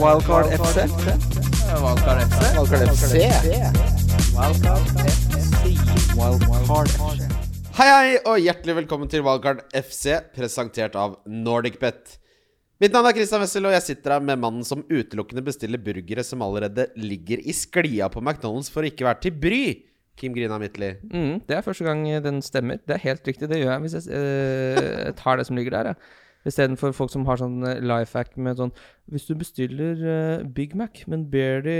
Wildcard 0.00 0.46
FC. 0.48 0.88
Wildcard 1.82 2.20
FC. 2.24 2.40
Wildcard 2.56 2.88
FC. 2.88 3.12
Wildcard 6.16 6.88
FC. 6.88 7.26
Hei, 7.76 7.88
hei, 7.88 8.14
og 8.24 8.40
hjertelig 8.40 8.76
velkommen 8.80 9.10
til 9.12 9.20
Wildcard 9.26 9.60
FC, 9.76 10.16
presentert 10.32 10.96
av 10.96 11.18
NordicBet. 11.28 12.16
Mitt 12.80 12.96
navn 12.96 13.10
er 13.10 13.18
Christian 13.18 13.44
Wessel, 13.44 13.68
og 13.68 13.76
jeg 13.76 13.84
sitter 13.90 14.16
her 14.16 14.24
med 14.24 14.40
mannen 14.40 14.64
som 14.64 14.80
utelukkende 14.88 15.44
bestiller 15.44 15.82
burgere 15.84 16.24
som 16.24 16.40
allerede 16.44 16.88
ligger 16.96 17.44
i 17.44 17.52
sklia 17.52 18.08
på 18.12 18.24
McDonald's 18.24 18.72
for 18.72 18.80
å 18.84 18.88
ikke 18.88 19.06
være 19.10 19.26
til 19.26 19.36
bry. 19.44 19.62
Kim 20.16 20.32
Grina 20.36 20.56
Midtly. 20.60 20.94
Mm, 21.12 21.44
det 21.48 21.56
er 21.58 21.68
første 21.68 21.84
gang 21.84 22.04
den 22.24 22.40
stemmer. 22.44 22.80
Det 22.80 22.96
er 22.96 23.06
helt 23.10 23.28
riktig. 23.28 23.48
Det 23.52 23.60
gjør 23.60 23.74
jeg 23.74 23.84
hvis 23.84 24.00
jeg 24.00 24.08
uh, 24.08 25.12
tar 25.20 25.40
det 25.40 25.48
som 25.48 25.60
ligger 25.60 25.76
der. 25.76 25.92
Ja. 25.92 26.21
Istedenfor 26.48 26.94
folk 26.96 27.12
som 27.12 27.26
har 27.28 27.38
sånn 27.40 27.62
eh, 27.66 27.82
life 27.82 28.18
hack 28.18 28.34
med 28.36 28.58
sånn 28.58 28.72
Hvis 29.12 29.28
du 29.28 29.34
bestiller 29.38 30.00
eh, 30.02 30.46
Big 30.46 30.74
Mac, 30.78 31.04
men 31.10 31.28
ber 31.30 31.62
de 31.66 31.76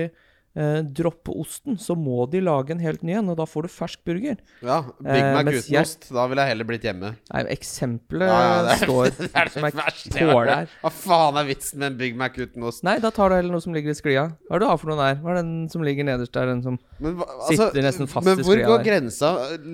eh, 0.57 0.81
droppe 0.85 1.33
osten, 1.41 1.79
så 1.81 1.95
må 1.97 2.27
de 2.31 2.41
lage 2.45 2.71
en 2.75 2.81
helt 2.83 3.03
ny 3.07 3.15
en, 3.19 3.29
og 3.33 3.37
da 3.41 3.47
får 3.49 3.67
du 3.67 3.71
fersk 3.73 4.03
burger. 4.05 4.37
Ja, 4.63 4.83
Big 5.01 5.23
Eh, 5.23 5.33
Mac 5.35 5.49
eh, 5.49 5.59
uten 5.61 5.79
ost. 5.81 6.09
Da 6.13 6.27
ville 6.29 6.45
jeg 6.45 6.53
heller 6.53 6.69
blitt 6.69 6.83
hjemme. 6.89 7.13
Nei, 7.33 7.43
eksempelet 7.55 8.29
Ja, 8.29 8.41
ja, 8.43 8.63
det 8.67 8.73
er- 8.75 8.85
står 8.87 9.05
det 9.19 9.31
er 9.33 9.45
det 9.49 9.53
som 9.55 9.63
verste 9.69 10.19
jeg 10.19 10.29
har. 10.29 10.69
Hva 10.83 10.93
faen 10.93 11.41
er 11.41 11.49
vitsen 11.49 11.79
med 11.83 11.93
en 11.93 11.99
Big 12.03 12.17
Mac 12.21 12.37
uten 12.39 12.63
ost? 12.69 12.85
Nei, 12.85 12.99
da 13.03 13.11
tar 13.11 13.31
du 13.33 13.37
heller 13.39 13.53
noe 13.57 13.65
som 13.65 13.73
ligger 13.77 13.91
i 13.95 13.99
sklia. 13.99 14.27
Hva 14.49 14.57
er 14.57 14.63
det 14.63 14.67
du 14.67 14.71
har 14.73 14.81
for 14.83 14.93
noe 14.93 15.01
der? 15.01 15.21
Hva 15.23 15.33
er 15.35 15.41
den 15.43 15.53
som 15.73 15.83
ligger 15.87 16.05
nederst 16.09 16.33
der? 16.37 16.47
Den 16.53 16.63
som 16.63 16.79
Men, 16.99 17.17
hva- 17.21 17.29
altså, 17.39 17.69
Sitter 17.71 17.83
nesten 17.89 18.09
fast 18.13 18.27
men 18.29 18.41
i 18.41 18.47
hvor 18.47 18.65
går 18.69 18.85
grensa? 18.87 19.33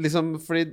Liksom, 0.09 0.33
fordi 0.47 0.65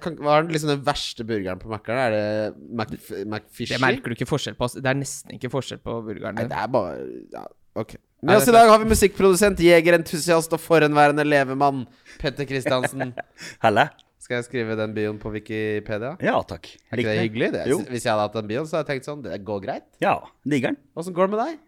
kan, 0.00 0.16
Hva 0.22 0.38
er 0.38 0.42
den, 0.46 0.52
liksom 0.54 0.72
den 0.74 0.84
verste 0.86 1.24
burgeren 1.28 1.58
på 1.62 1.68
Mac-eren? 1.72 1.98
Er 1.98 2.10
det 2.14 2.54
Mac, 2.78 2.92
McFishy? 3.26 3.74
Det 3.74 3.80
merker 3.82 4.12
du 4.12 4.16
ikke 4.18 4.28
forskjell 4.30 4.54
på. 4.58 4.68
Det 4.78 4.86
er 4.86 4.98
nesten 4.98 5.34
ikke 5.34 5.50
forskjell 5.52 5.80
på 5.82 5.98
burgeren 6.06 6.38
Nei, 6.38 6.46
det 6.50 6.56
er 6.62 6.68
bare 6.72 6.94
ja, 7.34 7.44
Ok. 7.78 7.96
Med 8.18 8.34
oss 8.40 8.48
i 8.50 8.52
dag 8.52 8.66
har 8.66 8.80
vi 8.82 8.88
musikkprodusent, 8.90 9.60
jegerentusiast 9.62 10.50
og 10.56 10.58
forhenværende 10.58 11.22
levemann 11.22 11.84
Petter 12.18 12.48
Kristiansen. 12.48 13.12
Helle? 13.64 13.84
Skal 14.18 14.40
jeg 14.40 14.46
skrive 14.48 14.74
den 14.80 14.90
bioen 14.96 15.20
på 15.22 15.30
Wikipedia? 15.30 16.16
Ja, 16.26 16.40
takk. 16.42 16.66
Er 16.90 16.98
ikke 16.98 17.14
det 17.14 17.22
hyggelig? 17.28 17.50
Det, 17.54 17.62
Hvis 17.92 18.08
jeg 18.08 18.10
hadde 18.10 18.24
hatt 18.26 18.34
den 18.40 18.50
bioen, 18.50 18.66
så 18.66 18.80
hadde 18.80 18.90
jeg 18.90 18.98
tenkt 18.98 19.06
sånn 19.06 19.22
Det 19.22 19.38
går 19.46 19.62
greit. 19.62 19.86
Ja, 20.02 20.16
digger 20.42 20.74
den. 20.74 20.80
Åssen 20.98 21.14
går 21.14 21.30
det 21.30 21.36
med 21.36 21.44
deg? 21.44 21.62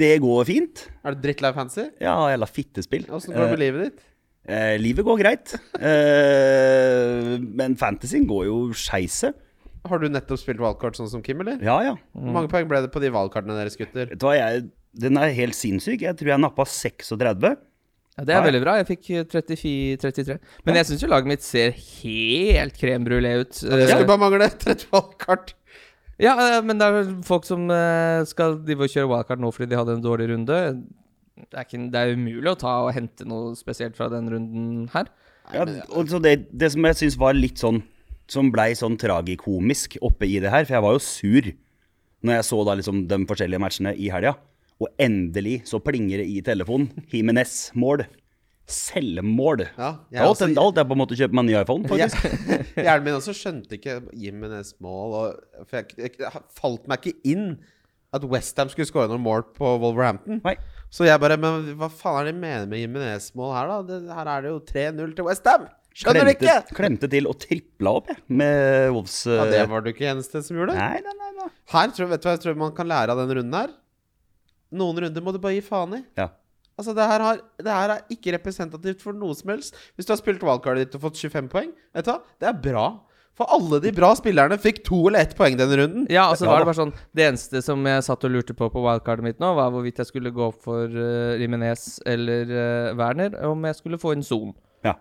Det 0.00 0.10
går 0.24 0.48
fint. 0.48 0.86
Er 1.04 1.12
du 1.12 1.22
drittlei 1.28 1.52
fancy? 1.60 1.84
Ja, 2.00 2.16
eller 2.32 2.48
fittespill. 2.48 3.04
Åssen 3.12 3.36
går 3.36 3.44
det 3.44 3.52
med 3.52 3.64
livet 3.66 3.84
ditt? 3.90 4.04
Uh, 4.48 4.74
livet 4.80 5.06
går 5.06 5.20
greit. 5.20 5.52
uh, 5.76 7.36
men 7.36 7.76
fantasyen 7.78 8.24
går 8.32 8.48
jo 8.48 8.60
skeise. 8.72 9.34
Har 9.84 10.00
du 10.00 10.08
nettopp 10.08 10.40
spilt 10.40 10.62
valgkart 10.62 10.96
sånn 10.96 11.12
som 11.12 11.20
Kim, 11.26 11.44
eller? 11.44 11.60
Ja, 11.60 11.82
ja. 11.84 11.98
Hvor 12.16 12.32
mange 12.40 12.48
poeng 12.48 12.64
ble 12.70 12.80
det 12.86 12.94
på 12.94 13.02
de 13.04 13.12
valgkartene 13.12 13.60
deres, 13.60 13.76
gutter? 13.76 14.08
Vet 14.08 14.18
du 14.22 14.26
hva, 14.30 14.38
jeg, 14.40 14.70
den 14.92 15.16
er 15.20 15.32
helt 15.36 15.56
sinnssyk. 15.56 16.02
Jeg 16.04 16.18
tror 16.18 16.34
jeg 16.34 16.42
nappa 16.42 16.66
36. 16.68 17.54
Ja, 18.12 18.24
det 18.28 18.34
er 18.36 18.44
veldig 18.44 18.60
bra. 18.60 18.74
Jeg 18.80 18.88
fikk 18.90 19.10
eh, 19.16 19.24
34, 19.24 19.96
33. 20.02 20.36
Men 20.66 20.78
jeg 20.78 20.88
syns 20.90 21.04
jo 21.04 21.08
laget 21.08 21.30
mitt 21.30 21.44
ser 21.46 21.72
helt 21.72 22.76
Krembrulé 22.76 23.32
brulé 23.32 23.32
ut. 23.40 23.54
Det 23.56 23.78
Eh, 23.78 23.88
skulle 23.88 24.08
bare 24.10 24.20
mangle 24.20 24.48
et 24.50 24.86
valgkart. 24.92 25.54
Ja, 26.20 26.34
eh, 26.36 26.58
men 26.62 26.78
det 26.78 26.86
er 26.86 26.98
vel 26.98 27.14
folk 27.24 27.48
som 27.48 27.70
eh, 27.72 28.20
skal 28.28 28.58
drive 28.66 28.84
og 28.84 28.92
kjøre 28.92 29.08
wildcard 29.14 29.40
nå 29.40 29.52
fordi 29.54 29.70
de 29.72 29.80
hadde 29.80 29.96
en 29.96 30.04
dårlig 30.04 30.28
runde. 30.34 30.58
Det 31.40 31.56
er, 31.56 31.64
ikke, 31.64 31.80
det 31.90 32.02
er 32.02 32.12
umulig 32.12 32.52
å 32.52 32.58
ta 32.60 32.74
og 32.84 32.92
hente 32.94 33.24
noe 33.26 33.56
spesielt 33.56 33.96
fra 33.96 34.10
den 34.12 34.28
runden 34.30 34.84
her. 34.92 35.08
Ja, 35.56 35.64
og 35.90 36.12
så 36.12 36.20
det, 36.22 36.50
det 36.52 36.68
som 36.76 36.84
jeg 36.86 37.00
syns 37.00 37.16
var 37.18 37.34
litt 37.34 37.58
sånn 37.58 37.80
Som 38.30 38.52
blei 38.54 38.70
sånn 38.78 38.94
tragikomisk 38.96 39.96
oppe 40.06 40.28
i 40.30 40.36
det 40.40 40.52
her, 40.52 40.62
for 40.64 40.76
jeg 40.76 40.84
var 40.84 40.94
jo 40.94 41.00
sur 41.02 41.48
når 42.22 42.36
jeg 42.36 42.46
så 42.46 42.58
da 42.62 42.76
liksom 42.78 43.00
de 43.10 43.16
forskjellige 43.26 43.58
matchene 43.58 43.92
i 43.98 44.06
helga. 44.14 44.36
Og 44.80 44.88
endelig 45.00 45.60
så 45.68 45.78
plinger 45.82 46.22
det 46.22 46.26
i 46.32 46.40
telefonen. 46.42 46.88
Jimenez-mål. 47.12 48.06
Selvmål. 48.72 49.66
Ja, 49.76 49.90
Da 50.10 50.24
holdt 50.24 50.40
jeg- 50.40 50.54
jeg 50.54 50.86
på 50.86 50.92
en 50.94 50.98
måte 51.02 51.12
å 51.14 51.18
kjøpe 51.18 51.32
meg 51.34 51.42
en 51.42 51.46
ny 51.46 51.56
iPhone, 51.60 51.88
faktisk. 51.88 52.24
Ja, 52.76 52.84
Hjernen 52.86 53.04
min 53.04 53.14
også 53.18 53.34
skjønte 53.36 53.76
ikke 53.76 53.96
Jimenez 54.14 54.74
mål. 54.80 55.34
For 55.66 55.76
jeg, 55.82 55.96
det 55.98 56.32
falt 56.56 56.86
meg 56.88 57.02
ikke 57.02 57.18
inn 57.24 57.58
at 58.12 58.24
Westham 58.28 58.68
skulle 58.68 58.86
skåre 58.88 59.08
noen 59.10 59.24
mål 59.24 59.44
på 59.56 59.74
Wolverhampton. 59.82 60.40
Nei. 60.44 60.56
Så 60.92 61.06
jeg 61.08 61.18
bare 61.20 61.38
Men 61.40 61.74
hva 61.80 61.88
faen 61.90 62.20
er 62.20 62.24
det 62.30 62.34
de 62.34 62.40
mener 62.40 62.66
med 62.68 62.82
Jimenez 62.82 63.30
mål 63.34 63.54
her, 63.56 63.68
da? 63.68 63.78
Det, 63.88 64.00
her 64.12 64.26
er 64.36 64.42
det 64.42 64.50
jo 64.52 64.58
3-0 64.72 65.14
til 65.16 65.24
Westham! 65.24 65.68
Skjønner 65.92 66.24
du 66.24 66.32
ikke? 66.32 66.52
klemte 66.72 67.08
til 67.12 67.26
og 67.28 67.36
tripla 67.36 67.90
opp, 67.98 68.06
jeg, 68.08 68.16
med 68.32 68.92
Wolves 68.94 69.26
Ja, 69.28 69.44
det 69.44 69.58
eh, 69.60 69.66
var 69.68 69.82
du 69.84 69.90
ikke 69.90 70.06
eneste 70.08 70.40
som 70.40 70.56
gjorde. 70.56 70.72
Nei, 70.78 71.02
nei, 71.04 71.12
nei. 71.18 71.32
nei. 71.42 71.48
Her 71.68 71.92
tror, 71.92 72.08
vet 72.08 72.22
du 72.22 72.28
hva 72.30 72.32
jeg 72.38 72.40
tror 72.46 72.56
man 72.62 72.72
kan 72.72 72.88
lære 72.88 73.12
av 73.12 73.20
den 73.20 73.34
runden 73.36 73.58
her? 73.58 73.74
Noen 74.72 75.04
runder 75.04 75.24
må 75.24 75.34
du 75.34 75.40
bare 75.42 75.58
gi 75.58 75.64
faen 75.66 75.98
i. 75.98 76.02
Ja. 76.18 76.30
Altså, 76.80 76.94
det 76.96 77.04
her, 77.04 77.20
har, 77.20 77.40
det 77.60 77.72
her 77.72 77.94
er 77.94 78.12
ikke 78.12 78.32
representativt 78.34 79.02
for 79.04 79.16
noe 79.16 79.36
som 79.36 79.52
helst. 79.52 79.76
Hvis 79.94 80.08
du 80.08 80.14
har 80.14 80.20
spilt 80.20 80.44
wildcardet 80.44 80.86
ditt 80.86 80.98
og 80.98 81.04
fått 81.06 81.20
25 81.20 81.50
poeng, 81.52 81.72
vet 81.94 82.08
du 82.08 82.12
hva? 82.14 82.20
Det 82.40 82.48
er 82.48 82.62
bra. 82.64 82.86
For 83.36 83.48
alle 83.48 83.78
de 83.80 83.92
bra 83.96 84.10
spillerne 84.16 84.58
fikk 84.60 84.82
to 84.84 84.98
eller 85.08 85.24
ett 85.24 85.36
poeng 85.36 85.54
denne 85.56 85.78
runden. 85.80 86.08
Ja, 86.12 86.26
altså 86.28 86.44
Ja 86.44 86.50
var. 86.50 86.64
Det 86.64 86.68
bare 86.68 86.80
sånn 86.82 86.92
Det 87.16 87.24
eneste 87.24 87.62
som 87.64 87.86
jeg 87.88 88.04
satt 88.04 88.26
og 88.28 88.34
lurte 88.34 88.56
på 88.56 88.68
på 88.72 88.82
wildcardet 88.84 89.24
mitt 89.24 89.40
nå, 89.40 89.54
var 89.56 89.72
hvorvidt 89.72 90.02
jeg 90.02 90.10
skulle 90.10 90.34
gå 90.36 90.50
for 90.64 90.84
uh, 90.92 91.32
Rimenez 91.40 92.02
eller 92.08 92.52
uh, 92.52 92.98
Werner, 92.98 93.38
om 93.48 93.64
jeg 93.68 93.78
skulle 93.80 94.00
få 94.00 94.12
en 94.16 94.26
Son. 94.26 94.52
Ja. 94.84 94.98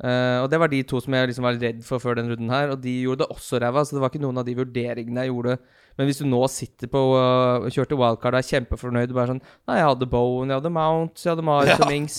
Uh, 0.00 0.42
og 0.42 0.48
det 0.50 0.60
var 0.60 0.72
de 0.72 0.80
to 0.88 1.00
som 1.04 1.14
jeg 1.14 1.28
liksom 1.30 1.44
var 1.46 1.60
redd 1.60 1.84
for 1.84 2.00
før 2.02 2.16
den 2.18 2.32
runden 2.32 2.52
her, 2.52 2.72
og 2.72 2.80
de 2.82 2.96
gjorde 3.04 3.24
det 3.24 3.36
også 3.36 3.60
ræva, 3.60 3.84
så 3.84 3.96
det 3.96 4.04
var 4.04 4.12
ikke 4.12 4.24
noen 4.24 4.40
av 4.40 4.48
de 4.48 4.56
vurderingene 4.58 5.26
jeg 5.26 5.34
gjorde. 5.34 5.58
Men 5.98 6.08
hvis 6.08 6.18
du 6.18 6.26
nå 6.26 6.40
sitter 6.50 6.88
på 6.90 7.00
uh, 7.14 7.68
kjørte 7.70 7.94
wildcard 7.98 8.34
og 8.34 8.40
er 8.40 8.48
kjempefornøyd 8.48 9.08
Du 9.08 9.14
bare 9.14 9.30
sånn 9.30 9.42
Nei, 9.68 9.76
jeg 9.78 9.86
hadde 9.86 10.08
Bowen, 10.10 10.50
jeg 10.50 10.58
hadde 10.58 10.72
Mount, 10.74 11.14
jeg 11.22 11.30
hadde 11.30 11.44
Marius 11.46 11.70
Ja. 11.70 11.76
og 11.84 11.90
Mings. 11.92 12.16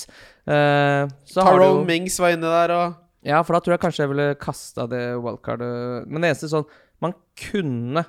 Uh, 0.47 1.11
så 1.27 1.43
har 1.43 1.59
du 1.59 1.83
Mings 1.87 2.19
var 2.23 2.35
inne 2.37 2.51
der, 2.53 2.71
og 2.75 2.95
Ja, 3.25 3.41
for 3.43 3.57
da 3.57 3.59
tror 3.65 3.73
jeg 3.75 3.81
kanskje 3.83 4.03
jeg 4.05 4.11
ville 4.13 4.27
kasta 4.39 4.85
det 4.87 5.03
wildcardet. 5.19 6.05
Men 6.07 6.21
det 6.21 6.29
eneste 6.33 6.51
sånn 6.51 6.67
Man 7.03 7.15
kunne 7.35 8.05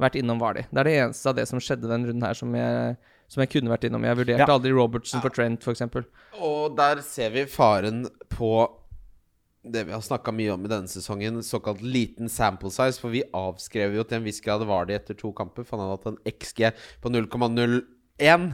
vært 0.00 0.16
innom 0.16 0.38
Vardy. 0.40 0.62
Det 0.72 0.80
er 0.80 0.88
det 0.88 0.98
eneste 1.04 1.28
av 1.28 1.34
det 1.36 1.44
som 1.50 1.60
skjedde 1.60 1.90
den 1.90 2.06
runden 2.08 2.24
her 2.24 2.32
som 2.38 2.54
jeg, 2.56 2.94
som 3.28 3.42
jeg 3.44 3.50
kunne 3.52 3.68
vært 3.68 3.84
innom. 3.84 4.06
Jeg 4.08 4.16
vurderte 4.16 4.46
Ja. 4.46 4.54
aldri 4.54 4.72
Robertson 4.72 5.20
for 5.20 5.28
Trent, 5.28 5.60
f.eks. 5.60 5.82
Og 6.40 6.76
der 6.78 7.02
ser 7.04 7.28
vi 7.34 7.44
faren 7.44 8.06
på 8.32 8.54
det 9.62 9.84
vi 9.88 9.92
har 9.92 10.02
snakka 10.04 10.32
mye 10.32 10.54
om 10.54 10.64
i 10.64 10.70
denne 10.72 10.88
sesongen, 10.88 11.42
såkalt 11.44 11.82
liten 11.84 12.30
sample 12.32 12.72
size. 12.72 13.00
For 13.00 13.12
vi 13.12 13.24
avskrev 13.36 13.96
jo 13.98 14.04
til 14.08 14.20
en 14.20 14.26
viss 14.26 14.40
grad 14.44 14.64
var 14.68 14.88
det 14.88 15.00
etter 15.02 15.18
to 15.18 15.34
kamper, 15.36 15.66
for 15.66 15.76
han 15.76 15.88
hadde 15.88 15.98
hatt 15.98 16.12
en 16.14 16.38
XG 16.38 16.70
på 17.02 17.12
0,01. 17.12 18.46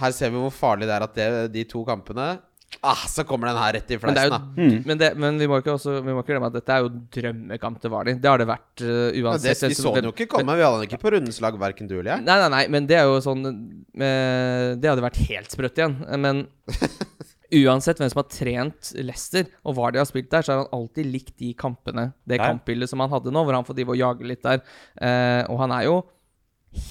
Her 0.00 0.14
ser 0.14 0.30
vi 0.32 0.40
hvor 0.40 0.54
farlig 0.54 0.88
det 0.88 0.96
er 0.96 1.04
at 1.04 1.18
det, 1.18 1.28
de 1.56 1.66
to 1.68 1.82
kampene 1.88 2.38
Ah, 2.80 2.94
så 3.08 3.24
kommer 3.26 3.50
den 3.50 3.58
her 3.58 3.72
rett 3.74 3.90
i 3.90 3.96
Men, 3.98 4.14
fleisen, 4.14 4.30
da. 4.30 4.66
men, 4.86 4.98
det, 4.98 5.08
men 5.18 5.38
vi, 5.40 5.46
må 5.50 5.58
ikke 5.60 5.72
også, 5.74 5.96
vi 6.00 6.14
må 6.14 6.22
ikke 6.22 6.32
glemme 6.32 6.48
at 6.48 6.54
dette 6.54 6.72
er 6.72 6.84
jo 6.84 6.92
drømmekamp 7.16 7.80
til 7.82 7.92
Vardy. 7.92 8.14
Det 8.22 8.30
har 8.30 8.40
det 8.40 8.46
vært 8.48 8.84
uh, 8.86 9.08
Ja, 9.10 9.34
det, 9.42 9.54
vi 9.58 9.76
så 9.76 9.92
den 9.96 10.06
jo 10.08 10.12
ikke 10.14 10.28
komme. 10.36 10.54
Vi 10.56 10.64
hadde 10.64 10.78
den 10.78 10.86
ikke 10.86 11.00
på 11.02 11.12
rundens 11.12 11.42
lag, 11.44 11.58
verken 11.60 11.90
du 11.90 11.96
eller 11.98 12.12
jeg. 12.14 12.24
Nei, 12.28 12.36
nei, 12.44 12.48
nei, 12.54 12.62
men 12.72 12.86
det 12.88 12.96
er 13.00 13.10
jo 13.10 13.18
sånn 13.24 13.42
uh, 13.50 14.78
Det 14.78 14.92
hadde 14.92 15.04
vært 15.04 15.20
helt 15.26 15.58
sprøtt 15.58 15.82
igjen. 15.82 15.98
Men 16.22 16.44
uansett 17.52 17.98
hvem 18.00 18.10
som 18.12 18.20
har 18.22 18.28
trent 18.30 18.92
Leicester, 19.02 19.48
og 19.66 19.74
hva 19.76 19.90
de 19.92 19.98
har 19.98 20.06
spilt 20.08 20.30
der, 20.30 20.42
så 20.46 20.52
har 20.52 20.62
han 20.64 20.72
alltid 20.80 21.06
likt 21.10 21.36
de 21.40 21.52
kampene, 21.58 22.12
det 22.28 22.38
kampbildet 22.40 22.90
som 22.92 23.00
han 23.02 23.10
hadde 23.10 23.32
nå, 23.34 23.42
hvor 23.44 23.56
han 23.58 23.66
får 23.66 23.78
drive 23.80 23.94
og 23.96 24.00
jage 24.00 24.28
litt 24.30 24.42
der. 24.46 24.62
Eh, 25.00 25.42
og 25.50 25.58
han 25.64 25.74
er 25.76 25.88
jo 25.88 25.96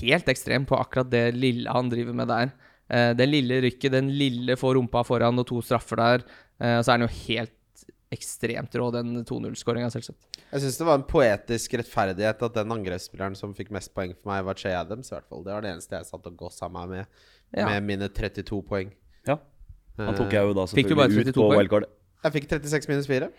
helt 0.02 0.28
ekstrem 0.32 0.66
på 0.68 0.76
akkurat 0.80 1.10
det 1.12 1.30
lille 1.38 1.72
han 1.72 1.90
driver 1.92 2.14
med 2.14 2.28
der. 2.28 2.52
Eh, 2.90 3.14
det 3.16 3.30
lille 3.30 3.62
rykket, 3.64 3.92
den 3.94 4.10
lille 4.18 4.58
får 4.60 4.76
rumpa 4.76 5.04
foran 5.08 5.40
og 5.40 5.48
to 5.48 5.62
straffer 5.64 6.02
der. 6.02 6.26
Eh, 6.60 6.80
så 6.82 6.92
er 6.92 6.98
han 6.98 7.08
jo 7.08 7.14
helt 7.28 7.56
ekstremt 8.12 8.74
rå, 8.74 8.88
den 8.92 9.20
2-0-skåringa, 9.24 9.92
selvsagt. 9.94 10.40
Jeg 10.50 10.64
syns 10.64 10.80
det 10.82 10.86
var 10.88 10.98
en 10.98 11.06
poetisk 11.06 11.76
rettferdighet 11.78 12.42
at 12.48 12.56
den 12.58 12.74
angrepsspilleren 12.74 13.36
som 13.38 13.54
fikk 13.54 13.70
mest 13.76 13.94
poeng 13.94 14.16
for 14.18 14.32
meg, 14.32 14.42
var 14.48 14.58
Che 14.58 14.72
Adams. 14.74 15.12
i 15.12 15.14
hvert 15.14 15.28
fall 15.30 15.44
Det 15.46 15.54
var 15.54 15.62
det 15.62 15.74
eneste 15.76 16.00
jeg 16.00 16.08
satt 16.10 16.26
og 16.26 16.36
gossa 16.40 16.68
meg 16.74 16.90
med, 16.90 17.06
Ja. 17.54 17.68
med 17.70 17.84
mine 17.86 18.10
32 18.10 18.64
poeng. 18.66 18.92
ja. 19.28 19.38
Han 20.06 20.16
tok 20.16 20.32
jeg 20.32 20.44
jo 20.48 20.54
da 20.54 20.66
Fikk 20.72 20.88
du 20.90 20.96
bare 20.96 21.10
selvfølgelig 21.10 21.36
ut 21.36 21.42
på 21.42 21.48
poeng? 21.50 21.60
wildcard. 21.60 21.86
Jeg 22.24 22.32
fikk 22.36 22.50
36 22.52 22.88
minus 22.92 23.08
4. 23.08 23.30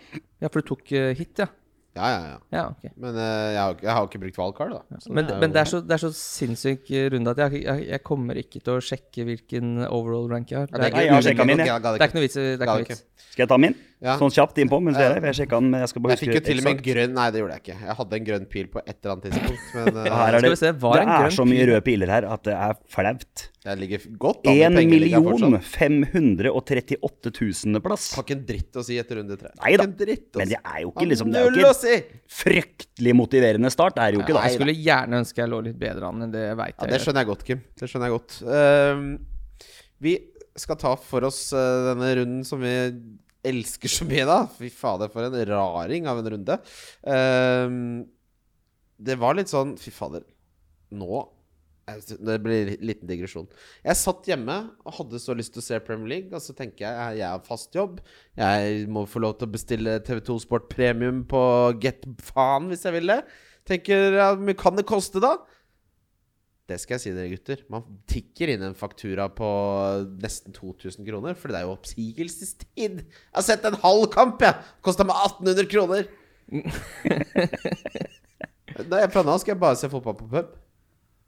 Ja, 0.40 0.48
for 0.48 0.60
du 0.60 0.68
tok 0.74 0.92
eh, 0.92 1.14
hit, 1.14 1.34
ja. 1.38 1.48
Ja, 1.90 2.06
ja, 2.06 2.18
ja. 2.30 2.36
Ja, 2.54 2.60
ok. 2.70 2.84
Men 3.02 3.16
eh, 3.18 3.48
jeg, 3.50 3.58
har, 3.58 3.74
jeg 3.82 3.90
har 3.96 4.04
ikke 4.06 4.20
brukt 4.22 4.36
wildcard, 4.38 4.70
da. 4.76 4.98
Så 5.02 5.10
Men, 5.10 5.26
det 5.26 5.34
er 5.34 5.40
men 5.42 5.50
det, 5.52 5.58
er 5.60 5.64
så, 5.72 5.80
det 5.82 5.90
er 5.96 6.02
så 6.04 6.10
sinnssyk 6.14 6.86
eh, 6.94 7.08
runde 7.10 7.32
at 7.34 7.40
jeg, 7.42 7.64
jeg, 7.66 7.88
jeg 7.90 8.02
kommer 8.06 8.38
ikke 8.38 8.60
til 8.62 8.76
å 8.76 8.80
sjekke 8.80 9.24
hvilken 9.26 9.72
overall 9.90 10.28
rank 10.30 10.52
jeg 10.54 10.60
har. 10.62 10.70
Det 10.70 10.78
er, 10.78 10.84
Nei, 10.86 11.00
er 11.02 11.08
jeg 11.08 11.16
har 11.16 11.26
sjekket 11.26 11.48
min, 11.50 11.58
jeg. 11.58 11.66
jeg 11.66 11.82
det 11.82 11.90
er 11.90 12.06
ikke. 12.06 12.14
noe 12.20 12.24
vits. 12.28 12.36
i- 12.38 12.44
Det 12.46 12.52
er 12.54 12.62
ikke 12.62 12.76
noe 12.78 12.86
vits. 12.86 13.02
Skal 13.30 13.42
jeg 13.44 13.50
ta 13.50 13.58
min? 13.62 13.74
Ja. 14.00 14.14
Sånn 14.22 14.32
kjapt 14.32 14.56
innpå 14.62 14.78
mens 14.80 14.96
dere 14.96 15.18
er 15.18 15.26
Jeg 15.28 15.36
sjekka 15.42 15.58
den, 15.60 15.68
men 15.74 15.82
jeg 15.84 15.90
skal 15.92 16.02
bare 16.06 16.14
Jeg 16.14 16.20
fikk 16.22 16.32
jo 16.38 16.40
til 16.46 16.58
og 16.62 16.64
med 16.64 16.70
en 16.70 16.78
eksakt. 16.78 16.86
grønn 16.94 17.12
Nei, 17.18 17.26
det 17.34 17.40
gjorde 17.42 17.56
jeg 17.58 17.62
ikke. 17.66 17.76
Jeg 17.90 17.96
hadde 17.98 18.16
en 18.16 18.24
grønn 18.30 18.46
pil 18.54 18.66
på 18.72 18.80
et 18.86 18.96
eller 18.96 19.12
annet 19.12 19.26
tidspunkt. 19.26 19.66
Men 19.74 19.88
eh, 20.06 20.14
Her 20.14 20.22
er 20.22 20.38
Skal 20.38 20.46
det, 20.46 20.50
vi 20.54 20.60
se, 20.62 20.72
var 20.86 20.94
det 20.96 21.02
en 21.02 21.10
er 21.10 21.20
grønn 21.26 21.36
så 21.36 21.44
mye 21.50 21.58
pil? 21.60 21.70
røde 21.74 21.84
piler 21.90 22.14
her 22.14 22.26
at 22.38 22.46
det 22.48 22.54
er 22.54 22.78
flaut. 22.94 23.44
Jeg 23.60 23.76
ligger 23.76 24.04
godt 24.16 24.46
an 24.48 24.56
i 24.56 24.62
1 24.64 24.72
pengeligaen 24.72 25.24
million 25.26 25.56
538 25.60 27.32
000.-plass. 27.36 28.04
Har 28.16 28.24
ikke 28.24 28.36
en 28.38 28.44
dritt 28.48 28.76
å 28.80 28.84
si 28.86 28.94
etter 28.96 29.18
runde 29.20 29.36
tre. 29.36 29.50
Nei 29.58 29.72
da, 29.76 29.84
en 29.84 29.96
Men 30.40 30.52
det 30.54 30.60
er 30.60 30.78
jo 30.80 30.92
ikke 30.94 31.08
liksom 31.10 31.32
Det 31.32 31.40
er 31.42 31.48
jo 31.50 31.66
ikke 31.66 31.72
si! 31.76 31.96
fryktelig 32.40 33.12
motiverende 33.18 33.70
start. 33.74 33.98
Det 33.98 34.06
er 34.06 34.16
jo 34.16 34.22
ikke 34.22 34.36
Jeg 34.38 34.54
skulle 34.56 34.74
gjerne 34.78 35.20
ønske 35.20 35.42
jeg 35.42 35.52
lå 35.52 35.58
litt 35.66 35.76
bedre 35.80 36.08
an 36.08 36.24
enn 36.24 36.32
det 36.32 36.44
jeg 36.46 36.58
veit 36.60 36.72
Ja, 36.78 36.88
det 36.88 37.00
skjønner 37.04 37.20
jeg 37.20 37.28
godt, 37.32 37.44
Kim. 37.50 37.60
Det 37.76 37.88
skjønner 37.90 38.08
jeg 38.08 38.14
godt. 38.14 38.36
Uh, 38.48 39.66
vi 40.08 40.14
skal 40.64 40.78
ta 40.80 40.92
for 41.10 41.26
oss 41.28 41.40
uh, 41.52 41.90
denne 41.90 42.08
runden 42.16 42.46
som 42.48 42.64
vi 42.64 42.72
elsker 43.50 43.92
så 43.92 44.06
mye, 44.08 44.24
da. 44.28 44.38
Fy 44.56 44.70
fader, 44.72 45.12
for 45.12 45.28
en 45.28 45.36
raring 45.50 46.08
av 46.08 46.22
en 46.22 46.32
runde. 46.36 46.56
Uh, 47.04 47.76
det 49.00 49.18
var 49.20 49.36
litt 49.36 49.52
sånn 49.52 49.76
Fy 49.80 49.92
fader, 49.92 50.24
nå 50.96 51.20
det 51.98 52.36
blir 52.44 52.72
en 52.72 52.86
liten 52.88 53.08
digresjon. 53.10 53.48
Jeg 53.84 53.98
satt 54.00 54.28
hjemme 54.30 54.56
og 54.84 54.96
hadde 54.98 55.20
så 55.22 55.36
lyst 55.36 55.54
til 55.54 55.62
å 55.62 55.66
se 55.66 55.80
Premier 55.84 56.12
League. 56.14 56.32
Og 56.36 56.42
så 56.44 56.54
tenker 56.56 56.86
jeg 56.86 57.20
jeg 57.20 57.26
har 57.26 57.46
fast 57.46 57.76
jobb. 57.76 58.00
Jeg 58.38 58.84
må 58.92 59.06
få 59.10 59.22
lov 59.24 59.38
til 59.38 59.48
å 59.48 59.54
bestille 59.54 60.00
TV2 60.06 60.40
Sport 60.46 60.68
Premium 60.72 61.24
på 61.30 61.42
Get 61.82 62.06
faen 62.30 62.70
hvis 62.72 62.86
jeg 62.86 62.98
vil 62.98 63.14
det. 63.14 63.22
Tenker 63.68 64.18
ja, 64.18 64.28
mye 64.38 64.58
kan 64.58 64.78
det 64.78 64.88
koste, 64.88 65.22
da? 65.22 65.36
Det 66.70 66.78
skal 66.78 66.94
jeg 66.96 67.02
si 67.02 67.12
dere, 67.16 67.32
gutter. 67.32 67.64
Man 67.72 67.82
tikker 68.10 68.52
inn 68.52 68.62
en 68.62 68.76
faktura 68.78 69.26
på 69.34 69.48
nesten 70.22 70.54
2000 70.54 71.02
kroner. 71.08 71.34
For 71.38 71.50
det 71.50 71.58
er 71.58 71.66
jo 71.66 71.74
oppsigelsestid. 71.74 73.00
Jeg 73.02 73.34
har 73.34 73.46
sett 73.46 73.66
en 73.66 73.78
halv 73.82 74.06
kamp, 74.14 74.42
jeg! 74.46 74.54
Kosta 74.86 75.06
meg 75.06 75.18
1800 75.42 75.70
kroner! 75.72 76.06
Nei, 78.90 79.02
Fra 79.12 79.22
nå 79.26 79.34
av 79.34 79.42
skal 79.42 79.54
jeg 79.54 79.60
bare 79.60 79.78
se 79.78 79.90
fotball 79.90 80.16
på 80.20 80.28
pub. 80.30 80.54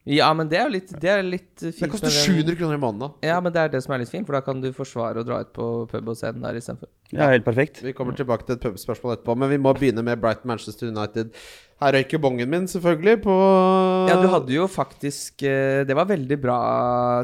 Ja, 0.09 0.33
men 0.35 0.49
det 0.51 0.59
er 0.59 0.67
jo 0.67 0.73
litt, 0.75 0.93
det 0.99 1.11
er 1.13 1.21
litt 1.23 1.63
fint. 1.63 1.79
Det 1.79 1.89
koster 1.93 2.11
700 2.11 2.57
kroner 2.59 2.75
i 2.75 2.81
måneden 2.83 3.05
da. 3.05 3.09
Ja, 3.29 3.37
men 3.45 3.55
det 3.55 3.61
er 3.63 3.69
det 3.71 3.83
som 3.85 3.93
er 3.95 4.01
litt 4.03 4.11
fint, 4.11 4.27
for 4.27 4.35
da 4.35 4.41
kan 4.43 4.59
du 4.63 4.73
forsvare 4.75 5.23
å 5.23 5.27
dra 5.27 5.39
ut 5.45 5.53
på 5.55 5.67
pub 5.93 6.09
og 6.11 6.17
se 6.19 6.33
den 6.35 6.43
der 6.43 6.59
istedenfor. 6.59 6.91
Ja, 7.13 7.29
helt 7.31 7.47
perfekt. 7.47 7.79
Vi 7.87 7.93
kommer 7.95 8.17
tilbake 8.19 8.49
til 8.49 8.57
et 8.57 8.65
pubspørsmål 8.65 9.15
etterpå, 9.15 9.37
men 9.39 9.53
vi 9.53 9.61
må 9.63 9.75
begynne 9.79 10.03
med 10.03 10.19
Brighton 10.19 10.51
Manchester 10.51 10.91
United. 10.91 11.31
Her 11.83 11.95
røyker 11.95 12.23
bongen 12.23 12.51
min, 12.51 12.67
selvfølgelig, 12.71 13.21
på 13.23 13.37
Ja, 14.11 14.19
du 14.19 14.27
hadde 14.31 14.55
jo 14.55 14.69
faktisk 14.71 15.43
eh, 15.47 15.83
Det 15.87 15.97
var 15.99 16.07
veldig 16.11 16.39
bra 16.39 16.59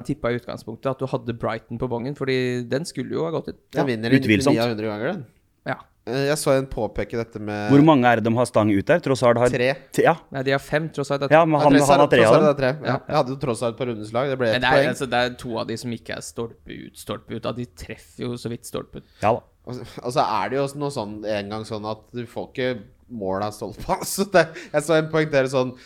tippa 0.07 0.33
i 0.33 0.39
utgangspunktet 0.39 0.91
at 0.91 1.03
du 1.03 1.07
hadde 1.11 1.35
Brighton 1.39 1.83
på 1.83 1.91
bongen, 1.91 2.15
fordi 2.19 2.39
den 2.71 2.87
skulle 2.87 3.19
jo 3.19 3.27
ha 3.27 3.35
gått 3.35 3.51
inn. 3.53 3.59
Den 3.75 3.91
vinner 3.91 4.15
i 4.15 4.23
99 4.23 4.27
utvilsomt. 4.27 4.63
av 4.63 4.75
100 4.77 4.93
ganger, 4.93 5.13
den. 5.17 5.27
Ja. 5.67 5.81
Eh, 6.09 6.25
Jeg 6.31 6.39
så 6.41 6.55
en 6.57 6.67
påpeke 6.71 7.19
dette 7.21 7.41
med 7.43 7.71
Hvor 7.73 7.85
mange 7.85 8.09
er 8.09 8.21
det 8.21 8.25
de 8.29 8.33
har 8.39 8.49
stang 8.49 8.71
ut 8.73 8.87
der? 8.89 9.03
Trossard 9.05 9.39
har 9.41 9.53
Tre. 9.53 9.69
Ja, 10.03 10.15
Nei, 10.35 10.43
de 10.47 10.55
har 10.57 10.63
fem, 10.65 10.89
tross 10.95 11.11
alt. 11.15 11.27
ja 11.31 11.45
men 11.45 11.61
han, 11.61 11.77
Ja, 11.77 11.85
han 11.91 12.01
har 12.05 12.11
tre 12.13 12.25
av 12.25 12.39
dem. 12.39 12.49
er 12.49 12.59
tre. 12.59 12.73
Ja. 12.87 12.97
Jeg 13.07 13.17
hadde 13.21 13.35
jo 13.35 13.39
tross 13.45 13.63
alt 13.67 13.77
på 13.79 13.87
rundens 13.91 14.13
lag. 14.17 14.31
Det 14.33 14.39
ble 14.41 14.51
ett 14.55 14.63
poeng. 14.65 14.89
altså, 14.95 15.11
det 15.11 15.23
er 15.25 15.37
to 15.45 15.59
av 15.61 15.67
de 15.69 15.77
som 15.77 15.91
ikke 15.95 16.17
er 16.17 16.25
stolpe 16.25 16.73
ut, 16.73 16.97
stolpe 16.99 17.37
ut. 17.37 17.49
De 17.59 17.67
treffer 17.79 18.25
jo 18.27 18.33
så 18.41 18.49
vidt 18.53 18.65
stolpe 18.69 19.03
ut. 19.03 19.07
Ja 19.23 19.33
da. 19.37 19.43
Og 19.69 19.75
så- 19.75 20.03
Og 20.03 20.17
er 20.17 20.49
det 20.49 20.57
jo 20.57 20.67
noe 20.81 20.91
sånn 20.91 21.25
en 21.27 21.49
gang 21.51 21.65
sånn 21.65 21.85
at 21.91 22.01
du 22.13 22.25
får 22.27 22.49
ikke 22.53 22.83
mål 23.11 23.43
av 23.43 23.53
stolpa. 23.53 24.01
Så 24.05 24.25
det, 24.33 24.49
jeg 24.73 24.83
så 24.83 24.97
en 24.99 25.11
poengtere 25.13 25.49
sånn 25.49 25.77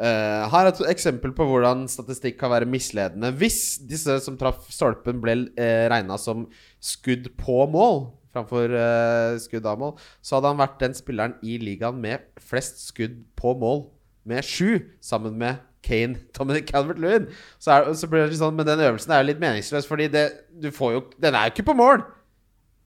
Uh, 0.00 0.48
Her 0.48 0.64
er 0.66 0.68
et 0.72 0.78
eksempel 0.88 1.34
på 1.36 1.44
hvordan 1.46 1.84
statistikk 1.86 2.38
kan 2.40 2.50
være 2.50 2.64
misledende. 2.66 3.28
Hvis 3.36 3.76
disse 3.86 4.16
som 4.24 4.38
traff 4.40 4.64
stolpen, 4.72 5.20
ble 5.20 5.34
uh, 5.52 5.88
regna 5.92 6.16
som 6.18 6.46
skudd 6.80 7.28
på 7.36 7.68
mål 7.70 8.06
framfor 8.32 8.72
uh, 8.76 9.38
skudd 9.42 9.66
av 9.68 9.80
mål, 9.80 9.92
så 10.24 10.38
hadde 10.38 10.52
han 10.54 10.60
vært 10.62 10.78
den 10.82 10.96
spilleren 10.98 11.34
i 11.44 11.58
ligaen 11.62 11.98
med 12.02 12.24
flest 12.40 12.80
skudd 12.88 13.20
på 13.38 13.52
mål, 13.60 13.84
med 14.28 14.44
sju, 14.46 14.78
sammen 15.02 15.34
med 15.40 15.60
Kane, 15.82 16.14
Dominic 16.38 16.68
Calvert-Lewin. 16.70 17.24
Så, 17.58 17.72
er- 17.74 17.92
så 17.98 18.06
blir 18.10 18.28
det 18.30 18.38
sånn, 18.38 18.54
men 18.58 18.68
den 18.68 18.80
øvelsen 18.86 19.12
er 19.16 19.22
jo 19.24 19.30
litt 19.32 19.40
meningsløs, 19.42 19.88
fordi 19.90 20.06
det, 20.14 20.24
du 20.62 20.68
får 20.74 20.92
jo 20.94 21.00
Den 21.22 21.34
er 21.34 21.48
jo 21.48 21.54
ikke 21.56 21.68
på 21.72 21.78
mål! 21.78 22.04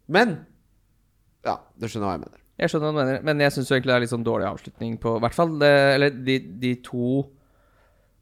Men 0.09 0.39
Ja, 1.47 1.59
du 1.79 1.87
skjønner 1.87 2.07
hva 2.09 2.15
jeg 2.17 2.25
mener. 2.27 2.43
Jeg 2.57 2.71
skjønner 2.73 2.89
hva 2.89 2.93
du 2.95 2.99
mener, 3.03 3.25
men 3.27 3.41
jeg 3.45 3.53
syns 3.53 3.69
egentlig 3.71 3.91
det 3.93 3.97
er 3.99 4.05
litt 4.07 4.13
sånn 4.15 4.25
dårlig 4.27 4.47
avslutning 4.49 4.95
på 5.03 5.13
hvert 5.21 5.35
fall 5.37 5.51
det, 5.61 5.73
Eller 5.97 6.15
de, 6.25 6.37
de 6.63 6.71
to 6.87 7.09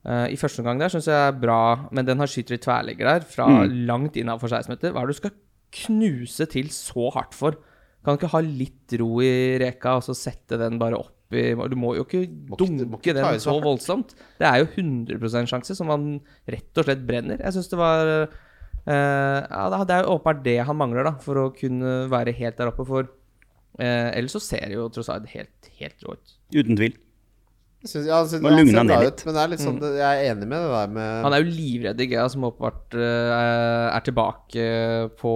uh, 0.08 0.26
I 0.32 0.38
første 0.40 0.64
omgang 0.64 0.80
der 0.82 0.90
syns 0.92 1.06
jeg 1.06 1.14
er 1.28 1.36
bra, 1.38 1.58
men 1.94 2.08
den 2.08 2.18
har 2.20 2.30
skyter 2.32 2.56
i 2.58 2.60
tverrligger 2.64 3.06
der, 3.12 3.26
fra 3.30 3.46
langt 3.70 4.18
innafor 4.20 4.50
16-meter. 4.50 4.90
Hva 4.96 5.04
er 5.04 5.12
det 5.12 5.14
du 5.16 5.20
skal 5.22 5.34
knuse 5.74 6.46
til 6.52 6.70
så 6.74 7.10
hardt 7.14 7.34
for? 7.36 7.56
Kan 8.04 8.18
ikke 8.18 8.30
ha 8.34 8.40
litt 8.44 8.94
ro 9.00 9.18
i 9.24 9.58
reka, 9.62 9.96
og 9.98 10.04
så 10.06 10.14
sette 10.16 10.58
den 10.60 10.78
bare 10.78 10.98
opp 11.00 11.32
i 11.34 11.54
Du 11.70 11.74
må 11.80 11.94
jo 11.96 12.04
ikke 12.04 12.20
Må 12.28 12.54
ikke- 12.54 12.60
dunke 12.60 12.86
må 12.90 12.98
ikke 13.00 13.14
den 13.16 13.24
så 13.40 13.48
så 13.48 13.54
hardt. 13.56 13.64
voldsomt. 13.64 14.14
Det 14.38 14.46
er 14.46 14.58
jo 14.60 14.66
100 14.76 15.46
sjanse 15.50 15.74
som 15.74 15.88
han 15.88 16.20
rett 16.46 16.78
og 16.78 16.84
slett 16.84 17.06
brenner. 17.08 17.38
Jeg 17.40 17.52
syns 17.56 17.70
det 17.72 17.78
var 17.80 18.28
eh, 18.86 19.40
Ja, 19.50 19.84
det 19.84 19.90
er 19.96 20.04
jo 20.04 20.18
åpenbart 20.18 20.42
det 20.44 20.58
han 20.66 20.76
mangler, 20.76 21.04
da, 21.04 21.12
for 21.24 21.34
å 21.34 21.54
kunne 21.56 22.08
være 22.12 22.34
helt 22.36 22.56
der 22.56 22.68
oppe. 22.72 22.86
For 22.86 23.08
Eh, 23.76 24.12
ellers 24.14 24.30
så 24.36 24.40
ser 24.40 24.68
det 24.70 24.76
jo 24.76 24.84
Trossard 24.88 25.26
helt, 25.32 25.66
helt 25.80 25.98
rå 26.06 26.12
ut. 26.14 26.34
Uten 26.54 26.76
tvil. 26.78 26.92
Synes, 27.84 28.06
ja, 28.08 28.16
han 28.16 28.28
ser- 28.28 28.40
han 28.40 28.66
ser 28.66 28.72
bra 28.72 28.82
ned 28.88 29.06
ut, 29.12 29.24
Men 29.26 29.34
det 29.36 29.42
er 29.42 29.50
litt 29.52 29.60
sånn, 29.60 29.76
mm. 29.76 29.96
jeg 30.00 30.04
er 30.08 30.30
enig 30.32 30.46
med 30.48 30.62
det 30.64 30.70
der 30.72 30.92
med 30.94 31.24
Han 31.26 31.34
er 31.36 31.42
jo 31.42 31.50
livredd 31.52 32.00
i 32.00 32.06
Gea, 32.08 32.28
som 32.32 32.46
åpenbart 32.48 32.96
uh, 32.96 33.90
er 33.92 34.04
tilbake 34.06 34.68
på 35.20 35.34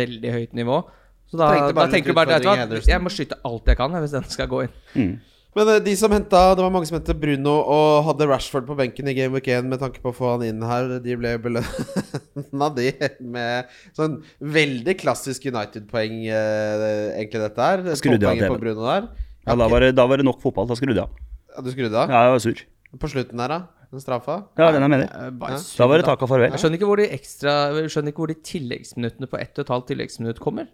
veldig 0.00 0.32
høyt 0.34 0.56
nivå. 0.58 0.82
Så 1.30 1.38
da, 1.38 1.50
da 1.70 1.86
tenker 1.86 2.10
du 2.10 2.18
bare 2.18 2.40
at 2.40 2.88
jeg 2.90 3.02
må 3.02 3.10
skyte 3.14 3.38
alt 3.46 3.68
jeg 3.70 3.78
kan 3.78 3.94
hvis 4.02 4.16
den 4.16 4.26
skal 4.26 4.50
gå 4.50 4.64
inn. 4.66 5.12
Men 5.56 5.68
eh, 5.74 5.80
de 5.82 5.94
som 5.98 6.12
henta 6.14 6.40
Det 6.54 6.62
var 6.62 6.70
mange 6.70 6.86
som 6.86 6.96
hentet 6.98 7.18
Bruno 7.18 7.56
og 7.74 8.04
hadde 8.06 8.28
Rashford 8.30 8.68
på 8.68 8.76
benken 8.78 9.08
i 9.10 9.14
Game 9.16 9.34
Week 9.34 9.48
1 9.50 9.66
med 9.70 9.82
tanke 9.82 10.02
på 10.02 10.12
å 10.12 10.16
få 10.16 10.34
han 10.34 10.44
inn 10.46 10.62
her. 10.66 10.98
De 11.02 11.16
ble 11.18 11.34
belønna, 11.42 12.68
de, 12.78 12.90
med 13.22 13.72
sånn 13.96 14.20
veldig 14.58 14.94
klassisk 15.00 15.48
United-poeng, 15.50 16.20
eh, 16.26 16.84
egentlig, 17.16 17.42
dette 17.46 17.72
her. 17.72 17.82
Skrudde 17.98 18.30
av 18.30 18.38
TV-en. 18.38 19.10
Ja, 19.46 19.56
da 19.56 19.66
var, 19.72 19.82
det, 19.82 19.94
da 19.98 20.06
var 20.06 20.20
det 20.20 20.26
nok 20.28 20.42
fotball. 20.42 20.68
Da 20.70 20.78
skrudde 20.78 21.00
jeg 21.00 21.06
av. 21.08 21.29
Ja, 21.56 21.62
du 21.66 21.70
skrudde 21.72 21.96
av? 21.98 22.10
Ja, 22.12 22.22
jeg 22.28 22.32
var 22.36 22.42
sur. 22.44 22.62
På 23.00 23.08
slutten 23.10 23.38
der, 23.42 23.48
da? 23.48 23.60
Den 23.90 24.02
straffa? 24.04 24.36
Ja, 24.58 24.68
den 24.70 24.84
er 24.86 24.88
med 24.92 25.00
det. 25.02 25.08
Eh, 25.10 25.30
Ja. 25.50 25.56
Da 25.78 25.86
var 25.90 25.98
det 25.98 26.04
takk 26.06 26.22
og 26.22 26.28
farvel. 26.30 26.50
Jeg 26.52 26.60
skjønner 26.62 26.78
ikke 26.78 26.86
hvor 26.90 27.00
de 27.00 27.08
ekstra 27.10 27.54
Jeg 27.80 27.90
skjønner 27.90 28.12
ikke 28.12 28.22
hvor 28.22 28.30
de 28.30 28.36
tilleggsminuttene 28.46 29.26
på 29.32 29.38
ett 29.40 29.58
og 29.58 29.64
et 29.64 29.72
halvt 29.74 29.88
tilleggsminutt 29.90 30.38
kommer. 30.42 30.68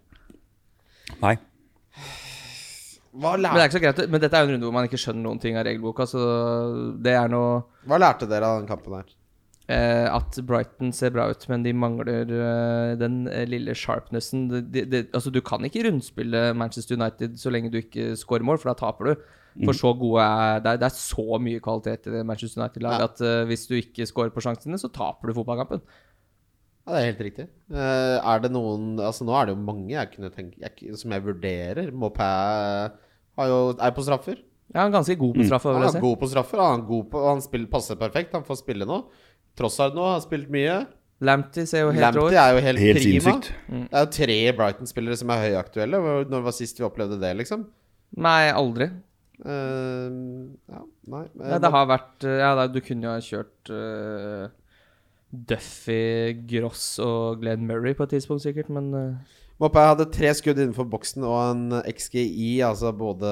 Nei. 1.23 1.35
Hva, 3.17 3.31
Men 3.39 3.55
det 3.55 3.61
er 3.63 3.69
ikke 3.71 3.77
så 3.79 3.81
greit 3.81 4.01
Men 4.11 4.21
dette 4.21 4.37
er 4.37 4.43
jo 4.43 4.49
en 4.51 4.53
runde 4.57 4.67
hvor 4.67 4.75
man 4.75 4.85
ikke 4.85 4.99
skjønner 5.01 5.23
noen 5.25 5.39
ting 5.41 5.55
av 5.57 5.63
regelboka, 5.65 6.05
så 6.05 6.19
det 7.01 7.15
er 7.17 7.31
noe 7.31 7.63
hva 7.87 7.97
lærte 8.03 8.27
dere 8.29 8.45
av 8.51 8.59
den 8.59 8.67
kampen 8.69 8.93
her? 8.99 9.07
eh, 9.71 10.05
At 10.13 10.37
Brighton 10.45 10.91
ser 10.93 11.09
bra 11.15 11.29
ut, 11.31 11.45
men 11.49 11.63
de 11.65 11.71
mangler 11.73 12.27
eh, 12.29 12.91
den 12.99 13.23
eh, 13.31 13.45
lille 13.49 13.73
sharpnessen. 13.73 14.45
De, 14.51 14.83
de, 14.85 15.01
altså, 15.15 15.31
du 15.33 15.39
kan 15.41 15.63
ikke 15.65 15.85
rundspille 15.87 16.51
Manchester 16.53 16.99
United 16.99 17.39
så 17.41 17.49
lenge 17.49 17.71
du 17.73 17.79
ikke 17.81 18.11
scorer 18.19 18.45
mål, 18.45 18.59
for 18.61 18.69
da 18.73 18.77
taper 18.83 19.09
du. 19.15 19.25
For 19.65 19.73
så 19.73 19.89
gode 19.97 20.21
er 20.21 20.59
det, 20.61 20.71
er, 20.75 20.77
det 20.83 20.85
er 20.89 20.93
så 20.93 21.39
mye 21.41 21.61
kvalitet 21.65 22.05
i 22.09 22.11
det 22.13 22.25
Manchester 22.29 22.61
United-laget 22.61 22.99
Ja. 23.01 23.07
at 23.09 23.21
uh, 23.25 23.45
hvis 23.49 23.63
du 23.69 23.73
ikke 23.79 24.05
scorer 24.05 24.29
på 24.35 24.43
sjansene, 24.45 24.77
så 24.77 24.89
taper 24.93 25.31
du 25.31 25.33
fotballkampen. 25.39 25.81
Ja, 26.85 26.93
det 26.93 26.99
er 26.99 27.07
helt 27.11 27.23
riktig. 27.25 27.45
Uh, 27.73 28.17
er 28.21 28.43
det 28.43 28.51
noen 28.53 28.99
Altså, 29.01 29.25
nå 29.27 29.33
er 29.35 29.49
det 29.49 29.55
jo 29.55 29.63
mange 29.65 29.89
jeg 29.95 30.11
kunne 30.13 30.29
tenke 30.35 30.61
jeg, 30.61 30.93
som 31.01 31.11
jeg 31.15 31.25
vurderer. 31.25 31.89
Mopé 31.91 32.27
er 33.37 33.95
på 33.97 34.05
straffer. 34.05 34.37
Ja, 34.73 34.83
han 34.83 34.91
er 34.91 34.97
ganske 34.99 35.15
god 35.15 35.33
på 35.37 35.45
straffer 35.47 35.73
Han 35.73 35.81
vil 35.81 35.87
jeg 35.87 35.95
er 35.97 36.03
god 36.05 36.17
på 36.21 36.29
straffer. 36.31 36.61
Han, 36.61 36.79
er 36.81 36.87
god 36.91 37.09
på, 37.11 37.25
han 37.29 37.41
spiller, 37.43 37.69
passer 37.71 37.99
perfekt. 37.99 38.33
Han 38.35 38.45
får 38.47 38.61
spille 38.61 38.87
nå. 38.87 39.01
Trossard 39.57 39.95
nå 39.97 40.05
har 40.05 40.21
spilt 40.25 40.51
mye. 40.53 40.77
Lamptey 41.23 41.65
ser 41.65 41.87
jo 41.87 41.93
helt 41.95 42.13
rå 42.19 42.27
ut. 42.29 42.35
er 42.37 42.53
jo 42.53 42.61
helt, 42.61 42.79
Helt 42.83 42.99
prima. 43.01 43.21
sinnssykt. 43.25 43.47
Det 43.71 43.87
er 43.89 44.03
jo 44.05 44.11
tre 44.19 44.37
Brighton-spillere 44.59 45.17
som 45.17 45.31
er 45.33 45.43
høyaktuelle. 45.47 46.01
Når 46.29 46.43
var 46.45 46.53
sist 46.53 46.77
vi 46.77 46.85
opplevde 46.85 47.17
det, 47.23 47.31
liksom? 47.39 47.63
Nei, 48.21 48.51
aldri. 48.53 48.91
Eh, 49.45 50.09
ja, 50.73 50.79
nei. 51.13 51.25
eh, 51.39 51.49
Ja, 51.51 51.59
det 51.61 51.69
har 51.69 51.85
vært 51.91 52.23
eh, 52.25 52.39
Ja, 52.41 52.55
da, 52.57 52.63
du 52.73 52.79
kunne 52.81 53.05
jo 53.05 53.11
ha 53.13 53.21
kjørt 53.21 53.69
uh, 53.69 54.47
Duffy, 55.29 56.33
Gross 56.49 56.97
og 57.03 57.43
Glenn 57.43 57.67
Murray 57.69 57.93
på 57.93 58.07
et 58.07 58.15
tidspunkt, 58.15 58.41
sikkert, 58.41 58.71
men 58.73 58.87
eh, 58.97 59.35
Mopé 59.57 59.81
hadde 59.81 60.05
tre 60.13 60.29
skudd 60.37 60.59
innenfor 60.61 60.85
boksen 60.85 61.23
og 61.25 61.37
en 61.41 61.61
XGI, 61.89 62.59
altså 62.61 62.91
både 62.93 63.29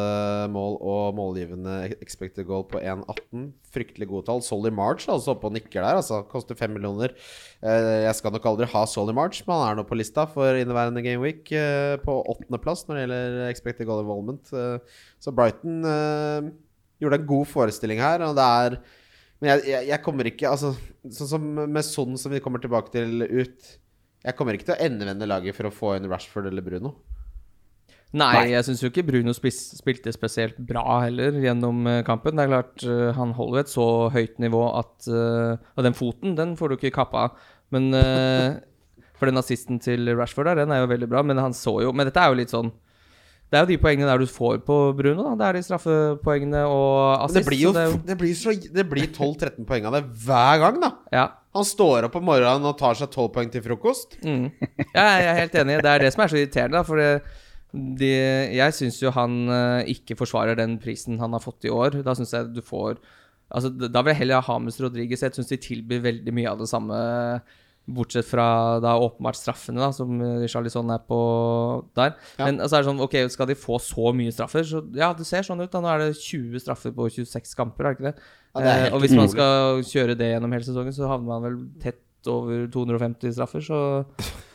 mål 0.50 0.79
og 0.82 1.12
målgivende 1.20 1.75
expected 2.01 2.48
goal 2.50 2.63
på 2.65 2.79
1,18. 2.82 3.51
Fryktelig 3.75 4.08
gode 4.10 4.25
tall. 4.25 4.41
Solly 4.41 4.72
March 4.74 5.05
altså 5.05 5.36
oppe 5.36 5.51
og 5.51 5.53
nikker 5.53 5.86
der, 5.86 6.00
altså. 6.00 6.24
Koster 6.32 6.58
fem 6.58 6.74
millioner. 6.74 7.13
Eh, 7.62 8.08
Jeg 8.08 8.17
skal 8.17 8.34
nok 8.34 8.50
aldri 8.50 8.65
ha 8.74 8.84
Solly 8.89 9.13
March, 9.13 9.44
men 9.46 9.53
han 9.53 9.67
er 9.75 9.79
nå 9.84 9.86
på 9.86 10.00
lista 10.01 10.25
for 10.34 10.58
inneværende 10.58 11.05
Game 11.05 11.22
Week 11.22 11.53
eh, 11.53 11.94
på 12.01 12.17
åttendeplass 12.34 12.88
når 12.88 12.98
det 12.98 13.05
gjelder 13.05 13.39
expected 13.51 13.86
goal 13.86 14.01
involvement. 14.01 14.50
Eh, 14.50 15.00
Så 15.22 15.29
Brighton 15.29 15.86
gjorde 17.01 17.22
en 17.22 17.29
god 17.29 17.48
forestilling 17.53 18.01
her, 18.01 18.25
og 18.25 18.34
det 18.39 18.50
er 18.65 18.82
Men 19.44 19.50
jeg, 19.51 19.65
jeg, 19.67 19.88
jeg 19.91 20.01
kommer 20.01 20.25
ikke 20.25 20.48
Altså, 20.50 20.74
sånn 21.12 21.27
som 21.38 21.50
med 21.53 21.84
Son, 21.86 22.17
som 22.17 22.32
vi 22.34 22.39
kommer 22.41 22.58
tilbake 22.63 22.89
til 22.98 23.22
ut 23.29 23.75
jeg 24.25 24.38
kommer 24.38 24.58
ikke 24.58 24.72
til 24.72 24.75
å 24.75 24.82
endevende 24.88 25.27
laget 25.29 25.55
for 25.58 25.70
å 25.70 25.74
få 25.74 25.96
inn 25.98 26.10
Rashford 26.10 26.50
eller 26.50 26.65
Bruno. 26.65 26.96
Nei, 28.15 28.32
Nei. 28.38 28.44
jeg 28.53 28.63
syns 28.63 28.82
jo 28.84 28.89
ikke 28.91 29.03
Bruno 29.10 29.34
spis, 29.36 29.58
spilte 29.75 30.13
spesielt 30.15 30.58
bra 30.70 31.01
heller 31.03 31.36
gjennom 31.44 31.82
eh, 31.89 32.03
kampen. 32.08 32.38
Det 32.38 32.46
er 32.46 32.51
klart, 32.53 32.86
eh, 32.88 33.10
han 33.17 33.34
holder 33.36 33.65
et 33.65 33.72
så 33.74 33.88
høyt 34.13 34.39
nivå 34.39 34.62
at 34.77 35.10
eh, 35.10 35.58
Og 35.75 35.84
den 35.84 35.98
foten, 35.98 36.38
den 36.38 36.53
får 36.55 36.72
du 36.72 36.77
ikke 36.77 36.94
kappa 36.96 37.27
av. 37.27 37.44
Men 37.75 37.91
For 39.20 39.32
den 39.32 39.39
assisten 39.39 39.79
til 39.84 40.10
Rashford 40.15 40.48
der, 40.51 40.63
den 40.63 40.74
er 40.75 40.84
jo 40.84 40.91
veldig 40.91 41.08
bra, 41.12 41.22
men 41.24 41.39
han 41.39 41.55
så 41.55 41.77
jo 41.84 41.94
Men 41.96 42.08
dette 42.10 42.20
er 42.20 42.32
jo 42.32 42.39
litt 42.39 42.51
sånn 42.51 42.72
Det 43.52 43.60
er 43.60 43.64
jo 43.64 43.70
de 43.70 43.78
poengene 43.80 44.10
der 44.10 44.20
du 44.20 44.28
får 44.28 44.60
på 44.66 44.75
Bruno, 44.98 45.24
da. 45.30 45.34
Det 45.40 45.46
er 45.48 45.58
de 45.60 45.64
straffepoengene 45.68 46.64
og 46.68 47.24
assist. 47.28 47.38
det 47.38 47.44
blir 47.48 47.62
jo 47.62 47.72
det 47.75 47.86
det 48.08 48.18
blir, 48.20 48.34
så, 48.36 48.54
det 48.58 48.86
blir 48.90 49.08
12-13 49.14 49.68
poeng 49.70 49.86
av 49.88 49.98
det 50.00 50.04
hver 50.25 50.62
gang, 50.64 50.80
da. 50.82 50.92
ja. 51.14 51.25
Han 51.56 51.64
står 51.64 52.10
opp 52.10 52.18
om 52.20 52.25
morgenen 52.28 52.68
og 52.68 52.74
tar 52.75 52.98
seg 53.00 53.14
12 53.14 53.30
poeng 53.32 53.52
til 53.54 53.64
frokost. 53.64 54.18
Mm. 54.28 54.50
Ja, 54.92 55.06
jeg 55.22 55.28
er 55.30 55.38
helt 55.40 55.54
enig. 55.62 55.78
Det 55.86 55.92
er 55.94 56.02
det 56.04 56.10
som 56.12 56.24
er 56.25 56.34
så 56.34 56.40
irriterende. 56.42 56.82
da, 56.82 56.84
For 56.84 57.00
de, 58.02 58.10
jeg 58.58 58.75
syns 58.75 58.98
jo 59.00 59.14
han 59.16 59.38
eh, 59.52 59.94
ikke 59.94 60.18
forsvarer 60.20 60.58
den 60.60 60.75
prisen 60.84 61.22
han 61.22 61.32
har 61.32 61.44
fått 61.44 61.64
i 61.70 61.72
år. 61.72 62.02
Da 62.04 62.16
syns 62.18 62.34
jeg 62.36 62.52
du 62.58 62.60
får 62.66 62.98
Altså, 63.54 63.70
Da 63.70 64.02
vil 64.02 64.10
jeg 64.12 64.24
heller 64.24 64.42
ha 64.42 64.54
Hames 64.56 64.80
Rodriguez. 64.82 65.22
Jeg 65.22 65.36
syns 65.38 65.52
de 65.54 65.60
tilbyr 65.62 66.02
veldig 66.04 66.34
mye 66.34 66.50
av 66.50 66.60
det 66.60 66.68
samme, 66.68 66.96
bortsett 67.86 68.25
fra 68.25 68.46
da 68.84 68.96
åpenbart 68.98 69.38
straffene, 69.38 69.82
da, 69.84 69.92
som 69.94 70.18
Charlison 70.50 70.89
er 70.94 71.04
på 71.06 71.20
der. 71.98 72.15
Ja. 72.39 72.48
Men 72.48 72.62
altså 72.63 72.80
er 72.80 72.86
det 72.86 72.89
sånn, 72.89 73.04
ok, 73.06 73.18
skal 73.34 73.50
de 73.51 73.58
få 73.60 73.77
så 73.84 74.13
mye 74.18 74.34
straffer? 74.34 74.65
Så 74.65 74.82
ja, 74.98 75.12
det 75.18 75.27
ser 75.30 75.46
sånn 75.46 75.62
ut. 75.62 75.70
da 75.74 75.84
Nå 75.84 75.92
er 75.92 76.06
det 76.06 76.10
20 76.18 76.63
straffer 76.63 76.96
på 76.96 77.10
26 77.20 77.54
kamper, 77.60 77.86
er 77.86 77.94
det 77.94 78.00
ikke 78.00 78.10
det? 78.10 78.32
Ja, 78.56 78.65
det 78.65 78.74
eh, 78.74 78.89
og 78.96 79.04
hvis 79.04 79.15
man 79.18 79.30
skal 79.32 79.86
kjøre 79.86 80.18
det 80.18 80.34
gjennom 80.34 80.56
hele 80.56 80.68
sesongen, 80.68 80.96
så 80.96 81.12
havner 81.12 81.30
man 81.30 81.46
vel 81.46 81.62
tett 81.84 82.01
over 82.32 82.65
250 82.74 83.38
straffer, 83.38 83.65
så 83.65 83.80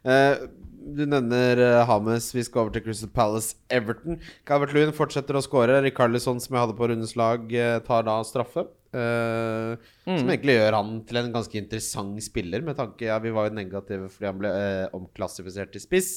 Eh, 0.00 0.36
du 0.80 1.04
nevner 1.06 1.60
uh, 1.60 1.84
Hames. 1.88 2.30
Vi 2.34 2.44
skal 2.46 2.64
over 2.64 2.74
til 2.74 2.84
Crystal 2.86 3.10
Palace 3.12 3.56
Everton. 3.72 4.18
Calvert 4.48 4.74
Lewin 4.74 4.94
fortsetter 4.96 5.36
å 5.36 5.44
skåre. 5.44 5.80
Rikarlison, 5.84 6.40
som 6.42 6.56
jeg 6.56 6.64
hadde 6.64 6.76
på 6.78 6.88
rundens 6.90 7.16
lag, 7.20 7.44
eh, 7.52 7.78
tar 7.86 8.06
da 8.08 8.18
straffe. 8.26 8.66
Eh, 8.90 9.90
Som 10.02 10.32
egentlig 10.32 10.56
gjør 10.56 10.74
han 10.74 10.96
til 11.06 11.20
en 11.20 11.32
ganske 11.34 11.54
interessant 11.60 12.16
spiller, 12.24 12.64
med 12.66 12.74
tanke 12.74 13.06
ja, 13.06 13.20
Vi 13.22 13.30
var 13.30 13.46
jo 13.46 13.54
negative 13.54 14.08
fordi 14.10 14.26
han 14.26 14.40
ble 14.40 14.50
uh, 14.50 14.96
omklassifisert 14.98 15.70
til 15.76 15.84
spiss. 15.84 16.10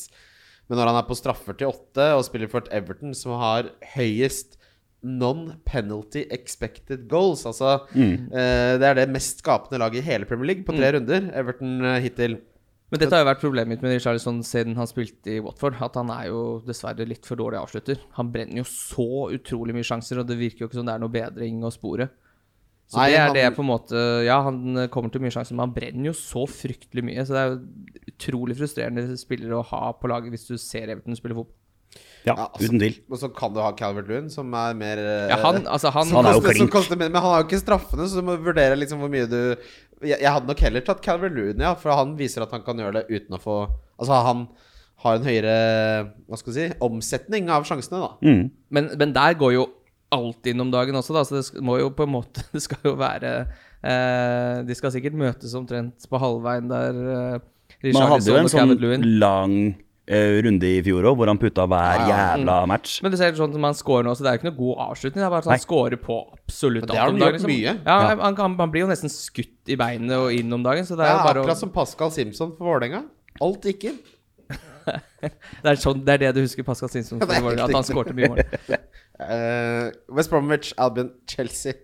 Men 0.65 0.79
når 0.79 0.89
han 0.89 0.99
er 1.03 1.07
på 1.09 1.17
straffer 1.19 1.57
til 1.59 1.69
åtte 1.69 2.07
og 2.15 2.25
spiller 2.25 2.49
for 2.49 2.63
et 2.63 2.71
Everton 2.73 3.13
som 3.17 3.35
har 3.37 3.69
høyest 3.93 4.57
non-penalty 5.03 6.23
expected 6.31 7.09
goals 7.11 7.41
Altså 7.49 7.73
eh, 7.91 8.73
Det 8.79 8.87
er 8.87 9.01
det 9.01 9.09
mest 9.11 9.43
skapende 9.43 9.81
laget 9.81 9.99
i 9.99 10.07
hele 10.07 10.27
Premier 10.29 10.53
League 10.53 10.65
på 10.67 10.75
tre 10.77 10.93
runder. 10.95 11.29
Everton 11.35 11.83
eh, 11.83 11.99
hittil. 12.07 12.39
Men 12.93 13.01
dette 13.01 13.17
har 13.17 13.23
jo 13.23 13.29
vært 13.31 13.41
problemet 13.41 13.71
mitt 13.73 13.81
med 13.81 13.95
Richarlison 13.95 14.43
siden 14.45 14.75
han 14.77 14.85
spilte 14.85 15.31
i 15.33 15.39
Watford. 15.41 15.79
At 15.81 15.95
han 15.97 16.11
er 16.13 16.27
jo 16.29 16.41
dessverre 16.67 17.07
litt 17.09 17.25
for 17.25 17.39
dårlig 17.39 17.57
avslutter. 17.57 17.97
Han 18.19 18.29
brenner 18.29 18.61
jo 18.61 18.67
så 18.69 19.07
utrolig 19.33 19.73
mye 19.73 19.87
sjanser, 19.87 20.21
og 20.21 20.27
det 20.29 20.37
virker 20.37 20.61
jo 20.61 20.67
ikke 20.69 20.77
som 20.77 20.85
det 20.85 20.93
er 20.93 21.01
noe 21.01 21.09
bedring 21.15 21.63
å 21.65 21.71
spore. 21.73 22.11
Så 22.85 22.99
Nei, 22.99 23.07
det 23.09 23.17
er 23.17 23.25
han- 23.25 23.33
det 23.33 23.55
på 23.55 23.63
en 23.63 23.71
måte 23.71 24.25
Ja, 24.27 24.43
han 24.43 24.87
kommer 24.93 25.09
til 25.09 25.21
mye 25.21 25.33
sjanser, 25.33 25.55
men 25.55 25.65
han 25.65 25.73
brenner 25.73 26.05
jo 26.11 26.13
så 26.13 26.45
fryktelig 26.45 27.03
mye. 27.03 27.25
Så 27.25 27.33
det 27.33 27.41
er 27.41 27.49
jo 27.49 27.61
utrolig 28.13 28.57
frustrerende 28.59 29.17
spillere 29.17 29.57
å 29.57 29.65
ha 29.65 29.93
på 29.93 30.07
laget 30.07 30.29
hvis 30.29 30.47
du 30.47 30.57
ser 30.57 30.87
Everton 30.93 31.15
spille 31.15 31.33
fotball. 31.33 31.55
Ja, 32.23 32.33
Ja, 32.37 32.45
altså, 32.47 32.67
uten 32.69 32.79
tvil. 32.79 32.97
Og 33.11 33.19
så 33.19 33.29
kan 33.35 33.53
du 33.55 33.59
ha 33.59 33.71
Calvert 33.75 34.07
Lewin, 34.07 34.29
som 34.31 34.51
er 34.55 34.75
mer 34.79 34.99
eh, 35.01 35.29
Ja, 35.33 35.37
han, 35.43 35.61
altså 35.67 35.91
han, 35.91 36.07
Han 36.15 36.29
er 36.29 36.37
jo 36.37 36.43
klink. 36.45 36.71
koster 36.71 36.99
Men 36.99 37.13
han 37.17 37.25
har 37.25 37.41
jo 37.41 37.47
ikke 37.49 37.59
straffene, 37.61 38.07
så 38.07 38.21
du 38.21 38.27
må 38.29 38.37
vurdere 38.39 38.77
liksom 38.79 39.01
hvor 39.03 39.11
mye 39.11 39.27
du 39.27 39.39
Jeg, 40.03 40.17
jeg 40.21 40.29
hadde 40.31 40.47
nok 40.47 40.59
heller 40.63 40.85
tatt 40.87 41.01
Calvert 41.03 41.35
Lewin, 41.35 41.59
ja, 41.63 41.73
for 41.79 41.91
han 41.95 42.15
viser 42.19 42.45
at 42.45 42.51
han 42.55 42.63
kan 42.63 42.79
gjøre 42.79 43.01
det 43.01 43.05
uten 43.11 43.35
å 43.37 43.41
få 43.43 43.57
Altså, 43.99 44.19
han 44.29 44.45
har 45.03 45.19
en 45.19 45.27
høyere 45.27 45.53
Hva 46.31 46.39
skal 46.39 46.53
vi 46.53 46.57
si 46.61 46.67
omsetning 46.87 47.49
av 47.51 47.65
sjansene, 47.67 47.99
da. 48.05 48.11
Mm. 48.23 48.43
men, 48.71 48.89
men 48.99 49.13
der 49.15 49.35
går 49.39 49.53
jo 49.57 49.65
alt 50.13 50.45
inn 50.47 50.61
om 50.61 50.69
dagen 50.71 50.95
også, 50.99 51.15
da, 51.15 51.23
så 51.25 51.39
det 51.41 51.63
må 51.65 51.79
jo 51.81 51.89
på 51.97 52.05
en 52.07 52.13
måte 52.15 52.43
Det 52.53 52.61
skal 52.63 52.83
jo 52.91 52.95
være 52.99 53.31
eh, 53.83 54.59
De 54.67 54.75
skal 54.77 54.93
sikkert 54.95 55.17
møtes 55.17 55.55
omtrent 55.57 56.05
på 56.09 56.19
halvveien 56.21 56.69
der. 56.71 56.99
Eh, 57.17 57.89
Man 57.91 58.11
hadde 58.13 58.29
jo 58.31 58.37
en 58.37 58.51
sånn 58.53 59.07
lang 59.19 59.55
runde 60.03 60.67
i 60.67 60.81
fjor 60.83 61.05
òg, 61.07 61.15
hvor 61.15 61.29
han 61.31 61.39
putta 61.39 61.63
hver 61.71 62.01
jævla 62.09 62.55
match. 62.67 62.97
Men 63.05 63.13
det 63.13 63.19
ser 63.21 63.35
sånn 63.37 63.53
som 63.55 63.63
han 63.63 63.75
scorer 63.77 64.03
nå, 64.03 64.15
så 64.17 64.25
det 64.25 64.31
er 64.31 64.35
jo 64.35 64.41
ikke 64.41 64.49
noe 64.49 64.57
god 64.57 64.81
avslutning. 64.89 65.21
Det 65.21 65.27
er 65.27 65.31
bare 65.31 65.45
at 65.45 65.51
han 65.53 65.61
scorer 65.63 65.99
på 66.03 66.17
absolutt 66.35 66.87
det 66.89 66.97
alt 66.97 66.99
han 66.99 67.13
om 67.13 67.21
dagen. 67.21 67.37
gjort 67.39 67.51
mye. 67.53 67.75
Ja, 67.85 67.95
Ja. 68.09 68.15
Han, 68.23 68.35
kan, 68.35 68.57
han 68.59 68.73
blir 68.73 68.83
jo 68.83 68.89
nesten 68.91 69.13
skutt 69.13 69.71
i 69.71 69.77
beinet 69.79 70.11
og 70.17 70.33
inn 70.35 70.51
om 70.51 70.65
dagen, 70.65 70.83
så 70.83 70.97
det 70.97 71.05
Det 71.05 71.07
er 71.07 71.13
er 71.13 71.21
jo 71.21 71.27
bare 71.29 71.39
å 71.39 71.45
akkurat 71.45 71.61
som 71.63 71.71
Pascal 71.77 72.11
Simpson 72.11 72.51
for 72.57 72.67
Vålerenga. 72.67 73.05
Alt 73.41 73.63
gikk 73.69 73.87
inn. 73.93 74.01
det, 75.23 75.31
er 75.71 75.79
sånn, 75.79 76.03
det 76.03 76.17
er 76.17 76.21
det 76.25 76.33
du 76.35 76.41
husker 76.43 76.65
Pascal 76.67 76.91
Simpson 76.91 77.21
for, 77.23 77.27
Det 77.31 77.55
er 77.55 77.63
at 77.63 77.77
han 77.79 77.87
skårte 77.87 78.15
mye 78.17 78.33
mål. 78.33 78.43
uh, 79.23 79.87
West 80.19 80.33
Bromwich, 80.33 80.73
Albion, 80.77 81.13
Chelsea. 81.31 81.79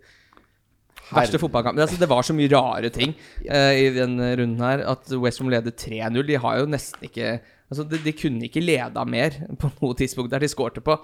Verste 1.10 1.40
fotballkamp. 1.42 1.80
Altså, 1.80 1.98
det 1.98 2.10
var 2.12 2.22
så 2.28 2.36
mye 2.38 2.52
rare 2.52 2.92
ting 2.94 3.16
uh, 3.50 3.72
i 3.74 3.88
den 3.96 4.20
runden 4.20 4.60
her. 4.60 4.84
At 4.92 5.08
West 5.24 5.40
Brom 5.40 5.50
leder 5.56 5.72
3-0. 5.72 6.20
De 6.28 6.38
har 6.44 6.60
jo 6.60 6.68
nesten 6.70 7.08
ikke 7.08 7.40
Altså, 7.70 7.86
de, 7.86 8.00
de 8.02 8.14
kunne 8.18 8.48
ikke 8.48 8.64
leda 8.64 9.06
mer 9.06 9.36
på 9.62 9.70
noe 9.78 9.98
tidspunkt 9.98 10.34
der 10.34 10.42
de 10.44 10.50
skårte 10.50 10.82
på. 10.86 10.98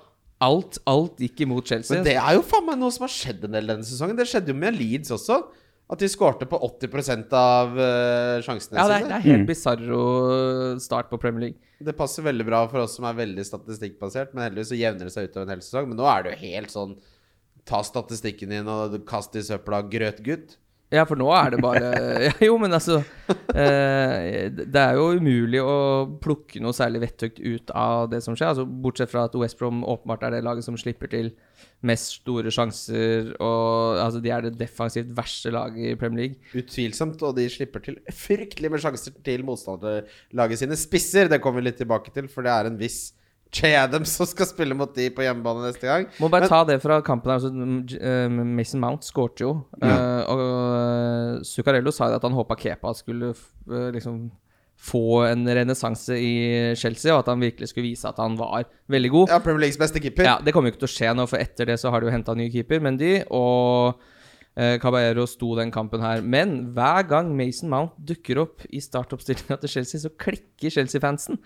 Alt, 0.43 0.81
alt 0.89 1.21
gikk 1.21 1.45
imot 1.45 1.69
Chelsea. 1.69 1.95
Men 1.95 2.07
det 2.07 2.17
er 2.19 2.35
jo 2.35 2.41
faen 2.45 2.65
meg 2.67 2.81
noe 2.81 2.91
som 2.91 3.05
har 3.05 3.13
skjedd 3.13 3.45
en 3.47 3.55
del 3.55 3.69
denne 3.71 3.87
sesongen. 3.87 4.17
Det 4.17 4.27
skjedde 4.27 4.51
jo 4.51 4.57
med 4.59 4.75
Leeds 4.75 5.13
også. 5.15 5.39
At 5.85 6.01
de 6.01 6.07
skårte 6.09 6.47
på 6.49 6.57
80% 6.65 7.33
av 7.37 7.75
uh, 7.77 8.41
sjansene 8.41 8.79
ja, 8.79 8.87
det 8.89 8.95
er, 8.95 9.03
sine. 9.03 9.09
det 9.11 9.17
er 9.19 9.25
helt 9.27 9.49
bisarro 9.51 9.99
start 10.81 11.11
på 11.11 11.19
Premier 11.21 11.43
League. 11.43 11.73
Det 11.85 11.93
passer 11.93 12.25
veldig 12.25 12.47
bra 12.47 12.63
for 12.71 12.81
oss 12.81 12.95
som 12.97 13.05
er 13.05 13.19
veldig 13.19 13.45
statistikkbasert, 13.45 14.33
men 14.33 14.47
heldigvis 14.47 14.71
så 14.73 14.79
jevner 14.79 15.05
det 15.05 15.13
seg 15.13 15.29
utover 15.29 15.45
en 15.45 15.53
hel 15.53 15.61
sesong. 15.61 15.91
Men 15.91 16.01
nå 16.01 16.07
er 16.09 16.25
det 16.25 16.33
jo 16.33 16.41
helt 16.47 16.73
sånn 16.73 16.97
Ta 17.65 17.79
statistikken 17.81 18.51
din 18.53 18.67
og 18.69 18.93
kast 19.09 19.33
i 19.33 19.41
søpla, 19.41 19.79
grøtgutt. 19.89 20.51
Ja, 20.95 21.03
for 21.07 21.19
nå 21.19 21.27
er 21.35 21.53
det 21.53 21.61
bare 21.63 21.89
Jo, 22.47 22.55
men 22.61 22.73
altså 22.75 23.01
eh, 23.51 24.47
Det 24.55 24.81
er 24.81 24.95
jo 24.97 25.09
umulig 25.19 25.61
å 25.61 25.75
plukke 26.21 26.61
noe 26.63 26.75
særlig 26.75 27.03
vettugt 27.05 27.41
ut 27.41 27.73
av 27.75 28.09
det 28.13 28.21
som 28.25 28.37
skjer. 28.37 28.53
Altså, 28.53 28.65
bortsett 28.65 29.11
fra 29.11 29.25
at 29.27 29.35
West 29.39 29.59
Brom 29.59 29.83
åpenbart 29.83 30.25
er 30.27 30.37
det 30.37 30.45
laget 30.45 30.67
som 30.67 30.77
slipper 30.79 31.11
til 31.11 31.33
mest 31.85 32.19
store 32.21 32.53
sjanser. 32.53 33.33
Og 33.39 33.99
altså, 34.01 34.21
de 34.23 34.31
er 34.33 34.47
det 34.47 34.55
defensivt 34.61 35.11
verste 35.17 35.53
laget 35.53 35.91
i 35.91 35.97
Premier 35.99 36.25
League. 36.25 36.55
Utvilsomt, 36.63 37.21
og 37.25 37.35
de 37.39 37.49
slipper 37.51 37.83
til 37.85 37.99
fryktelig 38.15 38.71
med 38.73 38.83
sjanser 38.83 39.19
til 39.25 39.45
motstanderlaget 39.47 40.63
sine 40.63 40.79
spisser. 40.79 41.31
Det 41.31 41.41
kommer 41.43 41.61
vi 41.61 41.69
litt 41.69 41.81
tilbake 41.81 42.13
til, 42.15 42.31
for 42.31 42.45
det 42.45 42.55
er 42.55 42.71
en 42.71 42.79
viss 42.81 43.09
Che 43.53 43.69
Adams 43.77 44.11
som 44.17 44.27
skal 44.27 44.47
spille 44.49 44.75
mot 44.75 44.91
de 44.95 45.09
på 45.15 45.23
hjemmebane 45.23 45.67
neste 45.67 45.87
gang. 45.87 46.07
Må 46.19 46.29
bare 46.29 46.41
Men- 46.41 46.49
ta 46.49 46.63
det 46.67 46.81
fra 46.83 47.01
kampen 47.01 47.31
her. 47.31 47.37
Altså, 47.39 47.51
mm, 47.53 47.77
eh, 48.01 48.43
Mason 48.43 48.79
Mount 48.81 49.03
skårte 49.03 49.45
jo. 49.45 49.51
Ja. 49.81 50.25
og 50.27 50.39
uh, 50.39 51.43
Zuccarello 51.43 51.91
sa 51.91 52.09
jo 52.09 52.15
at 52.15 52.25
han 52.25 52.33
håpa 52.35 52.57
Kepa 52.59 52.93
skulle 52.93 53.29
eh, 53.31 53.91
liksom 53.95 54.31
få 54.77 55.23
en 55.29 55.45
renessanse 55.47 56.17
i 56.19 56.75
Chelsea, 56.75 57.13
og 57.13 57.19
at 57.23 57.29
han 57.31 57.39
virkelig 57.39 57.69
skulle 57.71 57.87
vise 57.87 58.07
at 58.09 58.17
han 58.19 58.35
var 58.37 58.65
veldig 58.91 59.11
god. 59.13 59.29
Ja, 59.31 59.39
Premier 59.39 59.61
Leagues 59.63 59.79
beste 59.79 60.01
keeper. 60.03 60.23
Ja, 60.27 60.37
Det 60.43 60.53
kommer 60.53 60.67
jo 60.69 60.75
ikke 60.75 60.83
til 60.83 60.91
å 60.91 60.95
skje 60.97 61.13
nå, 61.15 61.25
for 61.31 61.39
etter 61.39 61.65
det 61.65 61.79
så 61.79 61.89
har 61.93 62.01
de 62.03 62.09
jo 62.09 62.11
henta 62.11 62.35
ny 62.35 62.49
keeper, 62.51 62.81
Mendy, 62.83 63.23
og 63.31 64.01
eh, 64.57 64.75
Caballero 64.83 65.25
sto 65.25 65.55
den 65.55 65.71
kampen 65.71 66.03
her. 66.03 66.21
Men 66.21 66.73
hver 66.75 67.07
gang 67.07 67.31
Mason 67.37 67.69
Mount 67.71 67.95
dukker 68.03 68.43
opp 68.43 68.67
i 68.69 68.81
startoppstillinga 68.83 69.57
til 69.63 69.69
Chelsea, 69.77 70.01
så 70.03 70.11
klikker 70.11 70.69
Chelsea-fansen. 70.75 71.39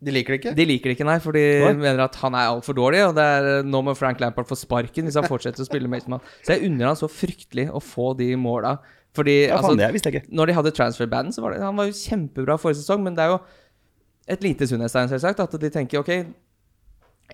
De 0.00 0.12
liker 0.14 0.32
det 0.32 0.38
ikke? 0.40 0.52
De 0.56 0.64
liker 0.64 0.90
det 0.90 0.96
ikke, 0.96 1.06
nei, 1.08 1.18
for 1.20 1.36
de 1.36 1.42
Oi. 1.66 1.72
mener 1.76 2.00
at 2.06 2.14
han 2.22 2.36
er 2.38 2.48
altfor 2.54 2.76
dårlig. 2.76 3.02
Og 3.10 3.16
det 3.18 3.26
er 3.36 3.48
eh, 3.58 3.66
nå 3.68 3.82
må 3.84 3.92
Frank 3.98 4.22
Lampard 4.22 4.48
få 4.48 4.56
sparken 4.56 5.08
hvis 5.08 5.18
han 5.20 5.28
fortsetter 5.28 5.64
å 5.64 5.68
spille 5.68 5.90
Mason 5.92 6.14
Mount. 6.14 6.26
Så 6.46 6.56
jeg 6.56 6.70
unner 6.70 6.88
han 6.88 6.98
så 6.98 7.10
fryktelig 7.12 7.68
å 7.68 7.82
få 7.84 8.14
de 8.16 8.32
måla. 8.40 8.78
Fordi 9.16 9.36
Ja, 9.48 9.58
altså, 9.58 9.74
det 9.76 9.88
jeg 9.90 10.14
ikke. 10.14 10.28
når 10.30 10.48
de 10.48 10.54
hadde 10.56 10.72
transfer-band, 10.76 11.34
så 11.34 11.42
var 11.42 11.52
det 11.52 11.64
Han 11.64 11.76
var 11.76 11.88
jo 11.88 11.96
kjempebra 11.98 12.56
forrige 12.62 12.80
sesong, 12.80 13.02
men 13.04 13.16
det 13.18 13.26
er 13.26 13.34
jo 13.34 13.40
et 14.30 14.44
lite 14.46 14.68
sunnhetstegn, 14.70 15.10
selvsagt, 15.10 15.40
at 15.42 15.56
de 15.60 15.70
tenker 15.74 15.98
OK, 15.98 16.12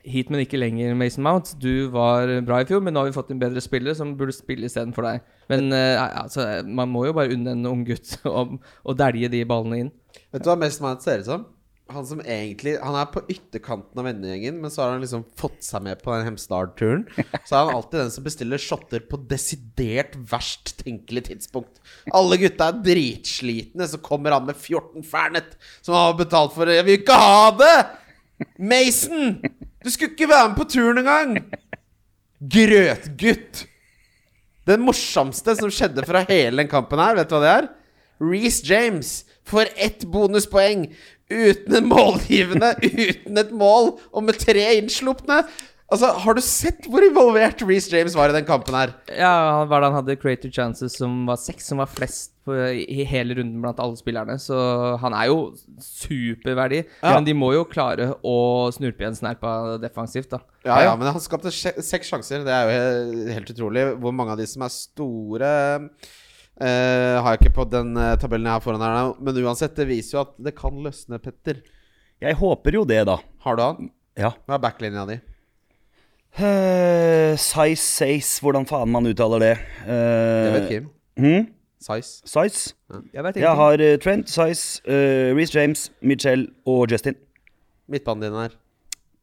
hit, 0.05 0.31
men 0.33 0.41
ikke 0.43 0.59
lenger, 0.59 0.95
Mason 0.97 1.25
Mount. 1.25 1.53
Du 1.61 1.89
var 1.93 2.31
bra 2.47 2.63
i 2.63 2.69
fjor, 2.69 2.81
men 2.85 2.97
nå 2.97 3.03
har 3.03 3.11
vi 3.11 3.17
fått 3.17 3.31
en 3.35 3.43
bedre 3.43 3.61
spiller 3.65 3.97
som 3.97 4.15
burde 4.17 4.35
spille 4.35 4.69
istedenfor 4.69 5.07
deg. 5.07 5.27
Men 5.53 5.69
uh, 5.73 6.23
altså, 6.25 6.47
man 6.67 6.91
må 6.93 7.07
jo 7.09 7.15
bare 7.17 7.37
unne 7.37 7.53
en 7.57 7.69
ung 7.69 7.85
gutt 7.87 8.17
å 8.25 8.47
å 8.57 8.97
dælje 8.97 9.31
de 9.33 9.45
ballene 9.49 9.85
inn. 9.85 9.93
Vet 10.33 10.45
du 10.45 10.51
hva 10.51 10.57
Mason 10.59 10.89
Mount 10.89 11.05
ser 11.05 11.23
ut 11.23 11.29
som? 11.29 11.47
Han 11.93 12.07
som 12.07 12.19
egentlig 12.25 12.73
Han 12.83 12.97
er 12.99 13.07
på 13.15 13.23
ytterkanten 13.31 14.01
av 14.01 14.09
vennegjengen, 14.09 14.57
men 14.63 14.73
så 14.73 14.83
har 14.83 14.95
han 14.95 15.05
liksom 15.05 15.23
fått 15.39 15.61
seg 15.63 15.85
med 15.87 16.01
på 16.03 16.11
den 16.15 16.27
Hemsedal-turen. 16.27 17.05
Så 17.47 17.55
er 17.55 17.61
han 17.61 17.77
alltid 17.77 18.01
den 18.01 18.11
som 18.15 18.27
bestiller 18.27 18.63
shotter 18.63 19.05
på 19.07 19.21
desidert 19.31 20.17
verst 20.33 20.75
tenkelig 20.81 21.29
tidspunkt. 21.29 21.79
Alle 22.11 22.41
gutta 22.43 22.73
er 22.73 22.83
dritslitne, 22.89 23.87
så 23.87 24.03
kommer 24.03 24.35
han 24.35 24.49
med 24.49 24.59
14 24.59 25.07
Fernet, 25.07 25.55
som 25.79 25.95
han 25.95 26.09
har 26.09 26.19
betalt 26.19 26.57
for. 26.57 26.75
Jeg 26.75 26.89
vil 26.89 26.99
ikke 26.99 27.21
ha 27.23 27.55
det! 27.61 27.77
Mason! 28.59 29.39
Du 29.85 29.89
skulle 29.93 30.13
ikke 30.17 30.29
være 30.29 30.51
med 30.51 30.59
på 30.59 30.69
turen 30.75 31.01
engang! 31.05 31.39
Grøtgutt! 32.43 33.63
Den 34.67 34.83
morsomste 34.83 35.55
som 35.55 35.71
skjedde 35.71 36.03
fra 36.09 36.25
hele 36.27 36.65
den 36.65 36.71
kampen 36.71 36.99
her, 36.99 37.15
vet 37.15 37.31
du 37.31 37.37
hva 37.37 37.45
det 37.45 37.55
er? 37.55 37.69
Reece 38.19 38.65
James 38.67 39.11
får 39.47 39.71
ett 39.77 40.05
bonuspoeng 40.11 40.89
uten 41.31 41.75
en 41.81 41.89
målgivende, 41.91 42.75
uten 42.83 43.39
et 43.43 43.51
mål, 43.53 43.97
og 44.13 44.23
med 44.29 44.39
tre 44.39 44.69
innslupne. 44.79 45.43
Altså, 45.87 46.09
Har 46.19 46.35
du 46.35 46.41
sett 46.43 46.89
hvor 46.91 47.05
involvert 47.07 47.61
Reece 47.63 47.93
James 47.95 48.15
var 48.19 48.33
i 48.33 48.35
den 48.35 48.47
kampen 48.49 48.75
her? 48.75 48.91
Ja, 49.15 49.63
hva 49.71 49.79
han 49.85 49.95
hadde 49.95 50.17
creative 50.19 50.51
chances 50.51 50.97
som 50.99 51.21
var 51.29 51.39
seks, 51.39 51.69
som 51.71 51.79
var 51.79 51.87
flest 51.87 52.33
på, 52.47 52.57
i 52.75 53.05
hele 53.07 53.37
runden 53.39 53.61
blant 53.63 53.79
alle 53.79 53.95
spillerne. 53.99 54.35
Så 54.43 54.57
han 54.99 55.15
er 55.15 55.29
jo 55.31 55.53
superverdi. 55.79 56.81
Ja. 57.03 57.15
Men 57.15 57.27
de 57.29 57.35
må 57.39 57.53
jo 57.55 57.63
klare 57.71 58.11
å 58.27 58.35
snurpe 58.75 59.05
igjen 59.07 59.15
snerpa 59.19 59.77
defensivt, 59.83 60.31
da. 60.35 60.43
Ja, 60.67 60.81
ja, 60.89 60.97
men 60.99 61.07
han 61.15 61.23
skapte 61.23 61.53
seks 61.55 62.11
sjanser. 62.11 62.43
Det 62.47 62.55
er 62.55 62.67
jo 62.67 62.75
he- 62.75 63.35
helt 63.39 63.55
utrolig. 63.55 63.87
Hvor 64.03 64.15
mange 64.15 64.35
av 64.35 64.43
de 64.43 64.47
som 64.51 64.67
er 64.67 64.75
store 64.75 65.53
eh, 66.61 67.17
Har 67.23 67.35
jeg 67.35 67.43
ikke 67.45 67.55
på 67.59 67.67
den 67.71 67.97
eh, 67.97 68.17
tabellen 68.21 68.47
jeg 68.49 68.57
har 68.59 68.65
foran 68.65 68.81
her 68.85 68.95
nå. 68.97 69.15
Men 69.21 69.41
uansett, 69.45 69.75
det 69.77 69.89
viser 69.89 70.19
jo 70.19 70.25
at 70.27 70.35
det 70.49 70.55
kan 70.59 70.77
løsne, 70.85 71.19
Petter. 71.23 71.63
Jeg 72.23 72.37
håper 72.41 72.79
jo 72.79 72.85
det, 72.89 73.03
da. 73.09 73.19
Har 73.45 73.57
du 73.59 73.63
han? 73.63 73.91
Ja. 74.17 74.31
Hva 74.49 74.57
er 74.57 74.63
backlinja 74.65 75.05
di? 75.09 75.19
Uh, 76.37 77.33
size 77.41 77.81
says, 77.81 78.39
hvordan 78.45 78.67
faen 78.69 78.91
man 78.93 79.07
uttaler 79.09 79.41
det. 79.41 79.55
Det 79.87 80.53
vet 80.53 80.63
Uh, 80.65 80.69
Kim. 80.69 80.89
hmm? 81.17 81.47
Size. 81.81 82.23
Size. 82.29 82.75
Jeg 83.15 83.25
vet 83.25 83.37
Jeg 83.41 83.57
har 83.57 83.81
uh, 83.81 83.97
Trent, 84.03 84.29
Size, 84.29 84.83
uh, 84.89 85.33
Reece 85.37 85.57
James, 85.57 85.91
Mitchell 86.03 86.49
og 86.67 86.91
Justin. 86.93 87.17
Midtbanen 87.89 88.23
din 88.27 88.37
her. 88.41 88.57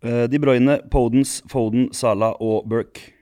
Uh, 0.03 0.25
De 0.31 0.39
Bruyne, 0.39 0.79
Podens, 0.91 1.43
Foden, 1.51 1.89
Salah 1.93 2.33
og 2.41 2.65
Burke. 2.69 3.12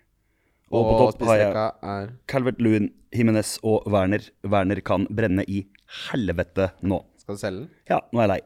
Og, 0.71 0.87
på 0.87 0.97
topp 1.01 1.25
har 1.27 1.41
jeg 1.41 1.51
er 1.93 2.11
Calvert 2.31 2.61
Lewin, 2.63 2.91
Jimenez 3.15 3.57
og 3.67 3.87
Werner. 3.91 4.23
Werner 4.47 4.79
kan 4.85 5.07
brenne 5.11 5.43
i 5.47 5.65
helvete 6.07 6.71
nå. 6.81 7.01
Skal 7.19 7.37
du 7.37 7.41
selge 7.41 7.63
den? 7.65 7.69
Ja, 7.91 7.99
nå 8.11 8.21
er 8.21 8.27
jeg 8.27 8.33
lei. 8.33 8.41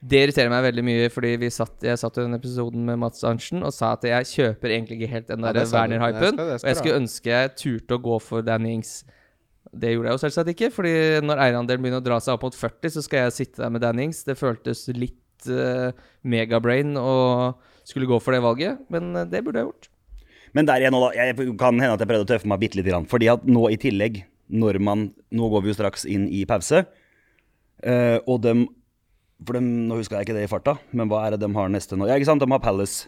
Det 0.00 0.20
irriterer 0.24 0.48
meg 0.48 0.64
veldig 0.64 0.82
mye, 0.84 1.08
fordi 1.12 1.30
vi 1.42 1.50
satt, 1.52 1.74
jeg 1.84 2.00
satt 2.00 2.16
i 2.16 2.22
den 2.24 2.36
episoden 2.38 2.86
med 2.88 3.00
Mats 3.02 3.24
Arntzen 3.26 3.60
og 3.66 3.72
sa 3.76 3.92
at 3.98 4.04
jeg 4.08 4.28
kjøper 4.30 4.72
egentlig 4.72 4.96
ikke 4.96 5.10
helt 5.12 5.26
den 5.28 5.44
Ja, 5.44 5.52
der. 5.52 5.68
Werner-hypen. 5.68 6.40
Og 6.40 6.64
jeg 6.64 6.78
skulle 6.78 7.00
ønske 7.02 7.32
jeg 7.34 7.50
turte 7.60 7.98
å 7.98 8.04
gå 8.06 8.16
for 8.24 8.44
Danny 8.46 8.78
Ings. 8.78 9.02
Det 9.70 9.92
gjorde 9.92 10.08
jeg 10.08 10.16
jo 10.16 10.22
selvsagt 10.24 10.52
ikke, 10.54 10.70
fordi 10.72 10.94
når 11.22 11.44
eierandelen 11.44 11.84
begynner 11.84 12.00
å 12.00 12.06
dra 12.06 12.16
seg 12.22 12.38
opp 12.38 12.48
mot 12.48 12.56
40, 12.56 12.94
så 12.96 13.04
skal 13.04 13.26
jeg 13.26 13.36
sitte 13.36 13.62
der 13.62 13.74
med 13.76 13.84
Danny 13.84 14.08
Ings. 14.08 14.24
Det 14.24 14.38
føltes 14.40 14.86
litt 14.96 15.50
uh, 15.52 15.92
megabrain 16.24 16.96
å 16.96 17.12
skulle 17.84 18.08
gå 18.08 18.16
for 18.24 18.36
det 18.36 18.40
valget, 18.44 18.80
men 18.92 19.12
eh, 19.16 19.28
det 19.28 19.44
burde 19.44 19.60
jeg 19.60 19.68
gjort. 19.68 19.89
Men 20.56 20.66
der 20.68 20.82
igjen 20.82 20.94
nå, 20.96 21.00
da. 21.04 21.10
Jeg 21.14 21.36
kan 21.60 21.78
hende 21.78 21.94
at 21.94 22.02
jeg 22.02 22.10
prøvde 22.10 22.26
å 22.26 22.30
tøffe 22.32 22.50
meg 22.50 22.60
bitte 22.62 22.80
lite 22.80 22.90
grann. 22.90 23.06
Fordi 23.10 23.28
at 23.32 23.44
nå 23.46 23.68
i 23.70 23.78
tillegg, 23.80 24.22
når 24.50 24.80
man 24.82 25.08
Nå 25.30 25.46
går 25.52 25.62
vi 25.62 25.70
jo 25.70 25.76
straks 25.78 26.02
inn 26.10 26.24
i 26.34 26.40
pause, 26.48 26.80
uh, 27.86 28.18
og 28.26 28.40
dem 28.42 28.64
For 29.46 29.56
dem, 29.56 29.68
nå 29.88 30.00
husker 30.00 30.18
jeg 30.18 30.26
ikke 30.26 30.34
det 30.36 30.42
i 30.48 30.50
farta, 30.50 30.74
men 30.92 31.08
hva 31.08 31.22
er 31.24 31.36
det 31.36 31.44
de 31.46 31.48
har 31.54 31.70
neste 31.72 31.96
nå? 31.96 32.08
Ja, 32.10 32.18
ikke 32.18 32.28
sant, 32.28 32.42
de 32.42 32.50
har 32.50 32.60
Palace 32.60 33.06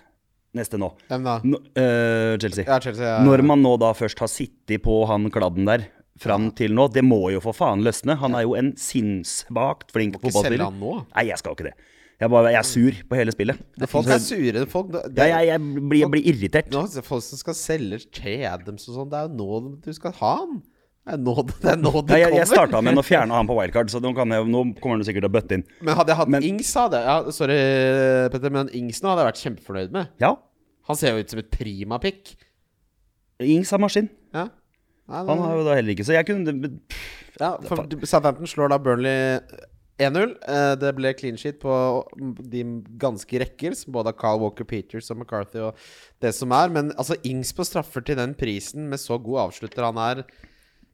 neste 0.56 0.78
nå. 0.80 0.92
Hvem 1.11 1.26
da? 1.26 1.34
Nå- 1.44 1.61
uh, 1.76 2.38
Chelsea. 2.40 2.64
Ja, 2.64 2.78
Chelsea. 2.80 3.04
Ja. 3.04 3.18
Når 3.26 3.42
man 3.50 3.61
nå 3.64 3.75
da 3.82 3.90
først 3.96 4.22
har 4.22 4.30
sittet 4.32 4.80
på 4.84 5.02
han 5.11 5.28
kladden 5.34 5.68
der 5.68 5.88
fram 6.22 6.50
til 6.56 6.72
nå, 6.76 6.87
det 6.92 7.02
må 7.04 7.18
jo 7.34 7.40
for 7.42 7.56
faen 7.56 7.82
løsne. 7.84 8.16
Han 8.20 8.37
er 8.38 8.46
jo 8.46 8.54
en 8.56 8.72
sinnssvakt 8.78 9.92
flink 9.92 10.16
fotballspiller. 10.20 10.70
Nei, 10.78 11.25
jeg 11.28 11.40
skal 11.40 11.56
ikke 11.56 11.70
det. 11.70 11.75
Jeg, 12.22 12.30
bare, 12.30 12.50
jeg 12.54 12.60
er 12.60 12.66
sur 12.68 12.98
på 13.10 13.16
hele 13.18 13.32
spillet. 13.34 13.62
Folk 13.90 14.10
er 14.14 14.20
sure. 14.22 14.60
Folk, 14.70 14.92
det, 14.94 15.00
Ja, 15.18 15.40
jeg, 15.40 15.48
jeg, 15.50 15.86
blir, 15.90 16.02
jeg 16.04 16.10
blir 16.12 16.28
irritert. 16.30 16.68
Nå, 16.70 16.84
folk 17.02 17.24
som 17.26 17.40
skal 17.40 17.56
selge 17.58 17.98
Che 18.14 18.36
Adams 18.46 18.86
og 18.86 18.94
sånn, 19.00 19.08
det 19.10 19.18
er 19.18 19.26
jo 19.26 19.40
nå 19.40 19.80
du 19.82 19.90
skal 19.96 20.14
ha 20.20 20.36
han. 20.44 20.60
Det 21.02 21.16
er 21.16 21.18
nå 21.18 21.32
det, 21.42 21.56
det, 21.64 21.70
er 21.72 21.80
nå 21.82 21.90
det 22.06 22.14
Ja, 22.20 22.28
jeg, 22.28 22.36
jeg 22.38 22.48
starta 22.52 22.78
med 22.86 23.00
å 23.00 23.02
fjerne 23.02 23.34
han 23.34 23.48
på 23.48 23.56
wildcard, 23.58 23.90
så 23.90 23.98
nå, 23.98 24.12
kan 24.14 24.30
jeg, 24.30 24.46
nå 24.46 24.60
kommer 24.78 25.00
han 25.00 25.06
sikkert 25.08 25.24
til 25.26 25.32
å 25.32 25.34
bøtte 25.34 25.58
inn. 25.58 25.64
Men 25.82 25.98
hadde 25.98 26.14
jeg 26.14 26.20
hatt 26.20 26.30
Men- 26.30 26.46
Ings, 26.46 26.70
hadde 26.78 27.00
ja, 27.02 27.16
Sorry, 27.34 27.58
Petter, 28.30 28.54
men 28.54 28.70
Ings 28.78 29.02
nå 29.02 29.10
hadde 29.10 29.24
jeg 29.24 29.30
vært 29.32 29.42
kjempefornøyd 29.42 29.96
med. 29.98 30.12
Ja, 30.22 30.36
Han 30.86 30.98
ser 30.98 31.16
jo 31.16 31.24
ut 31.26 31.34
som 31.34 31.42
et 31.42 31.50
prima 31.50 31.98
pick. 32.02 32.36
Ings 33.42 33.74
er 33.74 33.82
maskin. 33.82 34.08
Ja. 34.34 34.46
Nei, 35.10 35.24
Han 35.26 35.42
har 35.42 35.58
jo 35.58 35.66
da 35.66 35.74
heller 35.74 35.96
ikke, 35.96 36.06
så 36.06 36.14
jeg 36.14 36.28
kunne 36.30 36.54
ja, 37.40 37.56
for 37.66 37.82
Southampton 38.06 38.46
slår 38.46 38.70
da 38.70 38.78
Burnley 38.78 39.40
1-0. 39.99 40.37
Eh, 40.49 40.75
Det 40.80 40.94
ble 40.96 41.12
clean 41.14 41.37
sheet 41.37 41.58
på 41.61 41.72
de 42.50 42.62
ganske 42.99 43.38
rekker, 43.42 43.75
både 43.92 44.08
av 44.08 44.16
Carl 44.18 44.40
Walker 44.40 44.64
Peters 44.64 45.11
og 45.11 45.18
McCarthy 45.20 45.61
og 45.61 45.76
det 46.20 46.34
som 46.34 46.50
er. 46.52 46.68
Men 46.72 46.92
altså, 46.96 47.16
Ings 47.25 47.52
på 47.52 47.64
straffer 47.68 48.00
til 48.04 48.16
den 48.16 48.34
prisen, 48.34 48.88
med 48.88 48.99
så 48.99 49.18
god 49.22 49.49
avslutter 49.50 49.84
han 49.84 49.99
er 49.99 50.25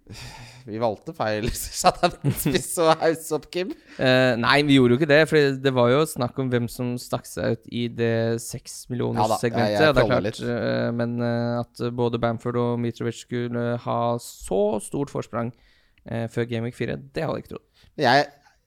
Vi 0.68 0.78
valgte 0.80 1.12
feil 1.16 1.48
Southampton-spiss 1.80 2.74
og 2.80 2.94
hause 3.02 3.34
opp, 3.36 3.46
Kim. 3.52 3.70
Uh, 3.98 4.34
nei, 4.40 4.62
vi 4.68 4.76
gjorde 4.78 4.94
jo 4.96 4.98
ikke 5.00 5.08
det, 5.10 5.20
for 5.30 5.56
det 5.64 5.72
var 5.76 5.90
jo 5.92 6.02
snakk 6.08 6.38
om 6.40 6.48
hvem 6.52 6.68
som 6.72 6.94
stakk 7.00 7.28
seg 7.28 7.56
ut 7.58 7.68
i 7.72 7.86
det 7.92 8.08
Ja 8.08 8.32
da, 8.36 8.42
seksmillionerssegmentet. 8.44 9.74
jeg- 9.74 9.84
jeg 9.84 10.08
klart, 10.08 10.40
eh, 10.44 10.90
men 10.96 11.20
uh, 11.20 11.60
at 11.60 11.82
både 11.96 12.20
Bamford 12.20 12.56
og 12.56 12.78
Mitrovic 12.80 13.20
skulle 13.24 13.76
ha 13.84 14.00
så 14.18 14.62
stort 14.84 15.10
forsprang 15.12 15.52
før 16.08 16.46
Game 16.48 16.64
Week 16.64 16.72
4, 16.74 16.94
det 17.12 17.20
hadde 17.20 17.34
jeg 17.36 17.42
ikke 17.44 17.50
trodd. 17.50 17.64
Jeg, 18.00 18.26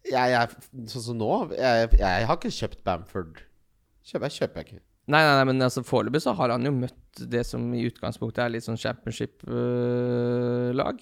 jeg, 0.10 0.32
jeg 0.34 0.48
Sånn 0.92 1.06
som 1.06 1.18
nå 1.20 1.30
jeg, 1.54 1.90
jeg 2.00 2.28
har 2.30 2.38
ikke 2.38 2.54
kjøpt 2.56 2.82
Bamford. 2.88 3.36
Kjøper 4.08 4.26
jeg, 4.28 4.36
kjøper 4.40 4.60
ikke. 4.66 4.80
Nei, 5.12 5.22
nei, 5.26 5.36
nei, 5.36 5.46
men 5.50 5.66
altså 5.66 5.82
foreløpig 5.86 6.22
så 6.24 6.32
har 6.38 6.50
han 6.54 6.66
jo 6.66 6.72
møtt 6.76 7.16
det 7.32 7.44
som 7.48 7.62
i 7.76 7.88
utgangspunktet 7.90 8.44
er 8.44 8.52
litt 8.54 8.68
sånn 8.68 8.80
championship-lag. 8.80 10.98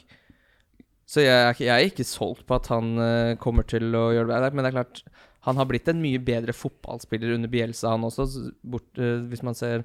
så 1.10 1.18
jeg, 1.22 1.56
jeg 1.62 1.76
er 1.76 1.86
ikke 1.90 2.06
solgt 2.08 2.44
på 2.48 2.54
at 2.58 2.68
han 2.72 2.86
eh, 3.04 3.38
kommer 3.42 3.64
til 3.68 3.86
å 3.98 4.12
gjøre 4.16 4.42
det. 4.46 4.54
Men 4.56 4.64
det 4.64 4.70
er 4.72 4.80
klart, 4.80 4.98
han 5.48 5.58
har 5.60 5.68
blitt 5.70 5.90
en 5.92 6.04
mye 6.04 6.20
bedre 6.22 6.54
fotballspiller 6.56 7.30
under 7.36 7.50
Bielsa, 7.52 7.88
han 7.94 8.08
også. 8.08 8.24
Bort, 8.64 8.92
eh, 8.98 9.20
hvis 9.30 9.46
man 9.46 9.56
ser 9.58 9.78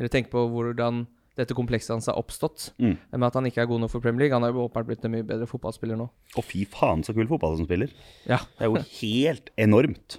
Eller 0.00 0.08
tenker 0.08 0.32
på 0.32 0.48
hvordan 0.48 1.06
dette 1.38 1.56
komplekset 1.56 1.94
hans 1.94 2.08
har 2.10 2.18
oppstått. 2.20 2.70
Mm. 2.82 2.96
Med 3.14 3.26
at 3.28 3.38
han 3.38 3.48
ikke 3.48 3.62
er 3.64 3.70
god 3.70 3.80
nok 3.84 3.92
for 3.94 4.04
Premier 4.04 4.26
League. 4.26 4.36
Han 4.36 4.44
har 4.44 4.52
jo 4.52 4.66
åpenbart 4.66 4.90
blitt 4.90 5.06
en 5.08 5.14
mye 5.14 5.26
bedre 5.26 5.48
fotballspiller 5.48 5.96
nå. 5.96 6.08
Å, 6.10 6.44
fy 6.44 6.66
faen, 6.68 7.04
så 7.06 7.14
kul 7.16 7.30
fotball 7.30 7.56
som 7.60 7.68
spiller. 7.68 7.94
Ja. 8.28 8.42
Det 8.58 8.66
er 8.66 8.72
jo 8.72 8.84
helt 9.00 9.48
enormt. 9.60 10.18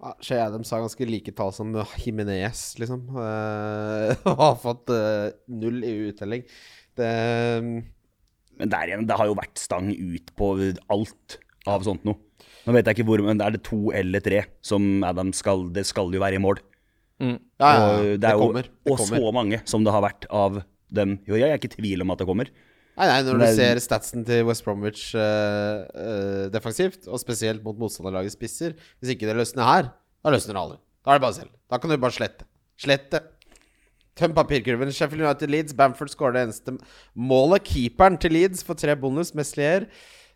Ja, 0.00 0.14
Shea 0.24 0.46
Adams 0.46 0.70
har 0.72 0.80
ganske 0.80 1.08
like 1.08 1.34
tall 1.36 1.52
som 1.52 1.74
Jimenez, 2.00 2.62
liksom. 2.80 3.04
Eh, 3.20 4.14
Og 4.32 4.40
har 4.46 4.56
fått 4.62 4.92
uh, 4.94 5.28
null 5.52 5.84
i 5.84 5.92
uttelling. 6.08 6.46
Det 6.96 7.12
Men 7.60 8.72
der 8.72 8.88
igjen, 8.88 9.06
det 9.08 9.20
har 9.20 9.28
jo 9.28 9.36
vært 9.36 9.60
stang 9.60 9.92
ut 9.92 10.32
på 10.36 10.54
alt 10.88 11.40
av 11.68 11.84
sånt 11.84 12.06
noe. 12.08 12.16
Nå 12.64 12.72
vet 12.76 12.88
jeg 12.88 12.98
ikke 12.98 13.08
hvor, 13.08 13.20
men 13.24 13.40
er 13.40 13.52
det 13.54 13.62
to 13.68 13.90
eller 13.96 14.24
tre 14.24 14.42
som 14.64 15.04
Adam 15.06 15.32
skal 15.36 15.68
Det 15.72 15.86
skal 15.88 16.12
jo 16.12 16.20
være 16.20 16.40
i 16.40 16.42
mål. 16.42 16.60
Mm. 17.20 17.36
Ja, 17.60 17.68
ja, 17.70 17.84
Og 17.84 17.90
ja. 17.92 18.02
det 18.02 18.20
Det 18.20 18.28
er 18.30 18.32
jo 18.38 18.46
kommer. 18.46 18.62
Det 18.70 18.92
og 18.92 18.98
kommer. 18.98 19.18
så 19.20 19.32
mange 19.36 19.58
som 19.68 19.84
det 19.84 19.92
har 19.92 20.02
vært 20.02 20.26
av 20.30 20.62
dem. 20.90 21.18
Jo, 21.28 21.34
jeg 21.36 21.50
er 21.50 21.58
ikke 21.60 21.68
i 21.72 21.76
tvil 21.76 22.02
om 22.02 22.10
at 22.14 22.18
det 22.22 22.26
kommer. 22.26 22.48
Nei, 22.96 23.06
nei, 23.06 23.18
når 23.22 23.36
Men 23.38 23.40
du 23.40 23.44
er- 23.46 23.56
ser 23.56 23.80
statsen 23.80 24.24
til 24.26 24.44
West 24.44 24.64
Bromwich 24.64 25.14
uh, 25.14 25.84
uh, 25.94 26.48
defensivt, 26.52 27.06
og 27.08 27.20
spesielt 27.22 27.62
mot 27.64 27.78
motstanderlagets 27.78 28.34
spisser 28.36 28.74
Hvis 29.00 29.12
ikke 29.14 29.28
det 29.28 29.36
løsner 29.38 29.64
her, 29.64 29.92
da 30.24 30.30
løsner 30.34 30.52
det 30.56 30.60
aldri. 30.64 30.78
Da 31.04 31.10
er 31.14 31.18
det 31.20 31.22
bare 31.22 31.34
selv. 31.38 31.50
Da 31.70 31.78
kan 31.78 31.90
du 31.90 31.96
bare 31.96 32.12
slette. 32.12 32.44
Slette. 32.76 33.20
Tøm 34.16 34.34
papirkurven. 34.36 34.90
Sheffield 34.92 35.22
United 35.24 35.48
Leeds. 35.50 35.72
Bamford 35.76 36.10
skårer 36.12 36.34
det 36.36 36.42
eneste 36.48 36.74
målet. 37.16 37.64
Keeperen 37.64 38.18
til 38.20 38.32
Leeds 38.36 38.62
får 38.66 38.76
tre 38.82 38.96
bonus. 39.00 39.30
Meslier. 39.38 39.86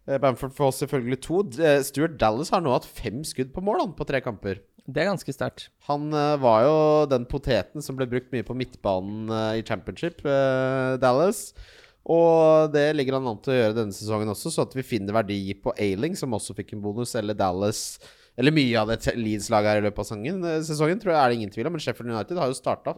Eh, 0.09 0.17
Bamford 0.23 0.55
får 0.57 0.73
selvfølgelig 0.79 1.21
to. 1.27 1.43
Stuart 1.85 2.17
Dallas 2.21 2.49
har 2.55 2.63
nå 2.65 2.73
hatt 2.73 2.87
fem 2.89 3.21
skudd 3.29 3.53
på 3.53 3.61
mål 3.65 3.93
på 3.99 4.07
tre 4.09 4.21
kamper. 4.25 4.63
Det 4.85 5.01
er 5.01 5.09
ganske 5.09 5.33
sterkt. 5.33 5.71
Han 5.89 6.11
uh, 6.13 6.37
var 6.41 6.65
jo 6.67 6.75
den 7.09 7.25
poteten 7.29 7.85
som 7.85 7.97
ble 7.97 8.09
brukt 8.11 8.29
mye 8.35 8.45
på 8.45 8.57
midtbanen 8.59 9.33
uh, 9.33 9.55
i 9.57 9.65
championship, 9.65 10.21
uh, 10.29 11.01
Dallas. 11.01 11.55
Og 12.05 12.69
det 12.75 12.91
ligger 12.93 13.17
han 13.17 13.31
an 13.31 13.41
til 13.41 13.55
å 13.55 13.57
gjøre 13.57 13.77
denne 13.79 13.97
sesongen 13.97 14.29
også, 14.29 14.53
så 14.53 14.67
at 14.67 14.75
vi 14.77 14.85
finner 14.85 15.17
verdi 15.17 15.39
på 15.57 15.73
Ailing, 15.81 16.13
som 16.21 16.37
også 16.37 16.57
fikk 16.59 16.75
en 16.77 16.83
bonus, 16.85 17.15
eller 17.17 17.37
Dallas 17.37 17.97
Eller 18.37 18.53
mye 18.53 18.77
av 18.77 18.91
det 18.91 19.15
Leeds-laget 19.15 19.71
her 19.71 19.81
i 19.81 19.85
løpet 19.87 20.03
av 20.03 20.09
sesongen, 20.09 20.41
eh, 20.45 20.63
sesongen, 20.67 20.99
tror 21.01 21.15
jeg 21.15 21.21
er 21.21 21.31
det 21.31 21.37
ingen 21.39 21.53
tvil 21.55 21.69
om. 21.69 21.77
Men 21.77 21.83
Sheffield 21.85 22.11
United 22.11 22.41
har 22.43 22.51
jo 22.51 22.57
starta, 22.59 22.97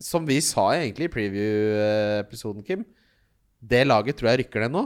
som 0.00 0.24
vi 0.24 0.38
sa 0.40 0.68
egentlig 0.76 1.08
i 1.08 1.12
preview-episoden, 1.12 2.64
Kim 2.64 2.86
Det 3.60 3.82
laget 3.84 4.16
tror 4.16 4.30
jeg 4.30 4.44
rykker 4.44 4.64
ned 4.64 4.76
nå. 4.78 4.84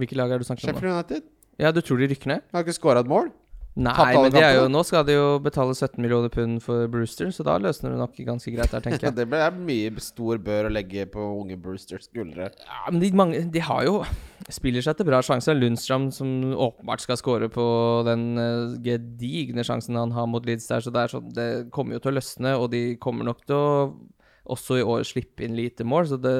Hvilke 0.00 0.16
lag 0.16 0.32
er 0.32 0.40
du 0.40 0.48
snakker 0.48 0.66
om? 0.66 0.72
Sheffield 0.72 0.96
United 0.96 1.28
Ja, 1.60 1.70
du 1.70 1.82
tror 1.84 2.00
de 2.00 2.08
rykker 2.10 2.32
ned? 2.32 2.48
har 2.50 2.64
ikke 2.64 2.80
skåra 2.80 3.04
et 3.04 3.12
mål. 3.12 3.30
Nei, 3.72 4.12
men 4.18 4.34
det 4.34 4.42
er 4.44 4.58
jo, 4.58 4.64
nå 4.68 4.82
skal 4.84 5.04
de 5.08 5.14
jo 5.14 5.28
betale 5.40 5.72
17 5.72 5.96
millioner 6.04 6.28
pund 6.32 6.58
for 6.60 6.90
Brewster, 6.92 7.30
så 7.32 7.44
da 7.46 7.54
løsner 7.56 7.94
det 7.94 8.00
nok 8.02 8.18
ganske 8.26 8.52
greit 8.52 8.74
der, 8.74 8.82
tenker 8.84 9.06
jeg. 9.08 9.14
det 9.18 9.38
er 9.38 9.56
mye 9.56 10.02
stor 10.04 10.42
bør 10.44 10.68
å 10.68 10.72
legge 10.74 11.06
på 11.08 11.24
unge 11.38 11.56
Brewsters 11.56 12.04
skuldre. 12.10 12.50
Ja, 12.66 12.82
men 12.90 13.00
de, 13.00 13.08
mange, 13.16 13.40
de 13.52 13.64
har 13.64 13.86
jo 13.88 14.02
Spiller 14.52 14.82
seg 14.82 14.96
til 14.98 15.06
bra 15.06 15.20
sjanser. 15.22 15.54
Lundstrøm 15.54 16.08
som 16.12 16.28
åpenbart 16.50 17.04
skal 17.04 17.16
score 17.16 17.46
på 17.52 17.64
den 18.08 18.24
uh, 18.34 18.72
gedigne 18.82 19.62
sjansen 19.64 19.96
han 19.96 20.12
har 20.16 20.26
mot 20.28 20.44
Leeds 20.44 20.66
der, 20.66 20.82
så 20.82 20.90
det, 20.92 21.04
sånn, 21.12 21.28
det 21.36 21.46
kommer 21.72 21.94
jo 21.96 22.02
til 22.02 22.10
å 22.10 22.16
løsne, 22.18 22.56
og 22.58 22.72
de 22.74 22.82
kommer 23.00 23.30
nok 23.30 23.44
til 23.46 23.56
å 23.56 23.70
også 24.50 24.80
i 24.80 24.82
år 24.82 25.04
slippe 25.06 25.46
inn 25.46 25.54
lite 25.56 25.86
mål. 25.86 26.08
Så 26.10 26.18
det, 26.20 26.34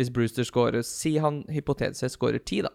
hvis 0.00 0.10
Brewster 0.10 0.46
skårer 0.48 0.80
Si 0.86 1.18
han 1.20 1.42
hypotetisk 1.52 2.00
sett 2.00 2.16
skårer 2.16 2.40
ti, 2.40 2.62
da. 2.64 2.72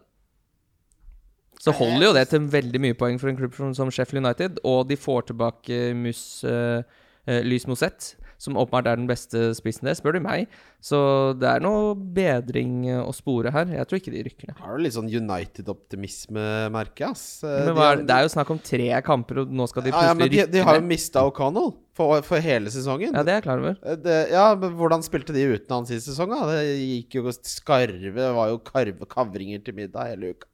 Så 1.58 1.74
holder 1.74 2.06
jo 2.08 2.14
det 2.14 2.28
til 2.30 2.46
veldig 2.52 2.80
mye 2.84 2.94
poeng 2.98 3.18
for 3.20 3.28
en 3.32 3.36
klubb 3.40 3.54
som- 3.74 3.90
Sheffield 3.90 4.24
United. 4.24 4.60
Og 4.64 4.86
de 4.88 4.96
får 4.96 5.26
tilbake 5.32 5.80
Mus 5.98 6.44
uh, 6.46 6.82
Lys 7.26 7.66
Mosett, 7.66 8.14
som 8.38 8.54
åpenbart 8.54 8.86
er 8.86 8.96
den 9.00 9.08
beste 9.10 9.48
spissen 9.58 9.88
der, 9.90 9.96
spør 9.98 10.14
du 10.14 10.20
meg. 10.22 10.46
Så 10.80 11.34
det 11.36 11.48
er 11.50 11.60
noe 11.64 11.96
bedring 11.98 12.84
eh, 12.86 13.00
å 13.02 13.10
spore 13.12 13.50
her. 13.50 13.66
Jeg 13.74 13.88
tror 13.90 13.98
ikke 13.98 14.12
de 14.14 14.22
rykker 14.28 14.48
ned. 14.52 14.60
Har 14.62 14.76
du 14.78 14.84
litt 14.84 14.94
sånn 14.94 15.08
United-optimisme, 15.10 16.44
merker 16.70 17.08
jeg, 17.08 17.18
Men 17.66 17.74
hva 17.76 17.88
er, 17.92 18.02
det 18.06 18.14
er 18.14 18.22
jo 18.26 18.30
snakk 18.32 18.52
om 18.54 18.60
tre 18.62 18.88
kamper, 19.04 19.42
og 19.42 19.50
nå 19.58 19.66
skal 19.68 19.84
de 19.88 19.90
ja, 19.90 20.04
ja, 20.06 20.14
plutselig 20.14 20.20
men 20.22 20.30
de, 20.30 20.38
rykke 20.44 20.52
de 20.54 20.62
har 20.68 20.78
jo 20.78 20.84
ned. 20.84 20.90
mista 20.94 21.24
O'Connell 21.26 21.72
for, 21.98 22.22
for 22.26 22.44
hele 22.44 22.70
sesongen. 22.72 23.10
Ja, 23.18 23.24
det 23.26 23.34
er 23.34 23.40
jeg 23.40 23.46
klar 23.48 23.62
over. 23.64 23.74
Det, 24.06 24.18
ja, 24.32 24.46
men 24.54 24.76
hvordan 24.78 25.02
spilte 25.06 25.34
de 25.34 25.44
uten 25.56 25.74
han 25.74 25.88
sist 25.90 26.06
sesong? 26.12 26.30
da? 26.36 26.46
Det 26.54 26.62
gikk 26.78 27.18
jo 27.18 27.34
skarve 27.34 28.14
Det 28.14 28.30
var 28.38 28.52
jo 28.54 28.62
karve, 28.62 29.10
kavringer 29.10 29.64
til 29.66 29.76
middag 29.82 30.14
hele 30.14 30.32
uka. 30.36 30.46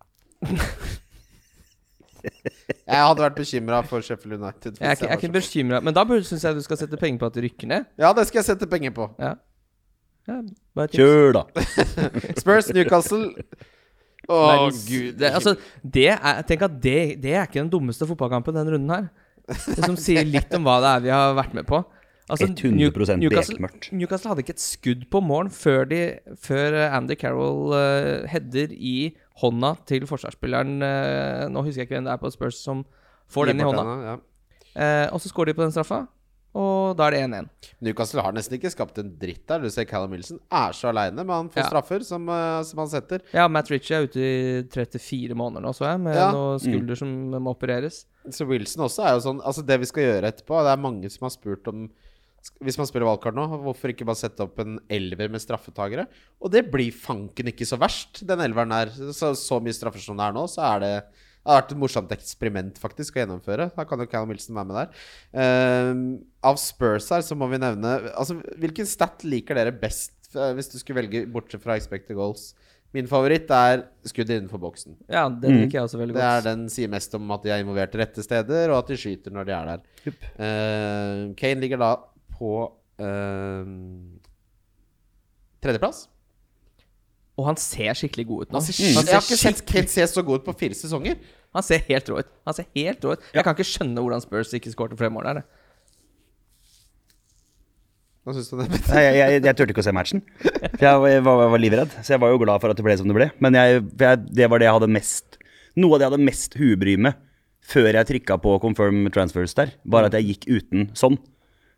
jeg 2.88 3.00
hadde 3.00 3.24
vært 3.24 3.36
bekymra 3.38 3.80
for 3.88 4.04
Sheffield 4.04 4.38
United. 4.38 4.78
Jeg 4.80 4.88
er 4.88 4.96
ikke, 4.96 5.08
jeg 5.08 5.16
er 5.16 5.22
ikke 5.22 5.34
bekymra, 5.38 5.80
men 5.84 5.96
da 5.96 6.04
syns 6.22 6.44
jeg 6.46 6.58
du 6.58 6.62
skal 6.64 6.80
sette 6.80 7.00
penger 7.00 7.18
på 7.22 7.30
at 7.30 7.36
de 7.36 7.44
rykker 7.46 7.70
ned. 7.70 7.90
Ja, 8.00 8.12
det 8.16 8.26
skal 8.28 8.42
jeg 8.42 8.48
sette 8.52 8.68
penger 8.70 8.94
på. 8.96 9.08
Ja. 9.18 9.34
ja 10.30 10.40
bare 10.76 10.92
tips. 10.92 11.00
Kjør, 11.00 11.38
da. 11.38 11.42
Spurs, 12.40 12.70
Newcastle 12.76 13.26
Å, 14.24 14.36
Verdens- 14.36 14.86
gud. 14.88 15.10
det, 15.20 15.32
altså, 15.36 15.52
det 15.82 16.08
er, 16.14 16.40
Tenk 16.48 16.64
at 16.64 16.78
det, 16.80 17.00
det 17.20 17.34
er 17.34 17.44
ikke 17.44 17.60
den 17.60 17.72
dummeste 17.72 18.08
fotballkampen 18.08 18.56
denne 18.56 18.72
runden 18.72 18.94
her. 18.94 19.10
Det 19.44 19.82
som 19.84 19.98
sier 20.00 20.24
litt 20.24 20.54
om 20.56 20.64
hva 20.64 20.78
det 20.80 20.94
er 20.94 21.04
vi 21.04 21.12
har 21.12 21.36
vært 21.36 21.52
med 21.56 21.68
på. 21.68 21.82
Altså, 22.24 22.46
100% 22.48 23.20
Newcastle, 23.20 23.58
bekmørkt. 23.58 23.90
Newcastle 23.92 24.30
hadde 24.32 24.40
ikke 24.46 24.54
et 24.56 24.64
skudd 24.64 25.02
på 25.12 25.20
morgen 25.20 25.50
før, 25.52 25.84
de, 25.90 25.98
før 26.40 26.78
eh, 26.78 26.96
Andy 26.96 27.18
Carroll 27.20 27.74
uh, 27.76 28.24
header 28.32 28.72
i 28.72 29.12
hånda 29.42 29.72
til 29.88 30.04
forsvarsspilleren 30.06 30.76
eh, 30.82 31.48
Nå 31.50 31.62
husker 31.66 31.82
jeg 31.82 31.88
ikke 31.88 31.96
hvem 31.98 32.04
det 32.06 32.12
er 32.14 32.22
på 32.22 32.30
Spurs 32.34 32.60
som 32.62 32.84
får 33.34 33.46
den 33.50 33.60
i 33.60 33.64
hånda. 33.66 33.84
Ja. 34.04 34.18
Eh, 34.74 35.06
og 35.14 35.20
så 35.22 35.30
skårer 35.30 35.50
de 35.52 35.54
på 35.58 35.64
den 35.64 35.72
straffa, 35.74 36.04
og 36.54 36.92
da 36.98 37.08
er 37.08 37.14
det 37.16 37.20
1-1. 37.24 37.48
Newcastle 37.82 38.22
har 38.22 38.34
nesten 38.36 38.54
ikke 38.60 38.70
skapt 38.70 38.98
en 39.02 39.08
dritt 39.18 39.42
der. 39.50 39.58
Du 39.64 39.70
ser 39.74 39.88
Callum 39.90 40.12
Wilson 40.14 40.38
er 40.54 40.70
så 40.76 40.92
aleine, 40.92 41.24
men 41.24 41.34
han 41.34 41.48
får 41.50 41.64
Ja. 41.64 41.68
straffer 41.72 42.04
som, 42.06 42.28
eh, 42.28 42.62
som 42.62 42.78
han 42.78 42.88
setter. 42.92 43.22
Ja, 43.34 43.48
Matt 43.48 43.70
Ritchie 43.70 43.96
er 43.96 44.06
ute 44.06 44.20
i 44.22 44.62
34 44.70 45.34
måneder 45.34 45.62
nå, 45.66 45.72
så 45.74 45.88
jeg, 45.90 46.00
med 46.00 46.14
Ja. 46.14 46.30
noen 46.30 46.60
skulder 46.62 46.96
som 46.96 47.08
må 47.32 47.50
opereres. 47.56 48.04
Så 48.30 48.46
Wilson 48.46 48.84
også 48.86 49.02
er 49.04 49.12
jo 49.18 49.24
sånn 49.32 49.40
Altså, 49.42 49.66
det 49.66 49.80
vi 49.80 49.86
skal 49.86 50.02
gjøre 50.04 50.30
etterpå 50.32 50.62
Det 50.64 50.72
er 50.72 50.80
mange 50.82 51.10
som 51.10 51.26
har 51.26 51.30
spurt 51.30 51.66
om 51.68 51.90
Hvis 52.64 52.76
man 52.80 52.88
spiller 52.88 53.08
valgkart 53.08 53.36
nå, 53.36 53.44
hvorfor 53.64 53.92
ikke 53.92 54.06
bare 54.08 54.20
sette 54.20 54.44
opp 54.44 54.58
en 54.62 54.78
elver 54.92 55.30
med 55.32 55.42
straffetagere? 55.42 56.06
Og 56.44 56.52
det 56.52 56.66
blir 56.72 56.94
fanken 56.94 57.48
ikke 57.50 57.66
så 57.68 57.78
verst, 57.80 58.22
den 58.28 58.42
elveren 58.44 58.74
der. 58.74 58.92
Så, 59.16 59.32
så 59.38 59.60
mye 59.64 59.76
straffer 59.76 60.02
som 60.02 60.18
det 60.20 60.26
er 60.28 60.36
nå, 60.36 60.44
så 60.52 60.64
er 60.74 60.84
det 60.84 60.94
det 61.44 61.52
har 61.52 61.58
vært 61.58 61.72
et 61.74 61.80
morsomt 61.82 62.12
eksperiment 62.14 62.78
faktisk 62.80 63.18
å 63.18 63.20
gjennomføre. 63.20 63.66
Da 63.76 63.84
kan 63.84 64.00
jo 64.00 64.06
Callum 64.08 64.30
Wilson 64.32 64.56
være 64.56 64.68
med 64.70 64.78
der. 64.78 65.02
Uh, 65.36 65.98
av 66.48 66.56
Spurs 66.60 67.10
her 67.12 67.24
så 67.26 67.36
må 67.36 67.50
vi 67.52 67.60
nevne 67.60 67.90
Altså, 68.14 68.38
Hvilken 68.62 68.88
stat 68.88 69.26
liker 69.28 69.58
dere 69.60 69.74
best, 69.76 70.14
eh, 70.32 70.54
hvis 70.56 70.72
du 70.72 70.78
skulle 70.80 71.02
velge 71.02 71.26
bortsett 71.28 71.60
fra 71.60 71.76
expected 71.76 72.16
goals? 72.16 72.54
Min 72.96 73.10
favoritt 73.10 73.50
er 73.52 73.82
skudd 74.08 74.30
innenfor 74.30 74.62
boksen. 74.62 74.96
Ja, 75.10 75.26
den 75.28 75.58
liker 75.58 75.80
jeg 75.80 75.88
også 75.88 76.00
veldig 76.00 76.16
Det 76.16 76.24
er 76.30 76.44
den 76.46 76.64
sier 76.72 76.88
mest 76.92 77.12
om 77.18 77.32
at 77.34 77.44
de 77.44 77.52
er 77.52 77.60
involvert 77.60 77.96
i 77.96 78.00
rette 78.00 78.24
steder, 78.24 78.70
og 78.70 78.78
at 78.78 78.92
de 78.92 78.98
skyter 79.02 79.34
når 79.34 79.48
de 79.48 79.54
er 79.56 79.70
der. 79.72 79.86
Uh, 80.38 81.32
Kane 81.36 81.60
ligger 81.60 81.82
da 81.82 81.92
på 82.38 82.50
eh, 83.02 83.64
tredjeplass. 85.64 86.04
Og 87.34 87.48
han 87.48 87.56
ser 87.58 87.96
skikkelig 87.98 88.26
god 88.28 88.44
ut 88.44 88.52
nå. 88.54 88.60
Han 88.60 88.66
ser, 88.68 88.92
Han 88.94 89.08
Jeg 89.10 89.16
har 89.16 89.24
ikke 89.26 89.40
sett 89.40 89.64
Kent 89.66 89.90
se 89.90 90.04
så 90.06 90.22
god 90.22 90.42
ut 90.42 90.46
på 90.46 90.54
fire 90.60 90.76
sesonger. 90.78 91.16
Han 91.54 91.64
ser 91.66 91.82
helt 91.88 92.08
rå 92.10 92.20
ut. 92.22 92.28
Han 92.46 92.54
ser 92.54 92.68
helt 92.78 93.02
rå 93.06 93.16
ut. 93.16 93.24
Jeg 93.34 93.42
kan 93.46 93.56
ikke 93.56 93.66
skjønne 93.66 94.02
hvordan 94.04 94.22
Spurs 94.22 94.52
ikke 94.54 94.70
skårte 94.74 94.98
flere 95.00 95.10
mål 95.14 95.26
der. 95.30 95.40
jeg. 95.42 95.48
Hva 98.24 98.32
syns 98.32 98.48
du 98.48 98.54
om 98.56 98.62
det? 98.64 98.78
Nei, 98.88 99.00
jeg, 99.04 99.16
jeg, 99.20 99.42
jeg 99.44 99.56
turte 99.58 99.74
ikke 99.74 99.82
å 99.82 99.86
se 99.88 99.92
matchen. 99.92 100.22
For 100.40 100.86
jeg, 100.86 101.00
var- 101.02 101.10
jeg, 101.12 101.24
var, 101.26 101.42
jeg 101.44 101.52
var 101.54 101.60
livredd. 101.66 101.96
Så 102.06 102.14
jeg 102.14 102.22
var 102.22 102.32
jo 102.32 102.38
glad 102.40 102.62
for 102.62 102.72
at 102.72 102.78
det 102.78 102.86
ble 102.86 102.94
som 103.00 103.10
det 103.10 103.16
ble. 103.18 103.26
Men 103.44 103.58
jeg, 103.58 103.82
for 103.90 104.06
jeg, 104.08 104.22
det 104.38 104.48
var 104.52 104.62
det 104.62 104.68
jeg 104.70 104.76
hadde 104.78 104.90
mest 104.94 105.40
Noe 105.74 105.96
av 105.96 105.98
det 105.98 106.04
jeg 106.06 106.12
hadde 106.12 106.26
mest 106.30 106.52
huebry 106.54 106.92
med 107.02 107.16
før 107.66 107.88
jeg 107.96 108.06
trykka 108.06 108.36
på 108.38 108.52
confirm 108.62 109.08
transfers 109.10 109.56
der, 109.58 109.72
var 109.90 110.06
at 110.06 110.14
jeg 110.14 110.28
gikk 110.28 110.44
uten 110.52 110.84
sånn. 110.94 111.16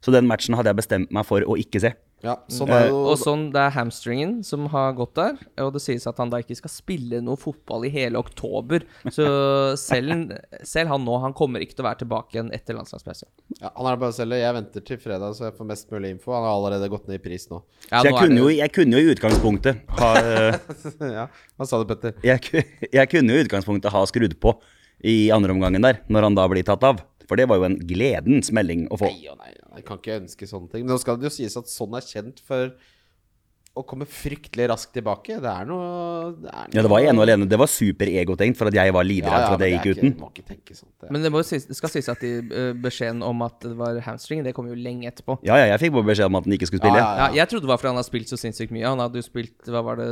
Så 0.05 0.13
den 0.15 0.27
matchen 0.29 0.55
hadde 0.55 0.71
jeg 0.71 0.77
bestemt 0.83 1.11
meg 1.15 1.25
for 1.27 1.41
å 1.43 1.57
ikke 1.59 1.81
se. 1.83 1.95
Ja, 2.25 2.33
sånn 2.49 2.71
er 2.73 2.87
jo 2.89 2.97
Og 3.13 3.19
sånn, 3.21 3.43
Det 3.53 3.61
er 3.61 3.73
hamstringen 3.75 4.39
som 4.45 4.65
har 4.73 4.95
gått 4.97 5.15
der, 5.19 5.37
og 5.63 5.75
det 5.75 5.83
sies 5.85 6.07
at 6.09 6.17
han 6.19 6.31
da 6.33 6.39
ikke 6.41 6.57
skal 6.57 6.73
spille 6.73 7.21
noe 7.23 7.37
fotball 7.37 7.85
i 7.85 7.91
hele 7.93 8.17
oktober. 8.19 8.87
Så 9.13 9.27
selv, 9.79 10.33
selv 10.65 10.89
han 10.95 11.05
nå, 11.05 11.19
han 11.23 11.35
kommer 11.37 11.61
ikke 11.63 11.77
til 11.77 11.85
å 11.85 11.89
være 11.91 12.01
tilbake 12.05 12.39
igjen 12.39 12.49
etter 12.57 12.75
landslagspause. 12.79 13.29
ja, 13.61 13.71
Han 13.77 13.87
er 13.91 13.97
bare 14.01 14.15
å 14.15 14.17
selge. 14.17 14.41
Jeg 14.41 14.55
venter 14.57 14.81
til 14.89 14.97
fredag, 15.03 15.37
så 15.37 15.45
jeg 15.51 15.57
får 15.59 15.69
mest 15.69 15.91
mulig 15.93 16.11
info. 16.17 16.33
Han 16.33 16.47
har 16.49 16.55
allerede 16.57 16.89
gått 16.91 17.07
ned 17.09 17.21
i 17.21 17.25
pris 17.29 17.47
nå. 17.53 17.63
Ja, 17.91 18.01
så 18.01 18.07
jeg 18.09 18.15
nå 18.15 18.19
kunne, 18.23 18.35
det- 18.35 18.43
jo, 18.43 18.49
jeg 18.63 18.73
kunne 18.73 18.97
jo 18.97 19.05
i 19.05 19.15
utgangspunktet 19.15 19.83
ha 20.01 20.11
eh, 20.25 20.59
ja, 21.21 21.27
Hva 21.59 21.67
sa 21.69 21.83
du, 21.83 21.85
Petter? 21.93 22.17
jeg, 22.25 22.65
jeg 22.93 23.09
kunne 23.13 23.37
jo 23.37 23.43
i 23.43 23.45
utgangspunktet 23.47 23.93
ha 23.93 24.05
skrudd 24.09 24.39
på 24.41 24.57
i 25.05 25.29
andre 25.31 25.53
omgangen 25.53 25.85
der, 25.85 26.01
når 26.09 26.23
han 26.31 26.35
da 26.35 26.49
blir 26.49 26.65
tatt 26.65 26.83
av. 26.83 27.05
For 27.27 27.37
det 27.41 27.49
var 27.51 27.59
jo 27.59 27.65
en 27.69 27.79
gledens 27.79 28.53
melding 28.55 28.87
å 28.93 28.99
få. 29.01 29.09
Nei 29.11 29.31
og 29.33 29.39
nei, 29.41 29.53
jeg 29.77 29.85
kan 29.89 29.99
ikke 29.99 30.21
ønske 30.23 30.47
sånne 30.51 30.71
ting. 30.71 30.85
Men 30.87 30.95
nå 30.95 31.01
skal 31.03 31.19
det 31.19 31.27
jo 31.31 31.35
sies 31.37 31.57
at 31.59 31.67
sånn 31.71 31.97
er 31.99 32.07
kjent 32.07 32.39
for 32.47 32.71
å 33.77 33.83
komme 33.85 34.07
fryktelig 34.09 34.71
raskt 34.71 34.95
tilbake. 34.97 35.37
Det 35.43 35.51
er 35.51 35.67
noe 35.69 36.31
Det, 36.33 36.49
er 36.49 36.63
noe 36.71 36.77
Ja, 36.79 36.83
det 36.87 36.91
var 36.91 37.01
ene 37.05 37.21
og 37.21 37.25
alene. 37.27 37.49
Det 37.51 37.59
var 37.61 37.69
superegotenkt 37.69 38.57
for 38.57 38.71
at 38.71 38.79
jeg 38.79 38.95
var 38.97 39.05
livredd 39.05 39.43
for 39.45 39.57
at 39.59 39.61
det 39.61 39.69
gikk 39.75 39.85
ikke- 39.91 39.99
uten. 39.99 40.15
Må 40.23 40.31
ikke 40.33 40.47
tenke 40.49 40.73
sånt. 40.79 40.93
Det. 41.01 41.11
Men 41.13 41.23
det, 41.23 41.31
må 41.35 41.43
sies, 41.45 41.67
det 41.69 41.77
skal 41.77 41.91
sies 41.93 42.09
at 42.09 42.21
de, 42.21 42.31
eh, 42.39 42.73
beskjeden 42.73 43.23
om 43.23 43.43
at 43.43 43.61
det 43.61 43.77
var 43.77 44.01
hamstring, 44.01 44.43
det 44.45 44.55
kom 44.55 44.67
jo 44.67 44.75
lenge 44.75 45.11
etterpå. 45.13 45.39
Ja, 45.45 45.57
ja, 45.61 45.77
jeg 45.77 45.81
fikk 45.91 45.93
bare 45.93 46.09
beskjed 46.09 46.25
om 46.31 46.37
at 46.37 46.45
han 46.45 46.53
ikke 46.57 46.67
skulle 46.71 46.81
spille. 46.81 46.97
Ja, 46.97 47.17
ja. 47.17 47.27
Ja, 47.29 47.35
jeg 47.43 47.49
trodde 47.51 47.67
det 47.69 47.73
var 47.75 47.77
fordi 47.77 47.93
han 47.93 48.01
har 48.01 48.09
spilt 48.09 48.29
så 48.33 48.39
sinnssykt 48.41 48.71
mye. 48.73 48.87
Han 48.89 48.99
hadde 48.99 49.21
jo 49.21 49.27
spilt 49.29 49.61
hva 49.69 49.85
var 49.85 49.97
det, 49.97 50.09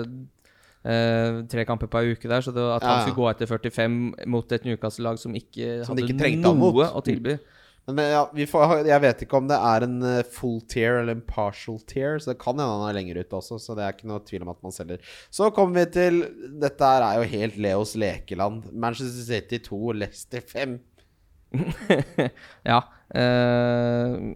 eh, 0.84 1.40
tre 1.50 1.64
kamper 1.68 1.90
per 1.90 2.12
uke 2.12 2.30
der, 2.30 2.44
så 2.44 2.54
det, 2.54 2.62
at 2.76 2.84
Ja, 2.84 2.94
han 2.94 3.04
skulle 3.04 3.18
gå 3.18 3.28
etter 3.32 3.50
45 3.50 3.98
mot 4.30 4.56
et 4.56 4.68
Newcastle-lag 4.68 5.20
som 5.20 5.36
ikke 5.36 5.82
Som 5.84 5.96
hadde 5.96 6.08
ikke 6.12 6.40
noe 6.44 6.88
å 6.92 7.04
tilby. 7.04 7.38
Men 7.86 8.00
eh, 8.00 8.12
ja, 8.14 8.22
vi 8.32 8.46
får, 8.48 8.86
jeg 8.88 9.02
vet 9.04 9.26
ikke 9.26 9.40
om 9.40 9.50
det 9.50 9.58
er 9.72 9.84
en 9.84 9.98
eh, 10.08 10.30
full 10.36 10.62
tier 10.70 11.02
eller 11.02 11.18
en 11.18 11.26
partial 11.28 11.76
tier, 11.88 12.16
så 12.18 12.32
det 12.32 12.38
kan 12.40 12.56
hende 12.56 12.78
han 12.78 12.86
er 12.88 12.96
lenger 12.96 13.20
ute 13.20 13.38
også, 13.40 13.60
så 13.60 13.76
det 13.76 13.84
er 13.84 13.96
ikke 13.96 14.08
noe 14.08 14.24
tvil 14.24 14.46
om 14.46 14.54
at 14.54 14.64
man 14.64 14.74
selger. 14.74 15.12
Så 15.34 15.50
kommer 15.56 15.82
vi 15.82 15.86
til 15.98 16.22
Dette 16.62 16.94
her 16.94 17.04
er 17.04 17.20
jo 17.20 17.28
helt 17.34 17.60
Leos 17.60 17.94
lekeland. 18.00 18.70
Manchester 18.72 19.28
City 19.28 19.60
2, 19.68 19.82
Leicester 20.00 20.44
5. 20.54 20.80
ja. 22.70 22.80
Uh, 23.14 24.32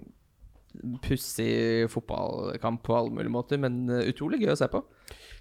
Pussig 1.03 1.89
fotballkamp 1.91 2.85
på 2.87 2.95
alle 2.95 3.17
mulige 3.17 3.33
måter, 3.33 3.59
men 3.59 3.89
utrolig 4.05 4.45
gøy 4.45 4.53
å 4.53 4.61
se 4.61 4.69
på. 4.71 4.85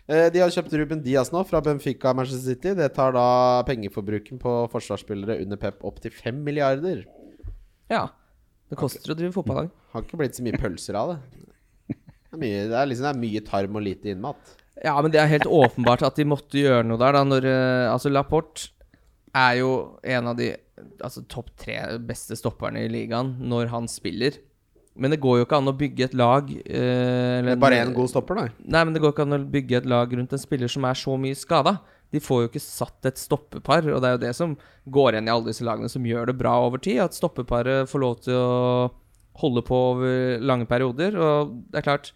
Eh, 0.07 0.29
De 0.31 0.39
har 0.39 0.51
kjøpt 0.53 0.75
Ruben 0.79 1.01
Diaz 1.03 1.33
nå 1.33 1.41
fra 1.47 1.59
Benfica 1.63 2.13
Manchester 2.15 2.53
City. 2.53 2.73
Det 2.79 2.87
tar 2.95 3.15
da 3.15 3.25
pengeforbruken 3.67 4.39
på 4.39 4.53
forsvarsspillere 4.71 5.41
under 5.43 5.59
Pep 5.59 5.83
opp 5.87 5.99
til 6.03 6.15
5 6.15 6.39
milliarder. 6.45 7.03
Ja. 7.91 8.07
Det 8.67 8.79
koster 8.79 9.13
å 9.13 9.17
drive 9.17 9.35
fotballag. 9.35 9.69
Har 9.93 10.03
ikke 10.03 10.19
blitt 10.19 10.35
så 10.35 10.43
mye 10.43 10.59
pølser 10.59 10.97
av 10.99 11.13
det. 11.13 11.19
Det 12.27 12.35
er, 12.35 12.39
mye, 12.41 12.63
det 12.67 12.75
er 12.75 12.89
liksom 12.89 13.05
det 13.07 13.11
er 13.13 13.21
mye 13.21 13.43
tarm 13.47 13.77
og 13.79 13.85
lite 13.85 14.11
innmat. 14.11 14.55
Ja, 14.83 14.97
men 15.01 15.13
det 15.13 15.21
er 15.21 15.29
helt 15.31 15.47
åpenbart 15.49 16.03
at 16.05 16.17
de 16.19 16.25
måtte 16.27 16.59
gjøre 16.59 16.83
noe 16.85 16.99
der, 17.01 17.15
da. 17.15 17.21
Når, 17.25 17.47
eh, 17.47 17.85
altså, 17.91 18.11
Laporte 18.11 18.67
er 19.37 19.59
jo 19.61 19.69
en 20.03 20.27
av 20.31 20.35
de 20.39 20.51
altså, 21.03 21.23
topp 21.31 21.53
tre 21.59 21.77
beste 22.03 22.35
stopperne 22.37 22.83
i 22.85 22.91
ligaen 22.91 23.35
når 23.47 23.71
han 23.73 23.87
spiller. 23.91 24.35
Men 24.97 25.13
det 25.13 25.19
går 25.21 25.39
jo 25.39 25.45
ikke 25.45 25.59
an 25.59 25.71
å 25.71 25.75
bygge 25.77 26.07
et 26.07 26.15
lag 26.17 26.49
eh, 26.49 27.37
eller 27.37 27.53
er 27.53 27.61
bare 27.61 27.81
én 27.83 27.93
god 27.95 28.09
stopper, 28.11 28.39
da? 28.39 28.47
Nei, 28.65 28.81
men 28.81 28.95
det 28.95 29.03
går 29.03 29.13
ikke 29.13 29.27
an 29.27 29.37
å 29.37 29.43
bygge 29.57 29.81
et 29.81 29.89
lag 29.89 30.17
rundt 30.17 30.33
en 30.33 30.41
spiller 30.41 30.71
som 30.71 30.87
er 30.89 30.97
så 30.97 31.17
mye 31.21 31.37
skada. 31.37 31.77
De 32.13 32.21
får 32.23 32.43
jo 32.43 32.49
ikke 32.51 32.63
satt 32.63 33.09
et 33.09 33.19
stoppepar, 33.19 33.85
og 33.91 33.99
det 34.01 34.09
er 34.09 34.15
jo 34.15 34.23
det 34.25 34.33
som 34.37 34.55
går 34.89 35.15
igjen 35.17 35.27
i 35.27 35.33
alle 35.33 35.49
disse 35.49 35.65
lagene 35.67 35.91
som 35.91 36.05
gjør 36.07 36.31
det 36.31 36.37
bra 36.39 36.55
over 36.65 36.81
tid. 36.81 37.01
At 37.03 37.17
stoppeparet 37.17 37.89
får 37.91 38.03
lov 38.03 38.21
til 38.23 38.37
å 38.39 38.87
holde 39.41 39.63
på 39.67 39.81
over 39.91 40.41
lange 40.41 40.65
perioder. 40.69 41.17
Og 41.19 41.59
det 41.69 41.81
er 41.81 41.87
klart 41.89 42.13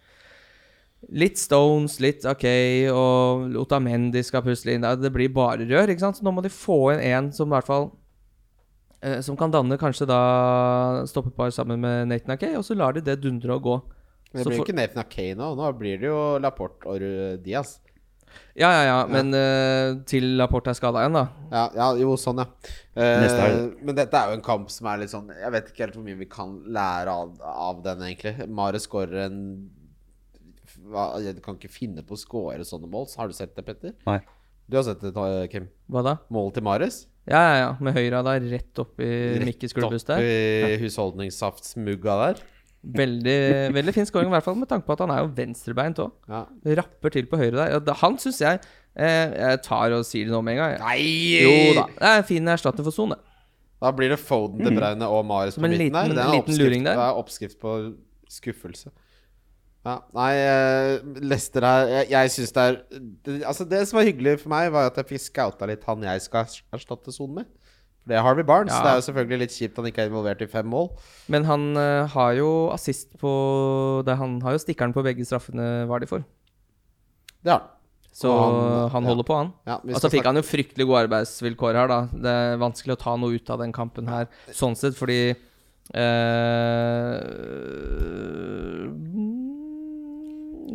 Litt 1.09 1.39
Stones, 1.41 1.95
litt 1.97 2.27
OK, 2.29 2.45
og 2.93 3.55
Otamendi 3.57 4.21
skal 4.23 4.43
plutselig 4.45 4.77
inn. 4.77 4.85
Det 5.01 5.09
blir 5.13 5.33
bare 5.33 5.65
rør, 5.65 5.89
ikke 5.89 6.03
sant? 6.03 6.19
Så 6.19 6.25
nå 6.25 6.33
må 6.35 6.43
de 6.45 6.51
få 6.53 6.93
inn 6.93 7.01
en 7.09 7.31
som 7.33 7.49
i 7.49 7.55
hvert 7.55 7.69
fall 7.69 7.87
eh, 7.89 8.00
Som 9.25 9.37
kan 9.39 9.49
danne 9.49 9.77
kanskje 9.81 10.05
da 10.05 10.19
stoppepar 11.09 11.49
sammen 11.55 11.79
med 11.81 12.07
Nathan 12.11 12.35
Akay, 12.35 12.53
og 12.59 12.65
så 12.67 12.75
lar 12.77 12.93
de 12.93 13.01
det 13.01 13.15
dundre 13.23 13.55
og 13.55 13.63
gå. 13.65 13.77
Men 14.31 14.43
det 14.43 14.45
blir 14.45 14.51
blir 14.51 14.59
for- 14.59 14.67
ikke 14.67 14.75
Nathan 14.77 15.01
Akay 15.05 15.31
nå. 15.35 15.47
Nå 15.57 15.71
blir 15.79 15.97
det 16.03 16.07
jo 16.11 16.19
Laporte 16.39 16.85
og 16.85 17.41
Diaz. 17.43 17.79
Ja, 18.55 18.69
ja, 18.71 18.83
ja, 18.87 18.99
men 19.11 19.33
uh, 19.35 20.03
til 20.07 20.23
Laporte 20.39 20.71
er 20.71 20.77
skada 20.77 21.01
igjen, 21.01 21.17
da. 21.17 21.23
Ja, 21.51 21.63
ja, 21.75 21.87
jo, 21.99 22.13
sånn, 22.19 22.39
ja. 22.39 22.45
Uh, 22.95 23.73
men 23.81 23.95
dette 23.97 24.15
er 24.15 24.31
jo 24.31 24.37
en 24.37 24.45
kamp 24.45 24.71
som 24.71 24.87
er 24.91 25.01
litt 25.01 25.11
sånn 25.11 25.29
Jeg 25.35 25.51
vet 25.51 25.69
ikke 25.71 25.85
helt 25.85 25.97
hvor 25.97 26.05
mye 26.05 26.19
vi 26.19 26.27
kan 26.31 26.53
lære 26.71 27.11
av, 27.11 27.33
av 27.43 27.81
den, 27.83 28.03
egentlig. 28.07 28.47
Mare 28.47 28.79
skårer 28.79 29.25
en 29.25 29.41
hva, 30.87 31.19
Jeg 31.23 31.41
kan 31.43 31.57
ikke 31.59 31.71
finne 31.71 32.03
på 32.07 32.15
å 32.15 32.21
skåre 32.21 32.63
sånne 32.67 32.87
mål. 32.91 33.09
Så 33.11 33.19
har 33.19 33.27
du 33.31 33.35
sett 33.35 33.55
det, 33.57 33.65
Petter? 33.67 33.95
Nei. 34.07 34.19
Du 34.71 34.77
har 34.79 34.85
sett 34.87 35.03
det, 35.03 35.11
Kim? 35.51 35.67
Hva 35.91 36.03
da? 36.07 36.15
Målet 36.31 36.55
til 36.59 36.63
Mares? 36.63 37.01
Ja, 37.29 37.37
ja, 37.41 37.55
ja. 37.61 37.69
Med 37.83 37.93
høyra 37.93 38.23
da 38.25 38.33
rett 38.41 38.79
opp 38.81 38.99
i 39.03 39.09
Mikkes 39.45 39.75
klubbhus 39.77 40.05
der. 40.07 40.17
Oppi 40.23 40.79
husholdningssaftsmugga 40.81 42.15
der. 42.25 42.41
Veldig, 42.81 43.35
veldig 43.75 43.93
fin 43.93 44.07
scoring, 44.09 44.31
i 44.31 44.33
hvert 44.33 44.45
fall 44.47 44.55
med 44.57 44.67
tanke 44.71 44.87
på 44.87 44.95
at 44.95 45.03
han 45.03 45.11
er 45.13 45.19
jo 45.21 45.27
venstrebeint 45.37 45.99
òg. 46.01 46.15
Ja. 46.31 46.39
Rapper 46.81 47.13
til 47.13 47.27
på 47.29 47.37
høyre 47.37 47.67
der. 47.69 47.93
Han 48.01 48.17
syns 48.21 48.39
jeg 48.41 48.57
eh, 48.97 49.35
Jeg 49.37 49.59
tar 49.67 49.93
og 49.93 50.01
sier 50.09 50.25
det 50.25 50.33
nå 50.33 50.41
med 50.41 50.57
en 50.57 50.63
gang. 50.63 50.73
jeg. 50.73 50.81
Nei! 50.87 51.43
Jo 51.45 51.75
da. 51.77 51.85
Det 51.93 52.09
er 52.09 52.23
en 52.23 52.27
fin 52.31 52.49
erstatter 52.55 52.87
for 52.87 52.95
Son, 52.95 53.13
det. 53.13 53.19
Da 53.81 53.89
blir 53.97 54.09
det 54.13 54.19
Foden, 54.21 54.61
De 54.65 54.73
Bruyne 54.77 55.07
og 55.09 55.23
Mares 55.25 55.55
på 55.57 55.61
midten 55.65 55.77
liten- 55.89 55.93
der. 55.93 56.17
Det 56.17 56.25
er 56.25 56.41
oppskrift. 56.41 56.83
Det 56.89 56.97
er 57.05 57.21
oppskrift 57.21 57.61
på 57.61 57.75
skuffelse. 58.29 58.91
Ja, 59.81 59.95
nei, 60.13 60.33
Lester 61.25 61.65
her 61.65 61.87
Jeg, 61.89 62.09
jeg 62.11 62.31
syns 62.35 62.51
det 62.53 62.61
er 62.69 62.75
det, 63.25 63.37
Altså, 63.49 63.65
det 63.65 63.79
som 63.89 63.97
var 63.97 64.05
hyggelig 64.05 64.35
for 64.43 64.53
meg, 64.53 64.67
var 64.75 64.91
at 64.91 64.99
jeg 65.01 65.07
fikk 65.09 65.23
scouta 65.23 65.65
litt 65.69 65.87
han 65.89 66.05
jeg 66.05 66.21
skal 66.27 66.45
erstatte 66.77 67.09
sonen 67.15 67.39
med. 67.39 67.49
For 68.01 68.11
det 68.13 68.17
er 68.17 68.23
Harvey 68.25 68.45
Barnes. 68.45 68.73
Ja. 68.73 68.81
Det 68.85 68.91
er 68.91 68.99
jo 68.99 69.05
selvfølgelig 69.07 69.39
litt 69.43 69.55
kjipt 69.57 69.77
han 69.81 69.89
ikke 69.89 70.03
er 70.05 70.09
involvert 70.11 70.41
i 70.41 70.49
fem 70.49 70.69
mål. 70.69 70.87
Men 71.33 71.45
han 71.49 71.67
uh, 71.77 72.05
har 72.13 72.31
jo 72.37 72.49
assist 72.73 73.11
på 73.21 73.31
det, 74.05 74.15
Han 74.21 74.39
har 74.45 74.57
jo 74.57 74.61
stikkeren 74.63 74.93
på 74.93 75.03
begge 75.05 75.25
straffene, 75.25 75.67
var 75.89 76.01
de 76.01 76.09
for. 76.09 76.25
Det 77.41 77.53
har 77.53 77.59
han. 77.65 77.69
Så 78.13 78.27
han, 78.27 78.89
han- 78.91 79.05
holder 79.07 79.23
på, 79.23 79.35
han. 79.37 79.53
Ja, 79.65 79.77
Og 79.81 80.01
så 80.03 80.09
fikk 80.11 80.25
han 80.27 80.35
jo 80.35 80.43
fryktelig 80.43 80.85
gode 80.89 81.05
arbeidsvilkår 81.07 81.77
her, 81.79 81.87
da. 81.87 81.99
Det 82.11 82.33
er 82.41 82.57
vanskelig 82.59 82.97
å 82.97 82.99
ta 82.99 83.13
noe 83.17 83.37
ut 83.37 83.49
av 83.53 83.61
den 83.63 83.71
kampen 83.71 84.09
her, 84.11 84.27
sånn 84.51 84.75
sett, 84.75 84.97
fordi 84.99 85.31
øh, 85.95 87.21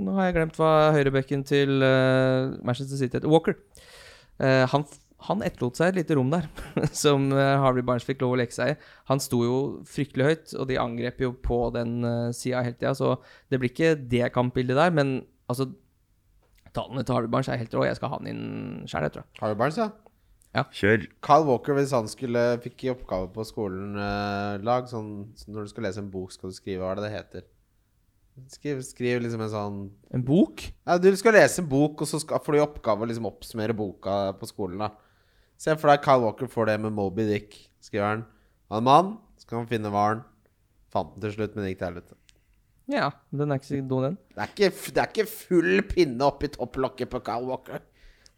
Nå 0.06 0.14
har 0.14 0.28
jeg 0.28 0.36
glemt 0.36 0.60
hva 0.60 0.92
høyrebekken 0.94 1.42
til 1.46 1.82
uh, 1.82 2.54
Manchester 2.62 3.00
City 3.00 3.18
heter. 3.18 3.30
Walker. 3.30 3.56
Uh, 4.38 4.62
han, 4.70 4.84
han 5.26 5.42
etterlot 5.42 5.80
seg 5.80 5.90
et 5.90 5.98
lite 6.00 6.18
rom 6.18 6.30
der, 6.30 6.46
som 7.04 7.30
eh, 7.34 7.54
Harvey 7.58 7.82
Barnes 7.86 8.06
fikk 8.06 8.22
lov 8.22 8.36
å 8.36 8.38
leke 8.38 8.54
seg 8.54 8.74
i. 8.74 8.76
Han 9.10 9.22
sto 9.22 9.40
jo 9.42 9.56
fryktelig 9.88 10.28
høyt, 10.28 10.54
og 10.60 10.68
de 10.70 10.78
angrep 10.78 11.24
jo 11.24 11.32
på 11.42 11.58
den 11.74 11.98
uh, 12.06 12.30
sida 12.36 12.62
hele 12.62 12.78
tida, 12.78 12.94
så 12.94 13.16
det 13.50 13.58
blir 13.58 13.72
ikke 13.72 13.96
det 13.98 14.30
kampbildet 14.36 14.78
der, 14.78 14.94
men 14.94 15.18
altså 15.50 15.72
Tallene 16.76 17.06
til 17.08 17.16
Harvey 17.16 17.32
Barnes 17.32 17.48
er 17.48 17.56
helt 17.56 17.72
rå. 17.72 17.86
Jeg 17.88 17.96
skal 17.96 18.10
ha 18.12 18.18
han 18.20 18.26
inn 18.28 18.42
sjøl, 18.84 19.06
jeg 19.06 19.14
tror. 19.14 19.24
Harvey 19.40 19.56
Barnes, 19.56 19.78
ja. 19.80 19.88
Kjør. 20.76 21.06
Carl 21.24 21.44
Walker, 21.48 21.76
hvis 21.76 21.92
han 21.96 22.08
skulle 22.08 22.42
fikk 22.64 22.86
i 22.86 22.92
oppgave 22.92 23.28
på 23.32 23.44
skolen 23.48 23.96
eh, 24.00 24.62
lag 24.64 24.88
sånn, 24.88 25.30
så 25.36 25.52
Når 25.52 25.66
du 25.66 25.72
skal 25.72 25.86
lese 25.88 26.00
en 26.04 26.10
bok, 26.12 26.32
skal 26.32 26.52
du 26.52 26.56
skrive 26.56 26.84
hva 26.84 26.94
er 26.94 27.00
det 27.00 27.06
det 27.06 27.14
heter? 27.16 27.46
Skriv, 28.52 28.82
skriv 28.84 29.22
liksom 29.24 29.40
en 29.40 29.50
sånn 29.52 29.76
En 30.14 30.22
bok? 30.26 30.60
Ja, 30.86 30.98
Du 31.00 31.08
skal 31.16 31.32
lese 31.38 31.62
en 31.62 31.68
bok, 31.70 32.02
og 32.04 32.08
så 32.10 32.20
skal, 32.20 32.42
får 32.44 32.52
du 32.52 32.58
i 32.58 32.64
oppgave 32.64 33.06
å 33.06 33.08
liksom 33.08 33.28
oppsummere 33.30 33.76
boka 33.76 34.34
på 34.36 34.48
skolen. 34.50 34.78
da 34.84 34.90
Se 35.56 35.72
for 35.80 35.88
deg 35.88 36.04
Kyle 36.04 36.20
Walker 36.20 36.50
får 36.52 36.68
det 36.68 36.76
med 36.84 36.92
Moby 36.92 37.24
Dick. 37.30 37.56
Skriver 37.80 38.10
han. 38.10 38.24
Han 38.68 38.82
er 38.82 38.84
mann, 38.84 39.10
så 39.40 39.48
kan 39.48 39.62
han 39.62 39.70
finne 39.70 39.92
hvalen. 39.92 40.20
Fant 40.92 41.14
den 41.14 41.24
til 41.24 41.32
slutt, 41.38 41.56
men 41.56 41.64
det 41.64 41.72
gikk 41.72 41.80
til 41.80 41.88
helvete. 41.88 42.18
Ja, 42.92 43.08
den 43.34 43.50
er 43.50 43.58
ikke 43.58 43.70
så 43.72 43.80
dum, 43.80 44.02
den. 44.04 44.18
Det 44.36 44.44
er 44.44 45.08
ikke 45.08 45.26
full 45.30 45.80
pinne 45.88 46.28
oppi 46.28 46.52
topplokket 46.54 47.10
på 47.10 47.22
Kyle 47.24 47.48
Walker. 47.48 47.80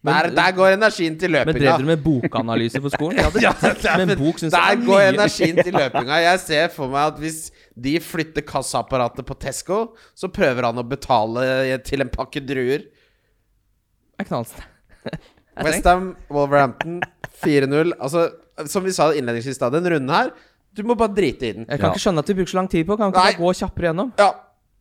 Men- 0.03 0.13
Der, 0.15 0.29
der 0.35 0.51
går 0.55 0.67
energien 0.77 1.17
til 1.19 1.31
løpinga. 1.31 1.51
Men 1.53 1.61
drev 1.61 1.77
dere 1.77 1.85
med 1.89 2.03
bokanalyse 2.03 2.79
for 2.81 2.89
skolen? 2.93 3.17
Ja, 3.19 3.97
men 3.99 4.13
bok, 4.17 4.37
synes 4.39 4.53
Der 4.53 4.59
er 4.71 4.75
går 4.85 5.01
energien 5.09 5.57
til 5.63 5.73
løpinga. 5.81 6.19
Jeg 6.23 6.39
ser 6.39 6.67
for 6.71 6.87
meg 6.87 7.07
at 7.13 7.17
hvis 7.19 7.39
de 7.75 7.97
flytter 7.99 8.41
kassaapparatet 8.47 9.25
på 9.27 9.35
Tesco, 9.39 9.79
så 10.15 10.29
prøver 10.31 10.63
han 10.69 10.79
å 10.79 10.85
betale 10.87 11.77
til 11.83 12.01
en 12.05 12.09
pakke 12.09 12.39
druer. 12.47 12.85
Det 12.87 14.23
er 14.23 14.29
knallst. 14.31 14.55
Det 15.03 15.65
er. 15.65 15.65
Westham, 15.67 16.05
Wolverhampton 16.31 17.01
4-0. 17.43 17.91
Altså, 17.99 18.29
som 18.71 18.83
vi 18.85 18.91
sa 18.95 19.09
innledningsvis, 19.11 19.57
da, 19.59 19.67
den 19.73 19.83
runden 19.91 20.09
her 20.13 20.29
Du 20.75 20.83
må 20.87 20.95
bare 20.95 21.11
drite 21.11 21.49
i 21.49 21.51
den. 21.57 21.65
Jeg 21.67 21.79
kan 21.81 21.89
Ja. 21.89 21.91
ikke 21.91 22.03
skjønne 22.05 22.19
at 22.23 22.27
du 22.29 22.33
bruker 22.37 22.51
så 22.53 22.57
lang 22.61 22.69
tid 22.71 22.85
på 22.87 22.95
Kan 22.95 23.09
ikke 23.11 23.19
Nei. 23.19 23.33
bare 23.33 23.41
gå 23.43 23.51
kjappere 23.59 23.89
gjennom? 23.89 24.13
Ja. 24.21 24.29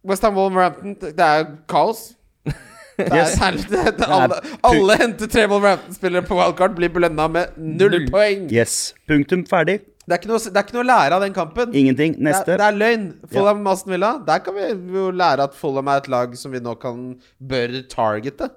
Westham, 0.07 0.35
Wolverhampton, 0.39 0.95
det 1.01 1.17
det 1.19 1.27
er 1.27 1.49
kaos. 1.69 2.05
Det 2.99 3.07
er 3.13 3.21
Yes. 3.23 3.37
særlig 3.39 3.65
det, 3.71 3.83
det, 4.01 4.07
alle, 4.11 4.39
alle 4.67 4.97
henter 4.99 5.31
Treble 5.31 5.61
Rampton-spillere 5.63 6.27
på 6.27 6.35
wildcard, 6.39 6.75
blir 6.77 6.91
belønna 6.95 7.29
med 7.31 7.55
null 7.57 7.95
Null. 7.95 8.09
poeng. 8.11 8.49
Yes. 8.53 8.93
Punktum. 9.09 9.45
Ferdig. 9.47 9.79
Det 10.09 10.17
er, 10.17 10.21
ikke 10.23 10.31
noe, 10.31 10.41
det 10.41 10.57
er 10.57 10.65
ikke 10.65 10.75
noe 10.79 10.85
å 10.87 10.89
lære 10.89 11.17
av 11.19 11.21
den 11.27 11.35
kampen. 11.37 11.75
Ingenting. 11.77 12.15
Neste. 12.25 12.55
det 12.57 12.65
er 12.65 12.73
løgn. 12.81 13.03
Fulham 13.29 13.67
Aston 13.69 13.93
Villa. 13.93 14.15
Der 14.27 14.39
kan 14.41 14.57
vi 14.57 14.71
jo 14.97 15.11
lære 15.13 15.45
at 15.51 15.55
Fulham 15.55 15.91
er 15.93 16.01
et 16.01 16.09
lag 16.09 16.33
som 16.41 16.55
vi 16.57 16.63
nå 16.65 16.73
kan 16.81 17.03
bør 17.39 17.77
targete. 17.93 18.49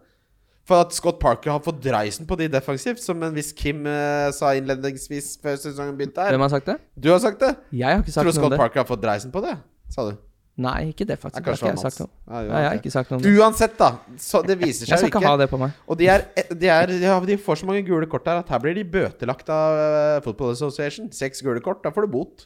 For 0.70 0.86
at 0.86 0.94
Scott 0.96 1.18
Parker 1.20 1.52
har 1.52 1.60
fått 1.66 1.82
dreisen 1.84 2.26
på 2.30 2.38
de 2.40 2.48
defensivt, 2.54 3.02
som 3.04 3.20
en 3.28 3.34
viss 3.36 3.52
Kim 3.58 3.84
eh, 3.90 4.30
sa 4.38 4.54
innledningsvis 4.56 5.34
før 5.44 5.58
sesongen 5.60 5.98
begynte 6.00 6.24
her. 6.24 6.32
Hvem 6.38 6.46
har 6.46 6.54
sagt 6.54 6.70
det? 6.72 6.78
Du 6.96 7.10
har 7.12 7.20
sagt 7.20 7.42
det. 7.44 7.50
Jeg 7.76 7.90
har 7.98 8.00
ikke 8.00 8.14
sagt 8.16 8.24
Tror 8.24 8.32
noe 8.32 8.38
om 8.38 8.44
Scott 8.46 8.56
det. 8.56 8.60
Parker 8.64 8.84
har 8.86 8.88
fått 8.88 9.04
dreisen 9.04 9.34
på 9.36 9.42
det? 9.44 9.58
Sa 9.92 10.08
du. 10.08 10.16
Nei, 10.60 10.92
ikke 10.92 11.08
det, 11.08 11.16
faktisk. 11.16 11.46
Det 11.46 11.54
har 11.54 11.58
ikke 11.58 11.70
jeg 11.72 11.80
sagt 11.80 12.02
noe. 12.02 12.10
Ja, 12.28 12.42
jo, 12.44 12.52
Nei, 12.52 12.60
jeg 12.60 12.68
har 12.68 12.80
ikke 12.82 12.92
sagt 12.94 13.12
noe 13.12 13.18
om 13.18 13.24
det. 13.24 13.32
Uansett, 13.40 13.78
da. 13.80 13.90
Så 14.20 14.42
det 14.46 14.58
viser 14.60 14.84
Jeg 14.84 15.00
seg 15.00 15.08
skal 15.08 15.08
jo 15.08 15.12
ikke 15.14 15.32
ha 15.32 15.40
det 15.40 15.48
på 15.50 15.60
meg. 15.62 15.78
Og 15.88 15.98
de, 16.02 16.10
er, 16.12 16.26
de, 16.52 16.68
er, 16.68 16.94
ja, 17.02 17.16
de 17.26 17.38
får 17.40 17.62
så 17.62 17.70
mange 17.70 17.86
gule 17.88 18.10
kort 18.12 18.28
der 18.28 18.42
at 18.44 18.52
her 18.52 18.62
blir 18.62 18.76
de 18.78 18.84
bøtelagt 18.84 19.50
av 19.54 19.80
eh, 19.80 20.20
Football 20.26 20.54
Association. 20.58 21.08
Seks 21.16 21.42
gule 21.46 21.64
kort, 21.64 21.82
da 21.86 21.94
får 21.96 22.06
du 22.06 22.14
bot. 22.18 22.46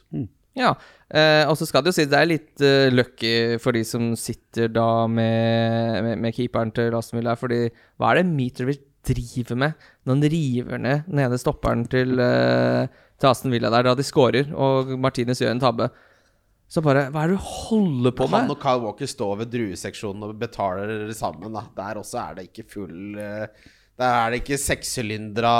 Ja, 0.56 0.72
eh, 1.12 1.42
og 1.50 1.58
så 1.60 1.68
skal 1.68 1.84
det 1.84 1.92
jo 1.92 1.98
si 1.98 2.06
det 2.08 2.20
er 2.20 2.30
litt 2.30 2.64
uh, 2.64 2.88
lucky 2.94 3.58
for 3.60 3.76
de 3.76 3.82
som 3.84 4.14
sitter 4.16 4.70
da 4.72 5.04
med, 5.10 5.98
med, 6.06 6.22
med 6.24 6.36
keeperen 6.38 6.72
til 6.76 6.94
Aston 6.96 7.20
Villa. 7.20 7.36
Fordi 7.36 7.66
hva 7.98 8.14
er 8.14 8.22
det 8.22 8.30
Mitrovic 8.30 8.80
driver 9.06 9.58
med 9.60 9.88
når 10.06 10.16
han 10.16 10.30
river 10.32 10.80
ned 10.82 11.12
nede 11.14 11.38
stopperen 11.42 11.84
til, 11.90 12.16
uh, 12.22 12.86
til 13.20 13.28
Aston 13.34 13.52
Villa 13.52 13.68
der, 13.74 13.90
da 13.90 13.98
de 13.98 14.06
scorer, 14.06 14.48
og 14.54 14.96
Martinez 15.02 15.42
gjør 15.42 15.58
en 15.58 15.66
tabbe? 15.66 15.90
Så 16.66 16.82
bare 16.82 17.06
Hva 17.14 17.22
er 17.22 17.32
det 17.32 17.38
du 17.38 17.46
holder 17.46 18.14
på 18.16 18.26
med? 18.26 18.42
Han 18.42 18.52
og 18.56 18.60
Kyle 18.62 18.82
Walker 18.82 19.10
står 19.10 19.40
ved 19.42 19.52
drueseksjonen 19.54 20.26
og 20.26 20.36
betaler 20.40 21.08
sammen. 21.16 21.54
Da. 21.54 21.64
Der 21.76 22.00
også 22.02 22.20
er 22.24 22.38
det 22.38 22.48
ikke 22.50 22.66
full 22.74 23.20
eh, 23.22 23.46
Der 23.96 24.16
er 24.18 24.32
det 24.32 24.42
ikke 24.42 24.58
sekssylindra 24.60 25.54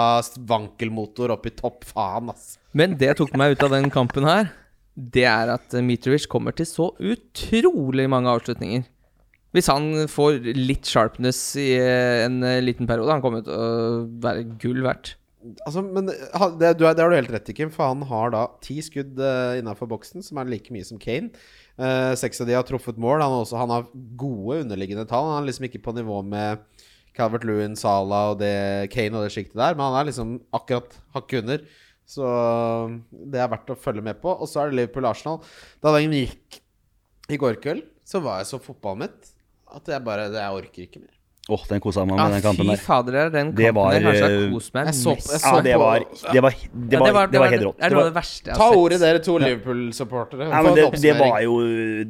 vankelmotor 0.50 1.36
oppi 1.36 1.54
topp. 1.56 1.86
Faen, 1.88 2.32
ass. 2.34 2.56
Men 2.76 2.98
det 3.00 3.14
tok 3.20 3.36
meg 3.38 3.54
ut 3.54 3.64
av 3.64 3.76
den 3.76 3.88
kampen 3.92 4.26
her, 4.28 4.50
det 4.96 5.24
er 5.30 5.54
at 5.54 5.76
eh, 5.76 5.84
Mitrovic 5.84 6.26
kommer 6.32 6.56
til 6.56 6.68
så 6.68 6.90
utrolig 6.98 8.08
mange 8.10 8.32
avslutninger. 8.32 8.84
Hvis 9.56 9.70
han 9.72 10.08
får 10.10 10.50
litt 10.58 10.90
sharpness 10.90 11.38
i 11.62 11.70
eh, 11.78 12.26
en 12.26 12.42
liten 12.66 12.88
periode, 12.90 13.14
han 13.14 13.24
kommer 13.24 13.46
til 13.46 13.54
å 13.54 14.02
være 14.26 14.44
gull 14.60 14.82
verdt. 14.84 15.14
Altså, 15.66 15.82
men 15.84 16.08
det, 16.08 16.72
du 16.78 16.84
er, 16.86 16.96
det 16.96 17.02
har 17.02 17.12
du 17.12 17.16
helt 17.16 17.32
rett 17.34 17.50
i, 17.52 17.54
Kim. 17.56 17.70
For 17.74 17.90
han 17.90 18.02
har 18.08 18.32
da 18.34 18.42
ti 18.64 18.78
skudd 18.84 19.18
uh, 19.20 19.56
innafor 19.58 19.90
boksen, 19.90 20.24
som 20.26 20.40
er 20.40 20.50
like 20.50 20.74
mye 20.74 20.86
som 20.86 21.00
Kane. 21.02 21.32
Uh, 21.76 22.12
Seks 22.18 22.42
av 22.42 22.50
de 22.50 22.56
har 22.56 22.66
truffet 22.66 23.00
mål. 23.00 23.22
Han 23.24 23.40
også, 23.42 23.58
han 23.60 23.72
har 23.74 23.88
gode 24.18 24.62
underliggende 24.64 25.06
tall. 25.08 25.30
Han 25.30 25.42
er 25.42 25.50
liksom 25.50 25.68
ikke 25.68 25.84
på 25.84 25.96
nivå 25.96 26.20
med 26.26 26.64
Calvert 27.16 27.46
Lewin, 27.48 27.76
Salah 27.78 28.34
og 28.34 28.40
det, 28.42 28.52
Kane 28.92 29.16
og 29.16 29.24
det 29.24 29.32
sjiktet 29.34 29.56
der, 29.56 29.76
men 29.76 29.88
han 29.88 30.02
er 30.02 30.08
liksom 30.10 30.36
akkurat 30.56 30.98
hakket 31.16 31.44
under. 31.44 31.64
Så 32.06 32.26
det 33.10 33.40
er 33.42 33.50
verdt 33.50 33.72
å 33.72 33.78
følge 33.80 34.04
med 34.04 34.20
på. 34.22 34.30
Og 34.30 34.46
så 34.50 34.62
er 34.62 34.70
det 34.70 34.78
Liverpool-Arsenal. 34.82 35.40
Da 35.82 35.94
den 35.96 36.14
gikk 36.14 36.60
i 37.32 37.40
går 37.40 37.58
kveld, 37.62 37.82
så 38.06 38.22
var 38.22 38.42
jeg 38.42 38.52
så 38.52 38.62
fotballmett 38.62 39.32
at 39.76 39.88
jeg 39.90 40.04
bare 40.06 40.28
Jeg 40.30 40.60
orker 40.60 40.84
ikke 40.84 41.02
mer. 41.02 41.15
Åh, 41.46 41.62
den 41.70 41.78
kosa 41.78 42.02
meg 42.02 42.16
med 42.16 42.18
Ja, 42.18 42.24
den 42.34 42.42
kampen 42.42 42.70
fy 42.72 42.76
fader, 42.82 43.14
er 43.20 43.28
den 43.30 43.50
Det 43.54 43.68
kampen 43.68 43.76
var, 43.78 43.92
jeg 43.94 44.02
kanskje 44.02 44.22
har 44.26 44.32
eh, 44.34 44.46
kost 44.56 44.72
meg 44.74 44.88
mest. 44.88 45.04
jeg 45.06 45.42
Ja, 45.44 45.60
det 45.62 45.74
var 45.78 46.00
Det 46.32 46.42
var, 46.42 46.56
det 46.56 46.96
Ja, 46.98 47.12
var, 47.14 47.28
det 47.30 47.38
var 47.42 47.52
helt 47.54 47.66
rått. 47.68 47.76
Det 47.78 47.86
er 47.86 47.94
noe 47.94 48.02
av 48.02 48.08
det 48.08 48.16
verste 48.16 48.50
jeg 48.50 48.56
har 48.56 48.64
sett. 48.66 48.74
Ta 48.74 48.80
ordet, 48.82 48.98
dere 49.04 49.20
to 49.22 49.36
Liverpool-supportere. 49.44 50.48
ja, 50.50 50.62
men 50.66 50.74
det, 50.74 50.86
det 51.04 51.14
var 51.20 51.38
jo 51.44 51.54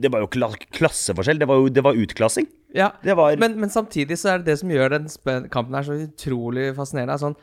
Det 0.07 0.13
var 0.15 0.25
jo 0.25 0.31
klasseforskjell. 0.79 1.39
Det 1.43 1.49
var 1.51 1.61
jo 1.61 1.69
det 1.69 1.85
var 1.85 2.01
utklassing. 2.07 2.49
Ja, 2.75 2.91
Det 3.05 3.17
var 3.17 3.37
men, 3.37 3.59
men 3.61 3.69
samtidig 3.69 4.17
så 4.17 4.33
er 4.35 4.39
det 4.41 4.47
det 4.55 4.59
som 4.63 4.73
gjør 4.73 4.97
den 4.97 5.07
kampen 5.53 5.75
her 5.77 5.85
så 5.85 5.99
utrolig 6.01 6.71
fascinerende. 6.77 7.13
er 7.13 7.23
Sånn, 7.27 7.37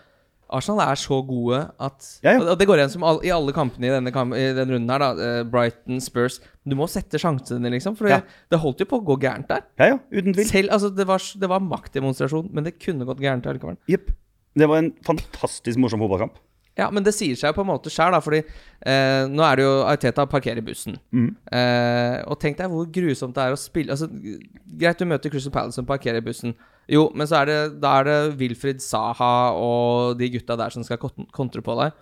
Arsenal 0.53 0.81
er 0.85 0.99
så 0.99 1.17
gode 1.25 1.59
at 1.81 2.07
Ja, 2.23 2.33
ja. 2.37 2.55
Det 2.59 2.67
går 2.69 2.77
igjen 2.81 2.91
som 2.93 3.03
all, 3.07 3.19
i 3.25 3.31
alle 3.33 3.53
kampene 3.55 3.87
i 3.87 3.93
denne, 3.93 4.11
kamp, 4.13 4.35
i 4.37 4.43
denne 4.53 4.75
runden 4.75 4.89
her, 4.93 4.99
da. 4.99 5.09
eh, 5.39 5.43
Brighton, 5.49 5.99
Spurs 6.03 6.39
Du 6.67 6.75
må 6.75 6.87
sette 6.91 7.17
sjansene, 7.21 7.71
liksom. 7.73 7.95
For 7.97 8.07
Ja. 8.11 8.21
det 8.51 8.59
holdt 8.59 8.79
jo 8.79 8.85
på 8.85 8.99
å 9.01 9.05
gå 9.05 9.19
gærent 9.23 9.47
der. 9.49 9.63
Ja, 9.79 9.85
ja, 9.95 9.99
uten 10.11 10.33
tvil. 10.33 10.45
Selv, 10.47 10.69
altså, 10.71 10.89
det, 10.95 11.07
var, 11.07 11.19
det 11.19 11.49
var 11.49 11.59
maktdemonstrasjon, 11.59 12.49
men 12.53 12.63
det 12.63 12.77
kunne 12.79 13.05
gått 13.05 13.19
gærent 13.23 13.45
allikevel. 13.49 13.77
Jepp. 13.89 14.11
Det 14.55 14.67
var 14.69 14.77
en 14.83 14.93
fantastisk 15.03 15.79
morsom 15.81 15.99
fotballkamp. 16.03 16.35
Ja, 16.77 16.87
men 16.89 17.03
det 17.05 17.11
sier 17.13 17.35
seg 17.37 17.51
jo 17.51 17.57
på 17.59 17.61
en 17.61 17.69
måte 17.69 17.91
sjøl, 17.93 18.13
da, 18.15 18.19
fordi 18.21 18.39
eh, 18.41 19.27
nå 19.29 19.43
er 19.45 19.59
det 19.59 19.65
jo 19.65 19.73
Arteta 19.85 20.23
parkerer 20.25 20.61
bussen. 20.65 20.95
Mm. 21.13 21.27
Eh, 21.53 22.23
og 22.25 22.39
tenk 22.41 22.57
deg 22.57 22.69
hvor 22.71 22.87
grusomt 22.89 23.35
det 23.37 23.43
er 23.45 23.53
å 23.53 23.59
spille 23.61 23.93
Altså, 23.93 24.07
Greit 24.09 24.97
du 24.97 25.05
møter 25.05 25.29
Crystal 25.29 25.53
Palace 25.53 25.77
som 25.77 25.85
parkerer 25.85 26.21
bussen, 26.25 26.55
jo, 26.91 27.07
men 27.15 27.29
så 27.29 27.41
er 27.41 27.49
det, 27.49 27.59
da 27.83 27.97
er 27.99 28.09
det 28.09 28.17
Wilfrid 28.39 28.81
Saha 28.83 29.53
og 29.55 30.17
de 30.19 30.31
gutta 30.33 30.57
der 30.59 30.73
som 30.73 30.83
skal 30.83 30.99
kontre 30.99 31.63
på 31.63 31.77
deg. 31.79 31.93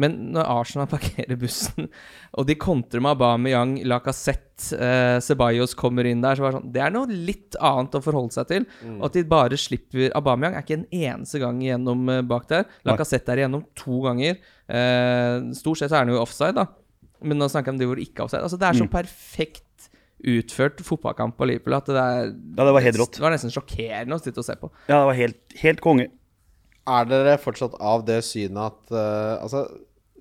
Men 0.00 0.16
når 0.34 0.48
Arsenal 0.48 0.88
parkerer 0.90 1.38
bussen, 1.40 1.88
og 2.38 2.46
de 2.48 2.56
kontrer 2.60 3.02
med 3.02 3.14
Aubameyang, 3.16 3.74
Lacassette, 3.88 4.76
eh, 4.76 5.16
Ceballos 5.24 5.74
kommer 5.78 6.08
inn 6.08 6.22
der, 6.24 6.38
så 6.38 6.44
var 6.44 6.54
det 6.54 6.60
sånn 6.60 6.72
Det 6.74 6.84
er 6.84 6.94
noe 6.94 7.10
litt 7.10 7.56
annet 7.56 7.96
å 7.98 8.02
forholde 8.04 8.36
seg 8.36 8.48
til. 8.50 8.68
Og 8.98 9.08
at 9.10 9.18
de 9.18 9.24
bare 9.28 9.58
slipper 9.60 10.14
Aubameyang 10.16 10.56
er 10.56 10.64
ikke 10.64 10.78
en 10.78 10.88
eneste 10.88 11.42
gang 11.42 11.60
igjennom 11.64 12.12
eh, 12.12 12.22
bak 12.28 12.48
der. 12.52 12.68
Lacassette 12.88 13.34
er 13.34 13.44
igjennom 13.44 13.66
to 13.78 14.02
ganger. 14.06 14.38
Eh, 14.70 15.50
stort 15.58 15.82
sett 15.82 15.92
så 15.92 16.00
er 16.00 16.06
han 16.06 16.14
jo 16.14 16.22
offside, 16.22 16.54
da. 16.60 16.68
Men 17.20 17.40
nå 17.40 17.50
snakker 17.52 17.68
jeg 17.68 17.76
om 17.76 17.82
de 17.82 17.90
hvor 17.90 18.00
det 18.00 18.06
ikke 18.08 18.22
er 18.22 18.28
offside. 18.28 18.46
Altså, 18.46 18.60
det 18.60 18.68
er 18.70 18.78
så 18.78 18.88
perfekt 18.90 19.66
utført 20.20 20.80
fotballkamp 20.84 21.36
på 21.38 21.48
Liverpool 21.48 21.76
at 21.78 21.90
det 21.90 22.00
er 22.00 22.30
Ja, 22.30 22.64
det 22.66 22.74
var 22.76 22.84
helt 22.84 23.00
rått. 23.00 23.18
Det 23.18 23.24
var 23.24 23.34
nesten 23.34 23.52
sjokkerende 23.54 24.18
å 24.18 24.22
sitte 24.22 24.42
og 24.42 24.46
se 24.46 24.56
på. 24.60 24.70
Ja, 24.88 24.98
det 25.00 25.06
var 25.10 25.18
helt, 25.18 25.40
helt 25.62 25.84
konge. 25.84 26.08
Er 26.90 27.10
dere 27.10 27.36
fortsatt 27.40 27.76
av 27.80 28.06
det 28.08 28.22
synet 28.26 28.60
at 28.64 28.94
uh, 28.94 29.42
Altså, 29.44 29.66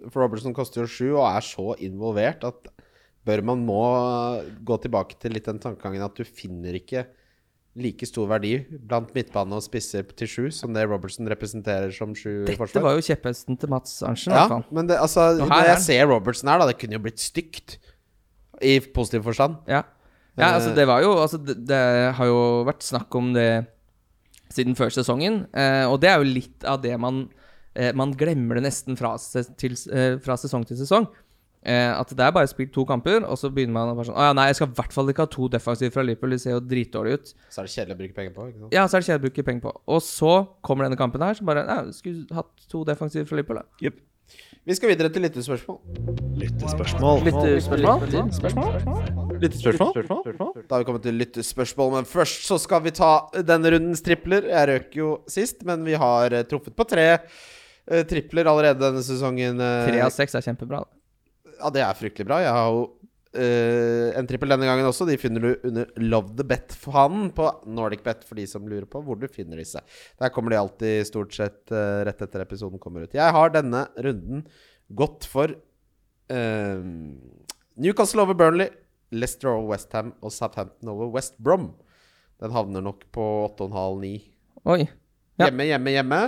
for 0.09 0.23
Robertson 0.23 0.55
koster 0.55 0.83
jo 0.83 0.91
sju 0.91 1.07
og 1.13 1.25
er 1.27 1.45
så 1.45 1.73
involvert 1.83 2.43
at 2.47 2.69
bør 3.27 3.43
man 3.45 3.63
må 3.67 3.83
gå 4.65 4.77
tilbake 4.83 5.17
til 5.21 5.35
litt 5.35 5.47
den 5.49 5.59
tankegangen 5.62 6.05
at 6.05 6.17
du 6.17 6.23
finner 6.25 6.77
ikke 6.79 7.05
like 7.79 8.07
stor 8.07 8.27
verdi 8.31 8.55
blant 8.89 9.12
midtbane 9.15 9.55
og 9.55 9.63
spisser 9.63 10.07
til 10.17 10.29
sju 10.29 10.45
som 10.55 10.73
det 10.75 10.85
Robertson 10.89 11.29
representerer 11.29 11.93
som 11.95 12.15
sju 12.17 12.45
Dette 12.47 12.57
forsvar. 12.59 12.88
var 12.88 12.97
jo 12.97 13.05
kjepphesten 13.05 13.59
til 13.62 13.71
Mats 13.71 13.99
Arntzen, 14.03 14.33
Ja, 14.35 14.47
men 14.73 14.89
det, 14.89 14.97
altså, 14.99 15.31
når 15.39 15.69
jeg 15.73 15.83
ser 15.85 16.09
Robertson 16.09 16.49
her, 16.51 16.59
da, 16.63 16.69
det 16.71 16.79
kunne 16.81 16.97
jo 16.97 17.03
blitt 17.05 17.21
stygt. 17.23 17.77
I 18.62 18.80
positiv 18.93 19.24
forstand. 19.24 19.58
Ja. 19.67 19.84
ja, 20.38 20.54
altså 20.56 20.69
Eh. 20.72 20.76
det 20.76 20.88
var 20.88 21.02
jo 21.02 21.13
Altså, 21.22 21.38
det, 21.38 21.56
det 21.67 22.13
har 22.15 22.26
jo 22.26 22.63
vært 22.67 22.84
snakk 22.84 23.15
om 23.15 23.34
det 23.34 23.67
siden 24.50 24.76
før 24.76 24.89
sesongen, 24.89 25.43
eh, 25.54 25.86
og 25.86 26.00
det 26.02 26.10
er 26.10 26.17
jo 26.17 26.24
litt 26.26 26.63
av 26.65 26.82
det 26.82 26.95
man 27.00 27.30
eh, 27.76 27.91
Man 27.93 28.13
glemmer 28.17 28.56
det 28.58 28.63
nesten 28.65 28.98
fra, 28.98 29.12
til, 29.58 29.76
eh, 29.93 30.17
fra 30.19 30.36
sesong 30.41 30.65
til 30.65 30.78
sesong. 30.80 31.06
Eh, 31.62 31.91
at 31.91 32.08
det 32.15 32.24
er 32.24 32.32
bare 32.32 32.48
spilt 32.48 32.72
to 32.74 32.86
kamper, 32.88 33.26
og 33.28 33.36
så 33.38 33.50
begynner 33.52 33.74
man 33.76 33.89
å 33.91 33.95
bare 33.98 34.08
sånn 34.08 34.15
Å 34.15 34.30
ja, 34.30 34.34
nei, 34.34 34.45
jeg 34.48 34.56
skal 34.62 34.69
i 34.72 34.76
hvert 34.80 34.93
fall 34.95 35.10
ikke 35.12 35.26
ha 35.26 35.30
to 35.34 35.48
defensive 35.52 35.91
fra 35.91 36.06
Liverpool, 36.08 36.32
de 36.32 36.39
ser 36.39 36.56
jo 36.56 36.62
dritdårlige 36.63 37.19
ut. 37.19 37.34
Så 37.52 37.60
er 37.62 37.67
det 37.67 37.74
kjedelig 37.76 37.95
å 37.95 38.00
bruke 38.00 38.15
penger 38.15 38.34
på. 38.38 38.45
Ikke 38.50 38.62
sant? 38.63 38.74
Ja, 38.74 38.86
så 38.88 38.95
er 38.98 39.04
det 39.04 39.08
kjedelig 39.10 39.19
å 39.19 39.26
bruke 39.28 39.45
penger 39.50 39.65
på. 39.67 39.74
Og 39.95 40.02
så 40.08 40.34
kommer 40.63 40.88
denne 40.88 40.98
kampen 40.98 41.22
her, 41.22 41.36
så 41.36 41.43
bare 41.50 41.65
Ja, 41.67 41.78
skulle 41.91 42.26
hatt 42.39 42.54
to 42.72 42.86
defensive 42.88 43.28
fra 43.28 43.36
Liverpool, 43.41 43.60
da. 43.60 43.65
Jupp. 43.84 44.00
Vi 44.69 44.75
skal 44.77 44.91
videre 44.91 45.10
til 45.10 45.23
lyttespørsmål. 45.25 45.79
Lyttespørsmål. 46.38 47.23
Lyttespørsmål? 49.41 49.95
Da 50.69 50.75
har 50.75 50.84
vi 50.84 50.86
kommet 50.86 51.05
til 51.08 51.17
lyttespørsmål, 51.17 51.89
men 51.95 52.05
først 52.10 52.45
så 52.45 52.60
skal 52.62 52.84
vi 52.86 52.93
ta 52.93 53.10
denne 53.49 53.71
rundens 53.73 54.03
tripler. 54.05 54.45
Jeg 54.51 54.69
røk 54.69 54.99
jo 54.99 55.08
sist, 55.32 55.63
men 55.65 55.82
vi 55.88 55.97
har 55.97 56.36
eh, 56.38 56.45
truffet 56.45 56.75
på 56.77 56.86
tre 56.86 57.08
eh, 57.17 58.03
tripler 58.10 58.45
allerede 58.51 58.84
denne 58.84 59.01
sesongen. 59.05 59.58
eh. 59.58 59.89
Tre 59.89 60.03
av 60.05 60.13
seks 60.13 60.38
er 60.38 60.45
kjempebra. 60.45 60.84
Ja, 61.58 61.73
det 61.73 61.82
er 61.88 61.97
fryktelig 61.97 62.29
bra. 62.29 62.38
Jeg 62.45 62.53
har 62.53 62.69
jo 62.69 62.86
eh, 63.37 64.09
en 64.17 64.27
trippel 64.29 64.51
denne 64.53 64.67
gangen 64.67 64.87
også. 64.87 65.07
De 65.09 65.17
finner 65.21 65.43
du 65.43 65.67
under 65.67 65.89
Love 66.01 66.35
the 66.39 66.45
Bet-fanen 66.47 67.29
på 67.35 67.47
Nordic 67.69 68.03
Bet, 68.05 68.25
for 68.27 68.39
de 68.39 68.47
som 68.49 68.67
lurer 68.69 68.87
på 68.89 69.01
hvor 69.05 69.19
du 69.19 69.27
finner 69.31 69.61
disse. 69.61 69.81
Der 70.21 70.33
kommer 70.33 70.53
de 70.53 70.61
alltid 70.61 71.07
stort 71.09 71.35
sett 71.35 71.61
uh, 71.73 72.01
rett 72.07 72.21
etter 72.25 72.45
episoden 72.45 72.81
kommer 72.81 73.05
ut. 73.05 73.17
Jeg 73.17 73.35
har 73.35 73.53
denne 73.53 73.85
runden 74.01 74.45
gått 74.89 75.27
for 75.29 75.53
uh, 75.53 76.81
Newcastle 77.79 78.25
over 78.25 78.37
Burnley, 78.37 78.73
Leicester 79.11 79.53
over 79.53 79.73
Westham 79.73 80.13
og 80.21 80.33
Southampton 80.33 80.91
over 80.91 81.13
West 81.13 81.37
Brom. 81.37 81.71
Den 82.39 82.53
havner 82.55 82.83
nok 82.85 83.05
på 83.15 83.25
8,5-9. 83.51 84.13
Oi. 84.69 84.83
Ja. 85.39 85.47
Hjemme, 85.47 85.65
hjemme, 85.69 85.95
hjemme. 85.95 86.21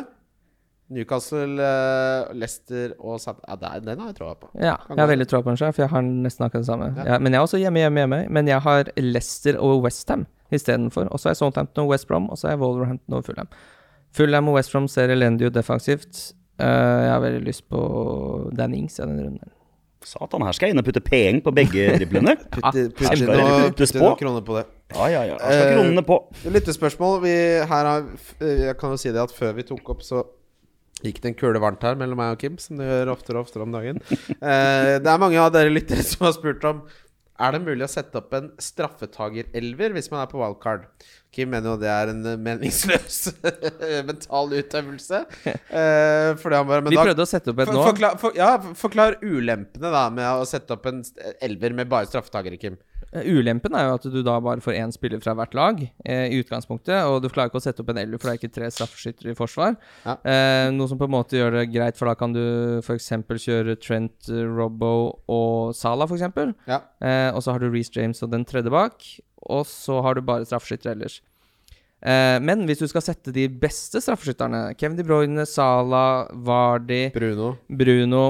Newcastle, 0.91 1.55
eh, 1.63 2.33
Leicester 2.35 2.93
og 2.99 3.19
Southampton 3.23 3.57
Ja, 3.61 3.75
er- 3.77 3.85
den 3.85 3.99
har 4.03 4.07
jeg 4.11 4.17
troa 4.19 4.33
på. 4.35 4.49
Ja, 4.59 4.75
jeg 4.89 4.97
har 4.99 5.07
veldig 5.07 5.27
troa 5.31 5.41
på 5.45 5.51
den 5.53 5.57
sjøl, 5.61 5.73
for 5.73 5.81
jeg 5.85 5.89
har 5.93 6.01
nesten 6.01 6.45
akkurat 6.45 6.65
det 6.65 6.69
samme. 6.71 6.89
Ja. 6.97 7.05
Ja, 7.13 7.19
men 7.19 7.31
jeg 7.33 7.39
er 7.39 7.45
også 7.47 7.59
hjemme, 7.61 7.79
hjemme, 7.79 8.03
hjemme. 8.03 8.19
Men 8.29 8.47
jeg 8.47 8.59
har 8.61 8.83
Leicester 8.97 9.57
og 9.59 9.81
Westham 9.85 10.25
istedenfor. 10.51 11.07
Og 11.11 11.19
så 11.23 11.29
er 11.31 11.39
Southampton 11.39 11.85
og 11.85 11.89
West 11.93 12.07
Brom, 12.07 12.29
og 12.29 12.37
så 12.37 12.49
er 12.51 12.57
Wolverhampton 12.59 13.15
og 13.15 13.23
Fulham. 13.25 13.47
Fulham 14.13 14.47
og 14.49 14.55
West 14.59 14.71
Brom 14.73 14.87
ser 14.91 15.07
elendig 15.09 15.47
ut 15.47 15.53
defensivt. 15.55 16.33
Eh, 16.59 16.65
jeg 16.67 17.11
har 17.15 17.21
veldig 17.23 17.45
lyst 17.47 17.63
på 17.71 17.79
Dan 18.57 18.73
Ings 18.75 18.99
i 18.99 19.03
denne 19.05 19.23
runden. 19.29 19.51
Satan, 20.03 20.41
her 20.41 20.51
skal 20.57 20.67
jeg 20.67 20.73
inn 20.73 20.79
og 20.81 20.85
putte 20.87 20.99
penger 21.05 21.41
på 21.45 21.51
begge 21.53 21.83
driblene. 21.99 22.33
Putte, 22.51 22.89
putte, 22.97 23.73
putte 23.77 23.99
på. 23.99 24.01
noen 24.01 24.17
kroner 24.17 24.41
på 24.41 24.55
det. 24.57 24.65
Ja, 24.95 25.05
ja, 25.13 25.21
ja. 25.29 25.35
Her 25.37 25.51
skal 25.53 25.67
Eh, 25.69 25.75
kronene 25.77 26.03
på. 26.07 26.17
Lyttespørsmål. 26.51 27.19
Vi, 27.21 27.33
her 27.69 27.85
har, 27.85 28.07
jeg 28.41 28.77
kan 28.81 28.89
jo 28.95 28.97
si 28.97 29.11
det 29.13 29.21
at 29.21 29.31
før 29.31 29.53
vi 29.59 29.61
tok 29.69 29.89
opp, 29.93 30.01
så 30.01 30.23
gikk 31.03 31.21
det 31.23 31.31
en 31.31 31.37
kule 31.39 31.59
varmt 31.63 31.81
her 31.85 31.95
mellom 31.99 32.19
meg 32.21 32.35
og 32.35 32.41
Kim, 32.43 32.57
som 32.61 32.77
det 32.79 32.85
gjør 32.89 33.13
oftere 33.15 33.39
og 33.41 33.47
oftere 33.47 33.65
om 33.65 33.71
dagen. 33.73 34.01
Eh, 34.11 34.97
det 35.01 35.07
er 35.09 35.21
mange 35.21 35.39
av 35.41 35.51
dere 35.55 35.71
lyttere 35.73 36.03
som 36.05 36.27
har 36.27 36.35
spurt 36.37 36.63
om 36.69 36.83
Er 37.41 37.55
det 37.55 37.63
mulig 37.65 37.81
å 37.87 37.89
sette 37.89 38.19
opp 38.19 38.33
en 38.37 38.51
straffetagerelver 38.61 39.95
hvis 39.95 40.11
man 40.11 40.21
er 40.21 40.29
på 40.29 40.37
wildcard. 40.37 40.83
Kim 41.33 41.49
mener 41.53 41.71
jo 41.71 41.77
det 41.81 41.87
er 41.89 42.11
en 42.11 42.19
eh, 42.27 42.35
meningsløs 42.37 43.17
mental 44.09 44.51
utøvelse. 44.59 45.23
Eh, 45.47 46.29
fordi 46.41 46.59
han 46.59 46.67
bare 46.69 46.83
men 46.85 46.91
Vi 46.93 46.99
da- 46.99 47.05
prøvde 47.07 47.25
å 47.25 47.29
sette 47.31 47.49
opp 47.53 47.63
et 47.63 47.71
for, 47.71 47.79
nå. 47.79 47.85
forklar, 47.87 48.17
for, 48.21 48.35
ja, 48.37 48.51
forklar 48.77 49.17
ulempene 49.23 49.89
da 49.93 50.03
med 50.13 50.27
å 50.27 50.45
sette 50.49 50.75
opp 50.75 50.85
en 50.91 51.01
elver 51.41 51.73
med 51.81 51.89
bare 51.91 52.09
straffetagere, 52.11 52.59
Kim. 52.61 52.77
Eh, 53.11 53.27
Ulempen 53.27 53.75
er 53.75 53.87
jo 53.89 53.95
at 53.97 54.05
du 54.13 54.19
da 54.23 54.37
bare 54.43 54.63
får 54.63 54.77
én 54.79 54.93
spiller 54.95 55.21
fra 55.23 55.33
hvert 55.37 55.55
lag 55.57 55.81
eh, 55.83 56.27
i 56.31 56.39
utgangspunktet, 56.39 56.95
og 57.09 57.19
du 57.23 57.29
klarer 57.31 57.51
ikke 57.51 57.59
å 57.59 57.63
sette 57.63 57.83
opp 57.83 57.91
en 57.91 57.99
elver, 58.01 58.21
for 58.21 58.29
det 58.29 58.35
er 58.35 58.41
ikke 58.41 58.55
tre 58.55 58.69
straffeskyttere 58.71 59.33
i 59.33 59.37
forsvar. 59.37 59.75
Ja. 60.05 60.15
Eh, 60.23 60.67
noe 60.75 60.87
som 60.91 60.99
på 61.01 61.09
en 61.09 61.15
måte 61.17 61.39
gjør 61.39 61.57
det 61.59 61.65
greit, 61.73 61.99
for 61.99 62.11
da 62.11 62.15
kan 62.19 62.35
du 62.35 62.43
f.eks. 62.79 63.11
kjøre 63.47 63.75
Trent, 63.83 64.29
eh, 64.31 64.45
Robbo 64.47 64.93
og 65.31 65.75
Salah, 65.77 66.07
f.eks. 66.07 66.55
Ja. 66.69 66.79
Eh, 67.03 67.27
og 67.35 67.43
så 67.43 67.55
har 67.55 67.63
du 67.63 67.67
Reece 67.71 67.97
James 67.99 68.23
og 68.23 68.31
den 68.31 68.47
tredje 68.47 68.71
bak, 68.71 69.03
og 69.51 69.67
så 69.67 69.99
har 70.05 70.15
du 70.15 70.23
bare 70.25 70.47
straffeskyttere 70.47 70.95
ellers. 70.95 71.19
Eh, 72.01 72.39
men 72.41 72.63
hvis 72.65 72.79
du 72.81 72.87
skal 72.89 73.03
sette 73.05 73.33
de 73.35 73.43
beste 73.61 74.01
straffeskytterne, 74.01 74.71
Kevin 74.79 74.97
De 74.97 75.05
Bruyne, 75.05 75.45
Salah, 75.45 76.31
Vardi, 76.47 77.09
Bruno. 77.13 77.53
Bruno, 77.69 78.23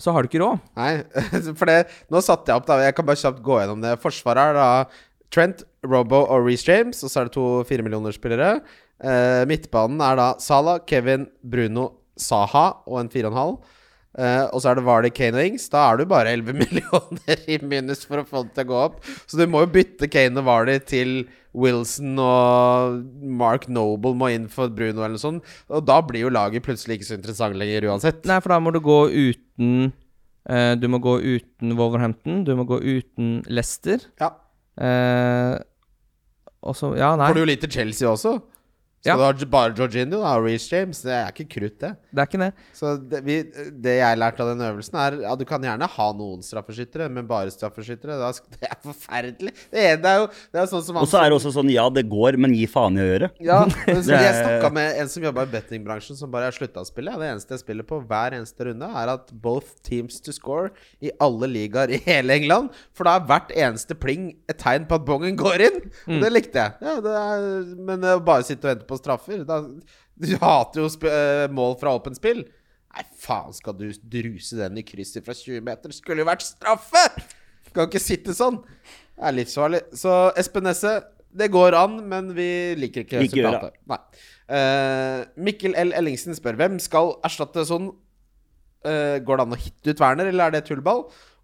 så 0.00 0.14
har 0.14 0.24
du 0.24 0.30
ikke 0.30 0.42
råd. 0.42 0.60
Nei, 0.80 0.92
for 1.58 1.70
det 1.70 1.78
Nå 2.12 2.22
satte 2.24 2.50
jeg 2.50 2.60
opp, 2.60 2.68
da. 2.68 2.80
Jeg 2.84 2.96
kan 2.96 3.08
bare 3.08 3.20
kjapt 3.20 3.42
gå 3.44 3.58
gjennom 3.60 3.82
det. 3.84 3.96
Forsvaret 4.02 4.50
er 4.50 4.58
da 4.58 4.68
Trent, 5.30 5.64
Robbo 5.86 6.24
og 6.24 6.46
Reece 6.48 6.66
James, 6.66 7.02
og 7.04 7.12
så 7.12 7.20
er 7.20 7.28
det 7.28 7.36
to 7.36 7.48
firemillionerspillere. 7.68 8.54
Eh, 9.00 9.42
midtbanen 9.48 10.00
er 10.04 10.18
da 10.18 10.30
Salah, 10.42 10.80
Kevin, 10.88 11.28
Bruno, 11.40 11.90
Saha 12.20 12.66
og 12.88 12.98
en 13.00 13.12
fire 13.12 13.30
og 13.30 13.36
en 13.36 13.40
halv. 13.40 13.76
Eh, 14.18 14.44
og 14.50 14.58
så 14.60 14.72
er 14.72 14.80
det 14.80 14.84
Vardy, 14.88 15.10
Kane 15.14 15.38
og 15.38 15.52
Ings. 15.52 15.68
Da 15.72 15.84
er 15.86 16.00
du 16.00 16.08
bare 16.10 16.34
11 16.34 16.56
millioner 16.64 17.44
i 17.46 17.60
minus 17.62 18.02
for 18.08 18.22
å 18.22 18.26
få 18.26 18.44
det 18.48 18.56
til 18.56 18.66
å 18.66 18.70
gå 18.72 18.80
opp. 18.88 18.98
Så 19.30 19.38
du 19.38 19.46
må 19.50 19.62
jo 19.64 19.72
bytte 19.76 20.10
Kane 20.10 20.42
og 20.42 20.48
Vardy 20.50 20.80
til 20.82 21.14
Wilson 21.56 22.18
og 22.22 23.00
Mark 23.40 23.66
Noble 23.72 24.14
må 24.18 24.30
inn 24.34 24.46
for 24.52 24.70
Bruno 24.74 25.02
eller 25.02 25.16
noe 25.16 25.22
sånt. 25.22 25.48
Og 25.72 25.82
da 25.86 25.98
blir 26.06 26.26
jo 26.26 26.32
laget 26.32 26.64
plutselig 26.66 26.98
ikke 26.98 27.08
så 27.08 27.16
interessant 27.18 27.58
lenger 27.58 27.88
uansett. 27.90 28.22
Nei, 28.28 28.38
for 28.42 28.54
da 28.54 28.60
må 28.62 28.74
du 28.74 28.80
gå 28.84 29.00
uten 29.10 29.90
uh, 30.46 30.74
Du 30.78 30.86
må 30.92 31.00
gå 31.02 31.16
uten 31.18 31.74
Wolverhampton, 31.78 32.44
du 32.46 32.54
må 32.58 32.68
gå 32.68 32.78
uten 32.78 33.40
Leicester. 33.50 34.06
Ja. 34.22 34.32
Uh, 34.80 35.58
og 36.60 36.76
så 36.78 36.94
Ja, 36.98 37.14
nei. 37.18 37.30
Får 37.30 37.40
du 37.40 37.44
jo 37.44 37.50
litt 37.50 37.64
til 37.66 37.74
Chelsea 37.80 38.08
også. 38.10 38.38
Skal 39.00 39.16
Ja. 39.16 39.32
du 39.32 39.44
ha 39.46 39.48
bare 39.48 39.72
Georginio 39.72 40.18
da, 40.20 40.34
og 40.36 40.44
Reece 40.44 40.68
James? 40.76 40.98
Det 41.00 41.12
er 41.16 41.30
ikke 41.32 41.46
krutt, 41.54 41.78
det. 41.80 41.90
Det 42.12 42.20
er 42.20 42.26
ikke 42.28 42.40
det. 42.42 42.48
Så 42.76 42.90
det, 43.08 43.20
vi, 43.24 43.36
det 43.80 43.94
jeg 43.96 44.18
lærte 44.20 44.42
av 44.44 44.50
den 44.52 44.60
øvelsen, 44.66 44.98
er 45.00 45.14
Ja, 45.22 45.34
du 45.40 45.44
kan 45.48 45.62
gjerne 45.64 45.86
ha 45.88 46.08
noen 46.12 46.42
straffeskyttere, 46.44 47.06
men 47.08 47.24
bare 47.30 47.48
straffeskyttere. 47.54 48.18
Det 48.60 48.68
er 48.68 48.76
forferdelig. 48.84 49.54
Det 49.72 49.80
er, 49.80 49.96
det 49.96 50.10
er 50.10 50.18
jo 50.20 50.26
det 50.52 50.60
er 50.60 50.66
sånn 50.68 50.82
som 50.84 50.98
Og 51.00 51.08
så 51.08 51.16
er 51.22 51.30
det 51.30 51.38
også 51.38 51.52
sånn, 51.54 51.70
ja, 51.72 51.86
det 51.88 52.04
går, 52.12 52.36
men 52.36 52.52
gi 52.52 52.66
faen 52.68 52.98
i 52.98 53.00
å 53.00 53.06
gjøre. 53.08 53.30
Ja, 53.40 53.62
men 53.88 54.02
så 54.04 54.18
Jeg 54.20 54.34
snakka 54.36 54.70
med 54.76 55.00
en 55.00 55.08
som 55.14 55.24
jobba 55.24 55.46
i 55.48 55.52
bettingbransjen, 55.54 56.18
som 56.20 56.30
bare 56.34 56.50
har 56.50 56.56
slutta 56.58 56.84
å 56.84 56.88
spille. 56.88 57.14
Det 57.16 57.30
eneste 57.30 57.56
jeg 57.56 57.62
spiller 57.64 57.88
på 57.88 58.02
hver 58.04 58.36
eneste 58.36 58.68
runde, 58.68 58.84
er 59.00 59.14
at 59.14 59.32
both 59.32 59.78
teams 59.86 60.20
to 60.20 60.34
score 60.36 60.74
i 61.00 61.08
alle 61.24 61.48
ligaer 61.48 61.94
i 61.96 62.02
hele 62.04 62.36
England. 62.36 62.76
For 62.92 63.08
da 63.08 63.16
er 63.16 63.24
hvert 63.32 63.56
eneste 63.56 63.96
pling 63.96 64.34
et 64.50 64.60
tegn 64.60 64.84
på 64.90 65.00
at 65.00 65.08
bongen 65.08 65.40
går 65.40 65.64
inn. 65.70 65.80
Og 66.10 66.20
det 66.26 66.32
likte 66.36 66.66
jeg. 66.66 66.76
Ja, 66.84 66.98
det 67.00 67.16
er, 67.16 67.48
men 67.88 68.04
bare 68.28 68.44
sitte 68.44 68.66
og 68.68 68.74
vente 68.74 68.88
på 68.89 68.89
straffer 68.98 69.44
da, 69.46 69.60
Du 70.18 70.32
hater 70.40 70.82
jo 70.82 70.88
eh, 71.10 71.44
mål 71.54 71.76
fra 71.80 71.94
åpent 71.96 72.18
spill. 72.18 72.42
Nei, 72.90 73.04
faen, 73.22 73.54
skal 73.54 73.76
du 73.78 73.86
druse 73.92 74.58
den 74.58 74.80
i 74.80 74.84
krysset 74.86 75.24
fra 75.26 75.36
20 75.36 75.62
meter? 75.68 75.94
Skulle 75.94 76.24
jo 76.24 76.30
vært 76.30 76.42
straffe! 76.48 77.04
Kan 77.70 77.86
ikke 77.86 78.02
sitte 78.02 78.34
sånn. 78.34 78.58
Det 79.14 79.28
er 79.28 79.36
livsfarlig. 79.36 79.84
Så 79.94 80.10
Espen 80.40 80.66
Nesse, 80.66 80.96
det 81.30 81.52
går 81.54 81.76
an, 81.78 82.00
men 82.10 82.32
vi 82.34 82.48
liker 82.80 83.04
ikke 83.04 83.22
resultatet. 83.22 83.78
Nei. 83.90 84.00
Uh, 84.50 85.20
Mikkel 85.38 85.76
L. 85.78 85.92
Ellingsen 85.94 86.34
spør 86.34 86.58
hvem 86.58 86.80
skal 86.82 87.14
erstatte 87.26 87.62
sånn 87.68 87.92
Uh, 88.80 89.20
Går 89.20 89.36
det 89.36 89.44
an 89.44 89.52
å 89.52 89.60
hitte 89.60 89.92
ut 89.92 89.98
Werner, 90.00 90.30
eller 90.30 90.48
er 90.48 90.54
det 90.54 90.62
tullball? 90.64 91.02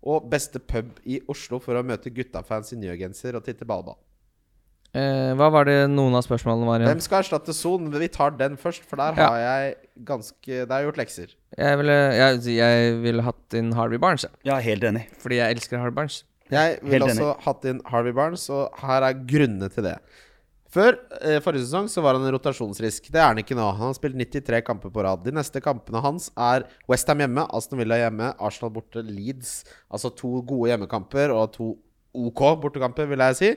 Og 0.08 0.28
beste 0.32 0.56
pub 0.56 0.94
i 1.04 1.18
Oslo 1.28 1.58
for 1.60 1.76
å 1.76 1.84
møte 1.84 2.08
guttafans 2.14 2.72
i 2.72 2.78
nye 2.80 2.94
genser 2.96 3.36
og 3.36 3.44
titte 3.44 3.68
ballball. 3.68 3.98
Eh, 4.96 5.32
hva 5.36 5.48
var 5.52 5.66
det 5.68 5.74
noen 5.92 6.14
av 6.16 6.22
spørsmålene 6.24 6.66
var 6.68 6.80
igjen? 6.80 6.88
Hvem 6.94 7.02
skal 7.04 7.20
erstatte 7.20 7.52
Son? 7.56 7.90
Vi 7.92 8.08
tar 8.14 8.30
den 8.38 8.54
først, 8.56 8.86
for 8.88 8.96
der 8.96 9.12
Ja. 9.18 9.28
har 9.28 9.38
jeg 9.42 9.74
ganske 10.04 10.46
Der 10.46 10.66
har 10.72 10.80
jeg 10.82 10.88
gjort 10.88 11.00
lekser. 11.02 11.34
Jeg 11.58 11.78
ville, 11.78 11.96
jeg, 12.16 12.40
jeg 12.56 13.02
ville 13.02 13.22
hatt 13.26 13.54
inn 13.58 13.72
Harvey 13.76 13.98
Barnes, 13.98 14.22
jeg. 14.24 14.32
Ja, 14.44 14.56
helt 14.58 14.82
enig. 14.84 15.06
fordi 15.20 15.36
jeg 15.42 15.56
elsker 15.56 15.78
Harvey 15.78 15.94
Barnes. 15.94 16.24
Jeg 16.50 16.78
ville 16.82 17.04
også 17.04 17.36
hatt 17.42 17.64
inn 17.66 17.80
Harvey 17.90 18.12
Barnes, 18.12 18.48
og 18.50 18.70
her 18.78 19.02
er 19.02 19.14
grunnene 19.26 19.68
til 19.72 19.82
det. 19.84 19.98
Før 20.70 20.96
eh, 21.22 21.38
forrige 21.40 21.64
sesong 21.64 21.88
så 21.88 22.02
var 22.02 22.14
han 22.18 22.24
en 22.26 22.32
rotasjonsrisk. 22.34 23.10
Det 23.10 23.20
er 23.20 23.26
han 23.30 23.38
ikke 23.40 23.56
nå. 23.56 23.64
Han 23.78 23.88
har 23.90 23.94
spilt 23.96 24.16
93 24.18 24.62
kamper 24.66 24.90
på 24.92 25.02
rad. 25.06 25.22
De 25.24 25.32
neste 25.32 25.60
kampene 25.64 26.00
hans 26.04 26.30
er 26.36 26.64
Westham 26.88 27.18
hjemme, 27.22 27.46
Aston 27.54 27.78
Villa 27.80 27.96
hjemme, 27.96 28.32
Arsenal 28.38 28.72
borte, 28.74 29.02
Leeds. 29.02 29.64
Altså 29.90 30.10
to 30.14 30.42
gode 30.42 30.68
hjemmekamper 30.72 31.32
og 31.34 31.52
to 31.54 31.70
OK 32.16 32.42
bortekamper, 32.62 33.06
vil 33.08 33.18
jeg 33.24 33.36
si. 33.36 33.50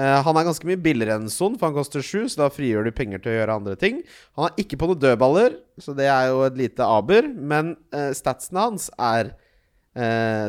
Eh, 0.00 0.18
han 0.24 0.38
er 0.38 0.46
ganske 0.48 0.68
mye 0.68 0.80
billigere 0.80 1.18
enn 1.20 1.30
Son, 1.32 1.58
for 1.60 1.68
han 1.68 1.76
koster 1.76 2.04
sju, 2.04 2.24
så 2.30 2.44
da 2.44 2.48
frigjør 2.52 2.88
du 2.88 2.94
penger 2.96 3.20
til 3.20 3.34
å 3.34 3.36
gjøre 3.36 3.56
andre 3.60 3.76
ting. 3.80 4.00
Han 4.38 4.48
er 4.48 4.64
ikke 4.64 4.78
på 4.80 4.88
noen 4.88 5.02
dødballer, 5.02 5.58
så 5.82 5.94
det 5.98 6.08
er 6.08 6.30
jo 6.32 6.42
et 6.46 6.58
lite 6.60 6.86
aber. 6.86 7.28
Men 7.28 7.74
eh, 7.94 8.10
statsene 8.16 8.68
hans 8.68 8.90
er 8.98 9.34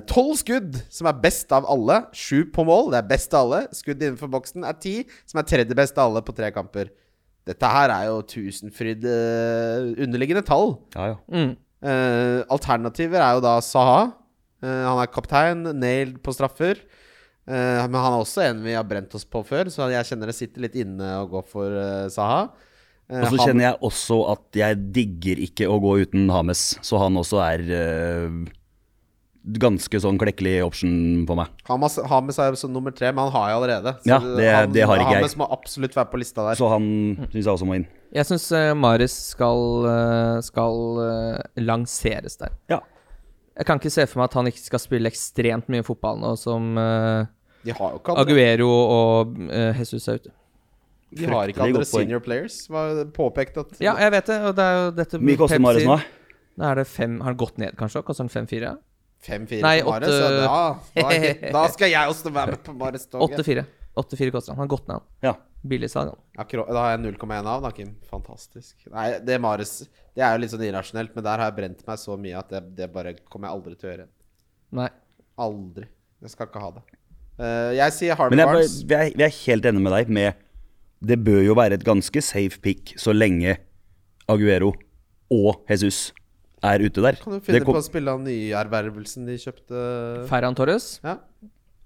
Tolv 0.07 0.37
skudd, 0.39 0.77
som 0.87 1.09
er 1.09 1.17
best 1.19 1.49
av 1.51 1.65
alle. 1.67 1.97
Sju 2.15 2.45
på 2.55 2.63
mål, 2.63 2.93
det 2.93 3.01
er 3.01 3.09
best 3.09 3.33
av 3.35 3.41
alle. 3.41 3.73
Skudd 3.75 3.99
innenfor 3.99 4.29
boksen 4.31 4.63
er 4.63 4.77
ti, 4.79 4.93
som 5.27 5.41
er 5.41 5.49
tredje 5.49 5.75
best 5.75 5.99
av 5.99 6.13
alle 6.13 6.21
på 6.23 6.31
tre 6.37 6.47
kamper. 6.55 6.93
Dette 7.43 7.67
her 7.67 7.91
er 7.91 8.07
jo 8.07 8.21
tusenfryd 8.23 9.03
eh, 9.03 9.89
underliggende 10.05 10.45
tall. 10.47 10.77
Ja, 10.95 11.09
ja. 11.11 11.17
Mm. 11.27 11.55
Eh, 11.83 12.39
alternativer 12.55 13.19
er 13.19 13.35
jo 13.35 13.43
da 13.43 13.57
Saha. 13.59 14.13
Eh, 14.63 14.83
han 14.87 15.01
er 15.01 15.11
kaptein, 15.11 15.65
nailed 15.75 16.21
på 16.23 16.31
straffer. 16.35 16.79
Eh, 17.43 17.81
men 17.89 17.97
han 17.99 18.13
er 18.15 18.21
også 18.23 18.43
en 18.45 18.61
vi 18.63 18.71
har 18.77 18.85
brent 18.87 19.13
oss 19.17 19.25
på 19.27 19.41
før, 19.45 19.67
så 19.73 19.89
jeg 19.91 20.07
kjenner 20.07 20.29
det 20.31 20.35
sitter 20.37 20.63
litt 20.63 20.77
inne 20.79 21.09
å 21.19 21.25
gå 21.27 21.41
for 21.51 21.67
uh, 21.75 22.07
Saha. 22.07 22.45
Uh, 23.11 23.19
Og 23.19 23.33
så 23.33 23.35
han- 23.35 23.47
kjenner 23.49 23.65
jeg 23.67 23.79
også 23.83 24.17
at 24.31 24.59
jeg 24.61 24.77
digger 24.95 25.41
ikke 25.43 25.67
å 25.67 25.75
gå 25.83 25.97
uten 26.05 26.29
Hames, 26.31 26.61
så 26.81 27.01
han 27.03 27.19
også 27.19 27.41
er 27.43 27.65
ganske 29.59 29.99
sånn 29.99 30.15
klekkelig 30.21 30.53
option 30.63 30.93
for 31.27 31.35
meg. 31.35 31.49
Hamas, 31.67 31.97
Hames 32.07 32.37
er 32.39 32.53
jo 32.53 32.59
som 32.61 32.71
nummer 32.71 32.93
tre, 32.95 33.09
men 33.11 33.25
han 33.25 33.33
har 33.35 33.49
jeg 33.49 33.57
allerede. 33.59 33.93
Så 33.99 34.07
Ja, 34.07 34.19
det- 34.23 34.71
det 34.71 34.85
har 34.87 34.95
ikke 35.03 35.11
jeg. 35.11 35.19
Hames 35.19 35.35
må 35.35 35.49
absolutt 35.51 35.93
være 35.99 36.11
på 36.13 36.17
lista 36.23 36.45
der. 36.47 36.55
Så 36.55 36.69
han 36.71 37.27
syns 37.27 37.43
jeg 37.43 37.51
også 37.51 37.67
må 37.67 37.75
inn. 37.75 37.87
Jeg 38.15 38.23
syns 38.29 38.47
uh, 38.55 38.71
Maris 38.73 39.11
skal, 39.35 40.39
skal 40.47 40.79
lanseres 41.59 42.37
der. 42.39 42.55
Ja. 42.71 42.79
Jeg 43.53 43.67
kan 43.69 43.81
ikke 43.81 43.91
se 43.93 44.05
for 44.09 44.21
meg 44.21 44.31
at 44.31 44.37
han 44.39 44.49
ikke 44.49 44.63
skal 44.63 44.81
spille 44.81 45.09
ekstremt 45.11 45.67
mye 45.69 45.85
fotball 45.85 46.17
nå 46.21 46.31
som 46.41 46.71
uh, 46.79 47.27
De 47.65 47.75
har 47.75 47.91
jo 47.93 47.99
ikke 48.01 48.15
andre, 48.15 48.23
Aguero 48.25 48.69
og 48.69 49.35
uh, 49.45 49.77
Jesus 49.77 50.07
er 50.09 50.17
ute. 50.21 50.33
de 51.13 51.29
har 51.29 51.51
ikke 51.51 51.67
andre 51.67 51.85
senior 51.85 52.23
players. 52.25 52.63
Var 52.73 53.03
påpekt 53.13 53.59
at 53.61 53.77
Ja, 53.83 53.93
jeg 54.01 54.15
vet 54.15 54.31
det, 54.31 54.39
og 54.49 54.57
det 54.57 54.65
er 54.65 54.79
jo 54.79 54.89
dette 54.97 55.21
mye 55.21 55.41
koster 55.43 55.61
Mares 55.61 55.85
nå? 55.89 55.99
Da 56.53 56.71
er 56.71 56.81
det 56.81 56.89
fem 56.89 57.19
Har 57.21 57.31
han 57.33 57.37
gått 57.37 57.61
ned, 57.61 57.77
kanskje? 57.77 58.03
Koster 58.05 58.25
han 58.25 58.33
5-4? 58.33 58.73
5-4 59.23 59.61
Nei, 59.63 59.77
8 59.81 59.93
Mares, 59.93 60.17
ja, 60.17 60.33
da, 60.35 60.65
da, 60.97 61.53
da 61.55 61.63
skal 61.71 61.93
jeg 61.93 62.11
også 62.11 62.33
være 62.33 62.57
med 62.57 62.65
på 62.65 62.73
Mares-toget. 62.81 63.39
8-4. 63.45 63.63
8-4 63.97 64.31
koster 64.33 64.51
han. 64.53 64.57
Han 64.57 64.67
har 64.67 64.71
gått 64.77 64.87
ned, 64.87 64.97
han. 64.99 65.03
Ja. 65.21 65.33
Billigsalg. 65.63 66.15
Akkurat- 66.37 66.67
Da 66.67 66.81
har 66.81 66.97
jeg 66.97 67.01
0,1 67.13 67.45
av, 67.47 67.61
da, 67.61 67.71
Kim. 67.71 67.95
Fantastisk. 68.09 68.75
Nei, 68.91 69.19
det 69.19 69.39
Mares 69.39 69.87
Det 70.15 70.21
er 70.23 70.33
jo 70.35 70.41
litt 70.41 70.51
sånn 70.51 70.65
irrasjonelt, 70.67 71.15
men 71.15 71.23
der 71.23 71.37
har 71.39 71.51
jeg 71.51 71.55
brent 71.57 71.87
meg 71.87 71.97
så 71.97 72.17
mye 72.19 72.37
at 72.37 72.49
det, 72.49 72.75
det 72.75 72.87
bare 72.93 73.13
kommer 73.29 73.47
jeg 73.49 73.55
aldri 73.57 73.75
til 73.79 73.89
å 73.89 73.91
gjøre. 73.93 74.03
igjen. 74.03 74.09
Nei. 74.71 74.89
Aldri. 75.39 75.87
Jeg 76.21 76.29
skal 76.29 76.47
ikke 76.47 76.61
ha 76.61 76.71
det. 76.71 76.83
Uh, 77.39 77.71
jeg 77.73 77.91
sier 77.93 78.15
Harvey 78.15 78.35
Men 78.37 78.43
jeg, 78.45 78.53
Barnes. 78.53 78.75
vi, 78.83 78.93
er, 78.95 79.13
vi 79.17 79.23
er 79.23 79.33
helt 79.39 79.65
enige 79.65 79.81
med 79.81 79.91
deg 79.95 80.09
med 80.13 80.35
Det 81.03 81.17
bør 81.25 81.41
jo 81.43 81.55
være 81.57 81.73
et 81.73 81.83
ganske 81.83 82.21
safe 82.21 82.59
pick 82.61 82.93
så 83.01 83.11
lenge 83.11 83.57
Aguero 84.29 84.69
og 85.33 85.65
Jesus 85.67 86.11
er 86.63 86.79
ute 86.79 87.01
der. 87.01 87.17
Kan 87.19 87.33
du 87.33 87.39
finne 87.41 87.59
kom- 87.65 87.73
på 87.73 87.81
å 87.81 87.83
spille 87.83 88.07
av 88.13 88.21
nyervervelsen 88.21 89.25
de 89.25 89.35
kjøpte 89.41 90.27
Ferran 90.29 90.55
Torres? 90.55 90.99
Ja. 91.03 91.17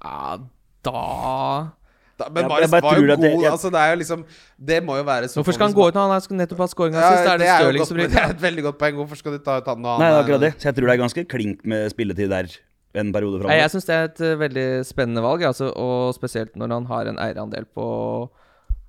Ja, 0.03 0.37
da 0.83 1.71
Da, 2.17 2.27
men 2.33 2.43
ja, 2.43 2.49
Mares 2.49 2.71
var 2.73 2.81
jo 2.97 3.01
god. 3.05 3.19
det- 3.21 3.29
jeg- 3.43 3.51
Altså, 3.51 3.69
det 3.71 3.77
er 3.79 3.91
jo 3.93 3.97
liksom 4.01 4.23
Det 4.57 4.77
må 4.83 4.95
jo 4.97 5.03
være 5.05 5.27
så 5.29 5.37
Hvorfor 5.37 5.53
skal 5.53 5.67
han 5.67 5.75
gå 5.77 5.87
ut 5.87 5.93
når 5.93 6.01
han 6.01 6.13
har 6.15 6.37
nettopp 6.41 6.57
hatt 6.63 6.71
scoringa 6.73 6.97
Ja, 7.03 7.09
sist? 7.13 7.27
Er 7.29 7.37
det 7.37 7.45
det 7.45 7.57
Stirling 7.57 7.77
godt, 7.83 7.87
som 7.87 7.97
det 8.01 8.15
er 8.17 8.29
et 8.33 8.41
veldig 8.41 8.63
godt 8.67 8.77
poeng. 8.79 8.95
Hvorfor 8.97 9.15
skal 9.21 9.31
du 9.31 9.37
ta 9.45 9.57
ut 9.61 9.65
han 9.69 9.85
og 9.85 9.91
han 9.91 9.99
Nei, 10.01 10.07
det 10.09 10.15
er 10.15 10.17
er- 10.17 10.23
akkurat 10.25 10.41
det. 10.47 10.53
Så 10.57 10.65
jeg 10.71 10.75
tror 10.79 10.87
det 10.87 10.93
er 10.97 11.03
ganske 11.03 11.23
klink 11.29 11.65
med 11.65 11.91
spilletid 11.93 12.29
der 12.29 12.47
en 12.97 13.13
periode 13.13 13.37
framover. 13.41 13.59
jeg 13.61 13.69
syns 13.69 13.85
det 13.85 13.93
er 13.95 14.03
et 14.09 14.21
uh, 14.25 14.39
veldig 14.41 14.67
spennende 14.87 15.21
valg, 15.21 15.41
altså, 15.45 15.69
og 15.77 16.15
spesielt 16.17 16.55
når 16.57 16.71
han 16.73 16.85
har 16.89 17.05
en 17.11 17.17
eierandel 17.21 17.65
på 17.75 18.29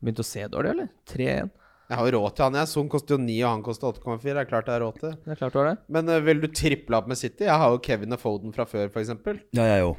Begynte 0.00 0.22
å 0.22 0.24
se 0.24 0.46
dårlig, 0.48 0.70
eller? 0.70 0.88
3-1. 1.10 1.50
Jeg 1.90 1.96
har 1.98 2.06
jo 2.06 2.12
råd 2.20 2.34
til 2.36 2.44
han, 2.44 2.54
jeg. 2.54 2.68
Son 2.68 2.88
koster 2.88 3.16
jo 3.16 3.18
9, 3.24 3.42
og 3.42 3.50
han 3.50 3.62
koster 3.66 3.88
8,4. 3.92 4.22
Det 4.22 4.36
er 4.36 4.44
klart 4.46 4.66
jeg 4.70 4.74
har 4.76 4.80
råd 4.86 5.00
til. 5.00 5.10
Det 5.24 5.32
er 5.34 5.38
klart 5.40 5.52
du 5.52 5.58
har 5.58 5.68
det. 5.72 5.78
Men 5.88 6.08
uh, 6.08 6.20
vil 6.24 6.40
du 6.40 6.46
triple 6.48 6.96
opp 6.96 7.08
med 7.08 7.18
City? 7.18 7.44
Jeg 7.44 7.50
har 7.58 7.68
jo 7.74 7.78
Kevin 7.82 8.12
og 8.12 8.20
Foden 8.20 8.52
fra 8.54 8.64
før, 8.64 8.86
f.eks. 8.92 9.08
Er 9.10 9.40
Ja, 9.52 9.64
jeg 9.64 9.82
òg. 9.88 9.96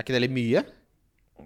ikke 0.00 0.14
det 0.16 0.22
litt 0.22 0.32
mye? 0.32 0.64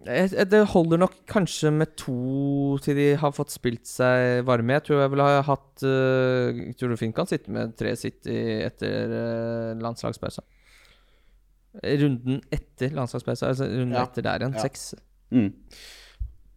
Det 0.05 0.61
holder 0.73 1.01
nok 1.05 1.15
kanskje 1.31 1.71
med 1.73 1.95
to 2.01 2.79
til 2.85 2.97
de 2.99 3.07
har 3.21 3.33
fått 3.37 3.55
spilt 3.55 3.87
seg 3.89 4.45
varme. 4.49 4.77
Jeg 4.77 4.87
tror 4.89 5.03
jeg 5.05 5.13
ville 5.15 5.29
ha 5.29 5.43
hatt 5.47 5.85
uh, 5.87 6.51
Jeg 6.53 6.77
tror 6.81 6.93
du 6.95 7.01
fint 7.01 7.17
kan 7.17 7.29
sitte 7.31 7.53
med 7.55 7.77
tre 7.79 7.95
City 7.97 8.37
etter 8.67 9.15
uh, 9.15 9.71
landslagspausa. 9.81 10.45
Runden 11.83 12.41
etter 12.55 12.95
landslagspausa, 12.95 13.51
altså 13.51 13.67
runden 13.67 13.97
Ja. 13.97 14.05
etter 14.07 14.23
der 14.23 14.45
igjen. 14.45 14.55
Ja. 14.55 14.67
Seks. 14.69 14.95
Mm. 15.35 15.51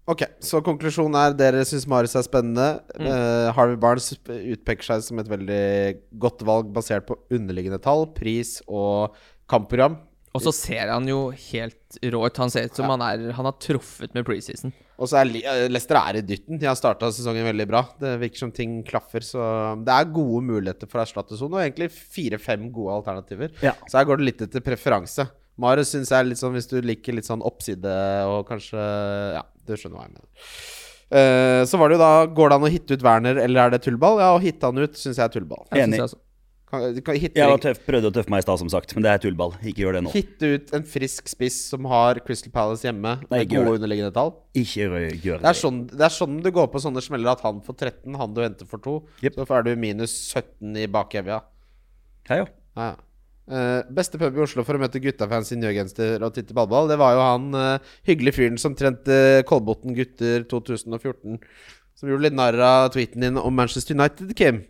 Ok, 0.07 0.21
så 0.39 0.61
konklusjonen 0.63 1.17
er 1.19 1.33
dere 1.35 1.65
syns 1.67 1.87
Marius 1.89 2.15
er 2.15 2.23
spennende. 2.23 2.67
Eh, 2.95 3.47
Harvey 3.51 3.75
Barnes 3.75 4.13
utpeker 4.15 4.85
seg 4.87 5.01
som 5.03 5.19
et 5.19 5.27
veldig 5.27 5.97
godt 6.23 6.45
valg 6.47 6.69
basert 6.71 7.03
på 7.09 7.17
underliggende 7.35 7.81
tall, 7.83 8.05
pris 8.15 8.61
og 8.69 9.17
kampprogram. 9.51 9.97
Og 10.37 10.43
så 10.45 10.53
ser 10.55 10.91
han 10.93 11.07
jo 11.09 11.29
helt 11.31 11.97
rå 12.13 12.21
ut. 12.27 12.41
Han 12.43 12.51
ser 12.53 12.67
ut 12.69 12.77
som 12.77 12.91
han, 12.93 13.03
er, 13.03 13.31
han 13.35 13.49
har 13.49 13.57
truffet 13.63 14.13
med 14.15 14.25
preseason. 14.27 14.73
Og 14.97 15.09
så 15.09 15.19
er 15.21 15.33
eh, 15.39 15.65
Leicester 15.69 15.99
er 15.99 16.19
i 16.19 16.23
dytten. 16.25 16.59
De 16.61 16.69
har 16.69 16.77
starta 16.77 17.09
sesongen 17.13 17.45
veldig 17.49 17.67
bra. 17.69 17.83
Det 18.01 18.15
virker 18.21 18.43
som 18.45 18.53
ting 18.53 18.79
klaffer, 18.87 19.25
så 19.25 19.41
det 19.85 19.93
er 19.93 20.13
gode 20.13 20.43
muligheter 20.47 20.89
for 20.89 21.01
å 21.01 21.05
erstatte 21.05 21.37
Son, 21.39 21.53
og 21.53 21.61
egentlig 21.63 21.91
fire-fem 21.93 22.69
gode 22.73 22.99
alternativer. 23.01 23.53
Ja. 23.65 23.75
Så 23.85 23.99
her 23.99 24.07
går 24.09 24.21
det 24.21 24.29
litt 24.31 24.47
etter 24.47 24.65
preferanse. 24.65 25.27
Marius 25.61 25.93
syns 25.93 26.11
jeg 26.13 26.21
er 26.21 26.27
litt 26.29 26.41
sånn 26.41 26.53
hvis 26.53 26.69
du 26.69 26.77
liker 26.85 27.15
litt 27.17 27.25
sånn 27.25 27.41
oppside 27.45 27.93
og 28.29 28.43
kanskje 28.45 28.77
Ja, 29.33 29.41
du 29.65 29.73
skjønner 29.73 29.97
hva 29.97 30.05
jeg 30.05 30.13
mener. 30.13 30.51
Uh, 31.07 31.63
så 31.63 31.79
var 31.79 31.87
det 31.87 31.95
jo 31.95 32.01
da 32.01 32.11
Går 32.35 32.49
det 32.51 32.55
an 32.57 32.65
å 32.67 32.69
hitte 32.69 32.97
ut 32.97 33.03
Werner, 33.05 33.37
eller 33.39 33.61
er 33.63 33.71
det 33.73 33.79
tullball? 33.85 34.19
Ja, 34.19 34.33
å 34.35 34.41
hitte 34.43 34.67
han 34.67 34.81
ut 34.81 34.97
syns 34.99 35.17
jeg 35.17 35.23
er 35.23 35.33
tullball. 35.33 35.63
Jeg 35.71 35.87
Enig. 35.87 36.01
synes 36.01 36.17
jeg. 36.17 36.23
Kan, 36.67 36.83
kan 36.99 37.15
hitte, 37.15 37.39
Jeg 37.39 37.59
tøff, 37.63 37.77
prøvde 37.87 38.09
å 38.09 38.13
tøffe 38.17 38.31
meg 38.33 38.41
i 38.41 38.43
stad, 38.43 38.59
som 38.59 38.69
sagt, 38.71 38.91
men 38.97 39.05
det 39.05 39.11
er 39.13 39.21
tullball. 39.23 39.53
Ikke 39.63 39.85
gjør 39.85 39.95
det 39.95 40.01
nå. 40.03 40.11
hitte 40.11 40.49
ut 40.51 40.73
en 40.75 40.83
frisk 40.83 41.31
spiss 41.31 41.61
som 41.71 41.87
har 41.87 42.19
Crystal 42.27 42.51
Palace 42.51 42.83
hjemme, 42.83 43.13
Nei, 43.23 43.39
med 43.39 43.53
gode 43.53 43.77
underliggende 43.77 44.11
tall. 44.15 44.33
Ikke 44.51 44.83
gjør 44.83 44.97
Det 44.99 45.31
er, 45.37 45.39
det. 45.45 45.55
sånn, 45.61 45.79
det 45.93 46.03
er 46.09 46.11
sånn 46.11 46.41
du 46.43 46.51
går 46.51 46.67
på 46.73 46.83
sånne 46.83 47.03
smeller 47.05 47.37
at 47.37 47.45
han 47.47 47.63
får 47.63 47.79
13, 47.87 48.19
han 48.19 48.35
du 48.35 48.43
henter 48.43 48.67
for 48.67 48.83
2. 48.83 48.97
Yep. 49.23 49.39
Så 49.47 49.59
er 49.61 49.67
du 49.69 49.71
minus 49.79 50.19
17 50.35 50.83
i 50.83 50.91
bakevja. 50.91 51.39
Hei, 52.27 52.41
jo. 52.43 52.51
Ja. 52.75 52.91
Eh, 53.47 53.79
beste 53.95 54.19
pub 54.19 54.35
i 54.35 54.43
Oslo 54.43 54.67
for 54.67 54.75
å 54.75 54.81
møte 54.83 54.99
guttafans 54.99 55.53
i 55.55 55.61
Njøgenster 55.61 56.19
og 56.19 56.35
titte 56.35 56.51
ballball, 56.57 56.91
det 56.91 56.97
var 56.99 57.15
jo 57.15 57.21
han 57.23 57.45
uh, 57.55 57.91
hyggelige 58.03 58.41
fyren 58.41 58.59
som 58.59 58.75
trente 58.75 59.45
Kolbotn 59.47 59.95
gutter 59.95 60.43
2014. 60.51 61.39
Som 61.95 62.11
gjorde 62.11 62.27
litt 62.27 62.35
narr 62.35 62.59
av 62.59 62.89
tweeten 62.91 63.23
din 63.23 63.39
om 63.39 63.55
Manchester 63.55 63.95
United, 63.95 64.35
Kim. 64.35 64.65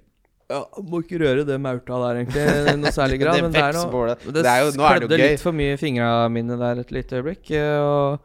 Ja, 0.50 0.62
Må 0.88 1.02
ikke 1.04 1.18
røre 1.20 1.44
det 1.44 1.58
mauta 1.60 1.98
der, 2.06 2.22
egentlig, 2.22 2.78
noe 2.80 2.92
særlig 2.96 3.18
grad. 3.24 3.36
Det 3.36 3.44
men 3.44 3.52
det 3.52 3.64
er 3.66 3.74
noe. 3.76 4.16
Det, 4.16 4.34
Det 4.38 4.46
er 4.48 4.62
jo- 4.64 4.72
nå 4.80 4.86
er 4.88 5.00
det 5.04 5.10
jo 5.10 5.18
gøy. 5.18 5.24
litt 5.34 5.44
for 5.44 5.52
mye 5.58 5.74
i 5.74 5.80
fingra 5.82 6.12
mine 6.32 6.56
der 6.62 6.80
et 6.86 6.92
lite 6.96 7.20
øyeblikk. 7.20 7.52
eh, 7.52 7.80
Og 7.84 8.20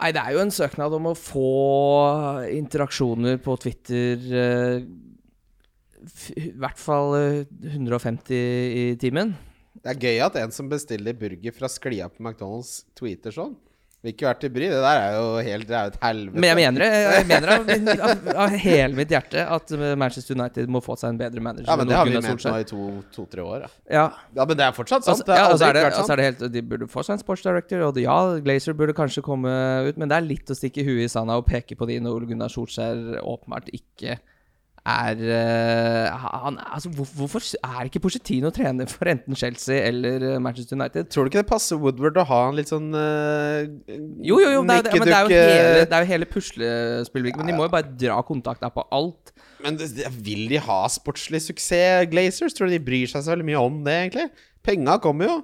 Nei, 0.00 0.12
det 0.16 0.22
er 0.24 0.32
jo 0.32 0.40
en 0.40 0.50
søknad 0.50 0.94
om 0.96 1.06
å 1.10 1.14
få 1.14 1.46
interaksjoner 2.56 3.36
på 3.44 3.54
Twitter 3.60 4.16
eh, 4.32 4.80
I 6.40 6.50
hvert 6.56 6.78
fall 6.80 7.14
eh, 7.18 7.44
150 7.76 8.32
i 8.34 8.84
timen. 8.98 9.34
Det 9.80 9.92
er 9.94 10.00
gøy 10.00 10.22
at 10.26 10.36
en 10.40 10.50
som 10.56 10.68
bestiller 10.72 11.12
burger 11.16 11.52
fra 11.54 11.68
sklia 11.70 12.08
på 12.10 12.18
McDonald's, 12.24 12.84
tweeter 12.98 13.30
sånn. 13.36 13.54
Vil 14.00 14.14
ikke 14.14 14.24
være 14.30 14.38
til 14.40 14.50
bry. 14.54 14.68
Det 14.72 14.78
der 14.80 14.98
er 14.98 15.16
jo 15.18 15.24
helt 15.44 15.66
Det 15.68 15.74
er 15.76 15.82
jo 15.84 15.90
et 15.92 15.96
helvete. 16.00 16.40
Men 16.40 16.46
jeg 16.48 16.56
mener 16.56 16.80
det 16.80 16.86
jeg 16.96 17.26
mener 17.28 17.50
av, 17.52 17.66
av, 18.08 18.28
av 18.46 18.54
hele 18.62 18.96
mitt 18.96 19.10
hjerte 19.12 19.42
at 19.56 19.74
Manchester 20.00 20.38
United 20.38 20.72
må 20.72 20.80
få 20.84 20.96
seg 20.96 21.12
en 21.12 21.18
bedre 21.20 21.42
manager. 21.44 21.68
Ja, 21.68 21.76
men 21.76 21.90
det 21.90 21.98
har 21.98 22.08
vi 22.08 22.14
ment 22.16 22.46
nå 22.48 22.54
i 22.56 22.64
to- 22.70 23.02
to-tre 23.12 23.44
år. 23.44 23.66
Ja. 23.66 23.70
Ja, 23.98 24.06
ja, 24.40 24.46
men 24.48 24.56
det 24.56 24.64
er 24.64 24.72
fortsatt 24.78 25.04
sant. 25.04 25.12
Altså, 25.18 25.28
det 25.28 25.36
ja, 25.36 25.44
altså 25.52 25.68
er 25.68 25.76
det, 25.76 25.82
sant. 25.84 25.98
Altså 26.00 26.12
er 26.16 26.22
det 26.22 26.28
helt 26.30 26.46
De 26.56 26.62
burde 26.72 26.88
få 26.88 27.04
seg 27.04 27.18
en 27.18 27.22
sportsdirector, 27.26 27.84
og 27.90 28.00
ja, 28.00 28.16
Glazer 28.40 28.78
burde 28.80 28.96
kanskje 28.96 29.26
komme 29.26 29.52
ut, 29.90 30.00
men 30.00 30.08
det 30.08 30.16
er 30.16 30.28
litt 30.30 30.48
å 30.48 30.56
stikke 30.56 30.86
huet 30.88 31.04
i 31.04 31.12
sanda 31.12 31.36
og 31.36 31.44
peke 31.50 31.76
på 31.76 31.90
de 31.92 32.00
når 32.00 32.16
Ole 32.22 32.30
Gunnar 32.32 32.48
Solskjær 32.56 33.20
åpenbart 33.20 33.68
ikke 33.76 34.16
er 34.86 35.18
uh, 35.20 36.26
han, 36.44 36.56
altså, 36.72 36.88
hvor, 36.88 37.06
Hvorfor 37.16 37.44
er 37.60 37.84
ikke 37.84 38.00
Pochettino 38.00 38.50
trener 38.54 38.88
for 38.88 39.10
enten 39.12 39.36
Chelsea 39.36 39.76
eller 39.86 40.24
eh, 40.24 40.40
Manchester 40.40 40.76
United? 40.76 41.10
Tror 41.12 41.24
du 41.24 41.30
ikke 41.30 41.42
det 41.42 41.50
passer 41.50 41.76
Woodward 41.76 42.16
å 42.16 42.24
ha 42.24 42.40
en 42.48 42.56
litt 42.56 42.72
sånn 42.72 42.88
uh, 42.96 43.60
Jo, 44.24 44.40
jo, 44.40 44.48
jo, 44.56 44.64
det 44.64 44.78
er, 44.80 44.88
men 44.96 45.10
det 45.10 45.16
er 45.16 45.26
jo 45.26 45.34
hele, 45.36 45.84
det 45.84 45.98
er 45.98 46.06
jo 46.06 46.10
hele 46.14 46.30
puslespillvirket. 46.30 47.42
Men 47.42 47.52
de 47.52 47.58
må 47.58 47.68
jo 47.68 47.74
bare 47.76 47.92
dra 47.92 48.18
kontakta 48.26 48.72
på 48.72 48.86
alt. 48.94 49.34
Men 49.60 49.76
det, 49.76 49.92
vil 50.24 50.46
de 50.50 50.60
ha 50.64 50.80
sportslig 50.92 51.42
suksess, 51.44 52.08
Glazers? 52.10 52.56
Tror 52.56 52.70
du 52.70 52.78
de 52.78 52.84
bryr 52.84 53.10
seg 53.10 53.24
så 53.26 53.34
veldig 53.34 53.50
mye 53.52 53.64
om 53.68 53.80
det, 53.84 53.96
egentlig? 54.06 54.28
Penga 54.64 54.96
kommer 55.02 55.28
jo. 55.28 55.40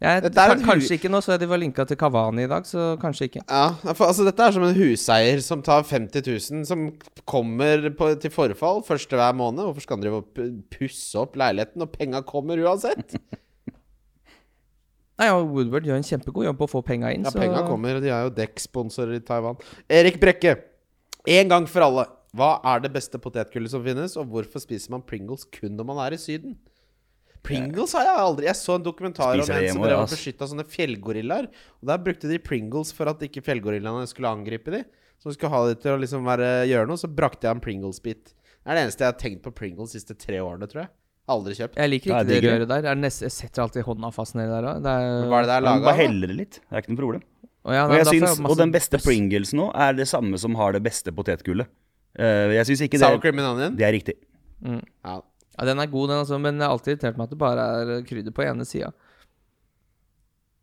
Jeg, 0.00 0.30
kanskje 0.32 0.96
ikke 0.96 1.10
nå, 1.12 1.18
så 1.20 1.36
de 1.36 1.44
var 1.50 1.60
linka 1.60 1.84
til 1.84 1.98
Kavani 2.00 2.46
i 2.46 2.48
dag, 2.48 2.64
så 2.64 2.94
kanskje 3.02 3.26
ikke. 3.28 3.42
Ja, 3.44 3.92
for 3.92 4.06
altså 4.06 4.24
Dette 4.24 4.46
er 4.46 4.54
som 4.56 4.64
en 4.64 4.78
huseier 4.78 5.42
som 5.44 5.60
tar 5.64 5.84
50 5.84 6.24
000, 6.24 6.62
som 6.70 6.86
kommer 7.28 7.84
på, 7.98 8.08
til 8.22 8.32
forfall 8.32 8.80
første 8.86 9.18
hver 9.20 9.36
måned. 9.36 9.60
Hvorfor 9.66 9.84
skal 9.84 9.98
han 9.98 10.06
drive 10.06 10.22
og 10.22 10.64
pusse 10.72 11.20
opp 11.20 11.36
leiligheten 11.36 11.84
når 11.84 11.92
penga 11.98 12.22
kommer 12.24 12.62
uansett? 12.64 13.18
Nei, 15.20 15.28
og 15.36 15.52
Woodward 15.52 15.84
gjør 15.84 16.00
en 16.00 16.08
kjempegod 16.08 16.48
jobb 16.48 16.62
på 16.62 16.70
å 16.70 16.72
få 16.78 16.84
penga 16.86 17.12
inn. 17.12 17.28
Ja, 17.28 17.34
så 17.34 17.42
penga 17.42 17.60
kommer, 17.68 17.98
og 17.98 18.06
de 18.06 18.08
er 18.08 18.24
jo 18.24 18.32
dekksponsorer 18.40 19.18
i 19.18 19.20
Taiwan. 19.20 19.60
Erik 19.92 20.16
Brekke, 20.22 20.56
en 21.28 21.52
gang 21.52 21.68
for 21.68 21.84
alle. 21.84 22.08
Hva 22.32 22.54
er 22.72 22.80
det 22.86 22.94
beste 22.94 23.20
potetgullet 23.20 23.72
som 23.74 23.84
finnes, 23.84 24.16
og 24.16 24.32
hvorfor 24.32 24.64
spiser 24.64 24.96
man 24.96 25.04
Pringles 25.04 25.44
kun 25.52 25.76
når 25.76 25.92
man 25.92 26.00
er 26.06 26.16
i 26.16 26.22
Syden? 26.22 26.56
Pringles 27.46 27.94
har 27.96 28.04
jeg 28.04 28.20
aldri 28.20 28.48
Jeg 28.50 28.58
så 28.58 28.76
en 28.76 28.84
dokumentar 28.84 29.34
om 29.34 29.44
Spiser 29.46 29.56
om 29.56 29.64
en 29.64 29.76
som 29.76 29.84
drev 29.86 30.02
og 30.02 30.12
beskytta 30.12 30.48
sånne 30.50 30.66
fjellgorillaer. 30.68 31.48
Og 31.80 31.92
Der 31.92 32.02
brukte 32.04 32.30
de 32.30 32.40
Pringles 32.42 32.92
for 32.96 33.10
at 33.12 33.22
ikke 33.26 33.42
fjellgorillaene 33.46 34.08
skulle 34.10 34.32
angripe 34.32 34.74
de 34.74 34.84
Så 35.20 35.30
de 35.30 35.36
skulle 35.38 35.52
ha 35.54 35.62
de 35.68 35.78
til 35.80 35.96
å 35.96 36.00
liksom 36.00 36.28
være, 36.28 36.50
gjøre 36.70 36.90
noe. 36.90 37.00
Så 37.00 37.10
brakte 37.12 37.48
jeg 37.48 37.56
en 37.56 37.64
Pringles-bit. 37.64 38.32
Det 38.32 38.68
er 38.68 38.76
det 38.76 38.86
eneste 38.86 39.06
jeg 39.06 39.14
har 39.14 39.20
tenkt 39.20 39.44
på 39.44 39.54
Pringles 39.56 39.92
de 39.94 40.00
siste 40.00 40.16
tre 40.20 40.40
årene, 40.44 40.68
tror 40.68 40.84
jeg. 40.84 40.92
Aldri 41.30 41.56
kjøpt. 41.56 41.76
Jeg 41.78 41.90
liker 41.92 42.10
ikke 42.10 42.22
det 42.26 42.38
det. 42.42 42.50
røret 42.50 42.70
der. 42.70 42.88
Er 42.90 42.98
det 42.98 43.10
jeg 43.10 43.32
setter 43.32 43.64
alltid 43.64 43.86
hånda 43.86 44.10
fast 44.14 44.36
nedi 44.36 44.50
der 44.50 44.66
òg. 44.72 44.80
Det 44.84 44.94
Hva 45.30 45.40
er 45.40 45.44
det 45.44 45.50
det 45.50 45.56
er 45.56 45.66
laga 45.66 45.86
bare 45.86 46.00
heller 46.00 46.32
det 46.32 46.38
litt. 46.40 46.58
Det 46.64 46.74
er 46.74 46.84
ikke 46.84 46.94
noe 46.94 47.02
problem. 47.04 47.26
Og, 47.60 47.74
ja, 47.76 47.84
Og, 47.84 47.94
jeg 47.98 48.22
masse 48.24 48.48
og 48.48 48.56
den 48.58 48.72
beste. 48.72 49.00
Pringles 49.04 49.52
nå 49.56 49.68
er 49.76 49.96
det 49.98 50.08
samme 50.10 50.40
som 50.40 50.56
har 50.58 50.74
det 50.76 50.82
beste 50.84 51.12
potetgullet. 51.14 51.68
Uh, 52.18 52.50
jeg 52.56 52.66
syns 52.72 52.82
ikke 52.88 52.98
Sour 52.98 53.20
det 53.20 53.22
cream 53.22 53.38
and 53.38 53.50
onion? 53.52 53.76
Det 53.78 53.86
er 53.86 53.94
riktig. 53.94 54.16
Ja. 54.64 55.20
Ja, 55.58 55.64
den 55.66 55.78
er 55.82 55.86
god, 55.90 56.08
den, 56.08 56.18
altså, 56.22 56.38
men 56.40 56.58
det 56.58 56.66
har 56.66 56.72
alltid 56.76 56.94
irritert 56.94 57.16
meg 57.18 57.26
at 57.26 57.30
det 57.34 57.38
bare 57.40 57.64
er 57.82 58.02
krydder 58.06 58.32
på 58.36 58.44
ene 58.46 58.64
sida. 58.68 58.92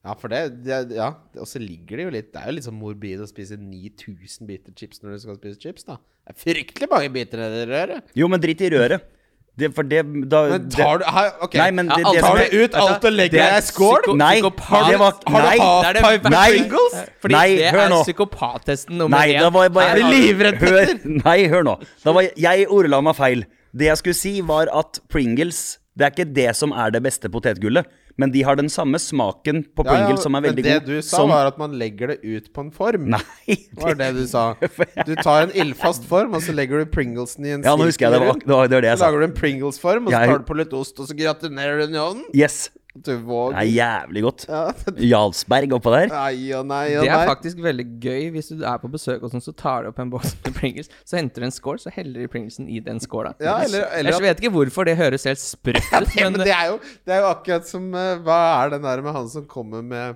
Ja, 0.08 0.14
for 0.16 0.32
det, 0.32 0.40
det 0.64 0.96
Ja, 0.96 1.10
og 1.42 1.48
så 1.50 1.60
ligger 1.60 2.00
det 2.00 2.04
jo 2.06 2.12
litt 2.14 2.30
Det 2.32 2.40
er 2.40 2.48
jo 2.52 2.56
litt 2.56 2.68
sånn 2.68 2.78
morbid 2.80 3.20
å 3.20 3.28
spise 3.28 3.58
9000 3.60 4.48
biter 4.48 4.72
chips 4.78 5.02
når 5.04 5.18
du 5.18 5.20
skal 5.26 5.36
spise 5.42 5.60
chips, 5.60 5.84
da. 5.90 5.98
Det 6.24 6.36
er 6.36 6.40
fryktelig 6.46 6.90
mange 6.94 7.10
biter 7.12 7.42
nedi 7.42 7.66
røret. 7.72 8.14
Jo, 8.16 8.30
men 8.32 8.40
dritt 8.44 8.62
i 8.64 8.70
røret. 8.72 9.14
Det, 9.58 9.72
for 9.74 9.82
det 9.90 10.04
da 10.30 10.44
Men 10.52 10.68
tar 10.70 11.00
du 11.02 11.06
her, 11.10 11.32
Ok. 11.42 11.56
Nei, 11.58 11.72
men 11.74 11.88
det, 11.90 11.98
Ja, 12.06 12.12
det, 12.14 12.20
tar 12.22 12.28
Tar 12.38 12.42
er- 12.44 12.52
du 12.54 12.64
ut 12.64 12.76
alt 12.78 13.06
og 13.10 13.14
legger 13.18 13.40
deg 13.42 13.56
i 13.58 13.66
skål? 13.66 14.08
Nei, 14.22 14.36
det 14.38 15.00
var 15.02 15.16
Har 15.18 15.42
du 15.42 15.48
Nei, 15.48 15.58
half 15.58 15.82
det 15.82 15.90
er 15.90 16.06
pipe 16.06 16.24
det 16.30 16.32
Nei. 16.36 16.50
Pringles? 16.54 16.98
Fordi 17.26 17.34
Nei, 17.34 17.48
det 17.58 17.72
er 17.74 17.90
nå. 17.90 18.02
psykopattesten 18.06 18.98
nummer 19.02 19.18
Nei, 19.18 19.34
én. 19.34 19.40
da 19.42 19.50
var 19.50 19.64
jeg 19.66 19.74
bare 19.74 19.90
Her 19.90 19.98
du- 19.98 20.14
livredd, 20.14 20.60
Petter? 20.62 20.94
nei, 21.26 21.38
hør 21.50 21.64
nå. 21.66 21.76
Da 22.06 22.14
var 22.14 22.22
jeg, 22.28 22.34
jeg 22.38 22.68
ordla 22.70 23.02
meg 23.02 23.16
feil. 23.18 23.44
Det 23.76 23.90
jeg 23.90 24.00
skulle 24.02 24.18
si, 24.18 24.34
var 24.46 24.72
at 24.74 25.00
Pringles 25.12 25.78
Det 25.98 26.06
er 26.06 26.14
ikke 26.14 26.30
det 26.34 26.52
som 26.56 26.74
er 26.78 26.92
det 26.94 27.02
beste 27.02 27.30
potetgullet, 27.34 27.88
men 28.22 28.30
de 28.34 28.44
har 28.46 28.58
den 28.58 28.70
samme 28.70 29.00
smaken 29.02 29.64
på 29.74 29.82
Ja, 29.86 29.90
ja, 29.90 29.96
Pringles 29.96 30.24
som 30.26 30.38
er 30.38 30.44
veldig 30.46 30.62
god. 30.62 30.70
men 30.70 30.74
det 30.74 30.86
god. 30.86 30.94
du 30.94 31.02
sa, 31.02 31.18
som, 31.18 31.30
var 31.34 31.50
at 31.50 31.58
man 31.58 31.74
legger 31.78 32.14
det 32.14 32.18
ut 32.22 32.52
på 32.54 32.62
en 32.66 32.70
form. 32.74 33.08
Nei. 33.14 33.22
Det 33.48 33.82
var 33.82 33.98
det 33.98 34.12
du 34.14 34.24
sa. 34.30 34.44
Du 35.10 35.16
tar 35.22 35.48
en 35.48 35.54
ildfast 35.58 36.06
form, 36.06 36.38
og 36.38 36.46
så 36.46 36.54
legger 36.54 36.86
du 36.86 36.92
Pringlesen 36.94 37.46
i 37.50 37.56
en 37.58 37.66
Ja, 37.66 37.74
nå 37.78 37.90
husker 37.90 38.08
jeg 38.08 38.14
det 38.14 38.22
var, 38.28 38.38
det 38.42 38.54
var 38.54 38.70
det, 38.70 38.78
var 38.78 38.86
det 38.86 38.92
jeg 38.94 39.02
Så 39.02 39.06
lager 39.10 39.20
du 39.26 39.28
en 39.32 39.38
Pringles-form, 39.42 40.06
og 40.10 40.14
så 40.14 40.22
tar 40.22 40.44
du 40.46 40.48
på 40.54 40.58
litt 40.62 40.74
ost, 40.78 41.00
og 41.02 41.10
så 41.10 41.18
gratinerer 41.18 41.82
du 41.82 41.88
den 41.88 41.98
i 41.98 42.04
ovnen. 42.06 42.26
Yes. 42.38 42.68
Du 43.06 43.12
våg. 43.28 43.54
Det 43.54 43.62
er 43.64 43.70
jævlig 43.76 44.22
godt. 44.26 44.46
Ja. 44.50 44.62
Jarlsberg 45.12 45.76
oppå 45.78 45.92
der. 45.94 46.08
Nei 46.12 46.52
og 46.58 46.66
nei 46.70 46.84
og 46.98 47.06
Det 47.06 47.12
er 47.14 47.30
faktisk 47.30 47.62
veldig 47.66 47.86
gøy 48.04 48.30
hvis 48.36 48.52
du 48.54 48.64
er 48.66 48.78
på 48.82 48.90
besøk 48.94 49.24
og 49.28 49.34
sånn, 49.34 49.44
så 49.46 49.54
tar 49.58 49.84
du 49.86 49.90
opp 49.92 50.00
en 50.04 50.12
boks 50.14 50.36
med 50.46 50.56
Pringles, 50.58 50.90
så 51.08 51.20
henter 51.20 51.44
du 51.44 51.50
en 51.50 51.56
skål, 51.56 51.82
så 51.84 51.94
heller 51.96 52.26
du 52.26 52.32
Pringlesen 52.34 52.70
i 52.70 52.80
den 52.84 53.00
skåla. 53.04 53.34
Ja, 53.44 53.58
eller- 53.66 53.90
eller 54.00 54.16
jeg 54.18 54.26
vet 54.28 54.42
ikke 54.46 54.54
hvorfor 54.58 54.86
det 54.90 54.98
høres 55.00 55.28
helt 55.30 55.42
sprøtt 55.44 55.84
ut, 56.02 56.16
Ja, 56.18 56.30
men 56.30 56.38
men 56.38 56.46
det 56.48 56.54
er, 56.56 56.72
jo, 56.74 56.80
det 57.06 57.14
er 57.18 57.22
jo 57.26 57.30
akkurat 57.34 57.68
som 57.70 57.90
eh, 57.96 58.16
Hva 58.26 58.40
er 58.64 58.74
den 58.78 58.88
der 58.88 59.02
med 59.06 59.14
han 59.20 59.30
som 59.30 59.46
kommer 59.50 59.84
med 59.86 60.16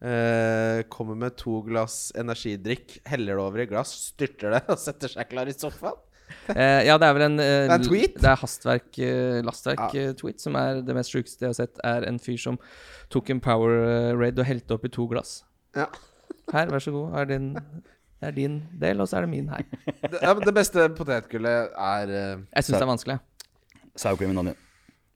Uh, 0.00 0.80
Kommer 0.88 1.12
med 1.14 1.34
to 1.36 1.58
glass 1.66 2.08
energidrikk, 2.16 2.94
heller 3.04 3.36
det 3.36 3.42
over 3.44 3.60
i 3.60 3.66
glass, 3.68 3.90
styrter 4.14 4.54
det 4.54 4.60
og 4.72 4.78
setter 4.80 5.12
seg 5.12 5.28
klar 5.28 5.50
i 5.50 5.52
sofaen? 5.52 5.98
Eh, 6.50 6.82
ja, 6.88 6.96
det 6.98 7.06
er 7.06 7.14
vel 7.14 7.24
en 7.28 7.38
eh, 7.38 7.46
Det 7.68 7.70
er 7.70 7.76
en 7.76 7.84
tweet? 7.86 8.16
Det 8.18 8.26
er 8.30 8.40
hastverk, 8.40 8.88
uh, 8.98 9.36
lastverk 9.46 9.94
Ja. 9.94 10.08
eh, 10.10 10.14
tweet 10.18 10.42
som 10.42 10.56
er 10.58 10.80
det 10.82 10.96
mest 10.96 11.14
sjukeste 11.14 11.46
jeg 11.46 11.52
har 11.52 11.58
sett, 11.60 11.78
er 11.86 12.06
en 12.08 12.18
fyr 12.22 12.38
som 12.42 12.58
tok 13.12 13.30
en 13.34 13.42
power 13.44 13.76
eh, 13.84 14.10
raid 14.18 14.38
og 14.40 14.48
helte 14.48 14.74
oppi 14.76 14.90
to 14.92 15.06
glass. 15.10 15.40
Ja. 15.78 15.86
Her, 16.54 16.70
vær 16.72 16.82
så 16.82 16.94
god. 16.94 17.14
Er 17.20 17.28
din, 17.30 17.52
det 17.54 18.30
er 18.32 18.34
din 18.34 18.56
del, 18.80 19.02
og 19.02 19.08
så 19.10 19.20
er 19.20 19.26
det 19.26 19.30
min 19.30 19.46
her. 19.52 19.62
Det, 19.86 20.18
ja, 20.18 20.32
men 20.34 20.42
det 20.42 20.54
beste 20.56 20.88
potetgullet 20.98 21.70
er 21.70 22.10
eh, 22.10 22.42
Jeg 22.56 22.66
syns 22.66 22.74
det 22.74 22.82
er 22.82 22.90
vanskelig. 22.90 23.20
And 24.10 24.38
onion. 24.38 24.58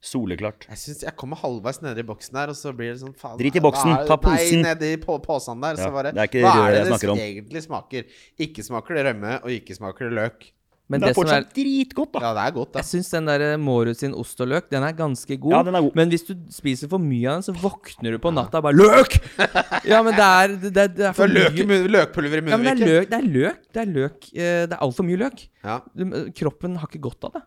Soleklart. 0.05 0.67
Jeg 0.69 0.79
synes 0.79 1.03
jeg 1.07 1.17
kommer 1.17 1.39
halvveis 1.41 1.79
nedi 1.81 2.03
boksen 2.05 2.37
her, 2.37 2.51
og 2.53 2.59
så 2.59 2.75
blir 2.77 2.91
det 2.93 2.99
sånn 3.01 3.15
faen, 3.17 3.39
Drit 3.41 3.57
i 3.57 3.63
boksen, 3.65 3.93
er 3.95 4.09
ta 4.09 4.19
posen. 4.21 4.61
Nei, 4.61 4.75
nedi 4.75 4.91
på, 5.01 5.17
posen 5.25 5.63
der. 5.65 5.79
Ja, 5.81 5.87
så 5.87 5.95
bare, 5.95 6.13
det 6.13 6.21
er 6.21 6.29
ikke 6.29 6.43
hva 6.45 6.53
er 6.67 6.75
det 6.77 6.83
jeg 6.83 7.01
det 7.09 7.25
egentlig 7.25 7.63
smaker? 7.65 8.11
Ikke 8.47 8.65
smaker 8.67 8.99
det 8.99 9.07
rømme, 9.09 9.39
og 9.41 9.55
ikke 9.55 9.77
smaker 9.79 10.11
det 10.11 10.19
løk. 10.19 10.45
Men 10.85 11.01
det 11.01 11.09
det, 11.09 11.11
er 11.11 11.17
som 11.17 11.25
er 11.25 11.31
fortsatt 11.31 11.55
dritgodt, 11.57 12.11
da. 12.13 12.21
Ja, 12.21 12.31
det 12.37 12.43
er 12.45 12.55
godt, 12.59 12.71
da. 12.75 12.83
Jeg 12.83 12.89
syns 12.91 13.09
den 13.15 13.29
der 13.31 13.45
eh, 13.47 13.55
Mårud 13.57 13.97
sin 13.97 14.13
ost 14.21 14.43
og 14.45 14.51
løk, 14.51 14.67
den 14.73 14.85
er 14.85 14.97
ganske 14.99 15.39
god. 15.41 15.55
Ja, 15.55 15.63
den 15.65 15.79
er 15.79 15.85
god. 15.87 15.97
Men 15.97 16.13
hvis 16.13 16.27
du 16.29 16.35
spiser 16.53 16.91
for 16.93 17.01
mye 17.01 17.31
av 17.31 17.39
den, 17.39 17.47
så 17.47 17.55
våkner 17.57 18.17
du 18.17 18.21
på 18.21 18.33
natta 18.37 18.61
og 18.61 18.67
bare 18.69 18.77
Løk! 18.77 19.17
Ja, 19.89 20.03
men 20.05 20.17
det 20.17 20.25
er 20.25 20.53
Det, 20.53 20.71
det, 20.73 20.85
det 20.97 21.09
er 21.09 21.11
Det 21.11 21.15
for 21.17 21.29
er 21.29 21.35
løk 21.35 21.59
i 21.61 21.67
mye 21.69 21.89
løkpulver 21.93 22.41
i 22.41 22.45
ja, 22.45 22.59
men 22.61 22.69
det 22.69 22.75
er 22.75 22.93
løk. 22.93 23.09
Det 23.11 23.19
er 23.19 23.33
løk. 23.39 23.65
Det 23.65 23.83
er 23.83 23.91
løk 23.97 24.29
eh, 24.33 24.61
Det 24.69 24.77
er 24.77 24.85
altfor 24.85 25.09
mye 25.09 25.21
løk. 25.25 25.43
Ja. 25.65 25.81
Eh, 26.05 26.15
kroppen 26.37 26.79
har 26.81 26.93
ikke 26.93 27.05
godt 27.09 27.29
av 27.31 27.37
det. 27.39 27.45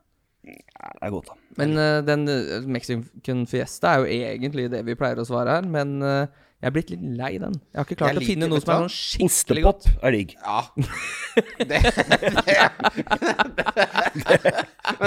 Ja, 0.48 0.90
det 0.98 1.06
er 1.08 1.14
godt, 1.14 1.30
da. 1.30 1.38
Men 1.58 1.74
uh, 1.78 2.00
den 2.06 2.26
Mexican 2.72 3.46
fiesta 3.50 3.94
er 3.94 4.04
jo 4.04 4.20
egentlig 4.32 4.68
det 4.72 4.84
vi 4.88 4.96
pleier 4.98 5.20
å 5.20 5.26
svare 5.28 5.58
her, 5.58 5.66
men 5.70 5.98
eh, 6.06 6.46
jeg 6.58 6.68
er 6.68 6.74
blitt 6.74 6.90
litt 6.90 7.04
lei 7.20 7.38
den. 7.38 7.54
Jeg 7.70 7.78
har 7.78 7.86
ikke 7.86 7.96
klart 8.00 8.16
Jeg 8.16 8.24
å 8.24 8.26
finne 8.26 8.48
noe 8.50 8.58
som 8.64 8.72
er 8.74 8.80
sånn 8.82 8.94
skikkelig 8.98 9.64
godt. 9.68 9.84
Ostepop 9.86 10.04
er 10.08 10.12
digg. 10.18 10.30
Ja. 10.42 10.60
Det, 11.58 11.66
det, 11.68 11.78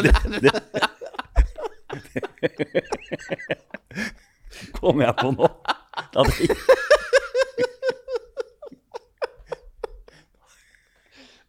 det, 0.04 0.14
det, 0.44 0.52
Kommer 4.78 5.02
jeg 5.08 5.14
på 5.18 5.30
nå? 5.34 5.46
Da 6.14 6.22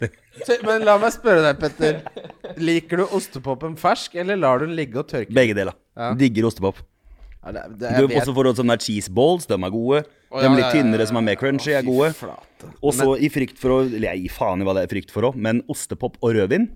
det, 0.01 0.09
Så, 0.41 0.57
Men 0.65 0.81
la 0.87 0.95
meg 1.01 1.13
spørre 1.13 1.43
deg, 1.45 1.59
Petter. 1.61 1.93
Liker 2.57 3.03
du 3.03 3.05
ostepopen 3.19 3.77
fersk, 3.77 4.15
eller 4.23 4.39
lar 4.39 4.57
du 4.61 4.65
den 4.65 4.75
ligge 4.79 4.97
og 5.03 5.07
tørke? 5.11 5.33
begge 5.35 5.53
deler. 5.57 5.75
Ja. 5.93 6.13
Digger 6.17 6.49
ostepop. 6.49 6.81
Ja, 7.43 7.51
det, 7.55 7.61
det, 7.71 7.77
Du 7.79 7.85
jeg 7.85 7.95
har 7.95 8.07
vet- 8.07 8.17
også 8.21 8.33
til 8.43 8.53
sånne 8.61 8.75
der 8.77 8.83
cheese 8.85 9.09
balls. 9.09 9.47
De 9.49 9.55
er 9.57 9.71
gode. 9.73 10.03
De 10.03 10.41
ja, 10.45 10.49
litt 10.53 10.59
ja, 10.61 10.67
ja, 10.67 10.73
tynnere 10.75 11.07
som 11.09 11.17
er 11.17 11.21
mer 11.25 11.35
crunchy, 11.35 11.71
er 11.73 11.83
gode. 11.83 12.13
Og 12.83 12.93
så 12.93 13.07
i 13.19 13.29
frykt 13.33 13.57
for 13.57 13.69
å 13.69 13.79
Eller 13.87 14.13
jeg 14.13 14.21
gir 14.27 14.35
faen 14.35 14.61
i 14.61 14.67
hva 14.67 14.75
det 14.77 14.83
er 14.85 14.91
frykt 14.93 15.11
for 15.11 15.25
òg, 15.31 15.35
men 15.35 15.63
ostepop 15.67 16.17
og 16.21 16.35
rødvin 16.37 16.69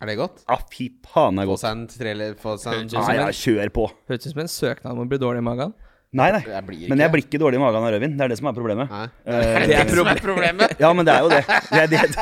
Er 0.00 0.06
det 0.06 0.16
godt? 0.16 0.44
Ja, 0.48 0.56
fy 0.72 0.88
faen, 1.04 1.36
det 1.36 1.42
er 1.44 1.46
Få 1.46 1.52
godt. 1.52 1.60
seg 1.60 1.70
en 1.76 1.86
trailer 1.92 2.34
Få 2.40 2.56
seg 2.58 2.72
en 2.72 2.88
Høres 2.88 3.08
Ja, 3.12 3.14
ja, 3.20 3.28
kjør 3.28 3.70
på. 3.76 3.84
Høres 4.08 4.26
ut 4.26 4.32
som 4.32 4.40
en 4.40 4.48
søknad 4.48 4.92
om 4.96 5.04
å 5.04 5.08
bli 5.10 5.18
dårlig 5.20 5.38
i 5.44 5.46
magen. 5.46 5.74
Nei, 6.16 6.30
nei. 6.32 6.40
Jeg 6.40 6.64
blir 6.64 6.88
Men 6.88 7.02
jeg 7.02 7.12
blir 7.12 7.20
ikke 7.26 7.38
dårlig 7.42 7.58
i 7.58 7.60
magen 7.60 7.84
av 7.84 7.90
rødvin. 7.92 8.14
Det 8.16 8.24
er 8.24 8.30
det 8.32 8.36
som 8.38 8.46
er 8.48 8.54
problemet. 8.56 8.88
Nei. 8.88 9.02
Eh, 9.28 9.66
Det 9.68 9.74
er 9.76 9.88
det 9.90 9.96
som 9.98 10.08
er 10.08 10.20
problemet. 10.24 10.70
Ja, 10.80 10.92
men 10.96 11.04
det 11.04 11.12
er 11.12 11.26
jo 11.26 11.28
det. 11.28 11.40
Jeg, 11.68 11.90
jeg, 11.92 12.14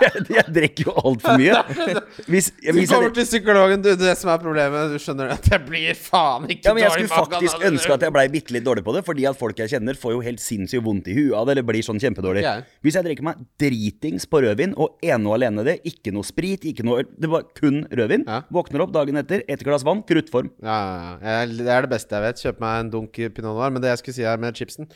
jeg, 0.00 0.22
jeg 0.38 0.44
drikker 0.56 0.88
jo 0.88 0.94
altfor 1.02 1.36
mye. 1.36 1.58
Hvis, 2.32 2.48
Du 2.56 2.70
hvis 2.78 2.88
kommer 2.88 3.12
til 3.12 3.26
psykologen, 3.28 3.82
du. 3.84 3.90
Det 4.00 4.14
som 4.16 4.30
er 4.32 4.40
problemet, 4.40 4.94
du 4.94 4.96
skjønner 5.04 5.34
at 5.34 5.50
jeg 5.52 5.60
blir 5.66 5.98
faen 6.00 6.46
ikke 6.48 6.70
ja, 6.70 6.72
men 6.76 6.84
jeg 6.86 6.94
skulle 6.94 7.12
faktisk 7.12 7.66
ønske 7.68 7.92
at 7.98 8.06
jeg 8.06 8.14
blei 8.16 8.24
bitte 8.32 8.54
litt 8.56 8.64
dårlig 8.64 8.84
på 8.86 8.94
det, 8.96 9.02
fordi 9.04 9.26
at 9.28 9.36
folk 9.36 9.60
jeg 9.60 9.72
kjenner, 9.74 9.98
får 10.00 10.14
jo 10.16 10.22
helt 10.24 10.40
sinnssykt 10.40 10.84
vondt 10.86 11.10
i 11.12 11.18
huet 11.18 11.36
av 11.36 11.44
det, 11.50 11.58
eller 11.58 11.68
blir 11.68 11.84
sånn 11.84 12.00
kjempedårlig. 12.00 12.46
Hvis 12.80 12.96
jeg 12.96 13.04
drikker 13.10 13.26
meg 13.28 13.44
dritings 13.60 14.24
på 14.30 14.40
rødvin, 14.46 14.72
og 14.80 14.96
ene 15.04 15.28
og 15.28 15.36
alene 15.36 15.66
det, 15.68 15.76
ikke 15.92 16.14
noe 16.16 16.24
sprit, 16.24 16.64
ikke 16.72 16.86
noe 16.88 17.02
øl, 17.04 17.12
det 17.20 17.28
var 17.36 17.44
kun 17.58 17.82
rødvin, 17.92 18.24
våkner 18.48 18.86
opp 18.86 18.96
dagen 18.96 19.20
etter, 19.20 19.44
et 19.44 19.64
glass 19.66 19.84
vann, 19.84 20.00
kruttform. 20.08 20.48
Ja, 20.64 20.80
ja, 20.80 21.14
ja. 21.20 21.38
Det 21.60 21.68
er 21.76 21.84
det 21.84 21.92
beste 21.92 22.16
jeg 22.16 22.24
vet. 22.30 22.40
Kjøp 22.46 22.64
meg 22.64 22.80
en 22.86 22.92
dunk 22.96 23.09
pinot 23.12 23.54
noir. 23.56 23.70
Men 23.74 23.82
det 23.82 23.90
jeg 23.92 23.98
skulle 24.02 24.14
si 24.16 24.26
her 24.26 24.40
med 24.40 24.54
chipsen 24.58 24.90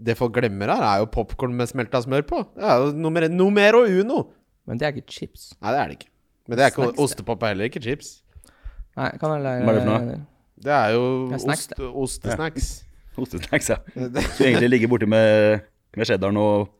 Det 0.00 0.16
folk 0.16 0.32
glemmer 0.32 0.72
her, 0.72 0.82
er 0.82 1.02
jo 1.02 1.10
popkorn 1.12 1.52
med 1.54 1.68
smelta 1.68 2.00
smør 2.00 2.24
på. 2.28 2.38
Det 2.56 2.64
er 2.64 2.76
jo 2.80 2.92
nummer, 2.96 3.28
numero 3.28 3.84
uno. 3.84 4.22
Men 4.66 4.78
det 4.80 4.86
er 4.86 4.94
ikke 4.96 5.12
chips. 5.12 5.50
Nei, 5.60 5.74
det 5.74 5.80
er 5.80 5.90
det 5.90 5.96
ikke. 5.98 6.10
Men 6.48 6.58
det 6.58 6.64
er 6.64 6.72
ikke 6.72 6.86
Snacks, 6.88 6.98
ostepop 7.04 7.42
er 7.42 7.52
heller 7.52 7.68
ikke 7.68 7.82
chips. 7.84 8.22
Nei, 8.96 9.10
kan 9.20 9.28
Hva 9.28 9.36
er 9.38 9.60
det 9.60 9.82
for 9.84 9.90
noe? 9.90 10.20
Det 10.60 10.72
er 10.72 10.94
jo 10.96 11.04
Det 11.30 11.40
er 11.40 11.52
ost, 11.52 11.74
ostesnacks. 11.78 12.70
Ostesnacks, 13.20 13.70
ja. 13.70 13.76
Du 14.38 14.44
egentlig 14.44 14.70
ligger 14.70 14.88
borti 14.88 15.08
med, 15.08 15.60
med 15.96 16.08
cheddaren 16.08 16.36
og 16.40 16.68
Jeg 16.68 16.79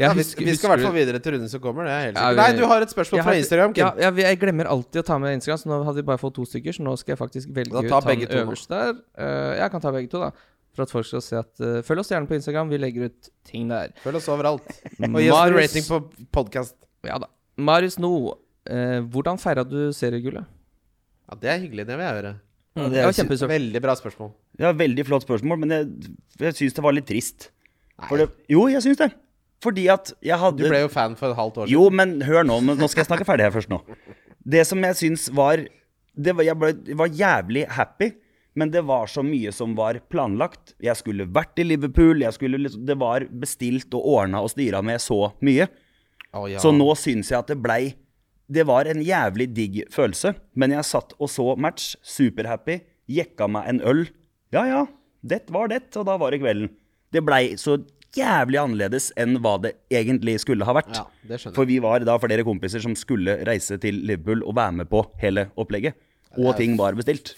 Ja, 0.00 0.12
vi, 0.14 0.22
husker- 0.22 0.44
vi 0.44 0.54
skal 0.56 0.70
i 0.70 0.72
hvert 0.76 0.84
fall 0.86 0.94
videre 0.96 1.18
til 1.22 1.32
runden 1.34 1.48
som 1.52 1.60
kommer. 1.60 1.84
Det 1.84 1.92
er 1.92 2.00
helt 2.06 2.16
Ja, 2.16 2.22
sikkert. 2.22 2.36
vi- 2.36 2.42
Nei, 2.42 2.60
du 2.60 2.66
har 2.66 2.82
et 2.82 2.88
spørsmål 2.90 3.22
fra 3.22 3.34
Instagram, 3.38 3.72
Kim. 3.74 3.84
Ja, 4.00 4.10
jeg, 4.10 4.38
glemmer 4.40 4.66
alltid 4.66 5.02
å 5.02 5.04
ta 5.04 5.18
med 5.18 5.34
Instagram, 5.36 5.58
så 5.58 5.66
nå 5.68 5.84
hadde 5.84 5.96
vi 5.96 6.02
bare 6.02 6.18
fått 6.18 6.34
to 6.34 6.44
stykker. 6.48 6.72
Så 6.72 6.80
nå 6.82 6.96
skal 6.98 7.12
jeg 7.16 7.18
faktisk 7.20 7.48
velge 7.52 7.84
ut 7.84 7.90
han 7.92 8.02
begge 8.02 8.26
to 8.26 8.36
nå. 8.40 8.46
øverst 8.48 8.68
der. 8.68 8.94
Uh, 9.18 9.54
jeg 9.60 9.70
kan 9.70 9.80
ta 9.80 9.92
begge 9.92 10.10
to, 10.10 10.18
da. 10.18 10.30
For 10.74 10.82
at 10.82 10.90
folk 10.90 11.04
skal 11.04 11.20
se 11.20 11.36
at 11.36 11.60
uh, 11.60 11.82
Følg 11.84 12.00
oss 12.00 12.08
gjerne 12.08 12.26
på 12.26 12.34
Instagram. 12.34 12.70
Vi 12.72 12.78
legger 12.78 13.04
ut 13.10 13.28
ting 13.44 13.68
der. 13.68 13.92
Følg 14.02 14.16
oss 14.16 14.28
overalt. 14.32 14.64
Og 15.04 15.20
gi 15.20 15.28
oss 15.30 15.36
en 15.46 15.52
Marius- 15.52 15.60
rating 15.60 15.84
på 15.84 16.00
podkast. 16.32 16.74
Ja 17.04 17.18
da. 17.18 17.26
Marius 17.58 17.98
No, 17.98 18.32
uh, 18.70 19.00
hvordan 19.12 19.38
feira 19.38 19.62
du 19.68 19.92
seriegullet? 19.92 20.46
Ja, 21.28 21.36
det 21.38 21.50
er 21.52 21.58
hyggelig. 21.68 21.86
Det 21.86 21.96
vil 22.00 22.06
jeg 22.06 22.16
høre. 22.22 22.34
Ja, 22.74 22.82
det 22.88 22.92
det 22.92 23.00
er 23.02 23.04
var 23.04 23.12
sy- 23.12 23.46
Veldig 23.52 23.82
bra 23.82 23.94
spørsmål. 23.94 24.32
Ja, 24.58 24.72
veldig 24.72 25.04
flott 25.06 25.26
spørsmål, 25.28 25.58
men 25.60 25.68
jeg, 25.68 26.14
jeg 26.40 26.54
syns 26.54 26.72
det 26.74 26.82
var 26.82 26.92
litt 26.96 27.06
trist. 27.06 27.50
For 28.08 28.16
det, 28.16 28.30
jo, 28.48 28.66
jeg 28.72 28.80
syns 28.82 28.96
det. 28.96 29.12
Fordi 29.62 29.84
at 29.92 30.10
jeg 30.26 30.38
hadde 30.42 30.58
du 30.64 30.68
ble 30.72 30.80
jo 30.84 30.90
fan 30.90 31.14
for 31.18 31.30
et 31.30 31.38
halvt 31.38 31.60
år 31.62 31.68
siden. 31.68 31.76
Jo, 31.76 31.84
men 31.94 32.16
hør 32.26 32.42
nå. 32.48 32.58
Nå 32.66 32.88
skal 32.90 33.04
jeg 33.04 33.10
snakke 33.12 33.26
ferdig 33.28 33.46
her 33.46 33.54
først 33.54 33.70
nå. 33.70 33.78
Det 34.42 34.64
som 34.66 34.82
jeg 34.82 34.98
syns 34.98 35.28
var, 35.30 35.62
det 36.18 36.34
var 36.34 36.44
Jeg 36.48 36.58
ble, 36.58 36.72
var 36.98 37.12
jævlig 37.14 37.62
happy, 37.70 38.08
men 38.58 38.72
det 38.74 38.82
var 38.84 39.06
så 39.08 39.22
mye 39.24 39.52
som 39.54 39.76
var 39.78 40.00
planlagt. 40.12 40.74
Jeg 40.82 40.98
skulle 40.98 41.28
vært 41.30 41.62
i 41.62 41.64
Liverpool. 41.64 42.20
Skulle, 42.34 42.58
liksom- 42.58 42.84
det 42.84 42.98
var 42.98 43.24
bestilt 43.30 43.94
og 43.94 44.04
ordna 44.18 44.42
og 44.42 44.50
styra 44.50 44.82
med 44.84 44.98
så 45.00 45.32
mye. 45.40 45.68
Oh, 46.34 46.48
ja. 46.50 46.58
Så 46.58 46.72
nå 46.74 46.90
syns 46.96 47.30
jeg 47.30 47.38
at 47.38 47.46
det 47.52 47.60
blei 47.62 47.94
Det 48.52 48.66
var 48.66 48.84
en 48.84 49.00
jævlig 49.00 49.46
digg 49.54 49.76
følelse, 49.88 50.34
men 50.56 50.72
jeg 50.74 50.84
satt 50.84 51.14
og 51.18 51.28
så 51.30 51.56
match, 51.56 51.94
superhappy, 52.02 52.80
jekka 53.08 53.46
meg 53.48 53.68
en 53.70 53.80
øl. 53.80 54.02
Ja 54.52 54.64
ja, 54.68 54.86
det 55.24 55.46
var 55.48 55.68
det, 55.68 55.96
og 55.96 56.04
da 56.04 56.18
var 56.20 56.34
det 56.34 56.40
kvelden. 56.42 56.68
Det 57.14 57.22
blei 57.24 57.54
så 57.56 57.78
jævlig 58.16 58.58
annerledes 58.60 59.10
enn 59.20 59.38
hva 59.42 59.56
det 59.62 59.74
egentlig 59.92 60.38
skulle 60.42 60.66
ha 60.68 60.74
vært. 60.76 60.94
Ja. 60.96 61.38
For 61.54 61.68
vi 61.68 61.78
var 61.82 62.04
da 62.06 62.18
flere 62.20 62.44
kompiser 62.46 62.82
som 62.84 62.96
skulle 62.98 63.38
reise 63.48 63.78
til 63.82 64.02
Liverpool 64.08 64.44
og 64.44 64.56
være 64.58 64.82
med 64.82 64.90
på 64.92 65.04
hele 65.22 65.48
opplegget. 65.60 65.96
Og 66.40 66.56
ting 66.56 66.78
var 66.78 66.96
bestilt. 66.96 67.34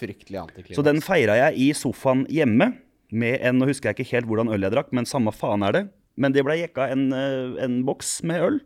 Så 0.75 0.85
den 0.87 1.01
feira 1.03 1.37
jeg 1.41 1.59
i 1.59 1.69
sofaen 1.75 2.27
hjemme 2.31 2.75
med 3.15 3.43
en 3.47 3.59
Nå 3.61 3.69
husker 3.69 3.91
jeg 3.91 3.99
ikke 3.99 4.13
helt 4.17 4.29
hvordan 4.31 4.51
øl 4.55 4.67
jeg 4.67 4.75
drakk, 4.75 4.93
men 4.95 5.07
samme 5.07 5.35
faen 5.35 5.67
er 5.67 5.75
det. 5.75 5.83
Men 6.19 6.35
det 6.35 6.45
ble 6.47 6.57
jekka 6.61 6.87
en, 6.95 7.09
eh, 7.13 7.65
en 7.65 7.81
boks 7.87 8.23
med 8.27 8.43
øl, 8.43 8.61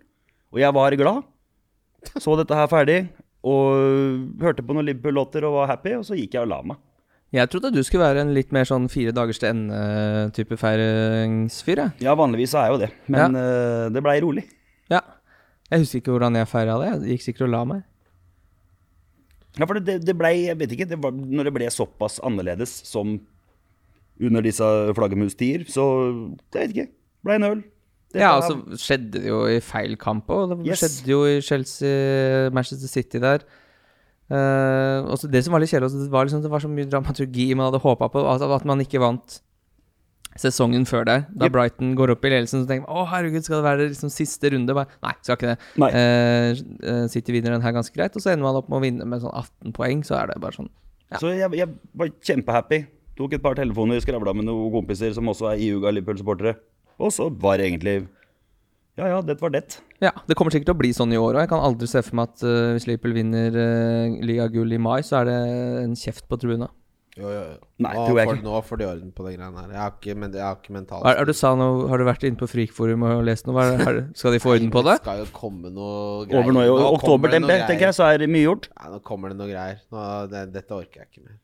og 0.53 0.61
jeg 0.61 0.75
var 0.77 0.97
glad. 1.01 1.25
Så 2.21 2.37
dette 2.37 2.57
her 2.57 2.69
ferdig, 2.69 2.99
og 3.43 4.37
hørte 4.43 4.65
på 4.65 4.77
noen 4.77 4.87
Liverpool-låter 4.89 5.45
og 5.49 5.57
var 5.63 5.73
happy, 5.73 5.97
og 5.97 6.05
så 6.05 6.17
gikk 6.19 6.37
jeg 6.37 6.45
og 6.45 6.53
la 6.53 6.61
meg. 6.63 6.81
Jeg 7.37 7.51
trodde 7.53 7.70
du 7.74 7.83
skulle 7.85 8.07
være 8.07 8.22
en 8.24 8.31
litt 8.33 8.53
mer 8.57 8.64
sånn 8.64 8.87
fire 8.89 9.12
dagers 9.12 9.37
til 9.43 9.51
ende-type 9.51 10.57
feiringsfyr. 10.57 11.83
Ja, 12.01 12.14
vanligvis 12.16 12.55
er 12.57 12.68
jeg 12.70 12.72
jo 12.72 12.79
det, 12.87 12.89
men 13.12 13.37
eh, 13.37 13.89
det 13.93 14.01
blei 14.05 14.16
rolig. 14.24 14.47
Ja. 14.89 15.03
Jeg 15.68 15.83
husker 15.85 16.01
ikke 16.01 16.14
hvordan 16.14 16.39
jeg 16.41 16.49
feira 16.49 16.79
det. 16.81 16.89
Jeg 16.95 17.18
gikk 17.18 17.26
sikkert 17.26 17.47
og 17.51 17.53
la 17.53 17.61
meg. 17.68 17.83
Ja, 19.59 19.66
for 19.66 19.76
det, 19.83 19.99
det, 20.07 20.14
blei 20.16 20.47
Jeg 20.47 20.57
vet 20.61 20.72
ikke, 20.76 20.87
det 20.89 20.99
var, 21.03 21.12
når 21.12 21.49
det 21.49 21.53
ble 21.57 21.68
såpass 21.74 22.20
annerledes 22.24 22.72
som 22.87 23.16
under 24.18 24.43
disse 24.45 24.64
flaggermustider, 24.97 25.66
så 25.70 25.85
Jeg 26.55 26.62
vet 26.62 26.72
ikke. 26.76 26.89
Blei 27.26 27.37
en 27.37 27.49
øl. 27.51 27.61
Dette 28.09 28.22
Ja, 28.24 28.31
altså 28.39 28.79
skjedde 28.81 29.18
det 29.20 29.29
jo 29.29 29.43
i 29.53 29.59
feil 29.61 29.99
kamp 30.01 30.31
òg. 30.33 30.55
Det 30.55 30.70
Yes. 30.70 30.81
skjedde 30.81 31.12
jo 31.12 31.20
i 31.29 31.41
Chelsea, 31.45 32.49
Manchester 32.57 32.89
City 32.89 33.20
der. 33.20 33.45
Eh, 34.29 35.09
også 35.09 35.29
det 35.33 35.41
som 35.45 35.55
var 35.55 35.62
litt 35.62 35.70
kjedelig, 35.72 36.03
det 36.05 36.12
var, 36.12 36.29
liksom, 36.29 36.43
det 36.45 36.51
var 36.53 36.61
så 36.61 36.68
mye 36.70 36.89
dramaturgi 36.91 37.47
man 37.57 37.70
hadde 37.70 37.81
håpa 37.85 38.11
på. 38.12 38.24
Altså, 38.29 38.51
at 38.55 38.66
man 38.68 38.83
ikke 38.85 39.01
vant 39.01 39.39
sesongen 40.39 40.85
før 40.87 41.07
der. 41.09 41.24
Da 41.33 41.49
Yep. 41.49 41.53
Brighton 41.55 41.95
går 41.99 42.12
opp 42.14 42.24
i 42.29 42.31
ledelsen, 42.31 42.62
så 42.62 42.68
tenker 42.68 42.87
man 42.87 43.01
å 43.01 43.07
herregud, 43.11 43.43
skal 43.43 43.59
det 43.59 43.66
være 43.66 43.89
liksom 43.89 44.12
siste 44.12 44.53
runde? 44.55 44.74
Bare, 44.76 44.87
nei, 45.03 45.14
skal 45.22 45.39
ikke 45.39 45.55
det. 45.55 45.89
Eh, 45.99 47.09
City 47.11 47.35
vinner 47.35 47.57
den 47.57 47.64
her 47.64 47.74
ganske 47.74 47.95
greit, 47.97 48.14
og 48.14 48.22
så 48.22 48.31
ender 48.35 48.47
man 48.47 48.61
opp 48.61 48.68
med 48.70 48.79
å 48.79 48.85
vinne 48.85 49.09
med 49.09 49.24
sånn 49.24 49.35
18 49.35 49.74
poeng. 49.74 50.05
Så 50.07 50.14
er 50.20 50.31
det 50.31 50.41
bare 50.43 50.59
sånn 50.61 50.70
Ja. 51.09 51.16
Så 51.22 51.33
jeg, 51.33 51.49
jeg 51.57 51.68
var 51.97 52.11
kjempehappy. 52.20 52.83
Tok 53.16 53.33
et 53.33 53.43
par 53.43 53.55
telefoner, 53.57 53.99
skravla 54.05 54.35
med 54.37 54.45
noen 54.45 54.68
kompiser 54.70 55.14
som 55.16 55.26
også 55.33 55.49
er 55.55 55.62
iuga 55.64 55.91
Liverpool-supportere. 55.91 56.59
Og 57.01 57.11
så 57.14 57.31
var 57.33 57.57
det 57.57 57.70
egentlig 57.72 57.95
Ja 58.99 59.13
ja, 59.13 59.21
det 59.23 59.39
var 59.39 59.53
det. 59.55 59.79
Ja, 60.03 60.11
det 60.27 60.35
kommer 60.39 60.51
sikkert 60.55 60.73
til 60.73 60.77
å 60.77 60.81
bli 60.81 60.91
sånn 60.97 61.13
i 61.15 61.21
år 61.21 61.37
òg. 61.37 61.45
Jeg 61.45 61.53
kan 61.53 61.63
aldri 61.63 61.87
se 61.91 62.03
for 62.03 62.19
meg 62.19 62.33
at 62.33 62.43
uh, 62.43 62.75
hvis 62.75 62.89
Liverpool 62.89 63.15
vinner 63.15 63.55
uh, 63.55 64.19
ligagull 64.27 64.75
i 64.75 64.81
mai, 64.83 64.99
så 65.07 65.21
er 65.21 65.31
det 65.31 65.39
en 65.85 65.95
kjeft 65.99 66.27
på 66.27 66.39
tribuna. 66.41 66.71
Jo, 67.19 67.31
jo, 67.35 67.39
jo. 67.43 67.55
Nei, 67.83 67.93
nå, 67.97 68.03
tror 68.07 68.19
jeg 68.21 68.29
får, 68.29 68.37
ikke. 68.39 68.47
nå 68.47 68.59
får 68.69 68.79
de 68.79 68.87
orden 68.87 69.09
på 69.15 69.25
de 69.27 69.33
greiene 69.35 69.63
her. 69.63 69.71
Jeg 69.75 69.81
har 69.83 69.95
ikke, 69.97 70.15
men 70.23 70.35
jeg 70.39 70.45
har 70.45 70.59
ikke 70.61 70.75
mentalt 70.77 71.07
Har, 71.07 71.19
er 71.19 71.27
du 71.27 71.35
sa 71.35 71.51
noe, 71.59 71.89
har 71.91 71.99
du 71.99 72.07
vært 72.07 72.27
inne 72.29 72.39
på 72.39 72.47
Frikforum 72.51 73.07
og 73.09 73.25
lest 73.27 73.49
noe? 73.49 73.57
Hva 73.57 73.65
er 73.65 73.73
det- 73.73 73.87
har, 73.89 73.99
skal 74.21 74.37
de 74.37 74.41
få 74.45 74.53
orden 74.55 74.71
på 74.75 74.85
det? 74.87 74.95
Det 75.01 75.07
skal 75.07 75.25
jo 75.25 75.27
komme 75.35 75.73
noe 75.75 76.29
greier. 76.31 76.39
Over 76.39 76.55
nå 76.55 76.63
i 76.63 76.71
oktober, 76.71 77.35
det 77.35 77.43
noe 77.43 77.51
tenker 77.51 77.73
tenker 77.73 77.89
jeg, 77.89 77.99
så 77.99 78.07
er 78.07 78.23
det 78.23 78.31
mye 78.31 78.47
gjort. 78.47 78.71
Ja, 78.71 78.93
nå 78.95 79.03
kommer 79.03 79.35
det 79.35 79.39
noe 79.41 79.51
greier. 79.51 79.83
Nå, 79.91 80.07
det, 80.31 80.45
dette 80.55 80.79
orker 80.79 81.03
jeg 81.03 81.11
ikke 81.11 81.25
mer. 81.27 81.39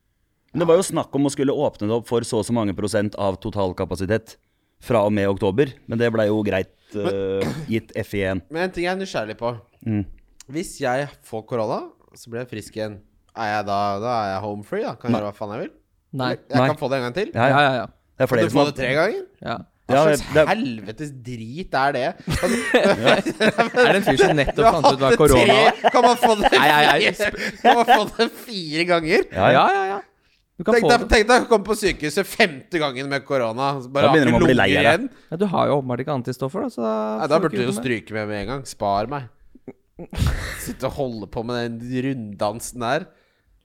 Men 0.55 0.63
det 0.63 0.71
var 0.71 0.79
jo 0.79 0.87
snakk 0.87 1.19
om 1.19 1.27
å 1.27 1.35
skulle 1.35 1.59
åpne 1.67 1.91
det 1.91 1.97
opp 1.99 2.07
for 2.07 2.23
så 2.23 2.39
og 2.39 2.47
så 2.47 2.55
mange 2.55 2.77
prosent 2.79 3.19
av 3.19 3.41
totalkapasitet 3.43 4.37
fra 4.85 5.03
og 5.03 5.11
med 5.17 5.27
oktober. 5.27 5.75
Men 5.91 5.99
det 5.99 6.13
blei 6.15 6.29
jo 6.31 6.39
greit 6.47 6.71
eh, 6.97 7.55
gitt 7.69 7.93
FI1. 7.97 8.43
Men 8.51 8.63
en 8.69 8.71
ting 8.75 8.85
jeg 8.87 8.93
er 8.95 9.01
nysgjerrig 9.01 9.37
på. 9.41 9.55
Mm. 9.87 10.05
Hvis 10.55 10.75
jeg 10.81 11.09
får 11.25 11.45
korona, 11.49 11.81
så 12.15 12.31
blir 12.31 12.45
jeg 12.45 12.51
frisk 12.53 12.77
igjen. 12.79 12.99
Er 13.35 13.49
jeg 13.57 13.67
da, 13.67 13.79
da 13.99 14.11
er 14.23 14.33
jeg 14.35 14.41
home 14.47 14.65
free, 14.65 14.83
da? 14.87 14.95
Kan 14.95 15.11
jeg 15.11 15.19
gjøre 15.21 15.31
hva 15.33 15.37
faen 15.39 15.55
jeg 15.57 15.63
vil? 15.67 15.73
Nei. 16.15 16.33
Jeg 16.37 16.59
Nei. 16.61 16.67
kan 16.71 16.77
få 16.79 16.89
det 16.93 16.99
en 17.01 17.07
gang 17.09 17.15
til? 17.17 17.31
Ja, 17.35 17.47
Ja, 17.49 17.61
ja. 17.61 17.63
ja, 17.63 17.77
ja. 17.83 17.87
Det 18.15 18.23
er 18.23 18.31
flere 18.31 18.45
du 18.47 18.53
får 18.55 18.61
få 18.61 18.67
det 18.71 18.77
tre 18.79 18.93
ganger? 18.95 19.23
ja. 19.43 19.57
Hva 19.85 19.97
Ja, 19.99 20.03
slags 20.07 20.23
det- 20.33 20.45
helvetes 20.49 21.11
drit 21.27 21.75
er 21.77 21.91
det? 21.93 22.05
Er 23.05 23.93
det 23.93 23.97
en 23.99 24.07
fyr 24.07 24.17
som 24.23 24.37
nettopp 24.39 24.69
fant 24.79 24.87
ut 24.95 25.03
hva 25.03 25.11
korona 25.19 25.57
var? 25.59 25.81
Kan 25.93 26.07
man 26.07 26.17
få 26.23 26.35
det 26.41 26.51
fire, 26.55 27.33
man 27.77 27.91
få 27.91 27.99
det 28.17 28.29
fire 28.47 28.85
ganger? 28.89 29.27
Ja, 29.33 29.49
ja. 29.53 29.53
Ja, 29.53 29.67
ja, 29.75 29.85
ja. 29.91 29.99
Tenk 30.55 30.87
deg, 30.87 31.05
tenk 31.11 31.25
deg 31.27 31.47
å 31.47 31.49
komme 31.51 31.67
på 31.67 31.75
sykehuset 31.75 32.29
femte 32.31 32.79
gangen 32.79 33.09
med 33.11 33.25
korona. 33.27 33.73
Bare 33.91 34.07
Da 34.07 34.13
begynner 34.13 34.31
du 34.31 34.35
man 34.37 34.45
å 34.45 34.47
bli 34.47 34.55
lei 34.55 34.69
av 34.79 34.87
det. 34.87 35.09
Ja, 35.33 35.39
du 35.41 35.49
har 35.51 35.71
jo 35.71 35.81
åpenbart 35.81 36.05
ikke 36.05 36.15
antistoffer, 36.15 36.63
da. 36.63 36.71
Så 36.71 36.85
da, 36.85 36.93
Nei, 37.19 37.27
da 37.33 37.41
burde 37.43 37.59
du 37.59 37.65
jo 37.67 37.75
stryke 37.75 38.15
med 38.15 38.29
med 38.31 38.43
en 38.45 38.53
gang. 38.53 38.63
Spar 38.71 39.11
meg. 39.11 39.27
Sitte 40.63 40.87
og 40.87 40.95
holde 41.01 41.27
på 41.35 41.43
med 41.47 41.81
den 41.81 42.07
runddansen 42.07 42.87
der. 42.87 43.09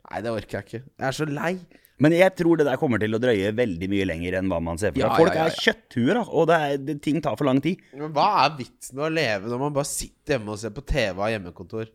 Nei, 0.10 0.24
det 0.26 0.34
orker 0.34 0.58
jeg 0.58 0.66
ikke. 0.66 0.82
Jeg 0.98 1.08
er 1.12 1.20
så 1.20 1.30
lei. 1.30 1.54
Men 2.00 2.16
jeg 2.16 2.32
tror 2.40 2.58
det 2.58 2.66
der 2.66 2.80
kommer 2.80 3.02
til 3.02 3.14
å 3.14 3.20
drøye 3.22 3.52
veldig 3.54 3.90
mye 3.92 4.08
lenger 4.08 4.40
enn 4.40 4.50
hva 4.50 4.62
man 4.64 4.80
ser 4.80 4.94
for 4.96 5.02
seg. 5.02 5.06
Ja, 5.06 5.14
Folk 5.20 5.36
ja, 5.36 5.46
ja, 5.46 5.52
er 5.52 5.64
kjøtthuer, 5.68 6.14
da, 6.16 6.26
og 6.26 6.50
det 6.50 6.60
er, 6.64 6.76
det, 6.88 6.98
ting 7.06 7.20
tar 7.22 7.36
for 7.38 7.50
lang 7.50 7.60
tid. 7.62 7.82
Men 7.94 8.14
hva 8.16 8.30
er 8.48 8.54
vitsen 8.58 8.98
med 8.98 9.10
å 9.10 9.14
leve 9.14 9.52
når 9.52 9.62
man 9.68 9.76
bare 9.76 9.90
sitter 9.92 10.38
hjemme 10.38 10.56
og 10.56 10.62
ser 10.62 10.74
på 10.74 10.86
TV 10.88 11.12
og 11.12 11.26
har 11.28 11.34
hjemmekontor? 11.36 11.92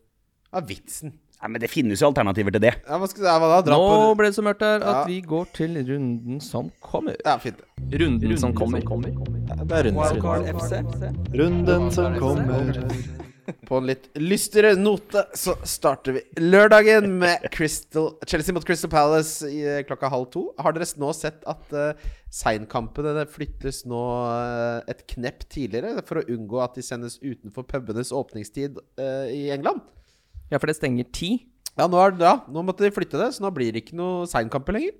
Hva 0.52 0.60
er 0.60 0.68
vitsen? 0.68 1.16
Nei, 1.44 1.50
Men 1.52 1.60
det 1.60 1.68
finnes 1.68 2.00
jo 2.00 2.08
alternativer 2.08 2.54
til 2.56 2.62
det. 2.64 2.72
Ja, 2.88 2.96
hva 2.96 3.08
skal 3.10 3.26
hva 3.42 3.48
da? 3.52 3.58
Dra 3.66 3.76
Nå 3.76 3.88
på 3.90 4.12
ble 4.16 4.30
det 4.30 4.36
så 4.38 4.44
mørkt 4.46 4.62
her 4.64 4.80
at 4.80 4.94
Ja. 4.94 5.04
vi 5.04 5.20
går 5.20 5.50
til 5.52 5.76
runden 5.84 6.40
som 6.40 6.70
kommer. 6.80 7.16
Ja, 7.24 7.36
fint. 7.36 7.60
Runden 7.92 8.38
som 8.38 8.54
kommer. 8.54 8.80
Ja, 8.80 9.60
det 9.60 9.76
er 9.76 9.84
runden. 9.90 11.28
Runden 11.36 11.90
som 11.92 12.16
kommer. 12.16 12.80
På 13.68 13.76
en 13.76 13.84
litt 13.90 14.08
lystigere 14.16 14.74
note 14.80 15.26
så 15.36 15.52
starter 15.68 16.14
vi 16.16 16.22
lørdagen 16.40 17.10
med 17.18 17.42
Crystal, 17.52 18.14
Chelsea 18.26 18.54
mot 18.54 18.64
Crystal 18.64 18.88
Palace 18.88 19.44
i, 19.44 19.60
eh, 19.60 19.82
klokka 19.84 20.08
halv 20.08 20.30
to. 20.32 20.54
Har 20.58 20.72
dere 20.72 20.86
nå 20.96 21.12
sett 21.12 21.44
at 21.46 21.72
uh, 21.76 21.92
seinkampene 22.32 23.12
det 23.18 23.28
flyttes 23.28 23.84
nå 23.84 24.00
eh, 24.32 24.80
et 24.88 25.04
knepp 25.12 25.44
tidligere 25.50 26.00
for 26.06 26.22
å 26.22 26.24
unngå 26.24 26.64
at 26.64 26.74
de 26.74 26.80
sendes 26.80 27.18
utenfor 27.20 27.68
pubenes 27.68 28.12
åpningstid 28.16 28.80
eh, 28.96 29.28
i 29.28 29.50
England? 29.52 29.82
Ja, 30.52 30.58
for 30.60 30.70
det 30.70 30.76
stenger 30.78 31.06
ti. 31.14 31.30
Ja, 31.74 31.86
nå, 31.90 31.98
er, 31.98 32.14
ja, 32.20 32.34
nå 32.52 32.62
måtte 32.66 32.84
de 32.86 32.92
flytte 32.94 33.18
det, 33.18 33.32
så 33.34 33.42
nå 33.42 33.50
blir 33.54 33.72
det 33.74 33.82
ikke 33.84 33.96
noe 33.98 34.28
seinkamper 34.30 34.76
lenger. 34.76 34.94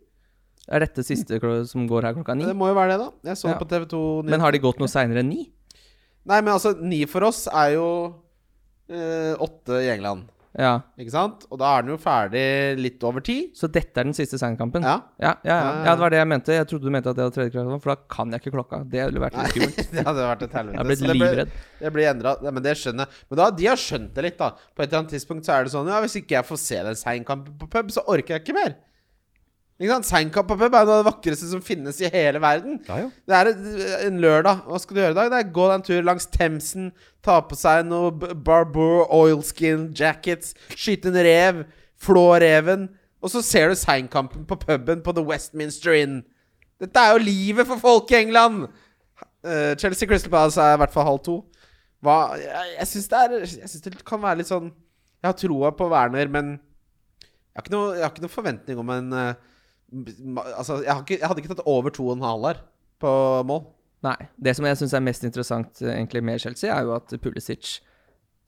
Er 0.72 0.80
dette 0.80 1.04
siste 1.04 1.36
som 1.68 1.84
går 1.90 2.06
her 2.08 2.14
klokka 2.16 2.34
ni? 2.38 2.46
Det 2.48 2.56
må 2.56 2.70
jo 2.70 2.76
være 2.78 2.94
det, 2.94 3.00
da. 3.04 3.30
Jeg 3.30 3.36
så 3.36 3.50
Ja. 3.50 3.54
det 3.58 3.60
på 3.62 3.68
TV2. 3.68 4.00
Men 4.30 4.40
har 4.40 4.52
de 4.52 4.58
gått 4.64 4.80
noe 4.80 4.88
seinere 4.88 5.20
enn 5.20 5.28
ni? 5.28 5.42
Nei, 6.24 6.40
men 6.40 6.54
altså, 6.54 6.72
ni 6.80 7.04
for 7.04 7.20
oss 7.28 7.44
er 7.52 7.74
jo 7.76 7.86
eh, 8.88 9.34
åtte 9.36 9.82
i 9.84 9.90
England. 9.92 10.24
Ja. 10.54 10.72
Ikke 11.00 11.10
sant? 11.10 11.44
Og 11.50 11.58
da 11.58 11.72
er 11.78 11.82
den 11.82 11.90
jo 11.90 11.96
ferdig 11.98 12.42
litt 12.78 13.02
over 13.06 13.24
ti. 13.26 13.50
Så 13.58 13.66
dette 13.74 13.98
er 14.00 14.06
den 14.06 14.14
siste 14.14 14.38
seinkampen? 14.38 14.84
Ja. 14.86 15.00
Ja, 15.18 15.32
ja, 15.42 15.56
ja. 15.58 15.80
Det 15.88 15.94
var 16.04 16.14
det 16.14 16.20
jeg 16.20 16.28
mente. 16.30 16.54
Jeg 16.54 16.68
trodde 16.70 16.86
du 16.86 16.92
mente 16.94 17.10
at 17.10 17.18
jeg 17.18 17.26
hadde 17.26 17.34
tredje 17.34 17.54
kraft, 17.56 17.82
for 17.82 17.94
da 17.94 17.96
kan 18.16 18.30
jeg 18.36 18.44
ikke 18.44 18.52
klokka. 18.54 18.80
Det 18.86 19.02
ville 19.08 19.24
vært 19.24 19.38
litt 19.40 19.50
skummelt. 19.56 19.82
det 19.98 20.06
hadde 20.06 20.28
vært 20.30 20.46
et 20.46 20.56
helvete. 20.60 20.78
Jeg 20.78 21.02
ble- 21.02 21.18
livredd. 21.18 21.56
Det 21.82 21.92
blir 21.98 22.10
endra, 22.12 22.36
men 22.46 22.62
det 22.68 22.76
skjønner 22.78 23.08
jeg. 23.08 23.24
Men 23.32 23.42
da, 23.42 23.50
de 23.58 23.66
har 23.72 23.82
skjønt 23.88 24.14
det 24.14 24.26
litt, 24.28 24.38
da. 24.38 24.52
På 24.54 24.84
et 24.84 24.88
eller 24.88 25.02
annet 25.02 25.14
tidspunkt 25.16 25.48
så 25.50 25.56
er 25.58 25.66
det 25.66 25.74
sånn 25.74 25.90
Ja, 25.90 25.98
hvis 26.06 26.14
ikke 26.22 26.38
jeg 26.38 26.48
får 26.52 26.62
se 26.62 26.82
den 26.86 27.00
seinkampen 27.02 27.58
på 27.58 27.70
pub, 27.74 27.90
så 27.94 28.06
orker 28.14 28.36
jeg 28.38 28.46
ikke 28.46 28.56
mer. 28.62 28.76
Ikke 29.80 29.90
sant? 29.90 30.06
Seinkamp 30.06 30.46
på 30.46 30.54
pub 30.58 30.74
er 30.78 30.84
noe 30.86 30.96
av 30.98 31.02
det 31.02 31.08
vakreste 31.08 31.48
som 31.50 31.62
finnes 31.64 31.96
i 31.98 32.10
hele 32.12 32.38
verden. 32.42 32.76
Ja, 32.86 32.98
ja. 33.02 33.08
Det 33.26 33.38
er 33.38 33.48
en, 34.06 34.20
lørdag. 34.22 34.60
Hva 34.68 34.78
skal 34.78 34.94
du 34.94 35.00
gjøre 35.02 35.14
i 35.16 35.18
dag? 35.18 35.30
Det 35.32 35.38
er 35.40 35.48
Gå 35.56 35.64
deg 35.66 35.74
en 35.80 35.86
tur 35.88 36.04
langs 36.06 36.28
Themsen, 36.30 36.92
ta 37.26 37.40
på 37.42 37.58
seg 37.58 37.88
noe 37.88 38.12
Barbour 38.14 39.08
oilskin 39.14 39.88
jackets, 39.98 40.52
skyte 40.78 41.10
en 41.10 41.18
rev, 41.26 41.64
flå 41.98 42.22
reven, 42.44 42.86
og 43.24 43.32
så 43.32 43.42
ser 43.42 43.72
du 43.72 43.78
seinkampen 43.80 44.44
på 44.46 44.58
puben 44.62 45.02
på 45.02 45.14
The 45.16 45.24
Westminster 45.26 45.96
Inn. 45.98 46.20
Dette 46.78 47.00
er 47.00 47.16
jo 47.16 47.24
livet 47.24 47.66
for 47.66 47.80
folk 47.82 48.12
i 48.14 48.20
England! 48.20 48.68
Uh, 49.44 49.74
Chelsea 49.76 50.08
Crystal 50.08 50.30
Palace 50.32 50.60
er 50.62 50.76
i 50.76 50.80
hvert 50.80 50.92
fall 50.94 51.04
halv 51.08 51.18
to. 51.26 51.34
Hva 52.04 52.14
Jeg, 52.40 52.70
jeg 52.78 52.88
syns 52.92 53.10
det 53.10 53.92
det 53.96 54.04
kan 54.06 54.20
være 54.20 54.38
litt 54.42 54.48
sånn 54.50 54.66
Jeg 54.70 55.26
har 55.28 55.36
troa 55.40 55.70
på 55.76 55.86
Werner, 55.92 56.28
men 56.32 56.54
jeg 57.24 57.58
har 57.58 57.64
ikke 57.64 57.72
noe, 57.74 57.90
jeg 57.96 58.04
har 58.04 58.12
ikke 58.12 58.24
noe 58.24 58.32
forventning 58.32 58.80
om 58.82 58.90
en 58.92 59.10
ma- 59.14 59.34
Altså, 59.92 60.80
jeg, 60.82 61.04
ikke, 61.04 61.18
jeg 61.20 61.28
hadde 61.28 61.42
ikke 61.42 61.54
tatt 61.54 61.66
over 61.70 61.92
to 61.94 62.08
og 62.08 62.16
en 62.16 62.26
halv 62.26 62.48
her 62.48 62.62
på 63.02 63.12
mål. 63.46 63.64
Nei. 64.04 64.18
Det 64.36 64.54
som 64.56 64.66
jeg 64.68 64.80
syns 64.80 64.94
er 64.96 65.04
mest 65.04 65.24
interessant 65.26 65.80
eh, 65.84 65.94
egentlig 65.94 66.22
med 66.24 66.42
Chelsea, 66.42 66.72
er 66.72 66.84
jo 66.86 66.94
at 66.96 67.14
Pulisic 67.22 67.78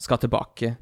skal 0.02 0.20
tilbake. 0.20 0.74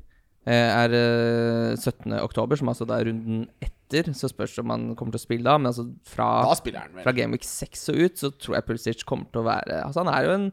Eh, 0.45 0.71
er 0.71 0.97
eh, 0.99 1.77
17. 1.77 2.17
oktober, 2.21 2.59
som 2.59 2.73
altså 2.73 2.87
da 2.89 2.99
er 2.99 3.11
runden 3.11 3.47
etter. 3.63 4.11
Så 4.17 4.31
spørs 4.33 4.57
det 4.57 4.65
om 4.65 4.73
han 4.75 4.91
kommer 4.99 5.15
til 5.15 5.23
å 5.23 5.27
spille 5.27 5.47
da. 5.47 5.57
Men 5.61 5.71
altså 5.71 5.87
fra, 6.09 6.29
fra 6.57 7.15
Gameweek 7.15 7.47
6 7.47 7.89
og 7.93 8.03
ut, 8.03 8.21
så 8.21 8.33
tror 8.35 8.59
jeg 8.59 8.69
Pulisic 8.71 9.05
kommer 9.09 9.31
til 9.31 9.45
å 9.45 9.49
være 9.49 9.83
Altså 9.85 10.03
Han 10.03 10.13
er 10.15 10.27
jo 10.27 10.37
en 10.39 10.53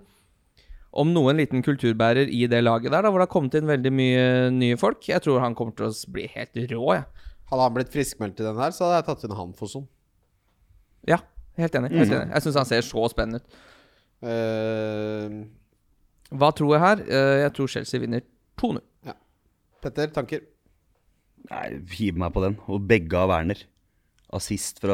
om 0.91 1.11
noen 1.15 1.39
liten 1.39 1.63
kulturbærer 1.63 2.27
i 2.27 2.43
det 2.51 2.59
laget 2.65 2.91
der, 2.91 3.05
da, 3.05 3.11
hvor 3.11 3.21
det 3.21 3.29
har 3.29 3.31
kommet 3.31 3.53
inn 3.55 3.69
veldig 3.69 3.91
mye 3.95 4.23
nye 4.51 4.79
folk. 4.79 5.05
Jeg 5.07 5.23
tror 5.23 5.39
han 5.39 5.55
kommer 5.55 5.75
til 5.77 5.87
å 5.87 6.11
bli 6.11 6.25
helt 6.33 6.57
rå, 6.67 6.81
jeg. 6.97 7.29
Hadde 7.51 7.63
han 7.67 7.73
blitt 7.75 7.91
friskmeldt 7.91 8.39
i 8.39 8.45
den 8.47 8.55
her, 8.61 8.71
så 8.71 8.85
hadde 8.87 9.01
jeg 9.01 9.05
tatt 9.09 9.25
inn 9.27 9.35
han 9.35 9.51
for 9.57 9.67
sånn. 9.67 9.87
Ja, 11.09 11.17
helt 11.59 11.75
enig. 11.75 11.91
Helt 11.91 12.11
enig. 12.15 12.29
Jeg 12.31 12.45
syns 12.45 12.55
han 12.61 12.69
ser 12.69 12.85
så 12.87 13.03
spennende 13.11 13.41
ut. 13.41 13.59
Eh, 14.21 15.33
Hva 16.31 16.51
tror 16.55 16.75
jeg 16.77 16.83
her? 16.85 17.01
Eh, 17.09 17.41
Jeg 17.43 17.53
tror 17.57 17.67
Chelsea 17.73 17.99
vinner 17.99 18.21
2-0. 18.61 18.79
Petter, 19.81 20.11
tanker? 20.13 20.43
Nei, 21.49 21.79
hiv 21.97 22.15
meg 22.21 22.31
på 22.35 22.43
den. 22.43 22.55
Og 22.69 22.83
begge 22.87 23.17
av 23.17 23.31
Werner. 23.33 23.63
Assist 24.31 24.77
fra 24.79 24.93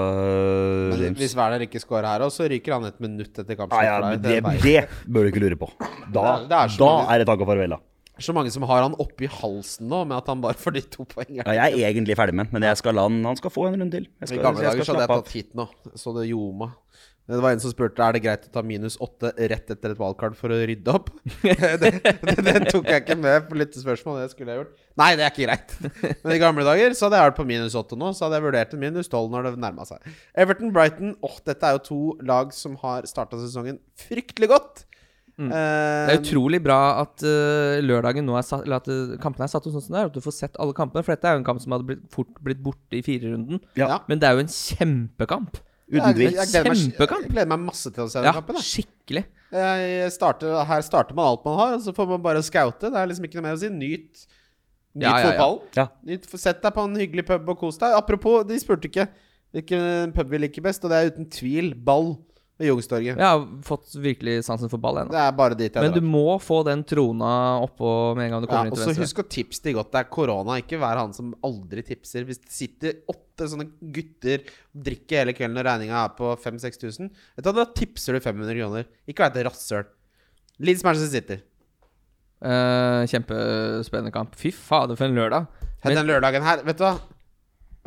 Men 0.90 1.02
James. 1.02 1.20
hvis 1.20 1.36
Werner 1.36 1.60
ikke 1.66 1.82
scorer 1.84 2.08
her 2.08 2.24
òg, 2.26 2.32
så 2.34 2.48
ryker 2.50 2.74
han 2.78 2.86
et 2.88 3.02
minutt 3.04 3.36
etter 3.38 3.52
Ja, 3.52 3.58
kampslutt. 3.60 3.84
ja, 3.84 3.98
men 4.00 4.22
det, 4.24 4.38
det, 4.44 4.62
det 4.64 5.12
bør 5.12 5.28
du 5.28 5.30
ikke 5.34 5.44
lure 5.44 5.58
på. 5.60 5.68
Da, 6.10 6.24
Det 6.24 6.24
er- 6.24 6.48
det 6.48 6.58
er 6.58 6.78
da 6.80 7.14
er 7.14 7.18
det 7.20 7.28
takk 7.28 7.42
og 7.44 7.48
farvel, 7.52 7.70
da. 7.76 7.80
Så 8.24 8.34
mange 8.36 8.52
som 8.54 8.66
har 8.70 8.84
han 8.86 8.96
oppi 9.02 9.30
halsen 9.32 9.90
nå, 9.92 10.04
med 10.10 10.18
at 10.20 10.32
han 10.32 10.42
bare 10.44 10.58
får 10.60 10.78
de 10.78 10.84
to 10.98 11.06
poengene. 11.10 11.46
Ja, 11.46 11.68
jeg 11.68 11.84
er 11.84 11.92
egentlig 11.92 12.18
ferdig 12.20 12.38
med 12.40 12.54
men 12.54 12.66
jeg 12.66 12.80
skal 12.80 12.96
la 12.98 13.08
han 13.08 13.20
Han 13.28 13.40
skal 13.40 13.54
få 13.54 13.68
en 13.68 13.80
runde 13.82 13.94
til. 13.94 14.10
I 14.24 14.42
gamle 14.42 14.64
dager 14.64 14.84
hadde 14.84 15.06
jeg 15.06 15.14
tatt 15.14 15.34
hit 15.36 15.56
nå, 15.58 15.68
så 15.96 16.16
det 16.18 16.30
ljoma. 16.32 16.74
Det 17.28 17.42
var 17.44 17.52
en 17.52 17.60
som 17.60 17.72
spurte 17.74 18.04
Er 18.04 18.16
det 18.16 18.22
greit 18.24 18.46
å 18.48 18.52
ta 18.54 18.62
minus 18.64 18.96
åtte 19.04 19.34
rett 19.36 19.72
etter 19.74 19.92
et 19.92 20.00
valgkart 20.00 20.38
for 20.40 20.54
å 20.54 20.60
rydde 20.70 20.94
opp. 20.94 21.10
det, 21.44 21.92
det, 22.00 22.36
det 22.40 22.56
tok 22.70 22.88
jeg 22.88 23.04
ikke 23.04 23.18
med 23.20 23.50
på 23.50 23.60
lyttespørsmål. 23.60 24.22
Det 24.24 24.32
skulle 24.32 24.54
jeg 24.54 24.62
gjort. 24.62 24.86
Nei, 24.98 25.10
det 25.20 25.26
er 25.26 25.34
ikke 25.34 25.50
greit. 25.50 25.76
Men 26.24 26.36
i 26.38 26.40
gamle 26.42 26.64
dager 26.66 26.96
så 26.96 27.08
hadde 27.08 27.20
jeg 27.20 27.30
vært 27.30 27.40
på 27.42 27.48
minus 27.52 27.76
åtte 27.78 28.00
nå, 28.00 28.14
så 28.16 28.26
hadde 28.26 28.40
jeg 28.40 28.48
vurdert 28.48 28.76
en 28.78 28.84
minus 28.86 29.12
tolv 29.12 29.34
når 29.34 29.50
det 29.50 29.62
nærma 29.66 29.86
seg. 29.90 30.08
Everton-Brighton 30.40 31.18
Åh, 31.28 31.38
dette 31.52 31.68
er 31.68 31.76
jo 31.76 31.84
to 31.90 32.00
lag 32.32 32.56
som 32.56 32.80
har 32.86 33.06
starta 33.10 33.40
sesongen 33.44 33.82
fryktelig 34.08 34.54
godt. 34.56 34.87
Mm. 35.38 35.52
Eh, 35.54 36.08
Det 36.08 36.14
er 36.16 36.22
utrolig 36.24 36.60
bra 36.66 36.78
at 37.04 37.22
uh, 37.22 37.78
lørdagen 37.86 38.26
nå 38.26 38.34
er 38.40 38.46
satt, 38.48 38.64
eller 38.66 38.80
at 38.82 38.88
uh, 38.90 39.16
kampene 39.22 39.46
er 39.46 39.52
satt 39.54 39.68
opp 39.70 39.76
sånn 39.76 39.84
som 39.86 39.94
det 39.94 40.00
er. 40.02 40.10
At 40.10 40.16
du 40.18 40.22
får 40.26 40.34
sett 40.34 40.58
alle 40.58 40.74
kampene. 40.74 41.04
For 41.06 41.14
dette 41.14 41.30
er 41.30 41.38
jo 41.38 41.44
en 41.44 41.48
kamp 41.48 41.62
som 41.62 41.76
hadde 41.76 41.86
blitt, 41.92 42.04
fort 42.14 42.32
blitt 42.42 42.62
borte 42.66 42.98
i 42.98 43.04
firerunden. 43.06 43.62
Ja, 43.78 44.00
Men 44.10 44.18
det 44.24 44.30
er 44.32 44.38
jo 44.40 44.46
en 44.48 44.50
kjempekamp. 44.54 45.60
uten 45.88 46.16
tvil. 46.18 46.34
jeg, 46.36 46.50
jeg 46.52 47.30
gleder 47.30 47.52
meg 47.54 47.62
masse 47.68 47.92
til 47.94 48.04
å 48.04 48.10
se 48.12 48.20
den 48.20 48.28
Ja, 48.32 48.34
kampen. 48.40 48.58
Da. 48.58 48.64
skikkelig. 48.66 49.24
Jeg 49.54 50.10
starter, 50.12 50.58
her 50.68 50.82
starter 50.84 51.16
man 51.16 51.30
alt 51.30 51.46
man 51.48 51.56
har, 51.62 51.78
og 51.78 51.86
så 51.86 51.94
får 51.96 52.10
man 52.10 52.26
bare 52.26 52.42
scoute. 52.44 52.90
Det 52.92 52.98
er 53.00 53.08
liksom 53.08 53.30
ikke 53.30 53.38
noe 53.40 53.46
mer 53.46 53.56
å 53.56 53.62
si. 53.62 53.70
Nyt, 53.72 54.26
nyt 54.98 55.06
Ja, 55.06 55.14
ja, 55.14 55.22
ja. 55.22 55.30
fotballen. 55.30 55.62
Ja. 55.78 55.88
Sett 56.42 56.60
deg 56.66 56.74
på 56.76 56.84
en 56.90 56.98
hyggelig 57.00 57.28
pub 57.30 57.54
og 57.54 57.62
kos 57.62 57.78
deg. 57.80 57.94
Apropos, 57.96 58.42
de 58.50 58.58
spurte 58.60 58.90
ikke 58.90 59.06
hvilken 59.56 60.12
pub 60.18 60.34
vi 60.34 60.42
liker 60.44 60.66
best, 60.66 60.84
og 60.84 60.92
det 60.92 60.98
er 61.00 61.14
uten 61.14 61.30
tvil 61.32 61.72
Ball 61.88 62.16
ved 62.58 62.72
Youngstorget. 62.72 63.20
Jeg 63.20 63.22
har 63.22 63.44
fått 63.66 63.92
virkelig 64.02 64.40
sansen 64.48 64.70
for 64.72 64.82
ball 64.82 65.04
ennå. 65.04 65.14
Det 65.14 65.20
er 65.22 65.36
bare 65.38 65.58
dit 65.58 65.70
jeg 65.78 65.84
Men 65.84 65.94
du 65.94 66.02
må 66.06 66.40
få 66.42 66.64
den 66.66 66.82
trona 66.90 67.32
oppå 67.62 67.92
med 68.18 68.26
en 68.28 68.32
gang 68.34 68.46
du 68.46 68.48
Ja, 68.48 68.54
kommer 68.56 68.72
inn 68.72 68.74
og 68.74 68.80
til 68.80 68.84
så 68.84 68.94
venstre. 68.94 69.06
husk 69.06 69.22
å 69.22 69.28
tipse 69.36 69.64
de 69.68 69.74
godt. 69.78 69.92
Det 69.94 70.00
er 70.02 70.10
korona. 70.10 70.58
Ikke 70.64 70.80
vær 70.82 70.98
han 70.98 71.14
som 71.14 71.36
aldri 71.46 71.84
tipser. 71.86 72.26
Hvis 72.26 72.42
det 72.42 72.54
sitter 72.56 72.96
åtte 73.14 73.50
sånne 73.52 73.68
gutter 73.94 74.48
drikker 74.74 75.22
hele 75.22 75.36
kvelden 75.38 75.62
og 75.62 75.68
regninga 75.70 76.00
er 76.06 76.16
på 76.18 76.34
5000-6000, 76.42 77.12
vet 77.38 77.52
da 77.60 77.68
tipser 77.78 78.18
du 78.18 78.20
500 78.26 78.58
kroner. 78.58 78.90
Ikke 79.08 79.28
vær 79.28 79.38
et 79.38 79.46
rasshøl. 79.46 79.86
Leeds 80.58 80.84
Manchester 80.84 81.14
City. 81.14 81.38
Uh, 82.42 83.06
kjempespennende 83.10 84.14
kamp. 84.14 84.36
Fy 84.38 84.52
fader, 84.54 84.98
for 84.98 85.06
en 85.10 85.16
lørdag. 85.18 85.48
Men, 85.84 85.96
Den 85.96 86.10
lørdagen 86.10 86.44
her, 86.46 86.62
vet 86.66 86.78
du 86.78 86.84
hva? 86.86 86.96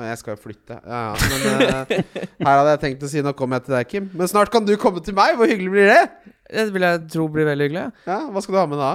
Å, 0.01 0.05
Jeg 0.09 0.21
skal 0.21 0.35
jo 0.35 0.41
flytte. 0.41 0.79
Ja, 0.81 1.01
ja. 1.11 1.31
Men 1.31 1.43
uh, 1.47 1.95
her 2.47 2.55
hadde 2.55 2.75
jeg 2.75 2.83
tenkt 2.87 3.05
å 3.05 3.11
si 3.13 3.23
nå 3.25 3.35
kommer 3.37 3.61
jeg 3.61 3.69
til 3.69 3.77
deg, 3.77 3.91
Kim. 3.91 4.07
Men 4.17 4.31
snart 4.31 4.53
kan 4.55 4.65
du 4.65 4.73
komme 4.81 5.03
til 5.05 5.17
meg. 5.17 5.37
Hvor 5.37 5.51
hyggelig 5.51 5.75
blir 5.75 5.91
det? 5.93 6.33
Det 6.51 6.71
vil 6.75 6.87
jeg 6.89 7.03
tro 7.13 7.27
blir 7.33 7.49
veldig 7.51 7.69
hyggelig. 7.69 7.85
Ja, 8.09 8.23
Hva 8.33 8.45
skal 8.45 8.57
du 8.57 8.61
ha 8.63 8.69
med 8.71 8.81
da? 8.81 8.95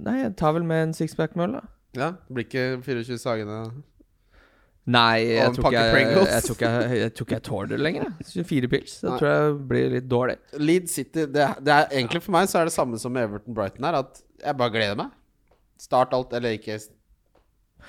Nei, 0.00 0.16
jeg 0.24 0.34
tar 0.40 0.56
vel 0.56 0.66
med 0.66 0.88
en 0.88 0.96
sixpack-møll, 0.96 1.54
øl, 1.54 1.62
da. 1.62 1.76
Ja, 1.98 2.10
Det 2.18 2.36
blir 2.36 2.46
ikke 2.46 2.66
24 2.86 3.18
Sagene 3.18 3.62
Nei, 4.90 5.36
jeg 5.36 5.54
tror 5.54 5.74
jeg, 5.74 5.86
jeg, 5.92 6.06
jeg, 6.16 6.42
tror 6.46 6.56
ikke 6.56 6.68
jeg, 6.70 6.98
jeg 6.98 7.12
tror 7.14 7.26
ikke 7.26 7.36
jeg 7.36 7.44
tåler 7.46 7.70
det 7.70 7.78
lenger. 7.84 8.06
24 8.26 8.70
pils. 8.72 8.94
Det 9.04 9.10
tror 9.20 9.28
jeg 9.28 9.58
blir 9.70 9.92
litt 9.92 10.06
dårlig. 10.10 10.36
Leeds 10.58 10.96
City 10.98 11.26
det, 11.30 11.46
det 11.60 11.74
er 11.74 11.92
Egentlig 11.92 12.22
for 12.24 12.34
meg 12.34 12.48
så 12.50 12.62
er 12.62 12.70
det 12.70 12.74
samme 12.74 12.98
som 12.98 13.18
Everton 13.20 13.54
Brighton 13.54 13.86
her. 13.86 14.00
At 14.00 14.22
jeg 14.40 14.56
bare 14.58 14.74
gleder 14.74 14.98
meg. 14.98 15.12
Start 15.78 16.16
alt, 16.16 16.32
eller 16.36 16.56
ikke 16.56 16.78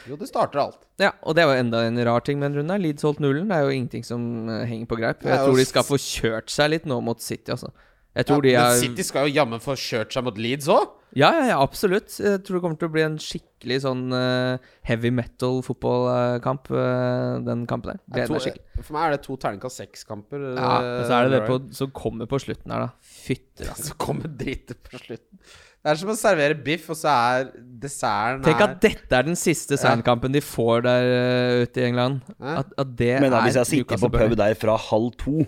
Jo, 0.10 0.18
det 0.20 0.30
starter 0.30 0.64
alt. 0.64 0.82
Ja, 1.02 1.14
og 1.22 1.38
det 1.38 1.46
jo 1.48 1.56
enda 1.56 1.84
en 1.88 2.02
rar 2.08 2.26
ting 2.26 2.40
med 2.40 2.52
den 2.52 2.62
runden. 2.62 2.76
her. 2.76 2.84
Leeds 2.84 3.08
holdt 3.08 3.22
nullen. 3.24 3.48
Det 3.50 3.58
er 3.58 3.68
jo 3.68 3.78
ingenting 3.78 4.06
som 4.08 4.50
eh, 4.50 4.66
henger 4.70 4.90
på 4.92 5.00
greip. 5.00 5.24
Jeg 5.26 5.46
tror 5.46 5.58
de 5.58 5.68
skal 5.70 5.88
få 5.88 6.00
kjørt 6.02 6.54
seg 6.54 6.74
litt 6.76 6.90
nå 6.90 7.00
mot 7.04 7.22
City, 7.22 7.54
altså. 7.56 7.72
Jeg 8.12 8.28
Ja, 8.28 8.40
de 8.44 8.50
er... 8.52 8.66
men 8.74 8.82
City 8.82 9.04
skal 9.08 9.30
jo 9.30 9.38
jammen 9.38 9.62
få 9.64 9.78
kjørt 9.80 10.12
seg 10.12 10.26
mot 10.28 10.40
Leeds 10.40 10.68
òg. 10.72 10.90
Ja, 11.16 11.30
ja, 11.36 11.46
ja, 11.52 11.58
absolutt. 11.60 12.12
Jeg 12.20 12.42
tror 12.44 12.58
det 12.58 12.62
kommer 12.64 12.80
til 12.80 12.88
å 12.88 12.92
bli 12.92 13.04
en 13.04 13.16
skikkelig 13.20 13.78
sånn 13.84 14.04
uh, 14.16 14.60
heavy 14.88 15.12
metal 15.16 15.60
fotballkamp, 15.64 16.70
uh, 16.72 17.40
den 17.44 17.66
kampen 17.72 17.94
der. 17.94 18.02
Gleder 18.12 18.36
meg 18.36 18.46
skikkelig. 18.46 18.84
For 18.84 18.96
meg 18.96 19.08
er 19.08 19.16
det 19.16 19.22
to 19.26 19.36
terningkast 19.40 19.82
seks-kamper. 19.82 20.46
Ja, 20.56 20.72
men 20.84 21.04
så 21.08 21.18
er 21.18 21.28
det 21.28 21.36
det 21.36 21.42
på, 21.48 21.58
som 21.76 21.92
kommer 21.96 22.32
på 22.32 22.40
slutten 22.44 22.76
her, 22.76 22.88
da. 22.88 23.12
Fytti 23.28 23.68
altså. 23.68 23.92
Som 23.92 24.00
kommer 24.08 24.32
drittet 24.44 24.80
på 24.88 25.04
slutten. 25.04 25.44
Det 25.82 25.90
er 25.90 25.98
som 25.98 26.12
å 26.14 26.16
servere 26.18 26.54
biff, 26.62 26.84
og 26.94 26.98
så 27.00 27.10
er 27.10 27.48
desserten 27.82 28.44
Tenk 28.46 28.60
at 28.62 28.76
dette 28.84 29.18
er 29.18 29.26
den 29.26 29.38
siste 29.40 29.80
soundkampen 29.82 30.34
de 30.36 30.42
får 30.46 30.84
der 30.86 31.08
eh, 31.10 31.62
ute 31.66 31.82
i 31.82 31.88
England. 31.88 32.20
At, 32.38 32.70
at 32.78 32.92
det 33.00 33.16
Men 33.24 33.34
da, 33.34 33.40
er 33.40 33.48
hvis 33.48 33.58
jeg 33.64 33.70
sitter 33.72 34.02
på 34.04 34.12
pub 34.14 34.36
der 34.38 34.54
fra 34.62 34.78
halv 34.78 35.10
to 35.18 35.42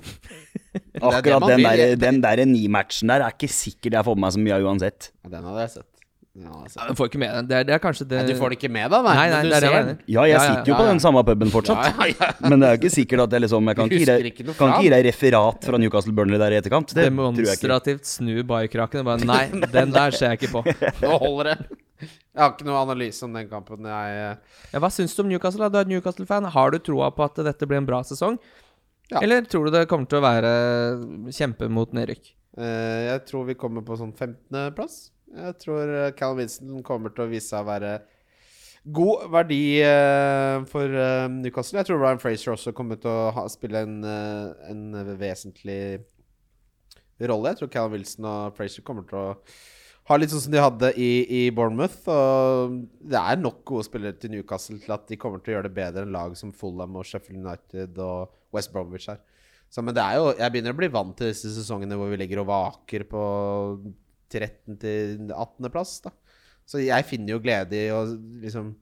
det 0.74 1.04
Akkurat 1.06 1.46
den 1.54 1.62
der, 1.62 1.84
den 2.02 2.22
der 2.24 2.42
ni-matchen 2.50 3.14
der 3.14 3.28
er 3.28 3.36
ikke 3.36 3.52
sikkert 3.52 4.00
jeg 4.00 4.08
får 4.10 4.18
med 4.18 4.26
meg 4.26 4.34
så 4.34 4.42
mye 4.42 4.58
av 4.58 4.66
uansett. 4.72 5.12
Den 5.30 5.46
hadde 5.46 5.68
jeg 5.68 5.74
sett. 5.76 5.93
Den 6.34 6.48
altså. 6.50 6.80
Ja, 6.82 6.94
får 6.98 7.10
ikke 7.12 7.20
med. 7.22 7.34
Det 7.46 7.56
er, 7.60 7.66
det 7.68 7.74
er 7.76 7.82
kanskje 7.84 8.06
det 8.10 8.18
Nei, 8.24 8.34
du 8.34 8.40
får 8.40 8.50
det 8.50 8.56
ikke 8.58 8.70
med 8.74 8.90
deg, 8.90 9.04
nei. 9.06 9.12
Nei, 9.14 9.26
nei, 9.30 9.36
men 9.38 9.46
du 9.46 9.50
det 9.54 9.58
er 9.58 9.66
det 9.70 9.70
Ja, 9.70 9.84
jeg 9.86 10.08
Ja, 10.16 10.24
ja, 10.32 10.40
sitter 10.48 10.72
jo 10.72 10.74
ja, 10.74 10.78
på 10.80 10.86
den 10.88 11.02
samme 11.04 11.22
puben 11.28 11.52
fortsatt. 11.54 11.84
Ja, 11.86 12.08
ja, 12.10 12.16
ja. 12.18 12.50
Men 12.50 12.64
det 12.64 12.70
er 12.70 12.74
jo 12.74 12.80
ikke 12.82 12.92
sikkert 12.96 13.22
at 13.28 13.36
jeg 13.38 13.44
liksom 13.46 13.70
Jeg 13.70 13.78
kan 13.78 13.92
ikke 13.92 14.00
gi 14.02 14.08
deg, 14.10 14.26
ikke 14.32 14.56
kan 14.58 14.72
ikke 14.74 14.80
gi 14.88 14.92
deg 14.96 15.06
referat 15.12 15.68
fra 15.70 15.82
Newcastle 15.84 16.16
Burnley 16.18 16.42
der 16.42 16.56
i 16.56 16.58
etterkant. 16.58 16.90
Det 16.90 17.06
tror 17.06 17.06
jeg 17.06 17.38
ikke. 17.38 17.38
Demonstrativt 17.38 18.10
snu 18.10 18.34
barkraken 18.50 19.04
og 19.04 19.12
bare 19.12 19.30
Nei, 19.30 19.44
den 19.78 19.94
der 19.94 20.18
ser 20.18 20.34
jeg 20.34 20.42
ikke 20.42 20.52
på. 20.58 20.66
Nå 21.06 21.14
holder 21.22 21.52
det. 21.54 21.80
Jeg 22.04 22.42
har 22.42 22.50
ikke 22.56 22.66
noe 22.72 22.82
analyse 22.82 23.24
om 23.30 23.38
den 23.38 23.48
kampen. 23.54 23.86
Jeg 23.94 24.18
eh, 24.26 24.60
Ja, 24.74 24.82
hva 24.82 24.90
syns 24.92 25.14
du 25.14 25.22
om 25.22 25.30
Newcastle? 25.30 25.70
Du 25.70 25.78
er 25.84 25.86
Newcastle-fan. 25.94 26.50
Har 26.58 26.74
du 26.74 26.82
troa 26.82 27.14
på 27.14 27.30
at 27.30 27.38
dette 27.46 27.70
blir 27.70 27.78
en 27.78 27.86
bra 27.88 28.02
sesong? 28.10 28.42
Ja. 29.14 29.22
Eller 29.22 29.46
tror 29.46 29.70
du 29.70 29.76
det 29.78 29.86
kommer 29.92 30.10
til 30.10 30.18
å 30.18 30.26
være 30.26 30.52
kjempe 31.30 31.70
mot 31.70 31.94
nedrykk? 31.94 32.34
eh, 32.58 33.12
Jeg 33.14 33.28
tror 33.30 33.46
vi 33.46 33.54
kommer 33.60 33.86
på 33.86 34.02
sånn 34.02 34.16
15.-plass. 34.18 35.12
Jeg 35.34 35.56
tror 35.64 35.90
eh, 35.90 36.12
Callum 36.18 36.42
Winston 36.44 36.82
kommer 36.86 37.14
til 37.14 37.26
å 37.26 37.32
vise 37.32 37.50
seg 37.50 37.64
å 37.64 37.70
være 37.72 37.94
god 38.94 39.28
verdi 39.34 39.62
eh, 39.82 40.58
for 40.70 40.98
eh, 41.04 41.28
Newcastle. 41.40 41.80
Jeg 41.82 41.90
tror 41.90 42.02
Ryan 42.04 42.22
Fraser 42.22 42.54
også 42.54 42.74
kommer 42.78 43.00
til 43.02 43.10
å 43.10 43.46
spille 43.52 43.82
en, 43.88 44.02
en 44.06 44.84
vesentlig 45.20 45.80
rolle. 47.24 47.54
Jeg 47.54 47.64
tror 47.64 47.72
Callum 47.74 47.98
Wilson 47.98 48.30
og 48.30 48.60
Fraser 48.60 48.86
kommer 48.86 49.08
til 49.10 49.22
å 49.22 49.32
ha 50.10 50.18
litt 50.20 50.34
sånn 50.34 50.44
som 50.44 50.54
de 50.54 50.62
hadde 50.62 50.92
i, 51.00 51.12
i 51.40 51.42
Bournemouth. 51.56 52.04
Og 52.12 52.78
det 53.02 53.20
er 53.20 53.42
nok 53.42 53.64
gode 53.72 53.88
spillere 53.88 54.20
til 54.20 54.36
Newcastle 54.36 54.78
til 54.84 54.94
at 54.94 55.08
de 55.10 55.18
kommer 55.18 55.42
til 55.42 55.54
å 55.54 55.58
gjøre 55.58 55.70
det 55.72 55.78
bedre 55.80 56.06
enn 56.06 56.14
lag 56.14 56.36
som 56.38 56.54
Fulham 56.54 57.00
og 57.00 57.08
Sheffield 57.08 57.42
United 57.42 57.98
og 58.04 58.34
West 58.54 58.74
Bromwich 58.76 59.10
her. 59.10 59.24
Så, 59.74 59.82
men 59.82 59.96
det 59.98 60.04
er 60.06 60.20
jo, 60.20 60.26
jeg 60.38 60.54
begynner 60.54 60.76
å 60.76 60.78
bli 60.78 60.92
vant 60.94 61.16
til 61.18 61.32
disse 61.32 61.50
sesongene 61.56 61.96
hvor 61.98 62.12
vi 62.12 62.20
ligger 62.22 62.44
og 62.44 62.52
vaker 62.52 63.08
på 63.10 63.24
13. 64.34 64.80
til 64.82 65.30
18. 65.30 65.70
plass. 65.74 66.00
Da. 66.06 66.14
Så 66.66 66.82
jeg 66.84 67.08
finner 67.10 67.36
jo 67.36 67.44
glede 67.44 67.78
i 67.78 67.92
å 67.94 68.04
liksom 68.44 68.74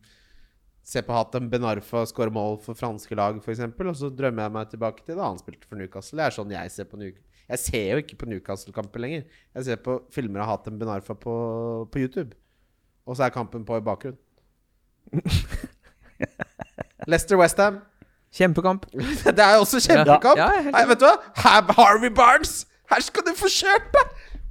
se 0.92 1.02
på 1.06 1.14
Hatem 1.14 1.50
Benarfa 1.50 2.04
skåre 2.10 2.34
mål 2.34 2.58
for 2.64 2.78
franske 2.78 3.16
lag, 3.18 3.38
f.eks. 3.42 3.62
Og 3.70 3.98
så 3.98 4.10
drømmer 4.14 4.48
jeg 4.48 4.56
meg 4.56 4.72
tilbake 4.72 5.06
til 5.06 5.20
da 5.20 5.30
han 5.30 5.40
spilte 5.42 5.70
for 5.70 5.80
Newcastle. 5.80 6.18
Det 6.20 6.26
er 6.26 6.38
sånn 6.38 6.56
jeg 6.56 6.74
ser 6.74 6.90
på 6.90 7.00
Newcastle. 7.02 7.28
Jeg 7.52 7.60
ser 7.60 7.88
jo 7.92 8.02
ikke 8.02 8.18
på 8.22 8.30
Newcastle-kamper 8.32 9.04
lenger. 9.04 9.24
Jeg 9.58 9.68
ser 9.68 9.80
på 9.84 9.98
filmer 10.14 10.44
av 10.44 10.54
Hatem 10.54 10.78
Benarfa 10.80 11.18
på, 11.20 11.34
på 11.92 12.04
YouTube. 12.04 12.38
Og 13.06 13.18
så 13.18 13.28
er 13.28 13.34
kampen 13.36 13.66
på 13.68 13.78
i 13.78 13.84
bakgrunnen. 13.84 14.20
Leicester 17.12 17.40
Westham. 17.40 17.82
Kjempekamp. 18.32 18.86
Det 19.38 19.44
er 19.44 19.58
jo 19.58 19.66
også 19.66 19.82
kjempekamp. 19.84 20.40
Ja, 20.40 20.48
ja, 20.62 20.72
Nei, 20.72 20.86
vet 20.88 21.02
du 21.02 21.08
hva? 21.10 21.18
Have 21.44 21.76
Harvey 21.76 22.14
Barnes! 22.14 22.62
Her 22.92 23.04
skal 23.04 23.26
du 23.28 23.34
få 23.36 23.48
kjørt 23.52 23.92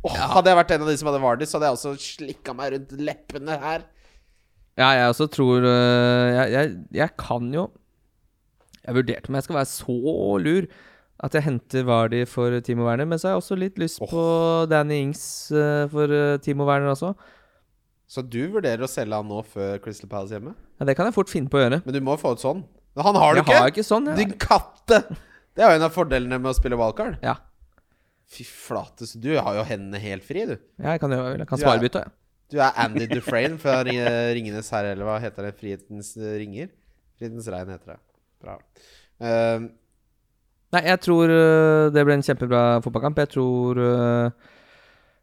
deg! 0.05 0.17
ja. 0.17 0.29
Hadde 0.35 0.53
jeg 0.53 0.59
vært 0.61 0.75
en 0.77 0.85
av 0.85 0.91
de 0.91 0.99
som 1.01 1.11
hadde 1.11 1.23
Vardy, 1.25 1.49
så 1.49 1.59
hadde 1.59 1.71
jeg 1.71 1.79
også 1.79 1.95
slikka 2.05 2.55
meg 2.57 2.75
rundt 2.75 2.95
leppene 3.01 3.59
her. 3.63 3.87
Ja, 4.79 4.93
jeg 4.97 5.11
også 5.13 5.27
tror 5.33 5.67
øh, 5.67 6.29
jeg, 6.33 6.53
jeg, 6.55 6.69
jeg 6.95 7.13
kan 7.19 7.49
jo 7.53 7.67
Jeg 8.87 8.95
vurderte 8.97 9.29
om 9.29 9.37
jeg 9.37 9.45
skal 9.45 9.59
være 9.59 9.69
så 9.69 9.97
lur 10.41 10.69
at 11.21 11.35
jeg 11.37 11.45
henter 11.45 11.85
Vardy 11.85 12.23
for 12.25 12.55
Timo 12.65 12.87
Werner, 12.87 13.05
men 13.05 13.21
så 13.21 13.29
har 13.29 13.35
jeg 13.35 13.43
også 13.43 13.59
litt 13.61 13.77
lyst 13.83 14.01
på 14.09 14.23
Danny 14.71 15.03
Ings 15.03 15.51
øh, 15.53 15.85
for 15.93 16.09
øh, 16.17 16.39
Timo 16.41 16.65
Werner 16.65 16.95
også. 16.95 17.11
Så 18.09 18.25
du 18.25 18.41
vurderer 18.55 18.81
å 18.87 18.89
selge 18.89 19.19
han 19.19 19.29
nå 19.29 19.43
før 19.45 19.77
Crystal 19.85 20.09
Palace 20.09 20.33
hjemme? 20.33 20.55
Ja, 20.81 20.89
det 20.89 20.97
kan 20.97 21.11
jeg 21.11 21.15
fort 21.19 21.29
finne 21.29 21.53
på 21.53 21.61
å 21.61 21.67
gjøre. 21.67 21.83
Men 21.85 21.99
du 21.99 22.01
må 22.07 22.17
få 22.19 22.33
ut 22.33 22.41
sånn. 22.41 22.65
Men 22.97 23.07
han 23.07 23.19
har 23.21 23.37
du 23.37 23.43
ikke! 23.43 23.59
har 23.67 23.69
ikke 23.71 23.85
sånn. 23.87 24.09
Din 24.17 24.33
katte! 24.41 25.03
Det 25.55 25.63
er 25.63 25.75
jo 25.75 25.83
en 25.83 25.87
av 25.91 25.93
fordelene 25.95 26.41
med 26.41 26.51
å 26.51 26.57
spille 26.57 26.79
wildcard. 26.81 27.21
Ja. 27.21 27.37
Fy 28.31 28.45
flate, 28.47 29.07
så 29.11 29.19
du 29.19 29.33
har 29.37 29.57
jo 29.59 29.65
hendene 29.67 29.99
helt 30.03 30.23
fri, 30.27 30.45
du. 30.47 30.55
Ja, 30.79 30.93
jeg 30.95 31.01
kan, 31.03 31.11
gjøre, 31.11 31.33
jeg 31.41 31.49
kan 31.51 31.59
Du 31.59 31.65
er- 31.65 31.67
svare 31.69 31.83
bytte, 31.83 32.03
jeg. 32.05 32.13
Du 32.51 32.57
er 32.59 32.73
Andy 32.83 33.07
Dufresne 33.11 33.59
fra 33.63 33.81
Ring- 33.87 34.01
Ringenes 34.37 34.71
herre, 34.75 34.93
eller 34.95 35.07
hva 35.07 35.19
heter 35.23 35.47
det? 35.47 35.53
Frihetens 35.59 36.17
ringer? 36.19 36.71
Frihetens 37.19 37.47
regn 37.53 37.71
heter 37.75 37.93
det. 37.95 37.99
Bra. 38.43 38.57
Uh, 39.21 39.69
Nei, 40.73 40.83
jeg 40.87 41.01
tror 41.03 41.27
øh, 41.35 41.91
det 41.93 42.05
ble 42.07 42.15
en 42.15 42.23
kjempebra 42.23 42.61
fotballkamp. 42.83 43.19
Jeg 43.19 43.29
tror 43.35 43.79
uh, 43.83 44.31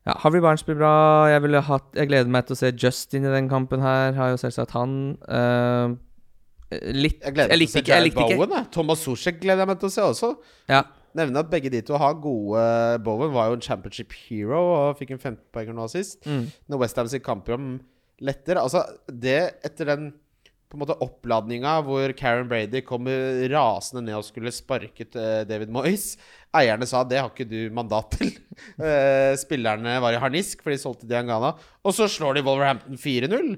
Ja, 0.08 0.16
Harvey 0.24 0.42
Barnes 0.44 0.64
blir 0.68 0.76
bra. 0.76 0.92
Jeg, 1.32 1.42
ville 1.46 1.62
hatt, 1.64 1.88
jeg 1.96 2.08
gleder 2.12 2.28
meg 2.32 2.46
til 2.48 2.56
å 2.56 2.60
se 2.60 2.72
Justin 2.76 3.24
i 3.28 3.32
den 3.32 3.48
kampen 3.52 3.80
her. 3.84 4.12
Har 4.16 4.34
jo 4.34 4.40
selvsagt 4.42 4.76
han. 4.76 4.98
Uh, 5.24 5.96
litt 6.92 7.24
jeg 7.24 7.34
gleder 7.38 7.56
meg 7.56 7.64
til 7.64 7.80
å 7.80 7.86
se 7.86 7.86
Jared. 7.88 8.16
Bowen. 8.20 8.68
Thomas 8.76 9.04
Sosjek 9.08 9.40
gleder 9.44 9.64
jeg 9.64 9.72
meg 9.72 9.80
til 9.80 9.88
å 9.88 9.96
se 9.96 10.04
også. 10.04 10.34
Ja. 10.72 10.84
Nevne 11.18 11.40
at 11.44 11.50
begge 11.52 11.72
de 11.74 11.82
to 11.86 11.98
har 11.98 12.18
gode 12.22 12.62
Bowen 13.06 13.32
var 13.34 13.50
jo 13.50 13.58
en 13.58 13.64
championship 13.64 14.12
hero 14.28 14.60
og 14.60 15.00
fikk 15.00 15.16
en 15.16 15.22
15-poenger 15.24 15.78
nå 15.78 15.88
sist. 15.92 16.20
Mm. 16.28 16.48
Når 16.68 16.84
Westham 16.84 17.12
sitt 17.12 17.26
kampprogram 17.26 17.78
letter 18.20 18.60
Altså, 18.60 18.84
det 19.08 19.62
etter 19.66 19.94
den 19.94 20.10
på 20.68 20.76
en 20.76 20.82
måte 20.84 20.98
oppladninga 21.00 21.78
hvor 21.88 22.12
Karen 22.20 22.50
Brady 22.50 22.82
kommer 22.84 23.46
rasende 23.54 24.04
ned 24.04 24.18
og 24.18 24.26
skulle 24.28 24.52
sparket 24.52 25.14
til 25.14 25.46
David 25.48 25.72
Moyes 25.72 26.18
Eierne 26.58 26.88
sa 26.90 27.04
det 27.08 27.20
har 27.22 27.32
ikke 27.32 27.48
du 27.48 27.62
mandat 27.76 28.18
til. 28.20 28.36
Eh, 28.58 29.36
Spillerne 29.38 30.00
var 30.02 30.16
i 30.16 30.18
harnisk, 30.18 30.64
for 30.64 30.74
de 30.74 30.80
solgte 30.82 31.06
Diangana. 31.06 31.52
Og 31.86 31.94
så 31.94 32.08
slår 32.10 32.40
de 32.40 32.42
Wolverhampton 32.48 32.98
4-0. 32.98 33.52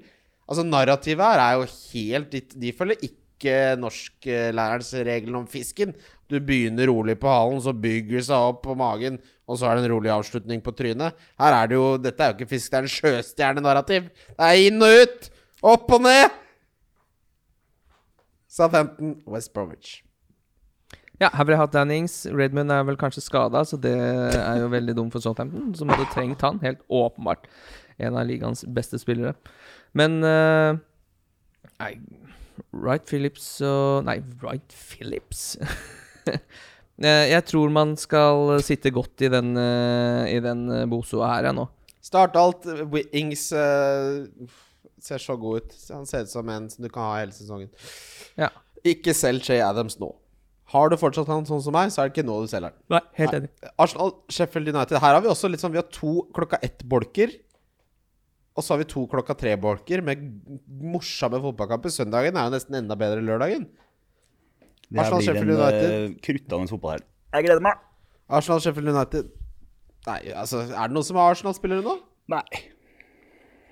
Altså, 0.44 0.66
narrativet 0.68 1.24
her 1.24 1.40
er 1.40 1.54
jo 1.56 1.70
helt 1.94 2.34
De, 2.34 2.42
de 2.66 2.74
følger 2.76 3.06
ikke 3.08 3.56
norsklærerens 3.80 4.92
regel 5.08 5.40
om 5.40 5.48
fisken. 5.48 5.96
Du 6.30 6.38
begynner 6.38 6.88
rolig 6.92 7.16
på 7.20 7.30
halen, 7.32 7.62
så 7.64 7.74
bygger 7.74 8.20
det 8.20 8.26
seg 8.28 8.50
opp 8.52 8.62
på 8.68 8.76
magen, 8.78 9.18
og 9.50 9.58
så 9.58 9.70
er 9.70 9.78
det 9.78 9.88
en 9.88 9.94
rolig 9.96 10.12
avslutning 10.14 10.62
på 10.62 10.74
trynet. 10.78 11.18
Her 11.42 11.56
er 11.58 11.72
det 11.72 11.80
jo 11.80 11.88
Dette 12.02 12.22
er 12.22 12.34
jo 12.34 12.38
ikke 12.38 12.52
fisk, 12.52 12.70
det 12.70 12.78
er 12.78 12.86
en 12.86 12.94
sjøstjernenarrativ. 12.96 14.12
Det 14.36 14.52
er 14.52 14.68
inn 14.68 14.86
og 14.86 15.02
ut! 15.02 15.32
Opp 15.74 15.90
og 15.98 16.06
ned! 16.06 16.38
Southampton, 18.50 19.18
West 19.30 19.54
Bromwich. 19.54 20.00
Ja, 21.20 21.28
her 21.34 21.44
ville 21.44 21.58
jeg 21.58 21.64
hatt 21.66 21.74
Dannings. 21.76 22.22
Redmond 22.32 22.72
er 22.72 22.86
vel 22.88 22.98
kanskje 23.00 23.26
skada, 23.26 23.66
så 23.68 23.78
det 23.82 23.92
er 23.92 24.62
jo 24.62 24.70
veldig 24.72 24.96
dumt 24.96 25.16
for 25.16 25.24
Southampton, 25.24 25.74
som 25.76 25.92
hadde 25.92 26.08
trengt 26.14 26.46
han. 26.46 26.62
Helt 26.64 26.80
åpenbart 26.88 27.50
en 28.00 28.16
av 28.16 28.28
ligaens 28.30 28.64
beste 28.64 29.02
spillere. 29.02 29.36
Men 29.98 30.22
uh, 30.24 30.80
Nei, 31.82 31.94
Wright 32.72 33.04
Phillips 33.10 33.58
og 33.66 34.06
Nei, 34.08 34.22
Wright 34.40 34.76
Phillips? 34.76 35.58
Eh, 37.00 37.30
jeg 37.32 37.46
tror 37.48 37.70
man 37.72 37.94
skal 37.96 38.58
sitte 38.60 38.92
godt 38.92 39.24
i 39.24 39.30
den, 39.32 39.54
uh, 39.56 40.26
i 40.28 40.40
den 40.44 40.66
eh, 40.68 40.88
Bosoa 40.92 41.30
her, 41.32 41.46
jeg 41.48 41.56
nå. 41.56 41.64
Start 42.04 42.36
alt. 42.36 42.66
Ings 43.16 43.46
uh, 43.56 44.28
ser 45.00 45.24
så 45.24 45.38
god 45.40 45.64
ut. 45.64 45.78
Han 45.94 46.04
ser 46.10 46.28
ut 46.28 46.34
som 46.34 46.52
en 46.52 46.68
som 46.68 46.84
du 46.84 46.90
kan 46.92 47.08
ha 47.08 47.22
hele 47.22 47.32
sesongen. 47.32 47.70
Ja. 48.36 48.52
Ikke 48.84 49.16
selg 49.16 49.48
Jay 49.48 49.64
Adams 49.64 49.96
nå. 50.00 50.12
Har 50.70 50.92
du 50.92 51.00
fortsatt 51.00 51.32
han 51.32 51.48
sånn 51.48 51.64
som 51.64 51.74
meg, 51.74 51.90
så 51.90 52.04
er 52.04 52.10
det 52.10 52.18
ikke 52.18 52.28
nå 52.28 52.36
du 52.44 52.52
selger 52.52 52.70
han. 52.70 52.82
Nei, 52.94 53.02
helt 53.18 53.32
Nei. 53.32 53.40
enig. 53.42 53.72
Arsenal, 53.82 54.14
Sheffield 54.30 54.70
United. 54.70 55.00
Her 55.02 55.16
har 55.18 55.24
vi 55.24 55.32
også 55.32 55.50
litt 55.50 55.64
sånn 55.64 55.74
Vi 55.74 55.82
har 55.82 55.88
to 55.96 56.14
klokka 56.36 56.60
ett-bolker. 56.68 57.34
Og 58.60 58.66
så 58.66 58.74
har 58.76 58.82
vi 58.84 58.90
to 58.92 59.06
klokka 59.08 59.38
tre-bolker 59.40 60.04
med 60.04 60.26
morsomme 60.84 61.40
fotballkamper. 61.42 61.94
Søndagen 61.96 62.36
er 62.36 62.50
jo 62.50 62.54
nesten 62.58 62.82
enda 62.82 62.98
bedre 63.00 63.24
enn 63.24 63.30
lørdagen. 63.30 63.70
Det 64.90 65.04
Arsenal, 65.04 65.20
blir 65.22 65.28
Sheffield 65.28 65.52
en 65.54 65.60
United. 65.62 66.22
kruttende 66.26 66.72
fotballhelg. 66.72 67.06
Jeg 67.36 67.46
gleder 67.46 67.62
meg. 67.62 67.82
Arsenal, 68.30 68.62
Sheffield 68.64 68.90
United. 68.90 69.30
Nei, 70.08 70.20
altså 70.34 70.64
Er 70.66 70.88
det 70.90 70.96
noen 70.96 71.06
som 71.06 71.18
har 71.20 71.34
Arsenal-spillere 71.36 71.86
nå? 71.86 71.96
Nei. 72.34 72.44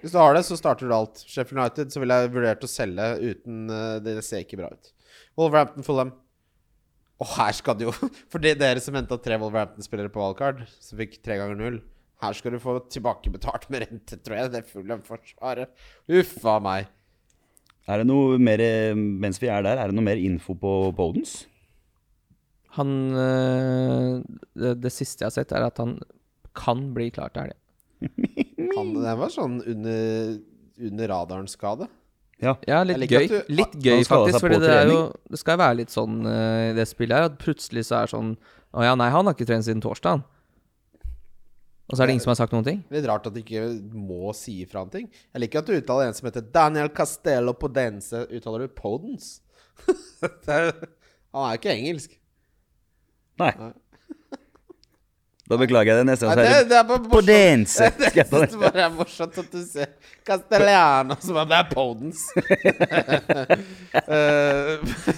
Hvis 0.01 0.13
du 0.13 0.19
har 0.21 0.35
det, 0.37 0.43
så 0.45 0.57
starter 0.59 0.85
du 0.85 0.93
alt. 0.93 1.23
Sheffield 1.25 1.57
United 1.63 1.93
så 1.93 2.01
ville 2.03 2.17
jeg 2.21 2.33
vurdert 2.35 2.63
å 2.65 2.69
selge 2.69 3.07
uten 3.23 3.69
eh, 3.73 3.97
Det 4.05 4.17
ser 4.25 4.43
ikke 4.45 4.59
bra 4.61 4.69
ut. 4.73 4.91
Wolverhampton 5.39 5.85
Fulham. 5.87 6.11
Og 7.17 7.31
her 7.33 7.55
skal 7.57 7.77
du 7.79 7.87
jo 7.87 7.93
For 8.31 8.37
det 8.43 8.59
dere 8.61 8.81
som 8.83 8.93
henta 8.97 9.17
tre 9.17 9.39
Wolverhampton-spillere 9.41 10.11
på 10.13 10.21
valgkart, 10.21 10.61
som 10.83 10.99
fikk 11.01 11.17
tre 11.25 11.39
ganger 11.41 11.57
null 11.57 11.79
Her 12.21 12.37
skal 12.37 12.53
du 12.53 12.59
få 12.61 12.77
tilbakebetalt 12.93 13.65
med 13.73 13.87
rente, 13.87 14.19
tror 14.21 14.37
jeg. 14.37 14.53
Det 14.53 14.61
er 14.61 14.69
Fulham-forsvaret. 14.69 15.73
Uffa 16.19 16.59
meg. 16.65 16.91
Er 17.87 18.01
det 18.01 18.07
noe 18.09 18.37
mer, 18.41 18.59
eh, 18.59 18.95
mens 18.97 19.39
vi 19.39 19.47
er 19.51 19.63
der, 19.63 19.79
er 19.79 19.87
det 19.91 19.95
noe 19.95 20.03
mer 20.03 20.19
info 20.19 20.55
på 20.59 20.71
Podens? 20.97 21.45
Han 22.77 22.89
eh, 23.15 24.17
det, 24.59 24.73
det 24.83 24.91
siste 24.93 25.23
jeg 25.23 25.29
har 25.31 25.35
sett, 25.37 25.53
er 25.55 25.65
at 25.69 25.79
han 25.81 25.95
kan 26.57 26.89
bli 26.95 27.09
klar 27.15 27.31
til 27.33 27.47
helga. 27.47 27.61
Han, 28.77 28.91
det 29.01 29.13
var 29.17 29.31
sånn 29.33 29.55
under, 29.65 30.35
under 30.85 31.09
radaren-skade. 31.09 31.87
Ja. 32.43 32.51
Ja, 32.69 32.83
litt 32.85 33.07
gøy. 33.09 33.25
du- 33.31 33.47
Litt 33.57 33.73
gøy, 33.81 34.03
faktisk. 34.05 34.37
For 34.37 34.43
Fordi 34.51 34.59
det 34.61 34.73
er 34.75 34.91
jo. 34.91 34.99
Det 35.33 35.39
skal 35.41 35.57
være 35.57 35.77
litt 35.79 35.93
sånn 35.93 36.19
i 36.27 36.35
i 36.67 36.73
det 36.77 36.85
spillet 36.89 37.15
her 37.17 37.29
at 37.31 37.39
plutselig 37.41 37.87
så 37.87 37.95
er 38.03 38.05
det 38.05 38.11
sånn 38.13 38.35
Å 38.77 38.83
ja, 38.85 38.91
nei, 38.99 39.07
han 39.09 39.25
har 39.25 39.33
ikke 39.33 39.47
trent 39.49 39.65
siden 39.65 39.81
torsdag. 39.81 40.21
Og 41.87 41.95
så 41.95 42.03
er 42.03 42.09
det 42.09 42.17
ingen 42.17 42.23
som 42.25 42.33
har 42.33 42.39
sagt 42.41 42.53
noen 42.55 42.65
ting. 42.67 42.79
Litt 42.91 43.05
rart 43.07 43.27
at 43.29 43.35
de 43.35 43.41
ikke 43.43 43.63
må 43.95 44.33
si 44.35 44.57
ifra 44.65 44.83
om 44.83 44.91
ting. 44.91 45.07
Jeg 45.31 45.43
liker 45.43 45.61
at 45.61 45.69
du 45.69 45.77
uttaler 45.77 46.09
en 46.09 46.17
som 46.17 46.27
heter 46.27 46.43
Daniel 46.43 46.91
Castello 46.91 47.53
Podense. 47.55 48.25
Uttaler 48.27 48.65
du 48.67 48.73
Podens? 48.75 49.37
er, 50.51 50.73
han 51.31 51.45
er 51.45 51.53
jo 51.53 51.61
ikke 51.61 51.75
engelsk. 51.77 52.17
Nei. 53.39 53.53
Nei. 53.61 53.71
Da 55.47 55.55
beklager 55.55 55.93
jeg 55.93 56.01
det 56.01 56.07
neste 56.09 56.27
gang. 56.27 56.39
det, 56.41 56.45
er 56.47 56.63
det 56.65 56.69
det 56.71 56.77
er 56.77 56.83
bare 56.89 56.99
morsomt. 56.99 57.13
Podense. 57.13 57.85
Jeg 58.17 58.25
det 58.27 58.39
det? 58.41 58.57
bare 58.59 58.81
er 58.83 58.89
morsomt 58.91 59.37
at 59.39 59.53
du 59.53 59.61
ser 59.63 59.93
Castellano 60.27 61.15
som 61.23 61.37
om 61.39 61.47
det 61.47 61.59
er 61.61 61.69
Podens. 61.71 62.25
Eh, 64.07 64.73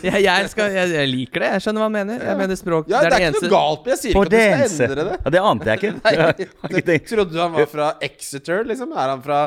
Jeg, 0.06 0.22
jeg, 0.24 0.50
skal, 0.54 0.72
jeg, 0.74 0.92
jeg 0.96 1.10
liker 1.10 1.44
det. 1.44 1.50
Jeg 1.56 1.64
skjønner 1.66 1.82
hva 1.82 1.88
han 1.90 1.96
mener. 1.96 2.22
Jeg 2.30 2.38
mener 2.40 2.58
språk 2.60 2.88
ja, 2.90 3.02
det 3.04 3.10
er 3.18 3.26
ikke 3.26 3.42
noe 3.44 3.52
galt 3.52 3.82
med 3.86 3.92
Jeg 3.92 4.00
sier 4.02 4.14
ikke 4.14 4.22
at 4.22 4.32
du 4.32 4.38
skal 4.76 4.86
endre 4.94 5.06
det. 5.10 5.18
Ja, 5.20 5.34
det 5.36 5.42
ante 5.50 5.70
jeg 5.70 5.82
ikke. 5.82 5.92
Nei, 6.06 6.82
det, 6.90 6.98
trodde 7.10 7.34
du 7.36 7.40
han 7.42 7.54
var 7.58 7.68
fra 7.74 7.90
Exeter, 8.10 8.64
liksom? 8.70 8.94
Er 8.96 9.14
han 9.16 9.24
fra 9.26 9.42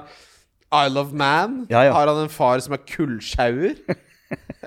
Isle 0.82 1.02
of 1.06 1.14
Man? 1.22 1.56
Ja, 1.72 1.84
ja. 1.88 1.94
Har 1.96 2.10
han 2.12 2.22
en 2.26 2.32
far 2.32 2.62
som 2.64 2.76
er 2.76 2.82
kullsjauer? 2.88 3.78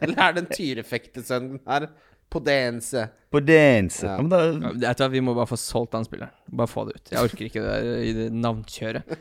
Eller 0.02 0.18
er 0.26 0.36
det 0.36 0.44
en 0.46 0.52
tyrefektesønn 0.52 1.54
her? 1.70 1.88
Podense. 2.34 3.06
Podense. 3.32 4.06
Ja. 4.08 4.16
Ja, 4.18 4.22
men 4.24 4.30
da, 4.32 4.72
Jeg 4.88 4.98
tror 5.00 5.12
Vi 5.14 5.22
må 5.24 5.34
bare 5.38 5.48
få 5.48 5.58
solgt 5.60 5.94
han 5.96 6.06
spilleren. 6.08 6.34
Bare 6.52 6.68
få 6.72 6.86
det 6.90 6.98
ut. 6.98 7.12
Jeg 7.14 7.22
orker 7.30 7.46
ikke 7.48 7.64
det 7.64 7.74
der 7.76 8.04
i 8.04 8.14
det 8.18 8.28
navnkjøret. 8.34 9.18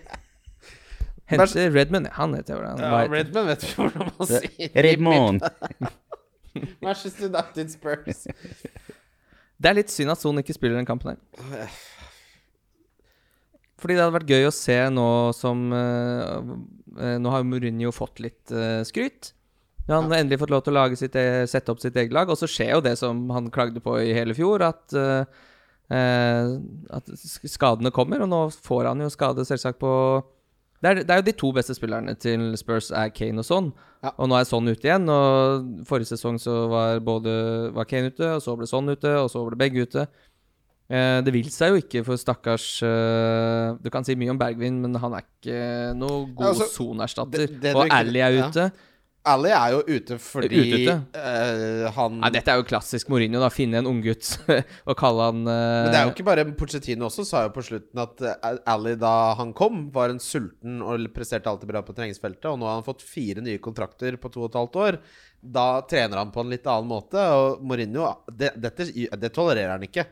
Hente 1.31 1.67
Redman. 1.73 2.07
Han 2.19 2.35
heter 2.37 2.59
jo 2.59 2.63
det. 2.65 2.73
Ja, 2.85 2.91
heter- 2.99 3.15
Redman 3.17 3.47
vet 3.49 3.63
vi 3.65 3.73
hvordan 3.79 4.11
man 4.11 4.29
sier. 4.29 4.75
Redmond. 4.89 5.47
Manchester 6.85 7.27
United 7.33 7.71
Spurs. 7.73 8.27
Det 9.55 9.71
er 9.71 9.79
litt 9.79 9.93
synd 9.95 10.13
at 10.13 10.21
Son 10.21 10.39
ikke 10.43 10.57
spiller 10.57 10.77
den 10.81 10.87
kampen 10.89 11.15
her. 11.15 11.71
Fordi 13.81 13.97
det 13.97 14.05
hadde 14.05 14.17
vært 14.19 14.31
gøy 14.33 14.47
å 14.49 14.53
se 14.55 14.77
nå 14.93 15.07
som 15.37 15.65
eh, 15.77 16.53
eh, 17.05 17.17
Nå 17.21 17.33
har 17.33 17.43
jo 17.43 17.49
Mourinho 17.51 17.91
fått 17.93 18.21
litt 18.25 18.53
eh, 18.55 18.81
skryt. 19.87 19.95
Han 20.03 20.11
har 20.11 20.19
endelig 20.23 20.39
fått 20.41 20.51
lov 20.51 20.63
til 20.65 20.75
å 20.77 20.97
sitt, 20.97 21.17
e- 21.17 21.47
sette 21.47 21.69
opp 21.71 21.81
sitt 21.81 21.97
eget 21.97 22.13
lag, 22.13 22.29
og 22.29 22.37
så 22.37 22.47
skjer 22.49 22.75
jo 22.75 22.81
det 22.81 22.97
som 22.99 23.29
han 23.31 23.51
klagde 23.51 23.81
på 23.85 23.99
i 24.03 24.13
hele 24.17 24.35
fjor, 24.35 24.63
at, 24.63 24.93
eh, 24.95 25.25
at 26.91 27.05
skadene 27.49 27.91
kommer, 27.93 28.23
og 28.23 28.29
nå 28.29 28.43
får 28.65 28.87
han 28.91 29.01
jo 29.01 29.09
skade 29.13 29.45
selvsagt 29.45 29.79
på 29.79 30.25
det 30.85 30.91
er, 30.91 30.95
det 31.01 31.11
er 31.15 31.21
jo 31.23 31.25
de 31.31 31.33
to 31.41 31.49
beste 31.57 31.73
spillerne 31.73 32.13
til 32.21 32.43
Spurs 32.61 32.91
er 32.93 33.09
Kane 33.09 33.41
og 33.41 33.47
Son. 33.49 33.71
Ja. 34.05 34.11
Og 34.21 34.29
nå 34.29 34.37
er 34.37 34.45
Son 34.45 34.69
ute 34.69 34.85
igjen. 34.85 35.07
Og 35.09 35.87
forrige 35.89 36.11
sesong 36.13 36.37
så 36.43 36.69
var 36.69 36.99
både 37.01 37.73
var 37.73 37.87
Kane 37.89 38.11
ute, 38.13 38.27
og 38.37 38.43
så 38.45 38.53
ble 38.59 38.69
Son 38.69 38.91
ute, 38.93 39.09
og 39.17 39.31
så 39.33 39.47
ble 39.49 39.57
begge 39.63 39.87
ute. 39.87 40.05
Eh, 40.93 41.23
det 41.25 41.33
vil 41.33 41.49
seg 41.49 41.73
jo 41.73 41.81
ikke 41.81 42.03
for 42.05 42.21
stakkars 42.21 42.67
eh, 42.85 43.71
Du 43.81 43.89
kan 43.89 44.05
si 44.05 44.13
mye 44.21 44.35
om 44.35 44.37
Bergvin, 44.37 44.83
men 44.83 44.99
han 45.01 45.15
er 45.17 45.25
ikke 45.25 45.63
noe 45.97 46.19
Ja, 46.27 46.35
god 46.37 46.51
altså, 46.51 46.67
sonerstatter. 46.75 47.47
det- 47.47 47.61
det 47.63 47.73
du 47.73 47.81
og 47.81 47.89
Ally 47.89 48.21
er 48.21 48.37
ja. 48.37 48.69
Ali 49.25 49.53
er 49.57 49.73
jo 49.73 49.81
ute 49.89 50.17
fordi 50.21 50.59
Ute. 50.61 50.95
Uh, 51.17 51.87
han 51.97 52.19
Nei, 52.21 52.31
dette 52.35 52.53
er 52.53 52.59
jo 52.61 52.67
klassisk 52.69 53.09
Mourinho, 53.09 53.41
da. 53.41 53.49
Finne 53.53 53.81
en 53.81 53.89
unggutt 53.89 54.35
og 54.89 54.97
kalle 55.01 55.29
han 55.31 55.39
uh... 55.49 55.53
Men 55.55 55.89
det 55.95 56.01
er 56.01 56.09
jo 56.09 56.13
ikke 56.13 56.27
bare 56.29 56.45
Pochettino 56.59 57.09
også 57.09 57.25
sa 57.29 57.45
jo 57.47 57.55
på 57.55 57.65
slutten 57.65 58.03
at 58.03 58.21
eh, 58.21 58.59
Ali 58.69 58.95
da 59.01 59.15
han 59.39 59.55
kom, 59.57 59.87
var 59.95 60.13
en 60.13 60.21
sulten 60.21 60.83
og 60.85 61.07
presterte 61.17 61.49
alltid 61.49 61.73
bra 61.73 61.81
på 61.87 61.97
treningsfeltet. 61.97 62.51
Og 62.53 62.61
nå 62.61 62.69
har 62.69 62.77
han 62.77 62.87
fått 62.87 63.07
fire 63.07 63.45
nye 63.45 63.63
kontrakter 63.65 64.19
på 64.21 64.33
to 64.35 64.45
og 64.45 64.53
et 64.53 64.61
halvt 64.61 64.79
år. 64.83 65.01
Da 65.41 65.69
trener 65.89 66.21
han 66.21 66.35
på 66.35 66.45
en 66.45 66.53
litt 66.53 66.69
annen 66.69 66.93
måte. 66.93 67.25
Og 67.39 67.65
Mourinho 67.65 68.11
det, 68.29 68.53
dette, 68.61 68.91
det 68.93 69.33
tolererer 69.33 69.79
han 69.79 69.89
ikke. 69.89 70.05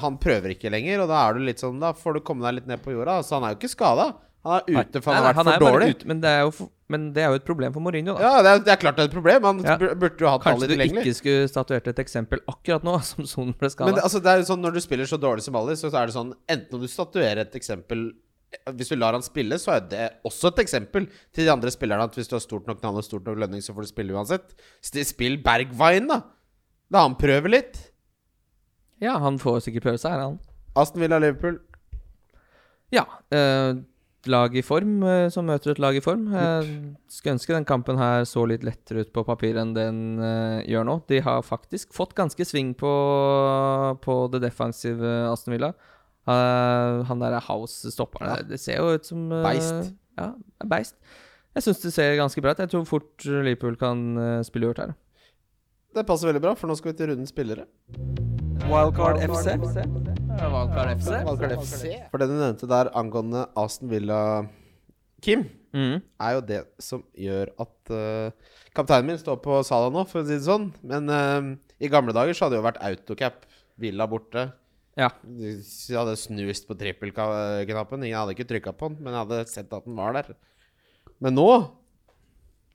Han 0.00 0.16
prøver 0.20 0.54
ikke 0.54 0.72
lenger, 0.72 1.04
og 1.04 1.12
da 1.12 1.22
er 1.24 1.36
du 1.36 1.44
litt 1.46 1.62
sånn 1.62 1.78
Da 1.80 1.94
får 1.96 2.18
du 2.18 2.24
komme 2.24 2.44
deg 2.44 2.58
litt 2.58 2.66
ned 2.68 2.82
på 2.84 2.96
jorda. 2.96 3.20
Så 3.24 3.36
han 3.36 3.44
er 3.44 3.54
jo 3.54 3.60
ikke 3.60 3.72
skada. 3.76 4.10
Han 4.44 4.60
er 4.66 4.84
ute 4.86 5.02
for 5.04 5.12
han 5.12 5.24
har 5.26 5.34
vært 5.34 5.58
for 5.60 5.66
dårlig. 5.66 5.88
ute, 5.94 6.06
men, 6.08 6.20
det 6.22 6.30
for- 6.56 6.70
men 6.88 7.12
det 7.12 7.22
er 7.22 7.28
jo 7.28 7.34
et 7.40 7.44
problem 7.44 7.72
for 7.74 7.80
Mourinho, 7.84 8.14
da. 8.16 8.20
Ja, 8.24 8.42
det 8.42 8.50
er, 8.50 8.58
det 8.64 8.72
er 8.72 8.76
klart 8.80 8.96
det 8.96 9.02
er 9.04 9.08
et 9.10 9.14
problem. 9.14 9.42
Han 9.44 9.58
Ja. 9.62 9.76
burde 9.76 10.16
jo 10.18 10.28
hatt 10.32 10.42
Kanskje 10.42 10.64
Ali 10.70 10.76
du 10.88 10.96
ikke 11.02 11.14
skulle 11.14 11.48
statuert 11.48 11.86
et 11.92 11.96
eksempel 12.00 12.40
akkurat 12.48 12.82
nå, 12.82 12.94
som 13.10 13.26
Son 13.26 13.52
ble 13.52 13.68
Men 13.84 13.94
det, 13.94 14.02
altså, 14.02 14.22
det 14.22 14.32
er 14.32 14.38
jo 14.40 14.48
sånn 14.48 14.60
når 14.64 14.72
du 14.72 14.80
spiller 14.80 15.04
så 15.04 15.18
dårlig 15.20 15.42
som 15.42 15.54
Ali, 15.56 15.76
så 15.76 15.92
er 15.92 16.06
det 16.06 16.14
sånn 16.16 16.32
Enten 16.48 16.74
om 16.74 16.80
du 16.80 16.88
statuerer 16.88 17.38
et 17.44 17.52
eksempel 17.54 18.12
Hvis 18.74 18.88
du 18.88 18.96
lar 18.96 19.12
han 19.12 19.22
spille, 19.22 19.54
så 19.60 19.76
er 19.76 19.80
det 19.92 20.06
også 20.26 20.48
et 20.50 20.64
eksempel 20.64 21.06
til 21.32 21.44
de 21.44 21.52
andre 21.52 21.70
spillerne 21.70 22.02
at 22.02 22.14
hvis 22.16 22.26
du 22.26 22.34
har 22.34 22.40
stort 22.40 22.66
nok 22.66 22.80
navn 22.82 22.96
og 22.96 23.04
stort 23.04 23.24
nok 23.28 23.36
lønning, 23.38 23.60
så 23.62 23.70
får 23.76 23.82
du 23.86 23.90
spille 23.92 24.10
uansett. 24.16 24.56
Spill 24.82 25.36
Bergwijn, 25.38 26.08
da. 26.08 26.22
La 26.90 27.02
han 27.06 27.14
prøve 27.14 27.46
litt. 27.48 27.78
Ja, 29.00 29.18
han 29.22 29.38
får 29.38 29.60
sikkert 29.68 29.84
prøve 29.86 30.00
seg, 30.02 30.18
han. 30.18 30.40
Aston 30.74 30.98
Villa 31.00 31.20
Liverpool. 31.22 31.60
Ja. 32.90 33.04
Eh, 33.30 33.74
lag 34.28 34.56
i 34.56 34.62
form 34.64 35.00
eh, 35.06 35.28
som 35.32 35.46
møter 35.48 35.72
et 35.72 35.80
lag 35.80 35.96
i 35.96 36.02
form. 36.04 36.26
Jeg 36.34 36.66
skulle 37.08 37.36
ønske 37.38 37.54
den 37.54 37.68
kampen 37.68 38.00
her 38.00 38.26
så 38.28 38.44
litt 38.48 38.64
lettere 38.66 39.04
ut 39.04 39.12
på 39.14 39.24
papir 39.24 39.56
enn 39.60 39.72
den 39.76 40.20
uh, 40.20 40.60
gjør 40.68 40.86
nå. 40.88 40.98
De 41.08 41.22
har 41.24 41.46
faktisk 41.46 41.94
fått 41.96 42.12
ganske 42.18 42.44
sving 42.44 42.74
på, 42.78 42.92
på 44.04 44.18
det 44.34 44.42
defensive 44.44 45.14
Aston 45.30 45.56
Villa. 45.56 45.72
Uh, 46.28 47.00
han 47.08 47.22
der 47.22 47.38
House-stopperen 47.46 48.28
ja. 48.28 48.42
det 48.44 48.60
ser 48.60 48.82
jo 48.82 48.92
ut 48.98 49.08
som 49.08 49.30
uh, 49.32 49.40
Beist. 49.46 49.94
Ja, 50.20 50.32
beist. 50.68 50.98
Jeg 51.56 51.64
syns 51.64 51.80
det 51.82 51.94
ser 51.96 52.18
ganske 52.20 52.44
bra 52.44 52.52
ut. 52.52 52.60
Jeg 52.62 52.70
tror 52.74 52.86
fort 52.86 53.24
Liverpool 53.24 53.78
kan 53.80 54.42
spille 54.46 54.68
gjort 54.68 54.84
her. 54.84 54.94
Det 55.96 56.06
passer 56.06 56.30
veldig 56.30 56.44
bra, 56.44 56.54
for 56.54 56.70
nå 56.70 56.76
skal 56.78 56.92
vi 56.92 57.00
til 57.00 57.10
rundens 57.10 57.34
spillere. 57.34 57.66
Wildcard 58.68 59.24
FC. 59.26 60.19
Valgkart 60.38 61.00
FC. 61.00 61.10
Valkar 61.26 61.54
FC. 61.58 61.82
For 62.12 62.20
det 62.22 62.28
du 62.30 62.36
nevnte 62.38 62.68
der 62.70 62.90
angående 62.96 63.46
Aston 63.58 63.90
Villa 63.90 64.20
Kim, 65.22 65.48
Mm. 65.70 66.00
er 66.18 66.32
jo 66.34 66.40
det 66.42 66.60
som 66.82 67.04
gjør 67.14 67.52
at 67.62 67.90
uh, 67.94 68.32
Kapteinen 68.74 69.06
min 69.06 69.18
står 69.20 69.36
på 69.38 69.60
Sala 69.62 69.86
nå, 69.94 70.02
for 70.10 70.18
å 70.18 70.26
si 70.26 70.34
det 70.34 70.42
sånn. 70.42 70.72
Men 70.82 71.06
uh, 71.06 71.52
i 71.78 71.86
gamle 71.92 72.10
dager 72.16 72.34
så 72.34 72.46
hadde 72.48 72.56
det 72.56 72.58
jo 72.58 72.66
vært 72.66 72.80
autocap. 72.88 73.44
Villa 73.78 74.06
borte. 74.10 74.48
Ja. 74.98 75.12
Jeg 75.38 75.62
hadde 75.94 76.16
snust 76.18 76.66
på 76.66 76.74
trippelknappen. 76.76 78.02
Ingen 78.02 78.18
hadde 78.18 78.34
ikke 78.34 78.48
trykka 78.50 78.74
på 78.76 78.90
den, 78.90 78.98
men 79.04 79.14
jeg 79.14 79.22
hadde 79.22 79.38
sett 79.52 79.70
at 79.72 79.86
den 79.86 79.94
var 79.96 80.18
der. 80.18 80.32
Men 81.22 81.38
nå 81.38 81.46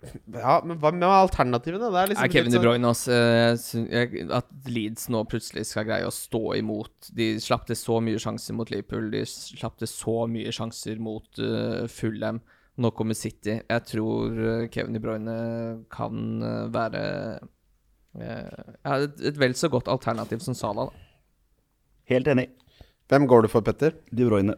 Ja, 0.04 0.60
men 0.66 0.78
hva 0.82 0.92
med 0.94 1.06
alternativene? 1.08 1.88
Det 1.90 2.00
er 2.02 2.10
liksom 2.12 2.26
Nei, 2.28 2.32
Kevin 2.34 2.52
De 2.52 2.58
sånn- 2.58 2.66
Bruyne, 2.66 2.90
også. 2.92 3.16
Eh, 3.16 4.28
At 4.36 4.50
Leeds 4.70 5.08
nå 5.10 5.24
plutselig 5.32 5.66
skal 5.70 5.88
greie 5.88 6.06
å 6.06 6.14
stå 6.14 6.42
imot 6.60 7.10
De 7.16 7.30
slapp 7.42 7.66
til 7.70 7.80
så 7.80 8.02
mye 8.04 8.20
sjanser 8.22 8.54
mot 8.58 8.70
Liverpool. 8.70 9.10
De 9.14 9.24
slapp 9.26 9.78
til 9.82 9.90
så 9.90 10.18
mye 10.30 10.52
sjanser 10.54 11.00
mot 11.02 11.40
uh, 11.40 11.88
Fulham. 11.88 12.42
Nå 12.78 12.92
kommer 12.92 13.16
City. 13.16 13.62
Jeg 13.64 13.86
tror 13.88 14.36
eh, 14.36 14.68
Kevin 14.74 14.94
De 14.98 15.00
Bruyne 15.00 15.38
kan 15.90 16.44
eh, 16.44 16.68
være 16.76 17.04
uh, 18.20 19.00
et, 19.00 19.22
et 19.32 19.40
vel 19.40 19.56
så 19.56 19.72
godt 19.72 19.88
alternativ 19.88 20.44
som 20.44 20.54
Salah. 20.58 20.92
Da. 20.92 21.06
Helt 22.12 22.28
enig. 22.28 22.50
Hvem 23.10 23.28
går 23.32 23.46
du 23.46 23.48
for, 23.54 23.64
Petter? 23.66 23.96
De 24.12 24.28
Bruyne. 24.28 24.58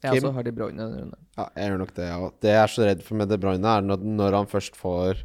Jeg 0.00 0.16
Kim? 0.16 0.24
også 0.24 0.32
har 0.38 0.46
De 0.46 0.52
Bruyne 0.56 0.80
denne 0.80 1.00
runden. 1.02 1.24
Ja, 1.36 1.46
jeg 1.56 1.70
gjør 1.70 1.80
nok 1.82 1.94
det, 1.96 2.06
jeg. 2.08 2.30
Det 2.40 2.52
jeg 2.54 2.60
er 2.62 2.72
så 2.72 2.86
redd 2.88 3.02
for 3.04 3.20
med 3.20 3.28
De 3.28 3.38
Bruyne, 3.40 3.74
er 3.74 3.84
når, 3.84 4.04
når 4.20 4.36
han 4.38 4.48
først 4.48 4.78
får 4.80 5.24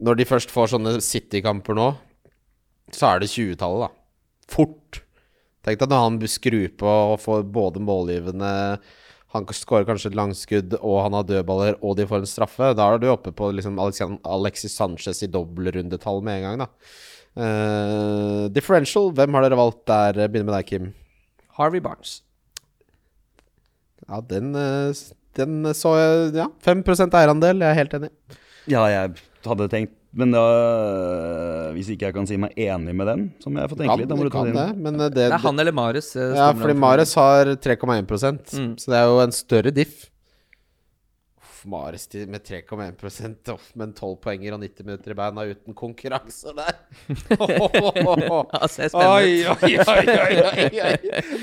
Når 0.00 0.18
de 0.18 0.26
først 0.26 0.50
får 0.54 0.72
sånne 0.72 0.96
City-kamper 1.04 1.76
nå, 1.76 1.90
så 2.94 3.12
er 3.12 3.22
det 3.22 3.30
20-tallet, 3.30 3.86
da. 3.86 3.90
Fort. 4.50 5.02
Tenk 5.66 5.82
deg 5.82 5.92
når 5.92 6.02
han 6.06 6.18
skrur 6.32 6.72
på 6.80 6.90
og 7.12 7.20
får 7.20 7.44
både 7.52 7.82
målgivende 7.84 8.50
Han 9.34 9.46
skårer 9.54 9.86
kanskje 9.86 10.10
et 10.10 10.16
langskudd, 10.18 10.74
og 10.80 10.96
han 11.04 11.14
har 11.14 11.28
dødballer, 11.28 11.76
og 11.84 11.94
de 11.98 12.08
får 12.10 12.24
en 12.24 12.30
straffe. 12.32 12.72
Da 12.74 12.88
er 12.90 12.98
du 12.98 13.06
oppe 13.12 13.30
på 13.36 13.52
liksom 13.54 13.78
Alexis 13.78 14.74
Sanchez 14.74 15.22
i 15.22 15.30
dobbeltrundetall 15.30 16.24
med 16.26 16.40
en 16.40 16.46
gang, 16.48 16.64
da. 16.64 16.70
Uh, 17.38 18.48
differential, 18.50 19.12
hvem 19.14 19.36
har 19.38 19.46
dere 19.46 19.60
valgt 19.60 19.84
der? 19.86 20.18
Begynner 20.26 20.48
med 20.48 20.56
deg, 20.56 20.66
Kim. 20.66 20.90
Harvey 21.60 21.78
Barnes. 21.84 22.16
Ja, 24.10 24.20
den, 24.26 24.52
eh, 24.58 24.92
den 25.38 25.62
så 25.78 25.94
jeg 25.96 26.34
Ja, 26.34 26.48
5 26.66 26.82
eierandel. 27.14 27.62
Jeg 27.62 27.70
er 27.70 27.78
helt 27.78 27.94
enig. 28.00 28.10
Ja, 28.66 28.84
jeg 28.90 29.14
hadde 29.46 29.68
tenkt 29.72 29.96
Men 30.12 30.32
da 30.34 30.42
Hvis 31.74 31.88
ikke 31.94 32.08
jeg 32.08 32.14
kan 32.16 32.26
si 32.26 32.36
meg 32.36 32.50
enig 32.58 32.94
med 32.98 33.06
den, 33.06 33.20
så 33.38 33.50
må 33.52 33.60
jeg 33.62 33.70
få 33.70 33.76
tenke 33.78 33.96
litt. 34.00 34.08
Da 34.10 34.16
må 34.18 34.26
du 34.26 34.30
ta 34.32 34.40
kan 34.42 34.48
det 34.50 34.54
det, 34.54 34.64
eh, 35.06 35.08
det, 35.14 35.14
Det 35.14 35.26
er 35.36 35.44
han 35.44 35.60
eller 35.62 35.72
Mares. 35.72 36.16
eh, 36.16 36.34
Ja, 36.34 36.52
fordi 36.52 36.74
Marius 36.74 37.14
har 37.14 37.44
3,1 37.54 38.08
Mm. 38.58 38.74
så 38.76 38.86
det 38.90 38.98
er 38.98 39.06
jo 39.06 39.20
en 39.22 39.30
større 39.30 39.70
diff. 39.72 40.10
Mares 41.68 42.06
med 42.28 42.42
3,1% 42.46 43.50
off, 43.52 43.70
men 43.78 43.92
12 43.92 44.16
poenger 44.24 44.54
og 44.56 44.62
90 44.62 44.86
minutter 44.86 45.12
i 45.12 45.16
beina 45.18 45.44
uten 45.50 45.76
konkurranser 45.76 46.56
der. 46.56 46.78
Oi, 49.00 49.34
oi, 49.44 49.72
oi, 49.84 50.04
oi, 50.14 50.36
oi, 50.46 50.80
oi. 50.84 50.94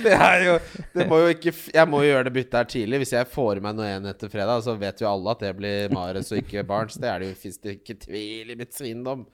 Det 0.03 0.13
er 0.13 0.45
jo 0.45 0.55
det 0.93 1.07
må 1.09 1.19
jo 1.21 1.33
ikke, 1.33 1.53
Jeg 1.73 1.89
må 1.89 2.01
jo 2.03 2.11
gjøre 2.11 2.27
det 2.27 2.33
byttet 2.37 2.57
her 2.59 2.71
tidlig. 2.71 3.01
Hvis 3.03 3.13
jeg 3.17 3.29
får 3.31 3.59
i 3.59 3.65
meg 3.65 3.77
noe 3.77 3.89
igjen 3.89 4.09
etter 4.11 4.31
fredag, 4.33 4.63
så 4.65 4.77
vet 4.79 5.03
jo 5.03 5.09
alle 5.11 5.35
at 5.35 5.45
det 5.45 5.53
blir 5.59 5.93
Mares 5.93 6.31
og 6.33 6.41
ikke 6.41 6.65
Barnes. 6.67 6.97
Det 7.01 7.11
er 7.11 7.23
det 7.23 7.31
jo 7.31 7.39
fins 7.43 7.61
det 7.63 7.77
ikke 7.79 7.99
tvil 8.07 8.53
i 8.53 8.59
mitt 8.59 8.75
svindom. 8.77 9.27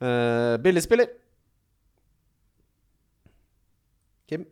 Uh, 0.00 0.56
billigspiller. 0.64 1.10
Kim? 4.30 4.46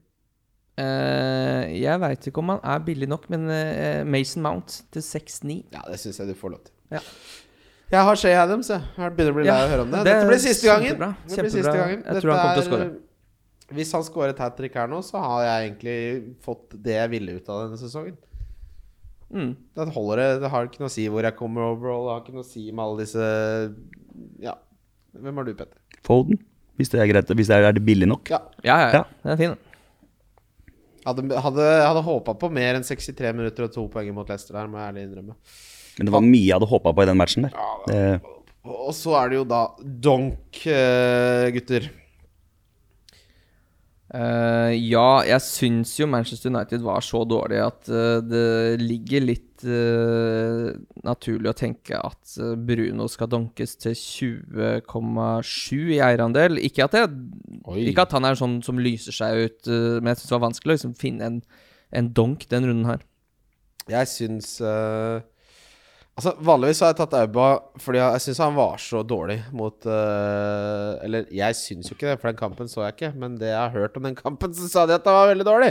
Eh, 0.79 1.64
jeg 1.81 1.99
veit 2.03 2.26
ikke 2.31 2.39
om 2.43 2.53
han 2.55 2.61
er 2.62 2.83
billig 2.87 3.09
nok, 3.11 3.24
men 3.33 3.49
eh, 3.51 4.05
Mason 4.07 4.45
Mount 4.45 4.76
til 4.95 5.03
6-9 5.03 5.57
Ja, 5.74 5.81
det 5.89 5.97
syns 5.99 6.20
jeg 6.20 6.29
du 6.31 6.35
får 6.39 6.53
lov 6.55 6.61
til. 6.68 6.74
Ja. 6.95 7.01
Jeg 7.91 8.05
har 8.05 8.18
Shay 8.20 8.35
Adams, 8.37 8.68
jeg. 8.70 8.85
Jeg 9.01 9.14
begynner 9.16 9.33
å 9.33 9.37
bli 9.39 9.45
lei 9.49 9.55
av 9.57 9.64
å 9.66 9.72
høre 9.72 9.85
om 9.87 9.91
det. 9.95 10.03
det 10.05 10.12
Dette 10.12 10.29
blir 10.29 10.43
siste 10.45 10.68
gangen. 10.68 10.91
kjempebra. 10.93 11.11
Det 11.24 11.39
blir 11.41 11.53
siste 11.55 11.72
gangen. 11.79 12.03
Jeg 12.05 12.22
tror 12.22 12.35
han 12.37 12.43
kommer 12.45 12.62
til 12.62 12.74
å 12.76 12.81
er- 12.85 13.74
Hvis 13.79 13.93
han 13.97 14.05
scorer 14.05 14.31
et 14.35 14.39
hat 14.45 14.57
trick 14.57 14.74
her 14.74 14.87
nå, 14.93 14.99
så 15.05 15.20
har 15.24 15.43
jeg 15.47 15.70
egentlig 15.70 15.97
fått 16.45 16.76
det 16.83 16.95
jeg 16.99 17.11
ville 17.16 17.37
ut 17.41 17.49
av 17.49 17.62
denne 17.64 17.79
sesongen. 17.81 18.16
mm. 19.33 19.57
Det 19.76 19.89
holder 19.95 20.16
det. 20.22 20.29
Det 20.45 20.51
har 20.51 20.66
ikke 20.68 20.81
noe 20.81 20.89
å 20.93 20.95
si 20.95 21.09
hvor 21.09 21.22
jeg 21.26 21.37
kommer 21.37 21.61
overall. 21.72 22.07
Det 22.07 22.12
har 22.14 22.20
ikke 22.22 22.37
noe 22.37 22.45
å 22.47 22.53
si 22.53 22.70
med 22.70 22.85
alle 22.85 23.03
disse 23.03 23.74
Ja. 24.41 24.55
Hvem 25.18 25.35
har 25.35 25.45
du, 25.45 25.55
Petter? 25.55 25.79
Foden. 26.05 26.39
Hvis 26.79 26.91
det 26.93 27.01
er 27.01 27.09
greit. 27.11 27.26
Hvis 27.35 27.49
det 27.49 27.57
er, 27.57 27.68
er 27.68 27.72
det 27.72 27.85
billig 27.85 28.07
nok. 28.07 28.29
Ja. 28.31 28.39
Ja, 28.62 28.76
ja, 28.79 28.89
ja. 28.89 28.93
Ja. 28.93 29.05
Den 29.24 29.33
er 29.33 29.37
fin. 29.41 29.51
den. 29.57 29.59
Hadde, 31.09 31.24
hadde, 31.40 31.68
hadde 31.88 32.04
håpa 32.04 32.34
på 32.38 32.50
mer 32.52 32.78
enn 32.78 32.86
63 32.86 33.32
minutter 33.36 33.66
og 33.66 33.74
to 33.74 33.86
poeng 33.92 34.11
mot 34.16 34.28
Leicester 34.28 34.59
der, 34.59 34.68
må 34.70 34.80
jeg 34.80 34.92
ærlig 34.92 35.06
innrømme. 35.06 35.38
Men 35.98 36.09
det 36.09 36.14
var 36.14 36.26
mye 36.26 36.44
jeg 36.44 36.54
hadde 36.54 36.70
håpa 36.70 36.92
på 36.94 37.04
i 37.04 37.09
den 37.09 37.18
matchen 37.18 37.48
der. 37.48 37.56
Det, 37.88 38.02
Og 38.68 38.92
så 38.94 39.16
er 39.18 39.32
det 39.32 39.40
jo 39.40 39.46
da 39.48 39.62
donk, 40.09 40.61
eh, 40.68 41.48
gutter. 41.56 41.88
Uh, 44.09 44.72
ja, 44.72 45.20
jeg 45.28 45.44
syns 45.44 45.90
jo 45.98 46.06
Manchester 46.09 46.48
United 46.48 46.80
var 46.80 47.04
så 47.04 47.26
dårlig 47.28 47.59
at 47.61 47.90
uh, 47.92 48.22
det 48.24 48.80
ligger 48.80 49.26
litt 49.26 49.47
eh, 49.66 50.68
naturlig 51.06 51.50
å 51.50 51.56
tenke 51.56 51.98
at 51.98 52.34
eh, 52.38 52.54
Bruno 52.68 53.09
skal 53.11 53.30
donkes 53.32 53.76
til 53.82 53.96
20,7 53.98 55.94
i 55.96 56.00
eierandel. 56.04 56.61
Ikke 56.62 56.86
at, 56.86 56.96
jeg, 56.98 57.11
ikke 57.90 58.06
at 58.06 58.14
han 58.16 58.28
er 58.28 58.38
sånn 58.38 58.59
som 58.66 58.80
lyser 58.82 59.16
seg 59.16 59.44
ut, 59.46 59.61
uh, 59.70 59.98
men 59.98 60.12
jeg 60.12 60.20
syns 60.20 60.30
det 60.30 60.36
var 60.36 60.46
vanskelig 60.46 60.74
å 60.74 60.78
liksom 60.78 60.94
finne 61.00 61.30
en, 61.30 61.40
en 61.98 62.12
donk 62.14 62.46
den 62.52 62.68
runden 62.70 62.90
her. 62.92 63.04
Jeg 63.88 64.11
syns 64.12 64.59
eh, 64.61 65.20
Altså, 66.19 66.33
vanligvis 66.43 66.81
har 66.83 66.91
jeg 66.91 66.99
tatt 66.99 67.12
Auba 67.14 67.49
fordi 67.79 68.01
jeg, 68.01 68.23
syns 68.25 68.41
han 68.43 68.57
var 68.57 68.81
så 68.83 69.05
dårlig 69.07 69.37
mot 69.55 69.87
uh, 69.87 70.99
Eller 71.07 71.29
jeg 71.31 71.55
syns 71.55 71.87
jo 71.87 71.95
ikke 71.95 72.09
det, 72.09 72.16
for 72.19 72.33
den 72.33 72.41
kampen 72.41 72.71
så 72.71 72.83
jeg 72.83 72.97
ikke. 72.97 73.12
Men 73.23 73.37
det 73.39 73.53
jeg 73.53 73.61
har 73.61 73.77
hørt 73.77 73.99
om 74.01 74.09
den 74.09 74.19
kampen, 74.19 74.57
så 74.57 74.66
sa 74.66 74.83
de 74.89 74.97
at 74.97 75.07
han 75.07 75.14
var 75.14 75.31
veldig 75.31 75.47
dårlig. 75.47 75.69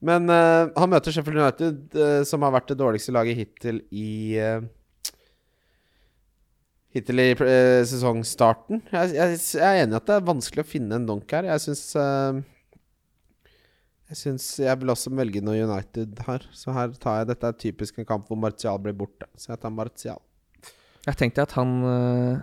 Men 0.00 0.32
uh, 0.32 0.72
han 0.72 0.92
møter 0.94 1.12
Sheffield 1.12 1.42
United, 1.42 1.82
uh, 2.00 2.22
som 2.24 2.46
har 2.46 2.54
vært 2.56 2.72
det 2.72 2.78
dårligste 2.80 3.12
laget 3.12 3.42
hittil 3.42 3.82
i 3.92 4.08
Hittil 6.90 7.22
i 7.22 7.28
sesongstarten. 7.86 8.80
Jeg, 8.90 9.12
jeg, 9.14 9.36
jeg 9.60 9.62
er 9.62 9.84
enig 9.84 9.94
i 9.94 9.98
at 10.00 10.08
det 10.08 10.16
er 10.16 10.24
vanskelig 10.26 10.64
å 10.64 10.70
finne 10.72 10.96
en 10.96 11.04
donk 11.06 11.30
her. 11.30 11.46
Jeg 11.52 11.62
syns 11.62 11.84
jeg 14.10 14.18
synes 14.18 14.44
jeg 14.58 14.80
vil 14.80 14.90
også 14.90 15.12
velge 15.14 15.42
noe 15.44 15.58
United 15.62 16.22
her. 16.26 16.46
Så 16.56 16.74
her 16.74 16.94
tar 16.98 17.20
jeg 17.20 17.30
Dette 17.30 17.50
er 17.50 17.58
typisk 17.62 18.00
en 18.00 18.08
kamp 18.08 18.26
hvor 18.26 18.38
Martial 18.38 18.80
blir 18.82 18.96
borte. 18.98 19.28
Så 19.38 19.52
jeg 19.52 19.62
tar 19.62 19.74
Martial. 19.74 20.18
Jeg 21.06 21.16
tenkte 21.16 21.44
at 21.46 21.54
han 21.56 21.76
øh, 21.86 22.40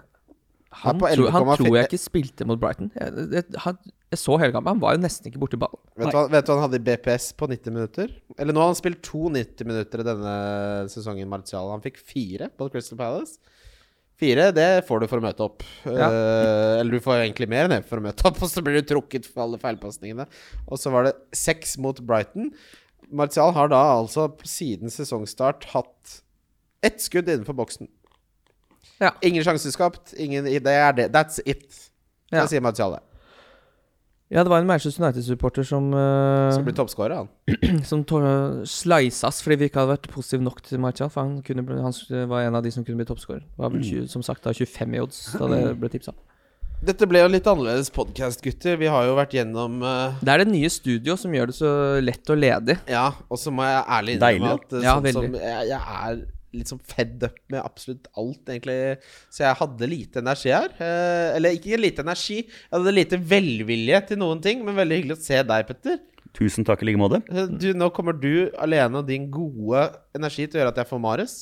han, 0.78 1.00
tro, 1.00 1.28
han 1.32 1.46
tror 1.58 1.76
jeg 1.76 1.88
ikke 1.88 2.00
spilte 2.00 2.46
mot 2.48 2.60
Brighton. 2.60 2.90
Jeg, 2.96 3.28
jeg, 3.32 3.60
han, 3.64 3.78
jeg 4.12 4.20
så 4.20 4.36
hele 4.38 4.54
kampen. 4.54 4.76
Han 4.76 4.82
var 4.84 4.96
jo 4.96 5.02
nesten 5.02 5.30
ikke 5.30 5.40
borti 5.42 5.60
ballen. 5.60 5.80
Vet 5.98 6.12
du, 6.12 6.18
hva, 6.18 6.24
vet 6.32 6.46
du 6.48 6.52
hva 6.52 6.58
han 6.58 6.66
hadde 6.68 6.80
i 6.80 6.86
BPS 6.88 7.30
på 7.40 7.50
90 7.50 7.76
minutter? 7.76 8.12
Eller 8.38 8.56
nå 8.56 8.62
har 8.62 8.72
han 8.74 8.80
spilt 8.80 9.00
to 9.06 9.28
90 9.34 9.70
minutter 9.70 10.04
i 10.04 10.08
denne 10.08 10.34
sesongen, 10.92 11.30
Martial. 11.32 11.72
Han 11.74 11.84
fikk 11.84 12.02
fire 12.04 12.52
på 12.54 12.70
Crystal 12.74 13.00
Palace. 13.00 13.40
Fire, 14.18 14.48
det 14.56 14.70
får 14.88 15.04
du 15.04 15.08
for 15.12 15.22
å 15.22 15.26
møte 15.28 15.46
opp. 15.46 15.66
Ja. 15.86 16.08
Uh, 16.10 16.80
eller 16.80 16.98
du 16.98 17.04
får 17.06 17.22
egentlig 17.22 17.50
mer 17.52 17.68
enn 17.68 17.76
det 17.76 17.84
for 17.86 18.02
å 18.02 18.06
møte 18.08 18.26
opp, 18.30 18.40
og 18.44 18.50
så 18.50 18.64
blir 18.66 18.80
du 18.80 18.88
trukket 18.90 19.30
for 19.30 19.46
alle 19.46 19.60
feilpasningene. 19.62 20.26
Og 20.66 20.82
så 20.82 20.94
var 20.94 21.06
det 21.06 21.14
seks 21.38 21.76
mot 21.82 22.02
Brighton. 22.02 22.50
Martial 23.14 23.54
har 23.56 23.70
da 23.72 23.84
altså 23.94 24.32
siden 24.48 24.92
sesongstart 24.92 25.70
hatt 25.76 26.18
ett 26.86 27.00
skudd 27.02 27.30
innenfor 27.30 27.56
boksen. 27.58 27.90
Ja. 28.98 29.14
Ingen 29.22 29.46
sjanser 29.46 29.72
skapt. 29.72 30.16
Ingen, 30.18 30.46
det 30.46 30.74
er 30.74 30.98
det. 30.98 31.12
That's 31.14 31.40
it. 31.46 31.70
Ja. 32.34 32.48
Sier 32.50 32.64
Martial, 32.66 32.98
det. 32.98 33.17
Ja, 34.28 34.44
det 34.44 34.52
var 34.52 34.60
en 34.60 34.68
Manchester 34.68 35.06
United-supporter 35.06 35.64
som 35.64 35.86
uh, 35.96 36.52
Som 36.52 36.66
ble 36.68 36.74
toppskårer, 36.76 37.22
han. 37.22 37.84
Som 37.90 38.04
tå- 38.04 38.20
slices 38.68 39.40
fordi 39.44 39.62
vi 39.62 39.70
ikke 39.70 39.80
hadde 39.80 39.94
vært 39.96 40.10
positive 40.12 40.44
nok 40.44 40.60
til 40.66 40.82
Martial. 40.84 41.12
For 41.14 41.24
han, 41.24 41.38
kunne, 41.48 41.64
han 41.64 41.96
var 42.28 42.44
en 42.44 42.58
av 42.60 42.66
de 42.66 42.74
som 42.76 42.84
kunne 42.84 43.00
bli 43.00 43.08
toppskårer. 43.08 43.46
Var 43.56 43.72
vel 43.72 43.86
20, 43.88 44.10
som 44.12 44.26
sagt 44.26 44.44
da 44.44 44.52
25 44.52 44.98
i 44.98 45.04
odds 45.06 45.22
da 45.38 45.48
det 45.54 45.62
ble 45.80 45.92
tipsa. 45.94 46.16
Dette 46.78 47.08
ble 47.10 47.24
jo 47.24 47.30
litt 47.32 47.48
annerledes 47.50 47.88
podkast, 47.90 48.44
gutter. 48.44 48.76
Vi 48.78 48.90
har 48.92 49.08
jo 49.08 49.16
vært 49.18 49.32
gjennom 49.34 49.80
uh... 49.82 50.20
Det 50.22 50.30
er 50.30 50.44
det 50.44 50.52
nye 50.52 50.70
studio 50.70 51.16
som 51.18 51.34
gjør 51.34 51.50
det 51.50 51.56
så 51.58 51.72
lett 52.04 52.30
og 52.30 52.38
ledig. 52.38 52.76
Ja, 52.92 53.08
og 53.32 53.40
så 53.42 53.54
må 53.56 53.66
jeg 53.66 53.80
ærlig 53.96 54.18
innrømme 54.20 54.52
at 54.60 54.76
uh, 54.76 54.84
Ja, 54.84 54.98
sånn 55.00 55.16
som 55.16 55.40
jeg, 55.40 55.72
jeg 55.72 55.80
er 55.80 56.20
litt 56.58 56.72
sånn 56.72 56.82
fed 56.84 57.24
up 57.28 57.38
med 57.54 57.62
absolutt 57.64 58.08
alt, 58.18 58.42
egentlig. 58.50 58.98
Så 59.34 59.44
jeg 59.46 59.60
hadde 59.62 59.90
lite 59.90 60.22
energi 60.24 60.52
her. 60.54 60.70
Eh, 60.80 61.36
eller 61.38 61.58
ikke 61.58 61.80
lite 61.80 62.04
energi, 62.06 62.42
jeg 62.48 62.74
hadde 62.76 62.96
lite 62.98 63.18
velvilje 63.34 64.02
til 64.12 64.18
noen 64.24 64.42
ting. 64.44 64.64
Men 64.66 64.76
veldig 64.80 65.02
hyggelig 65.02 65.18
å 65.20 65.24
se 65.28 65.42
deg, 65.44 65.68
Petter. 65.70 66.00
Tusen 66.38 66.66
takk 66.68 66.84
i 66.84 66.90
like 66.92 67.00
måte. 67.02 67.22
Eh, 67.32 67.48
Du, 67.50 67.72
nå 67.74 67.88
kommer 67.96 68.14
du 68.14 68.50
alene 68.62 69.00
og 69.00 69.08
din 69.08 69.30
gode 69.34 69.88
energi 70.18 70.46
til 70.48 70.60
å 70.60 70.64
gjøre 70.66 70.74
at 70.76 70.84
jeg 70.84 70.90
får 70.92 71.02
Mares. 71.02 71.38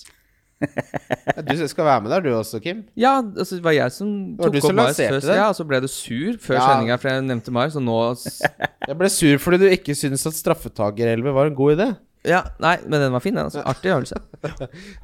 Eh, 0.62 1.42
Du 1.44 1.68
skal 1.68 1.86
være 1.86 2.02
med 2.06 2.12
der, 2.14 2.22
du 2.24 2.30
også, 2.38 2.62
Kim. 2.64 2.86
Ja, 2.96 3.18
altså, 3.22 3.58
det 3.58 3.66
var 3.66 3.76
jeg 3.76 3.92
som 3.92 4.08
tok 4.40 4.56
opp 4.62 4.74
Marius 4.78 4.98
først. 5.02 5.28
før. 5.28 5.36
Ja, 5.36 5.48
og 5.52 5.58
så 5.58 5.66
ble 5.68 5.82
du 5.84 5.88
sur 5.92 6.38
før 6.40 6.56
Ja. 6.56 6.68
sendinga, 6.70 6.98
for 7.02 7.10
jeg 7.12 7.26
nevnte 7.28 7.52
Marius, 7.52 7.76
og 7.76 7.84
nå 7.84 7.98
Jeg 8.88 8.98
ble 8.98 9.10
sur 9.10 9.38
fordi 9.42 9.58
du 9.60 9.68
ikke 9.76 9.96
syntes 9.98 10.26
at 10.30 10.34
straffetakerelver 10.40 11.34
var 11.36 11.48
en 11.52 11.56
god 11.56 11.78
idé. 11.78 11.90
Ja, 12.26 12.44
nei, 12.64 12.78
men 12.86 13.04
den 13.04 13.14
var 13.14 13.24
fin, 13.24 13.36
den. 13.38 13.50
Altså. 13.50 13.64
Artig 13.66 13.94
øvelse. 13.94 14.22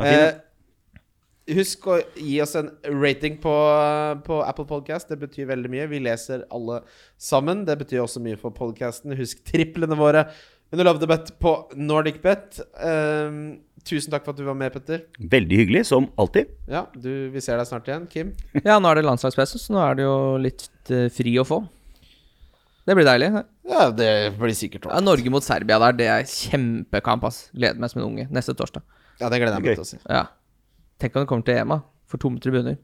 Eh, 0.01 1.55
husk 1.57 1.85
å 1.89 1.97
gi 2.15 2.37
oss 2.43 2.53
en 2.59 2.69
rating 2.85 3.37
på, 3.41 3.53
på 4.25 4.39
Apple 4.45 4.67
Podcast. 4.69 5.09
Det 5.11 5.19
betyr 5.21 5.49
veldig 5.49 5.71
mye. 5.73 5.89
Vi 5.91 5.99
leser 6.03 6.45
alle 6.53 6.81
sammen. 7.21 7.65
Det 7.67 7.75
betyr 7.81 8.03
også 8.03 8.21
mye 8.23 8.39
for 8.39 8.55
podcasten. 8.55 9.15
Husk 9.19 9.43
triplene 9.47 9.97
våre 9.99 10.27
under 10.71 10.87
Love 10.87 11.01
the 11.01 11.09
Bet 11.09 11.33
på 11.43 11.55
NordicBet. 11.75 12.61
Eh, 12.79 13.41
tusen 13.87 14.13
takk 14.13 14.23
for 14.25 14.33
at 14.35 14.39
du 14.39 14.45
var 14.47 14.57
med, 14.57 14.71
Petter. 14.73 15.03
Veldig 15.19 15.61
hyggelig, 15.63 15.85
som 15.89 16.07
alltid. 16.21 16.53
Ja, 16.71 16.85
du, 16.95 17.11
Vi 17.33 17.43
ser 17.43 17.59
deg 17.59 17.67
snart 17.69 17.89
igjen. 17.89 18.07
Kim? 18.11 18.33
Ja, 18.61 18.77
nå 18.79 18.91
er 18.91 19.01
det 19.01 19.07
landslagspause, 19.09 19.59
så 19.59 19.75
nå 19.75 19.83
er 19.83 19.99
det 19.99 20.07
jo 20.07 20.17
litt 20.41 20.67
eh, 20.93 21.09
fri 21.13 21.35
å 21.41 21.47
få. 21.47 21.63
Det 22.87 22.95
blir 22.97 23.05
deilig. 23.05 23.29
Ja, 23.69 23.89
det 23.93 24.09
blir 24.39 24.55
sikkert 24.57 24.87
Ja. 24.89 24.99
Norge 24.99 25.29
mot 25.29 25.43
Serbia 25.45 25.77
der, 25.79 25.91
det 25.93 26.07
er 26.09 26.23
kjempekamp, 26.25 27.23
ass. 27.29 27.49
Gleder 27.53 27.77
meg 27.79 27.89
som 27.91 28.01
en 28.01 28.07
unge. 28.07 28.27
Neste 28.33 28.55
torsdag. 28.57 28.81
Ja, 29.21 29.29
det 29.29 29.37
gleder 29.41 29.59
jeg 29.59 29.61
meg 29.61 29.75
til 29.77 29.83
å 29.83 29.89
si. 29.91 29.99
Ja. 30.09 30.23
Tenk 30.99 31.15
om 31.15 31.21
det 31.23 31.29
kommer 31.29 31.45
til 31.45 31.55
EM, 31.61 31.69
da. 31.75 31.79
For 32.09 32.17
tomme 32.17 32.41
tribuner. 32.41 32.77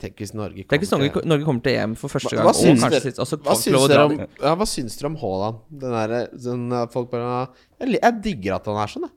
Tenk 0.00 0.16
hvis 0.16 0.32
Norge 0.32 0.64
Tenk 0.68 0.80
hvis 0.80 0.90
kommer 0.90 1.08
Norge, 1.08 1.20
til- 1.20 1.28
Norge 1.28 1.44
kommer 1.44 1.62
til 1.62 1.74
EM 1.76 1.94
for 1.94 2.08
første 2.08 2.30
gang. 2.36 2.46
hva 2.46 2.54
syns 2.56 2.80
dere- 2.80 3.12
Hva 3.12 3.56
syns 3.56 3.88
dere 3.88 4.04
om, 4.06 4.14
ja, 4.40 4.54
hva 4.56 4.66
syns 4.68 4.96
dere 4.96 5.06
om 5.10 5.16
Haaland? 5.16 5.58
Den 5.70 5.90
der, 5.92 6.28
den, 6.32 6.88
folk 6.88 7.10
bare 7.10 7.48
jeg, 7.80 8.00
jeg 8.00 8.22
digger 8.22 8.54
at 8.56 8.64
han 8.66 8.76
er 8.76 8.86
sånn, 8.86 9.02
jeg. 9.08 9.10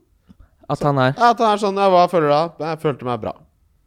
At 0.68 0.80
han 0.82 0.98
er 0.98 1.14
Ja, 1.16 1.30
at 1.30 1.38
han 1.38 1.52
er 1.54 1.60
sånn 1.60 1.76
Ja, 1.76 1.88
hva 1.88 2.08
føler 2.10 2.28
du 2.28 2.58
da? 2.58 2.68
Jeg 2.72 2.80
følte 2.80 3.02
meg 3.04 3.20
bra. 3.20 3.32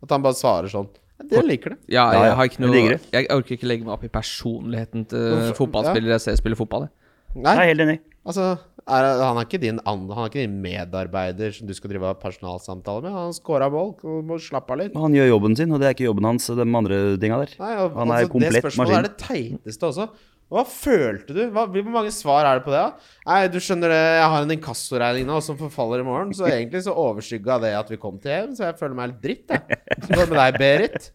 At 0.01 0.09
han 0.09 0.21
bare 0.21 0.33
svarer 0.33 0.69
sånn. 0.69 0.87
Jeg 1.17 1.43
liker 1.47 1.73
det. 1.73 1.77
Ja, 1.91 2.05
jeg 2.13 2.35
har 2.37 2.45
ikke 2.49 2.61
noe. 2.63 2.99
Jeg 3.11 3.27
orker 3.33 3.55
ikke 3.57 3.67
legge 3.67 3.85
meg 3.87 3.95
opp 3.97 4.05
i 4.05 4.11
personligheten 4.13 5.07
til 5.09 5.51
fotballspillere 5.57 6.17
jeg 6.17 6.21
ser 6.27 6.37
spille 6.39 6.55
fotball. 6.59 6.87
jeg. 6.87 6.93
Nei, 7.37 7.53
Jeg 7.53 7.63
er 7.63 7.69
helt 7.73 7.83
enig. 7.83 7.97
altså 8.25 8.45
er, 8.87 9.03
Han 9.21 9.37
er 9.37 9.45
ikke 9.45 9.59
din 9.61 9.79
Han 9.85 10.05
er 10.09 10.29
ikke 10.29 10.39
din 10.45 10.61
medarbeider 10.63 11.51
som 11.53 11.67
du 11.67 11.73
skal 11.73 11.91
drive 11.91 12.13
personalsamtale 12.21 13.03
med. 13.03 13.11
Han 13.11 13.33
scora 13.33 13.69
mål. 13.69 13.95
Du 14.01 14.21
må 14.25 14.37
slappe 14.39 14.71
av 14.71 14.79
litt. 14.79 14.95
Han 14.95 15.13
gjør 15.13 15.27
jobben 15.33 15.57
sin, 15.57 15.71
og 15.71 15.81
det 15.81 15.89
er 15.89 15.97
ikke 15.97 16.07
jobben 16.07 16.25
hans, 16.29 16.47
de 16.47 16.61
andre 16.63 17.17
tinga 17.19 17.41
der. 17.43 17.53
Nei, 17.59 17.73
og, 17.83 17.97
Han 17.97 18.09
er 18.09 18.21
altså, 18.21 18.31
komplett 18.31 18.53
Det 18.53 18.63
spørsmålet 18.63 18.93
maskin. 18.93 18.97
er 18.97 19.07
det 19.09 19.17
teiteste 19.27 19.89
også. 19.91 20.09
Hva 20.47 20.63
følte 20.63 21.33
du? 21.35 21.41
Hva, 21.51 21.65
hvor 21.67 21.89
mange 21.91 22.11
svar 22.15 22.47
er 22.47 22.59
det 22.59 22.63
på 22.63 22.71
det? 22.71 22.79
da? 22.79 23.09
Nei, 23.27 23.39
du 23.51 23.57
skjønner 23.59 23.91
det, 23.91 23.99
jeg 24.21 24.29
har 24.31 24.45
en 24.45 24.53
inkassoregning 24.55 25.27
nå 25.27 25.41
som 25.43 25.57
forfaller 25.59 26.03
i 26.03 26.07
morgen, 26.07 26.31
så 26.37 26.47
egentlig 26.47 26.85
så 26.85 26.95
overskygga 26.95 27.57
det 27.65 27.73
at 27.75 27.91
vi 27.91 27.99
kom 27.99 28.15
til 28.23 28.31
hjem, 28.31 28.53
så 28.55 28.69
jeg 28.69 28.77
føler 28.79 28.95
meg 28.95 29.09
helt 29.09 29.19
dritt, 29.25 29.51
jeg. 29.51 29.81
Hva 30.07 30.23
med 30.23 30.37
deg, 30.39 30.59
Berit? 30.61 31.11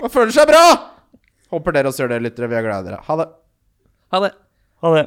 Man 0.00 0.14
føler 0.14 0.32
seg 0.32 0.48
bra! 0.48 0.64
Håper 1.52 1.76
dere 1.76 1.92
også 1.92 2.06
gjør 2.06 2.14
det, 2.14 2.22
lyttere. 2.24 2.48
Vi 2.48 2.56
er 2.56 2.64
glad 2.64 2.86
i 2.86 2.88
dere. 2.88 3.02
Ha 3.04 3.18
det. 3.20 3.28
Ha 4.16 4.22
det. 4.24 4.32
Ha 4.80 4.94
det. 4.96 5.04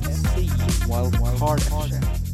Wildcard 0.92 1.96
FC. 1.96 2.25